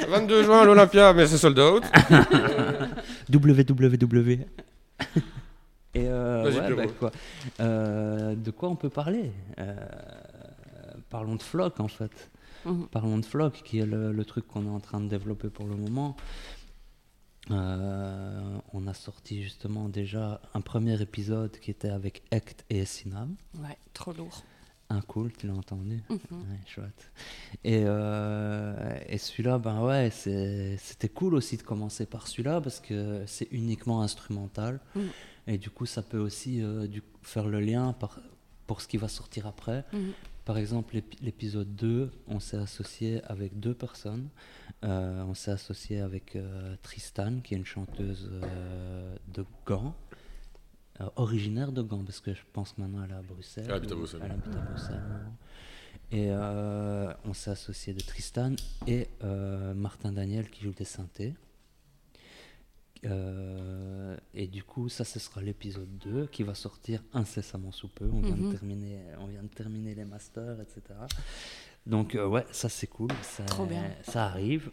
22 0.09 0.43
juin 0.43 0.63
à 0.63 0.65
l'Olympia, 0.65 1.13
mais 1.13 1.29
c'est 1.29 1.39
sold 1.39 1.59
out. 1.59 1.85
www. 3.33 4.41
Et 5.95 6.07
euh, 6.09 6.45
ouais, 6.51 6.75
bah, 6.75 6.93
quoi. 6.99 7.11
Euh, 7.61 8.35
de 8.35 8.51
quoi 8.51 8.69
on 8.69 8.77
peut 8.77 8.91
parler? 8.91 9.31
Euh, 9.61 9.75
Parlons 11.11 11.37
de 11.37 11.43
Flock 11.43 11.79
en 11.81 11.89
fait. 11.89 12.31
Mhm. 12.65 12.89
Parlons 12.89 13.19
de 13.19 13.25
Flock, 13.25 13.63
qui 13.65 13.79
est 13.79 13.87
le, 13.87 14.13
le 14.13 14.25
truc 14.25 14.47
qu'on 14.47 14.67
est 14.67 14.71
en 14.71 14.81
train 14.81 15.01
de 15.01 15.09
développer 15.09 15.49
pour 15.49 15.67
le 15.67 15.77
moment. 15.77 16.17
Euh, 17.51 18.59
on 18.73 18.87
a 18.87 18.95
sorti 18.95 19.43
justement 19.43 19.89
déjà 19.89 20.41
un 20.55 20.61
premier 20.61 21.01
épisode 21.01 21.53
qui 21.59 21.71
était 21.71 21.89
avec 21.89 22.23
Ect 22.31 22.65
et 22.71 22.85
Sinam. 22.85 23.35
Ouais, 23.59 23.77
trop 23.93 24.13
lourd. 24.13 24.45
Un 24.93 25.01
cool, 25.03 25.33
tu 25.33 25.47
l'as 25.47 25.55
entendu? 25.55 26.03
Mhm. 26.11 26.17
Ouais, 26.33 26.61
chouette. 26.67 27.13
Et, 27.65 27.83
euh, 27.87 28.99
et 29.09 29.19
celui-là, 29.19 29.59
ben 29.59 29.83
ouais, 29.83 30.11
c'était 30.11 31.09
cool 31.09 31.35
aussi 31.35 31.57
de 31.57 31.63
commencer 31.63 32.07
par 32.07 32.27
celui-là 32.27 32.61
parce 32.61 32.81
que 32.81 33.23
c'est 33.27 33.49
uniquement 33.53 34.03
instrumental. 34.03 34.81
Mhm. 34.95 35.09
Et 35.47 35.59
du 35.59 35.71
coup, 35.71 35.87
ça 35.87 36.03
peut 36.03 36.19
aussi 36.19 36.61
euh, 36.63 36.87
du- 36.87 37.03
faire 37.23 37.47
le 37.47 37.61
lien 37.61 37.93
par, 37.93 38.19
pour 38.67 38.81
ce 38.81 38.89
qui 38.89 38.97
va 38.97 39.09
sortir 39.09 39.47
après. 39.47 39.85
Par 40.51 40.59
exemple, 40.59 40.95
l'épi- 40.95 41.17
l'épisode 41.23 41.77
2, 41.77 42.11
on 42.27 42.41
s'est 42.41 42.57
associé 42.57 43.23
avec 43.27 43.61
deux 43.61 43.73
personnes. 43.73 44.31
Euh, 44.83 45.23
on 45.23 45.33
s'est 45.35 45.53
associé 45.53 46.01
avec 46.01 46.35
euh, 46.35 46.75
Tristan, 46.83 47.39
qui 47.39 47.55
est 47.55 47.57
une 47.57 47.65
chanteuse 47.65 48.29
euh, 48.33 49.15
de 49.33 49.45
Gand, 49.65 49.95
euh, 51.01 51.05
originaire 51.15 51.71
de 51.71 51.83
Gand, 51.83 52.03
parce 52.05 52.19
que 52.19 52.35
je 52.35 52.41
pense 52.53 52.77
maintenant 52.79 53.05
elle 53.05 53.13
est 53.13 53.15
à 53.15 53.23
Bruxelles. 53.23 53.67
Elle 53.69 53.75
habite 53.75 53.93
à 53.93 53.95
Bruxelles. 53.95 54.21
Elle 54.25 54.33
habite 54.33 54.57
à 54.57 54.61
Bruxelles. 54.61 55.03
Et 56.11 56.33
on 56.33 57.33
s'est 57.33 57.53
associé 57.53 57.95
de 57.95 58.01
Tristan 58.01 58.57
et 58.89 59.07
Martin 59.77 60.11
Daniel 60.11 60.51
qui 60.51 60.65
joue 60.65 60.73
des 60.73 60.85
synthés. 60.85 61.35
Euh, 63.07 64.17
et 64.35 64.47
du 64.47 64.63
coup, 64.63 64.89
ça, 64.89 65.05
ce 65.05 65.19
sera 65.19 65.41
l'épisode 65.41 65.89
2 65.99 66.27
qui 66.27 66.43
va 66.43 66.55
sortir 66.55 67.03
incessamment 67.15 67.73
sous 67.73 67.89
peu. 67.89 68.09
On 68.13 68.21
vient, 68.21 68.37
Mhm. 68.37 68.51
de, 68.51 68.57
terminer, 68.57 68.99
on 69.21 69.27
vient 69.27 69.43
de 69.43 69.49
terminer 69.49 69.95
les 69.95 70.05
masters, 70.05 70.61
etc. 70.61 70.83
Donc, 71.87 72.15
euh, 72.15 72.27
ouais, 72.27 72.45
ça 72.51 72.69
c'est 72.69 72.87
cool. 72.87 73.11
Ça, 73.23 73.45
Trop 73.45 73.65
bien. 73.67 73.85
Ça 74.03 74.27
arrive. 74.27 74.71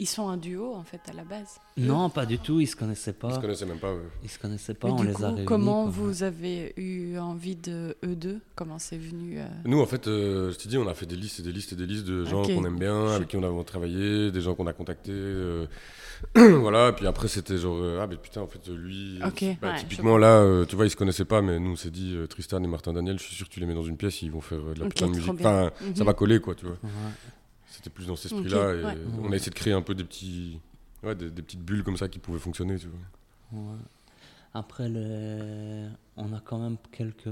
Ils 0.00 0.06
sont 0.06 0.28
un 0.28 0.36
duo 0.36 0.74
en 0.74 0.84
fait 0.84 1.00
à 1.08 1.12
la 1.12 1.24
base. 1.24 1.58
Non, 1.76 2.08
pas 2.10 2.24
du 2.26 2.38
tout. 2.38 2.60
Ils 2.60 2.66
se 2.66 2.76
connaissaient 2.76 3.12
pas. 3.12 3.28
Ils 3.30 3.34
se 3.34 3.40
connaissaient 3.40 3.66
même 3.66 3.78
pas. 3.80 3.92
ouais. 3.92 4.00
Ils 4.22 4.28
se 4.30 4.38
connaissaient 4.38 4.74
pas. 4.74 4.88
Mais 4.88 4.92
on 4.94 4.96
du 4.96 5.06
les 5.08 5.12
coup, 5.12 5.24
a 5.24 5.28
réunis. 5.28 5.44
comment 5.44 5.82
quoi. 5.84 5.92
vous 5.92 6.22
avez 6.22 6.72
eu 6.76 7.18
envie 7.18 7.56
de 7.56 7.96
eux 8.04 8.14
deux? 8.14 8.40
Comment 8.54 8.78
c'est 8.78 8.98
venu 8.98 9.40
euh, 9.40 9.46
Nous, 9.64 9.80
en 9.80 9.86
fait, 9.86 10.06
euh, 10.06 10.52
je 10.52 10.56
t'ai 10.56 10.68
dit, 10.68 10.78
on 10.78 10.86
a 10.86 10.94
fait 10.94 11.06
des 11.06 11.16
listes 11.16 11.40
et 11.40 11.42
des 11.42 11.52
listes 11.52 11.72
et 11.72 11.76
des 11.76 11.86
listes 11.86 12.04
de 12.06 12.24
gens 12.24 12.42
qu'on 12.42 12.64
aime 12.64 12.78
bien, 12.78 13.08
avec 13.08 13.28
qui 13.28 13.36
on 13.36 13.60
a 13.60 13.64
travaillé, 13.64 14.30
des 14.30 14.40
gens 14.40 14.54
qu'on 14.54 14.66
a 14.66 14.72
contactés. 14.72 15.10
euh, 15.12 15.66
voilà, 16.34 16.92
puis 16.92 17.06
après, 17.06 17.28
c'était 17.28 17.58
genre, 17.58 17.76
euh, 17.80 18.00
ah, 18.02 18.06
mais 18.08 18.16
putain, 18.16 18.40
en 18.40 18.46
fait, 18.48 18.66
lui. 18.68 19.20
Ok, 19.24 19.44
bah, 19.60 19.72
ouais, 19.72 19.78
typiquement, 19.78 20.18
là, 20.18 20.40
euh, 20.42 20.64
tu 20.64 20.74
vois, 20.76 20.86
ils 20.86 20.90
se 20.90 20.96
connaissaient 20.96 21.24
pas, 21.24 21.42
mais 21.42 21.58
nous, 21.60 21.70
on 21.72 21.76
s'est 21.76 21.90
dit, 21.90 22.14
euh, 22.16 22.26
Tristan 22.26 22.62
et 22.62 22.66
Martin 22.66 22.92
Daniel, 22.92 23.18
je 23.18 23.24
suis 23.24 23.34
sûr 23.36 23.48
que 23.48 23.52
tu 23.54 23.60
les 23.60 23.66
mets 23.66 23.74
dans 23.74 23.84
une 23.84 23.96
pièce, 23.96 24.22
ils 24.22 24.30
vont 24.32 24.40
faire 24.40 24.58
euh, 24.58 24.74
de 24.74 24.80
la 24.80 24.86
putain 24.88 25.06
de 25.06 25.12
musique. 25.12 25.30
Enfin, 25.30 25.70
ça 25.80 25.84
Mhm. 26.02 26.06
va 26.06 26.14
coller, 26.14 26.40
quoi, 26.40 26.54
tu 26.56 26.66
vois. 26.66 26.76
Ouais. 26.82 26.90
C'était 27.88 27.94
plus 27.94 28.06
dans 28.06 28.16
cet 28.16 28.32
esprit-là. 28.32 28.70
Ok, 28.70 28.80
et 28.80 28.84
ouais. 28.84 28.96
On 29.22 29.32
a 29.32 29.36
essayé 29.36 29.50
de 29.50 29.54
créer 29.54 29.72
un 29.72 29.80
peu 29.82 29.94
des 29.94 30.04
petits. 30.04 30.60
Ouais, 31.02 31.14
des, 31.14 31.30
des 31.30 31.42
petites 31.42 31.62
bulles 31.62 31.82
comme 31.84 31.96
ça 31.96 32.08
qui 32.08 32.18
pouvaient 32.18 32.38
fonctionner, 32.38 32.76
tu 32.76 32.88
vois. 32.88 33.60
Ouais. 33.60 33.78
Après, 34.52 34.88
le- 34.88 35.88
on 36.16 36.32
a 36.32 36.40
quand 36.40 36.58
même 36.58 36.76
quelques, 36.92 37.28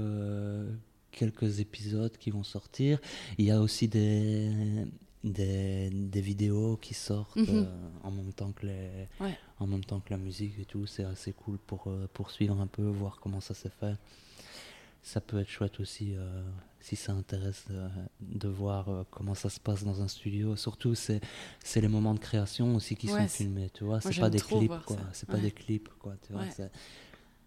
quelques 1.11 1.59
épisodes 1.59 2.15
qui 2.17 2.31
vont 2.31 2.43
sortir. 2.43 2.99
Il 3.37 3.45
y 3.45 3.51
a 3.51 3.59
aussi 3.61 3.87
des, 3.87 4.85
des, 5.23 5.89
des 5.91 6.21
vidéos 6.21 6.77
qui 6.77 6.93
sortent 6.93 7.35
Mhm. 7.35 7.45
euh, 7.49 7.65
en, 8.03 8.11
même 8.11 8.33
temps 8.33 8.51
que 8.51 8.65
les, 8.65 9.07
Ouais. 9.19 9.37
en 9.59 9.67
même 9.67 9.83
temps 9.83 9.99
que 9.99 10.11
la 10.11 10.17
musique 10.17 10.57
et 10.59 10.65
tout. 10.65 10.85
C'est 10.87 11.03
assez 11.03 11.33
cool 11.33 11.57
pour 11.57 11.87
euh, 11.87 12.07
poursuivre 12.13 12.59
un 12.59 12.67
peu, 12.67 12.83
voir 12.83 13.19
comment 13.21 13.41
ça 13.41 13.53
s'est 13.53 13.69
fait. 13.79 13.95
Ça 15.03 15.21
peut 15.21 15.39
être 15.39 15.49
chouette 15.49 15.79
aussi 15.79 16.15
euh, 16.15 16.43
si 16.87 16.95
ça 16.95 17.11
intéresse 17.11 17.65
de, 17.69 17.89
de 18.21 18.47
voir 18.47 18.87
euh, 18.87 19.03
comment 19.11 19.33
ça 19.35 19.49
se 19.49 19.59
passe 19.59 19.83
dans 19.83 20.01
un 20.01 20.07
studio. 20.07 20.55
Surtout, 20.55 20.95
c'est 20.95 21.19
c'est 21.61 21.81
les 21.81 21.89
moments 21.89 22.13
de 22.13 22.19
création 22.19 22.73
aussi 22.75 22.95
qui 22.95 23.11
Ouais, 23.11 23.23
sont 23.23 23.27
filmés, 23.27 23.69
tu 23.73 23.83
vois. 23.83 23.99
C'est 23.99 24.17
pas 24.17 24.29
des 24.29 24.39
clips, 24.39 24.71
quoi. 24.85 24.97
C'est 25.11 25.27
pas 25.27 25.37
des 25.37 25.51
clips, 25.51 25.89
quoi. 25.99 26.15
Tu 26.25 26.31
vois. 26.31 26.43
Ouais. 26.43 26.51
c'est- 26.51 26.71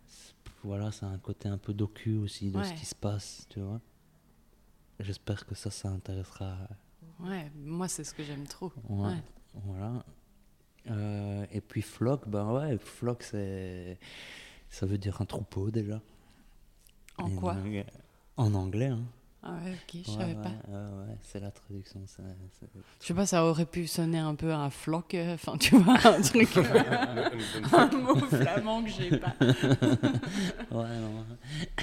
c'est- 0.06 0.34
voilà, 0.62 0.92
c'est 0.92 1.06
un 1.06 1.16
côté 1.16 1.48
un 1.48 1.56
peu 1.56 1.72
docu 1.72 2.18
aussi 2.18 2.50
de 2.50 2.62
ce 2.62 2.74
qui 2.74 2.84
se 2.84 2.94
passe, 2.94 3.46
tu 3.48 3.60
vois. 3.60 3.80
J'espère 4.98 5.46
que 5.46 5.54
ça, 5.54 5.70
ça 5.70 5.88
intéressera. 5.88 6.58
Ouais, 7.18 7.50
moi 7.56 7.88
c'est 7.88 8.04
ce 8.04 8.12
que 8.12 8.22
j'aime 8.22 8.46
trop. 8.46 8.70
Voilà. 9.54 10.04
Euh, 10.90 11.46
et 11.50 11.60
puis 11.62 11.80
flock, 11.82 12.28
ben 12.28 12.44
ouais, 12.52 12.76
flock, 12.78 13.22
c'est. 13.22 13.98
Ça 14.68 14.84
veut 14.86 14.98
dire 14.98 15.20
un 15.22 15.24
troupeau 15.24 15.70
déjà. 15.70 16.00
En 17.16 17.30
Et 17.30 17.34
quoi 17.34 17.54
donc, 17.54 17.86
En 18.36 18.52
anglais, 18.54 18.86
hein. 18.88 19.02
Ah 19.42 19.52
ouais, 19.64 19.72
ok, 19.72 20.02
je 20.04 20.10
Ouais, 20.10 20.16
savais 20.18 20.34
ouais, 20.34 20.42
pas. 20.42 20.50
ouais, 20.68 20.74
ouais, 21.08 21.16
c'est 21.22 21.40
la 21.40 21.50
traduction. 21.50 22.02
c'est- 22.06 22.22
c'est- 22.60 22.66
Je 23.00 23.06
sais 23.06 23.14
pas, 23.14 23.24
ça 23.24 23.46
aurait 23.46 23.64
pu 23.64 23.86
sonner 23.86 24.18
un 24.18 24.34
peu 24.34 24.52
un 24.52 24.68
floc, 24.68 25.14
euh, 25.14 25.32
enfin 25.34 25.56
tu 25.56 25.76
vois, 25.78 25.94
un 26.06 26.20
truc, 26.22 26.56
un 27.72 27.86
mot 27.96 28.16
flamand 28.16 28.82
que 28.84 28.90
j'ai 28.90 29.16
pas. 29.18 29.34
Ouais, 30.70 30.98
non. 30.98 31.24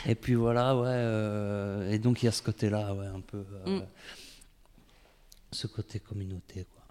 Et 0.05 0.13
puis 0.15 0.35
voilà, 0.35 0.75
ouais. 0.77 0.85
euh, 0.87 1.91
et 1.91 1.97
donc 1.99 2.21
il 2.21 2.27
y 2.27 2.29
a 2.29 2.31
ce 2.31 2.43
côté-là, 2.43 2.93
ouais, 2.93 3.07
un 3.07 3.21
peu. 3.21 3.43
euh, 3.65 3.79
Mm. 3.79 3.85
Ce 5.51 5.65
côté 5.65 5.99
communauté, 5.99 6.65
quoi. 6.73 6.83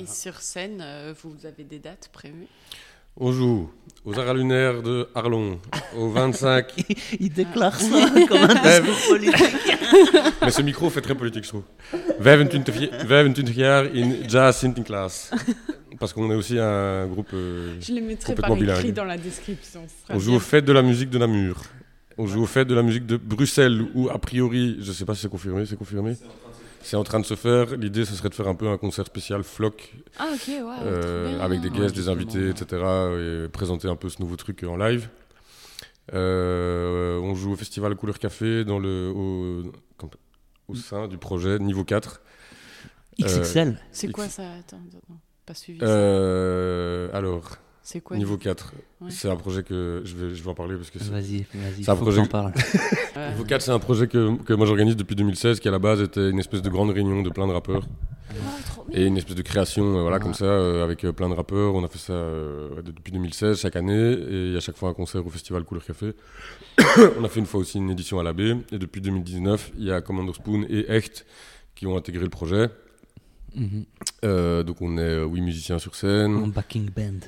Et 0.00 0.06
sur 0.06 0.40
scène, 0.40 0.80
euh, 0.80 1.14
vous 1.22 1.46
avez 1.46 1.62
des 1.64 1.78
dates 1.78 2.08
prévues? 2.12 2.48
On 3.18 3.32
joue 3.32 3.68
aux 4.04 4.18
Arts 4.18 4.34
lunaires 4.34 4.82
de 4.82 5.08
Arlon, 5.14 5.58
au 5.96 6.08
25. 6.10 6.66
Il 7.20 7.30
déclare 7.30 7.78
ça 7.78 8.08
comme 8.28 8.38
un 8.38 8.54
discours 8.54 9.08
politique. 9.08 9.76
Mais 10.42 10.50
ce 10.50 10.62
micro 10.62 10.88
fait 10.88 11.00
très 11.00 11.14
politique, 11.14 11.44
je 11.44 11.48
trouve. 11.48 11.64
25, 12.20 12.68
vi- 12.70 12.90
25 13.06 13.46
jaar 13.52 13.84
in 13.94 14.28
Jazz 14.28 14.56
Sinterklaas. 14.56 15.30
Parce 15.98 16.12
qu'on 16.12 16.30
est 16.30 16.34
aussi 16.36 16.58
un 16.58 17.06
groupe. 17.08 17.30
euh, 17.34 17.74
Je 17.80 17.92
les 17.92 18.00
mettrai 18.00 18.34
par 18.36 18.50
écrit 18.52 18.60
bilingue. 18.66 18.92
dans 18.92 19.04
la 19.04 19.18
description. 19.18 19.80
on 20.08 20.18
joue 20.20 20.30
bien. 20.30 20.36
aux 20.36 20.40
fêtes 20.40 20.64
de 20.64 20.72
la 20.72 20.82
musique 20.82 21.10
de 21.10 21.18
Namur. 21.18 21.60
On 22.16 22.26
joue 22.26 22.42
aux 22.42 22.46
fêtes 22.46 22.68
de 22.68 22.74
la 22.74 22.82
musique 22.82 23.06
de 23.06 23.16
Bruxelles, 23.16 23.84
où 23.94 24.08
a 24.08 24.18
priori, 24.18 24.76
je 24.80 24.92
sais 24.92 25.04
pas 25.04 25.14
si 25.14 25.22
c'est 25.22 25.28
confirmé, 25.28 25.66
c'est 25.66 25.76
confirmé. 25.76 26.16
C'est 26.82 26.96
en 26.96 27.04
train 27.04 27.20
de 27.20 27.24
se 27.26 27.34
faire. 27.34 27.76
L'idée, 27.76 28.04
ce 28.04 28.14
serait 28.14 28.28
de 28.30 28.34
faire 28.34 28.48
un 28.48 28.54
peu 28.54 28.68
un 28.68 28.78
concert 28.78 29.04
spécial 29.06 29.42
floc, 29.42 29.92
Ah 30.18 30.28
ok, 30.32 30.48
ouais, 30.48 30.62
euh, 30.84 31.40
avec 31.40 31.60
des 31.60 31.68
Ouais, 31.70 31.78
guests, 31.80 31.94
des 31.96 32.08
invités, 32.08 32.48
etc. 32.48 32.66
Et 33.44 33.48
présenter 33.48 33.88
un 33.88 33.96
peu 33.96 34.08
ce 34.08 34.20
nouveau 34.22 34.36
truc 34.36 34.62
en 34.64 34.76
live. 34.76 35.08
Euh, 36.14 37.18
on 37.18 37.34
joue 37.34 37.52
au 37.52 37.56
festival 37.56 37.94
Couleur 37.94 38.18
Café 38.18 38.64
dans 38.64 38.78
le, 38.78 39.12
au, 39.14 39.72
au 40.68 40.74
sein 40.74 41.06
du 41.08 41.18
projet 41.18 41.58
niveau 41.58 41.84
4. 41.84 42.20
XXL. 43.20 43.78
C'est 43.92 44.08
quoi 44.10 44.24
X- 44.26 44.34
ça? 44.36 44.44
Attends, 44.58 44.80
attends, 44.88 45.20
pas 45.44 45.54
suivi. 45.54 45.80
ça. 45.80 45.86
Euh, 45.86 47.10
alors, 47.12 47.56
C'est 47.90 48.02
quoi 48.02 48.18
niveau 48.18 48.36
du- 48.36 48.42
4, 48.44 48.74
Ouais. 49.00 49.10
c'est 49.10 49.30
un 49.30 49.36
projet 49.36 49.62
que 49.62 50.02
je 50.04 50.14
vais, 50.14 50.34
je 50.34 50.42
vais 50.42 50.50
en 50.50 50.54
parler 50.54 50.76
parce 50.76 50.90
que 50.90 50.98
c'est- 50.98 51.10
Vas-y, 51.10 51.46
vas-y. 51.54 51.84
C'est 51.84 51.90
un 51.90 51.96
faut 51.96 52.02
projet 52.02 52.20
que. 52.20 52.36
Ouais. 53.16 53.30
Niveau 53.30 53.44
4, 53.44 53.62
c'est 53.62 53.70
un 53.70 53.78
projet 53.78 54.06
que, 54.08 54.36
que 54.42 54.52
moi 54.52 54.66
j'organise 54.66 54.94
depuis 54.94 55.16
2016, 55.16 55.58
qui 55.58 55.68
à 55.68 55.70
la 55.70 55.78
base 55.78 56.02
était 56.02 56.28
une 56.28 56.38
espèce 56.38 56.60
de 56.60 56.68
grande 56.68 56.90
réunion 56.90 57.22
de 57.22 57.30
plein 57.30 57.46
de 57.46 57.52
rappeurs. 57.52 57.88
Oh, 57.88 58.84
bien. 58.90 59.00
Et 59.00 59.06
une 59.06 59.16
espèce 59.16 59.36
de 59.36 59.40
création, 59.42 59.84
euh, 59.96 60.02
voilà, 60.02 60.18
Ouais. 60.18 60.22
comme 60.22 60.34
ça, 60.34 60.44
euh, 60.44 60.84
avec 60.84 61.02
euh, 61.06 61.12
plein 61.12 61.30
de 61.30 61.34
rappeurs. 61.34 61.74
On 61.74 61.82
a 61.82 61.88
fait 61.88 61.96
ça 61.98 62.12
euh, 62.12 62.82
depuis 62.82 63.10
2016, 63.10 63.58
chaque 63.58 63.76
année. 63.76 64.12
Et 64.12 64.48
il 64.48 64.52
y 64.52 64.56
a 64.58 64.60
chaque 64.60 64.76
fois 64.76 64.90
un 64.90 64.94
concert 64.94 65.26
au 65.26 65.30
festival 65.30 65.64
Couleur 65.64 65.82
Café. 65.86 66.12
on 67.18 67.24
a 67.24 67.28
fait 67.30 67.40
une 67.40 67.46
fois 67.46 67.60
aussi 67.60 67.78
une 67.78 67.88
édition 67.88 68.18
à 68.20 68.22
la 68.22 68.34
baie. 68.34 68.54
Et 68.70 68.78
depuis 68.78 69.00
2019, 69.00 69.72
il 69.78 69.84
y 69.84 69.92
a 69.92 70.02
Commander 70.02 70.34
Spoon 70.34 70.66
et 70.68 70.90
Echt 70.92 71.24
qui 71.74 71.86
ont 71.86 71.96
intégré 71.96 72.22
le 72.24 72.28
projet. 72.30 72.68
Mhm. 73.54 73.86
Euh, 74.26 74.62
donc 74.62 74.82
on 74.82 74.98
est 74.98 75.00
euh, 75.00 75.24
huit 75.24 75.40
musiciens 75.40 75.78
sur 75.78 75.94
scène. 75.94 76.36
En 76.36 76.48
backing 76.48 76.90
band. 76.90 77.20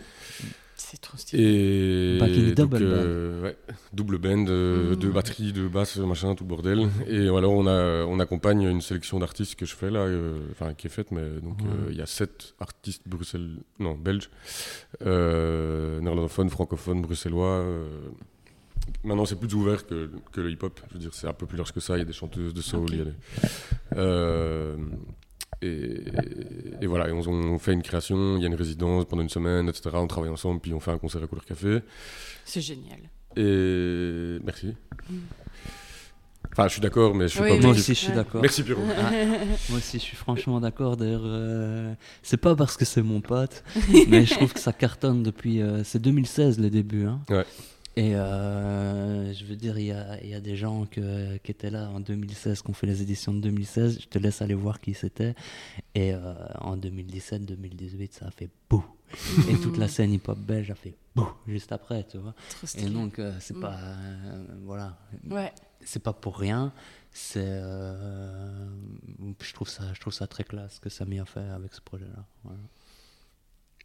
C'est 0.90 1.00
trop 1.00 1.16
stylé. 1.16 1.42
Et 1.44 2.18
Backing 2.18 2.46
donc, 2.54 2.70
double 2.70 2.78
euh, 2.82 3.42
ouais, 3.42 3.56
double 3.92 4.18
band, 4.18 4.46
euh, 4.48 4.96
deux 4.96 5.10
batteries, 5.12 5.52
deux 5.52 5.68
basses, 5.68 5.98
machin, 5.98 6.34
tout 6.34 6.44
bordel. 6.44 6.88
Et 7.06 7.28
alors 7.28 7.52
on 7.52 7.66
a, 7.68 8.04
on 8.06 8.18
accompagne 8.18 8.62
une 8.62 8.80
sélection 8.80 9.20
d'artistes 9.20 9.54
que 9.54 9.66
je 9.66 9.76
fais 9.76 9.88
là, 9.90 10.00
euh, 10.00 10.38
enfin 10.50 10.74
qui 10.74 10.88
est 10.88 10.90
faite, 10.90 11.12
mais 11.12 11.22
donc 11.40 11.58
euh, 11.62 11.86
Ouais. 11.86 11.92
il 11.92 11.96
y 11.96 12.02
a 12.02 12.06
sept 12.06 12.54
artistes 12.58 13.02
bruxelles, 13.06 13.50
non 13.78 13.94
belges, 13.94 14.30
euh, 15.06 16.00
néerlandophones, 16.00 16.50
francophones, 16.50 17.02
bruxellois. 17.02 17.46
euh. 17.60 17.86
Maintenant 19.04 19.24
c'est 19.26 19.36
plus 19.38 19.54
ouvert 19.54 19.86
que, 19.86 20.10
que 20.32 20.40
le 20.40 20.50
hip-hop. 20.50 20.80
Je 20.88 20.94
veux 20.94 21.00
dire 21.00 21.14
c'est 21.14 21.28
un 21.28 21.32
peu 21.32 21.46
plus 21.46 21.56
large 21.56 21.72
que 21.72 21.78
ça. 21.80 21.96
Il 21.96 22.00
y 22.00 22.02
a 22.02 22.06
des 22.06 22.12
chanteuses 22.12 22.52
de 22.54 22.60
soul, 22.62 22.88
il 22.90 22.98
y 22.98 23.00
a 23.02 23.04
des, 23.04 23.12
euh, 23.96 24.76
et, 25.62 26.02
et 26.80 26.86
voilà, 26.86 27.08
et 27.08 27.12
on, 27.12 27.20
on 27.20 27.58
fait 27.58 27.72
une 27.72 27.82
création, 27.82 28.36
il 28.36 28.40
y 28.42 28.44
a 28.44 28.48
une 28.48 28.54
résidence 28.54 29.04
pendant 29.04 29.22
une 29.22 29.28
semaine, 29.28 29.68
etc. 29.68 29.90
On 29.94 30.06
travaille 30.06 30.30
ensemble, 30.30 30.60
puis 30.60 30.72
on 30.72 30.80
fait 30.80 30.90
un 30.92 30.98
concert 30.98 31.22
à 31.22 31.26
Couleur 31.26 31.44
Café. 31.44 31.80
C'est 32.44 32.60
génial. 32.60 32.98
Et 33.36 34.38
merci. 34.44 34.74
Enfin, 36.52 36.66
je 36.66 36.72
suis 36.72 36.80
d'accord, 36.80 37.14
mais 37.14 37.28
je 37.28 37.34
suis 37.34 37.40
Oui, 37.42 37.48
pas 37.50 37.54
oui. 37.56 37.60
Moi 37.62 37.70
aussi, 37.70 37.94
je 37.94 37.98
suis 38.00 38.12
d'accord. 38.12 38.40
Merci 38.42 38.64
Pierrot. 38.64 38.82
Moi 39.68 39.78
aussi, 39.78 39.98
je 39.98 40.02
suis 40.02 40.16
franchement 40.16 40.58
d'accord. 40.60 40.96
D'ailleurs, 40.96 41.22
euh, 41.24 41.94
c'est 42.22 42.38
pas 42.38 42.56
parce 42.56 42.76
que 42.76 42.84
c'est 42.84 43.02
mon 43.02 43.20
pote, 43.20 43.62
mais 44.08 44.24
je 44.26 44.34
trouve 44.34 44.52
que 44.52 44.58
ça 44.58 44.72
cartonne 44.72 45.22
depuis. 45.22 45.62
euh, 45.62 45.84
c'est 45.84 46.00
2016 46.00 46.58
les 46.58 46.70
débuts. 46.70 47.04
Hein. 47.06 47.20
Ouais. 47.30 47.44
Et 48.02 48.14
euh, 48.14 49.30
je 49.34 49.44
veux 49.44 49.56
dire, 49.56 49.78
il 49.78 49.86
y 49.86 49.92
a, 49.92 50.24
y 50.24 50.32
a 50.34 50.40
des 50.40 50.56
gens 50.56 50.86
que- 50.86 51.36
qui 51.38 51.50
étaient 51.50 51.68
là 51.70 51.90
en 51.90 52.00
2016, 52.00 52.62
qui 52.62 52.70
ont 52.70 52.72
fait 52.72 52.86
les 52.86 53.02
éditions 53.02 53.34
de 53.34 53.40
2016. 53.40 53.98
Je 54.00 54.06
te 54.08 54.18
laisse 54.18 54.40
aller 54.40 54.54
voir 54.54 54.80
qui 54.80 54.94
c'était. 54.94 55.34
Et 55.94 56.14
euh, 56.14 56.34
en 56.60 56.76
2017-2018, 56.78 58.12
ça 58.12 58.26
a 58.28 58.30
fait 58.30 58.48
bouh. 58.70 58.84
Et 59.50 59.56
toute 59.60 59.76
la 59.76 59.88
scène 59.88 60.12
hip-hop 60.12 60.38
belge 60.38 60.70
a 60.70 60.74
fait 60.76 60.94
bouh 61.14 61.28
juste 61.46 61.72
après, 61.72 62.04
tu 62.04 62.16
vois. 62.18 62.34
Et 62.78 62.86
donc, 62.88 63.18
euh, 63.18 63.36
c'est 63.40 63.56
Mm. 63.56 63.60
pas. 63.60 63.74
euh, 63.76 64.44
voilà. 64.64 64.96
Ouais. 65.28 65.52
C'est 65.84 66.02
pas 66.02 66.12
pour 66.14 66.38
rien. 66.38 66.72
C'est. 67.12 67.60
je, 69.40 69.52
trouve 69.52 69.68
ça, 69.68 69.82
je 69.94 70.00
trouve 70.00 70.12
ça 70.12 70.26
très 70.26 70.44
classe 70.44 70.74
ce 70.76 70.80
que 70.80 70.88
Samy 70.88 71.18
a 71.20 71.24
fait 71.24 71.40
avec 71.40 71.74
ce 71.74 71.80
projet-là. 71.80 72.24
Voilà. 72.44 72.60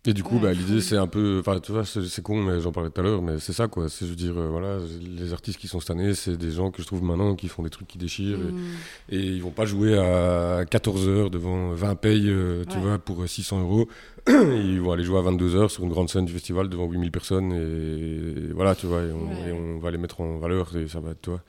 Et 0.07 0.13
du 0.13 0.21
coup, 0.23 0.35
Ouais, 0.35 0.41
bah, 0.41 0.53
l'idée, 0.53 0.81
c'est 0.81 0.97
un 0.97 1.07
peu. 1.07 1.37
Enfin, 1.39 1.59
tu 1.59 1.71
vois, 1.71 1.83
c'est 1.83 2.21
con, 2.21 2.39
mais 2.41 2.59
j'en 2.61 2.71
parlais 2.71 2.89
tout 2.91 3.01
à 3.01 3.03
l'heure, 3.03 3.21
mais 3.23 3.39
c'est 3.39 3.53
ça, 3.53 3.67
quoi. 3.67 3.89
C'est, 3.89 4.05
je 4.05 4.11
veux 4.11 4.15
dire, 4.15 4.37
euh, 4.37 4.49
voilà, 4.49 4.77
les 5.01 5.33
artistes 5.33 5.59
qui 5.59 5.67
sont 5.67 5.79
cette 5.79 5.89
année, 5.89 6.13
c'est 6.13 6.37
des 6.37 6.51
gens 6.51 6.69
que 6.69 6.81
je 6.81 6.87
trouve 6.87 7.01
maintenant 7.03 7.33
qui 7.35 7.47
font 7.47 7.63
des 7.63 7.69
trucs 7.71 7.87
qui 7.87 7.97
déchirent. 7.97 8.37
et- 8.39 8.51
Mm. 8.51 8.65
Et, 9.09 9.19
ils 9.19 9.41
vont 9.41 9.49
pas 9.51 9.65
jouer 9.65 9.97
à 9.97 10.63
14 10.69 11.07
heures 11.07 11.29
devant 11.31 11.73
20 11.73 11.95
payes, 11.95 12.29
euh, 12.29 12.63
tu 12.69 12.75
Ouais. 12.77 12.83
vois, 12.83 12.99
pour 12.99 13.27
600 13.27 13.61
euros. 13.61 13.87
ils 14.27 14.79
vont 14.79 14.91
aller 14.91 15.03
jouer 15.03 15.17
à 15.17 15.21
22 15.21 15.55
heures 15.55 15.71
sur 15.71 15.83
une 15.83 15.89
grande 15.89 16.09
scène 16.09 16.25
du 16.25 16.33
festival 16.33 16.69
devant 16.69 16.85
8000 16.85 17.11
personnes. 17.11 17.51
Et, 17.53 18.53
voilà, 18.53 18.75
tu 18.75 18.85
vois, 18.85 19.01
et 19.01 19.11
on, 19.11 19.27
Ouais. 19.27 19.49
et 19.49 19.51
on 19.53 19.79
va 19.79 19.89
les 19.91 19.97
mettre 19.97 20.21
en 20.21 20.37
valeur 20.37 20.75
et 20.77 20.87
ça 20.87 20.99
va, 20.99 21.13
tu 21.19 21.31
vois. 21.31 21.41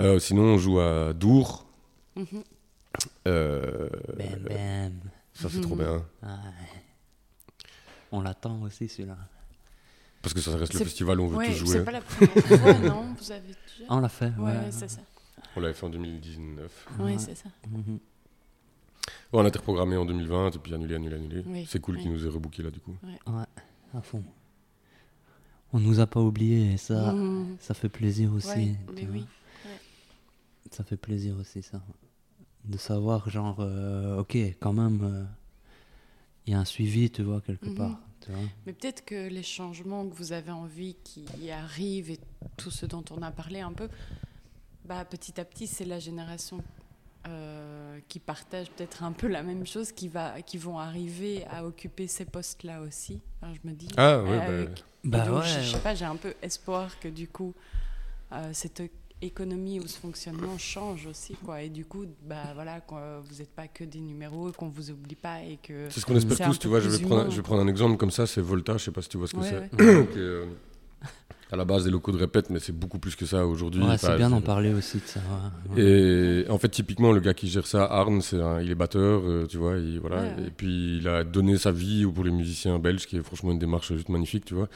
Euh, 0.00 0.18
sinon, 0.18 0.42
on 0.42 0.58
joue 0.58 0.80
à 0.80 1.12
Dour. 1.14 1.66
Mhm. 2.16 2.26
Euh, 3.26 3.88
Bam, 4.18 4.26
bam. 4.48 4.92
ça, 5.32 5.48
c'est 5.50 5.60
trop 5.60 5.76
bien. 5.76 6.02
Ah, 6.22 6.36
On 8.16 8.20
l'attend 8.22 8.62
aussi, 8.62 8.88
celui-là. 8.88 9.16
Parce 10.22 10.32
que 10.34 10.40
ça 10.40 10.56
reste 10.56 10.72
le 10.74 10.78
festival 10.80 11.20
où 11.20 11.24
on 11.24 11.28
veut 11.28 11.36
Ouais, 11.36 11.48
tous 11.48 11.54
jouer. 11.66 11.68
c'est 11.78 11.84
pas 11.84 11.90
la 11.90 12.00
première 12.00 12.32
fois, 12.44 12.72
non 12.88 13.14
Vous 13.18 13.30
avez 13.32 13.48
déjà 13.48 13.58
on 13.90 14.00
l'a 14.00 14.08
fait, 14.08 14.32
Ouais, 14.38 14.52
ouais. 14.52 14.70
c'est 14.70 14.88
ça. 14.88 15.00
On 15.56 15.60
l'avait 15.60 15.74
fait 15.74 15.86
en 15.86 15.90
2019. 15.90 16.86
Ouais, 17.00 17.18
c'est 17.18 17.34
ça. 17.34 17.48
Mhm. 17.68 17.98
On 19.32 19.44
a 19.44 19.48
été 19.48 19.58
reprogrammé 19.58 19.96
en 19.96 20.04
2020 20.06 20.54
et 20.54 20.58
puis 20.58 20.72
annulé, 20.74 20.94
annulé, 20.94 21.16
annulé. 21.16 21.42
Oui, 21.46 21.66
c'est 21.68 21.80
cool 21.80 21.98
qu'il 21.98 22.10
nous 22.12 22.24
ait 22.24 22.28
rebooké 22.30 22.62
là 22.62 22.70
du 22.70 22.80
coup. 22.80 22.96
Ouais, 23.02 23.44
à 23.94 24.00
fond. 24.00 24.22
On 25.72 25.80
nous 25.80 25.98
a 26.00 26.06
pas 26.06 26.20
oubliés 26.20 26.72
et 26.74 26.76
ça, 26.76 27.12
Mhm. 27.12 27.56
ça 27.60 27.74
fait 27.74 27.88
plaisir 27.88 28.32
aussi. 28.32 28.76
Mais 28.94 29.06
oui. 29.10 29.26
Ça 30.70 30.84
fait 30.84 30.96
plaisir 30.96 31.36
aussi, 31.38 31.62
ça. 31.62 31.82
De 32.64 32.78
savoir, 32.78 33.28
genre, 33.28 33.56
euh, 33.60 34.18
ok, 34.20 34.36
quand 34.60 34.72
même, 34.72 35.00
euh, 35.02 35.24
il 36.46 36.52
y 36.52 36.56
a 36.56 36.58
un 36.60 36.64
suivi, 36.64 37.10
tu 37.10 37.22
vois, 37.22 37.40
quelque 37.40 37.66
Mhm. 37.66 37.74
part. 37.76 37.98
Tu 38.20 38.30
vois. 38.32 38.40
Mais 38.66 38.72
peut-être 38.72 39.04
que 39.04 39.28
les 39.28 39.42
changements 39.42 40.06
que 40.08 40.14
vous 40.14 40.32
avez 40.32 40.50
envie 40.50 40.96
qui 41.04 41.24
arrivent 41.50 42.10
et 42.10 42.20
tout 42.56 42.70
ce 42.70 42.86
dont 42.86 43.04
on 43.10 43.22
a 43.22 43.30
parlé 43.30 43.60
un 43.60 43.72
peu, 43.72 43.88
bah, 44.84 45.04
petit 45.04 45.40
à 45.40 45.44
petit, 45.44 45.66
c'est 45.66 45.84
la 45.84 45.98
génération 45.98 46.62
euh, 47.26 47.98
qui 48.08 48.18
partage 48.18 48.70
peut-être 48.70 49.02
un 49.02 49.12
peu 49.12 49.28
la 49.28 49.42
même 49.42 49.66
chose 49.66 49.92
qui, 49.92 50.08
va, 50.08 50.42
qui 50.42 50.58
vont 50.58 50.78
arriver 50.78 51.46
à 51.46 51.64
occuper 51.64 52.06
ces 52.06 52.26
postes-là 52.26 52.82
aussi. 52.82 53.18
Enfin, 53.40 53.54
je 53.54 53.66
me 53.66 53.74
dis. 53.74 53.88
Ah, 53.96 54.22
ouais, 54.22 54.38
bah, 54.38 54.52
et 54.60 55.08
Bah 55.08 55.24
donc, 55.26 55.42
ouais, 55.42 55.48
je, 55.48 55.60
je 55.60 55.68
sais 55.70 55.74
ouais. 55.76 55.80
pas, 55.82 55.94
j'ai 55.94 56.04
un 56.04 56.16
peu 56.16 56.34
espoir 56.42 56.98
que 57.00 57.08
du 57.08 57.26
coup, 57.28 57.54
euh, 58.32 58.50
cette 58.52 58.82
économie 59.22 59.80
ou 59.80 59.86
ce 59.86 59.98
fonctionnement 59.98 60.58
change 60.58 61.06
aussi, 61.06 61.34
quoi. 61.44 61.62
Et 61.62 61.68
du 61.70 61.84
coup, 61.84 62.04
bah 62.22 62.52
voilà, 62.54 62.82
vous 62.88 63.36
n'êtes 63.38 63.50
pas 63.54 63.68
que 63.68 63.84
des 63.84 64.00
numéros, 64.00 64.52
qu'on 64.52 64.68
vous 64.68 64.90
oublie 64.90 65.14
pas 65.16 65.42
et 65.42 65.58
que. 65.62 65.88
C'est 65.90 66.00
ce 66.00 66.06
qu'on 66.06 66.16
espère 66.16 66.38
tous, 66.48 66.58
tu 66.58 66.68
vois. 66.68 66.80
Je 66.80 66.88
vais, 66.88 66.98
prendre, 67.04 67.30
je 67.30 67.36
vais 67.36 67.42
prendre 67.42 67.62
un 67.62 67.68
exemple 67.68 67.96
comme 67.96 68.10
ça, 68.10 68.26
c'est 68.26 68.40
Volta, 68.40 68.76
je 68.76 68.84
sais 68.84 68.90
pas 68.92 69.02
si 69.02 69.08
tu 69.08 69.16
vois 69.16 69.26
ce 69.26 69.34
que 69.34 69.40
Ouais, 69.40 69.68
c'est. 69.76 69.82
ouais. 69.82 70.48
À 71.52 71.56
la 71.56 71.64
base 71.64 71.84
des 71.84 71.90
locaux 71.90 72.10
de 72.10 72.16
répète, 72.16 72.50
mais 72.50 72.58
c'est 72.58 72.72
beaucoup 72.72 72.98
plus 72.98 73.14
que 73.14 73.26
ça 73.26 73.46
aujourd'hui. 73.46 73.82
Ouais, 73.82 73.98
c'est 73.98 74.16
bien 74.16 74.30
d'en 74.30 74.40
parler 74.40 74.72
aussi 74.72 74.96
de 74.96 75.02
ça. 75.04 75.20
ouais. 75.76 75.82
Et 75.82 76.50
en 76.50 76.58
fait, 76.58 76.68
typiquement, 76.70 77.12
le 77.12 77.20
gars 77.20 77.34
qui 77.34 77.48
gère 77.48 77.66
ça, 77.66 77.84
Arne, 77.84 78.22
c'est 78.22 78.40
un- 78.40 78.60
il 78.60 78.70
est 78.70 78.74
batteur, 78.74 79.22
euh, 79.24 79.46
tu 79.46 79.58
vois, 79.58 79.76
il, 79.76 80.00
voilà, 80.00 80.16
Ouais, 80.22 80.34
ouais. 80.38 80.46
et 80.48 80.50
puis 80.50 80.98
il 80.98 81.06
a 81.08 81.22
donné 81.22 81.56
sa 81.58 81.70
vie 81.70 82.06
pour 82.06 82.24
les 82.24 82.30
musiciens 82.30 82.78
belges, 82.78 83.06
qui 83.06 83.16
est 83.18 83.22
franchement 83.22 83.52
une 83.52 83.58
démarche 83.58 83.92
juste 83.94 84.08
magnifique, 84.08 84.46
tu 84.46 84.54
vois. 84.54 84.68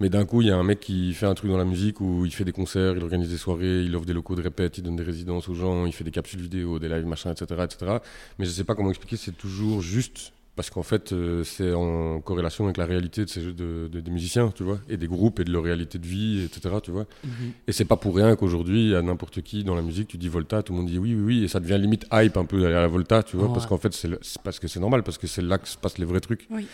Mais 0.00 0.08
d'un 0.10 0.24
coup, 0.26 0.42
il 0.42 0.48
y 0.48 0.50
a 0.50 0.56
un 0.56 0.62
mec 0.62 0.80
qui 0.80 1.14
fait 1.14 1.26
un 1.26 1.34
truc 1.34 1.50
dans 1.50 1.56
la 1.56 1.64
musique 1.64 2.00
où 2.00 2.24
il 2.26 2.32
fait 2.32 2.44
des 2.44 2.52
concerts, 2.52 2.94
il 2.96 3.02
organise 3.02 3.30
des 3.30 3.38
soirées, 3.38 3.82
il 3.82 3.94
offre 3.96 4.04
des 4.06 4.12
locaux 4.12 4.34
de 4.34 4.42
répète, 4.42 4.76
il 4.78 4.84
donne 4.84 4.96
des 4.96 5.02
résidences 5.04 5.48
aux 5.48 5.54
gens, 5.54 5.86
il 5.86 5.92
fait 5.92 6.04
des 6.04 6.10
capsules 6.10 6.40
vidéo, 6.40 6.78
des 6.78 6.88
lives, 6.88 7.06
machin, 7.06 7.30
etc., 7.32 7.62
etc. 7.64 7.98
Mais 8.38 8.44
je 8.46 8.50
sais 8.50 8.64
pas 8.64 8.74
comment 8.74 8.90
expliquer, 8.90 9.16
c'est 9.16 9.36
toujours 9.36 9.80
juste 9.80 10.32
parce 10.56 10.70
qu'en 10.70 10.82
fait, 10.82 11.12
euh, 11.12 11.44
c'est 11.44 11.72
en 11.74 12.20
corrélation 12.22 12.64
avec 12.64 12.78
la 12.78 12.86
réalité 12.86 13.24
de 13.24 13.28
ces 13.30 13.42
jeux 13.42 13.52
de, 13.52 13.88
de- 13.92 14.00
des 14.00 14.10
musiciens, 14.10 14.50
tu 14.54 14.62
vois, 14.64 14.80
et 14.88 14.96
des 14.96 15.06
groupes 15.06 15.38
et 15.38 15.44
de 15.44 15.52
leur 15.52 15.62
réalité 15.62 15.98
de 15.98 16.06
vie, 16.06 16.42
etc., 16.44 16.76
tu 16.82 16.90
vois. 16.90 17.06
Mhm. 17.24 17.30
Et 17.68 17.72
c'est 17.72 17.84
pas 17.84 17.96
pour 17.96 18.16
rien 18.16 18.34
qu'aujourd'hui, 18.36 18.94
à 18.96 19.02
n'importe 19.02 19.42
qui 19.42 19.62
dans 19.64 19.74
la 19.74 19.82
musique, 19.82 20.08
tu 20.08 20.16
dis 20.18 20.28
Volta, 20.28 20.62
tout 20.62 20.72
le 20.72 20.78
monde 20.80 20.88
dit 20.88 20.98
oui, 20.98 21.14
oui, 21.14 21.22
oui, 21.24 21.44
et 21.44 21.48
ça 21.48 21.60
devient 21.60 21.78
limite 21.78 22.06
hype 22.12 22.36
un 22.38 22.44
peu 22.46 22.60
d'aller 22.60 22.74
à 22.74 22.80
la 22.80 22.88
Volta, 22.88 23.22
tu 23.22 23.36
vois, 23.36 23.46
Ouais. 23.48 23.52
parce 23.54 23.66
qu'en 23.66 23.78
fait, 23.78 23.92
c'est 23.92 24.08
parce 24.42 24.58
que 24.58 24.66
c'est 24.66 24.80
normal, 24.80 25.02
parce 25.02 25.18
que 25.18 25.26
c'est 25.26 25.42
là 25.42 25.58
que 25.58 25.68
se 25.68 25.76
passent 25.76 25.98
les 25.98 26.04
vrais 26.06 26.20
trucs. 26.20 26.46
Oui. 26.50 26.66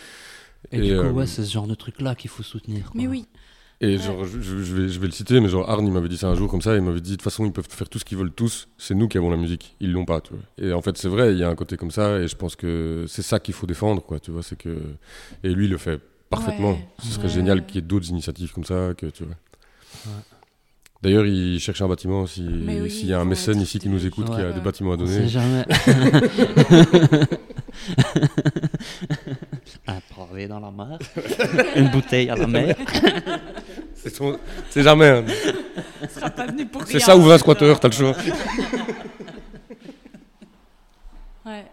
Et, 0.71 0.77
Et, 0.77 0.81
du 0.81 0.87
coup, 0.95 1.01
euh, 1.03 1.11
ouais, 1.11 1.27
c'est 1.27 1.43
ce 1.43 1.51
genre 1.51 1.67
de 1.67 1.75
truc-là 1.75 2.15
qu'il 2.15 2.29
faut 2.29 2.41
soutenir. 2.43 2.89
Mais 2.95 3.03
quoi. 3.03 3.11
oui. 3.11 3.25
Et 3.85 3.97
Ouais. 3.97 4.01
genre, 4.01 4.23
je, 4.23 4.37
vais, 4.37 4.87
je 4.87 4.97
vais 4.99 5.07
le 5.07 5.11
citer, 5.11 5.41
mais 5.41 5.49
genre, 5.49 5.69
Arne, 5.69 5.85
il 5.85 5.91
m'avait 5.91 6.07
dit 6.07 6.15
ça 6.15 6.27
un 6.27 6.35
jour 6.35 6.49
comme 6.49 6.61
ça, 6.61 6.73
il 6.75 6.81
m'avait 6.81 7.01
dit, 7.01 7.11
de 7.11 7.15
toute 7.15 7.21
façon, 7.23 7.45
ils 7.45 7.51
peuvent 7.51 7.67
faire 7.69 7.89
tout 7.89 7.99
ce 7.99 8.05
qu'ils 8.05 8.17
veulent 8.17 8.31
tous, 8.31 8.69
c'est 8.77 8.95
nous 8.95 9.09
qui 9.09 9.17
avons 9.17 9.29
la 9.29 9.35
musique, 9.35 9.75
ils 9.81 9.91
l'ont 9.91 10.05
pas, 10.05 10.21
tu 10.21 10.31
vois. 10.33 10.41
Et 10.57 10.71
en 10.71 10.81
fait, 10.81 10.97
c'est 10.97 11.09
vrai, 11.09 11.33
il 11.33 11.39
y 11.39 11.43
a 11.43 11.49
un 11.49 11.55
côté 11.55 11.75
comme 11.75 11.91
ça, 11.91 12.17
et 12.19 12.29
je 12.29 12.35
pense 12.37 12.55
que 12.55 13.03
c'est 13.09 13.23
ça 13.23 13.41
qu'il 13.41 13.53
faut 13.53 13.67
défendre, 13.67 14.01
quoi, 14.01 14.21
tu 14.21 14.31
vois, 14.31 14.41
c'est 14.41 14.57
que... 14.57 14.69
Et 15.43 15.49
lui, 15.53 15.65
il 15.65 15.71
le 15.71 15.77
fait 15.77 15.99
parfaitement. 16.29 16.71
Ouais. 16.71 16.87
Ce 17.03 17.09
serait 17.11 17.23
Ouais. 17.25 17.29
génial 17.33 17.65
qu'il 17.65 17.75
y 17.75 17.79
ait 17.79 17.81
d'autres 17.81 18.07
initiatives 18.09 18.53
comme 18.53 18.63
ça, 18.63 18.93
que, 18.97 19.07
tu 19.07 19.25
vois. 19.25 19.35
Ouais. 20.05 20.11
D'ailleurs, 21.01 21.25
il 21.25 21.59
cherche 21.59 21.81
un 21.81 21.89
bâtiment, 21.89 22.21
oui, 22.23 22.89
s'il 22.89 23.07
y 23.07 23.13
a 23.13 23.19
un 23.19 23.25
mécène 23.25 23.59
ici 23.59 23.79
qui 23.79 23.89
nous 23.89 24.05
écoute, 24.05 24.27
qui 24.27 24.31
Ouais. 24.37 24.45
a 24.45 24.53
des 24.53 24.61
bâtiments 24.61 24.91
à 24.91 24.93
On 24.93 24.97
donner. 24.99 25.11
sait 25.11 25.27
jamais. 25.27 25.65
un 29.87 29.99
pavé 30.15 30.47
dans 30.47 30.59
la 30.61 30.71
mer, 30.71 30.97
une 31.75 31.89
bouteille 31.89 32.29
à 32.29 32.35
la 32.37 32.47
mer. 32.47 32.75
C'est 34.03 34.13
son- 34.13 34.37
c'est 34.69 34.83
jamais. 34.83 35.07
hein. 35.07 35.23
On 36.01 36.07
sera 36.09 36.29
pas 36.29 36.45
venu 36.47 36.65
pour 36.65 36.83
C'est 36.85 36.97
rien. 36.97 37.05
ça 37.05 37.15
ou 37.17 37.21
20 37.21 37.37
squatteurs, 37.37 37.79
t'as 37.79 37.87
le 37.87 37.93
choix. 37.93 38.15
Ouais. 41.45 41.65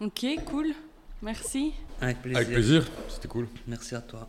Ok, 0.00 0.24
cool. 0.46 0.68
Merci. 1.22 1.74
Avec 2.00 2.22
plaisir. 2.22 2.36
Avec 2.38 2.48
plaisir, 2.52 2.86
c'était 3.08 3.28
cool. 3.28 3.46
Merci 3.66 3.94
à 3.94 4.00
toi. 4.00 4.28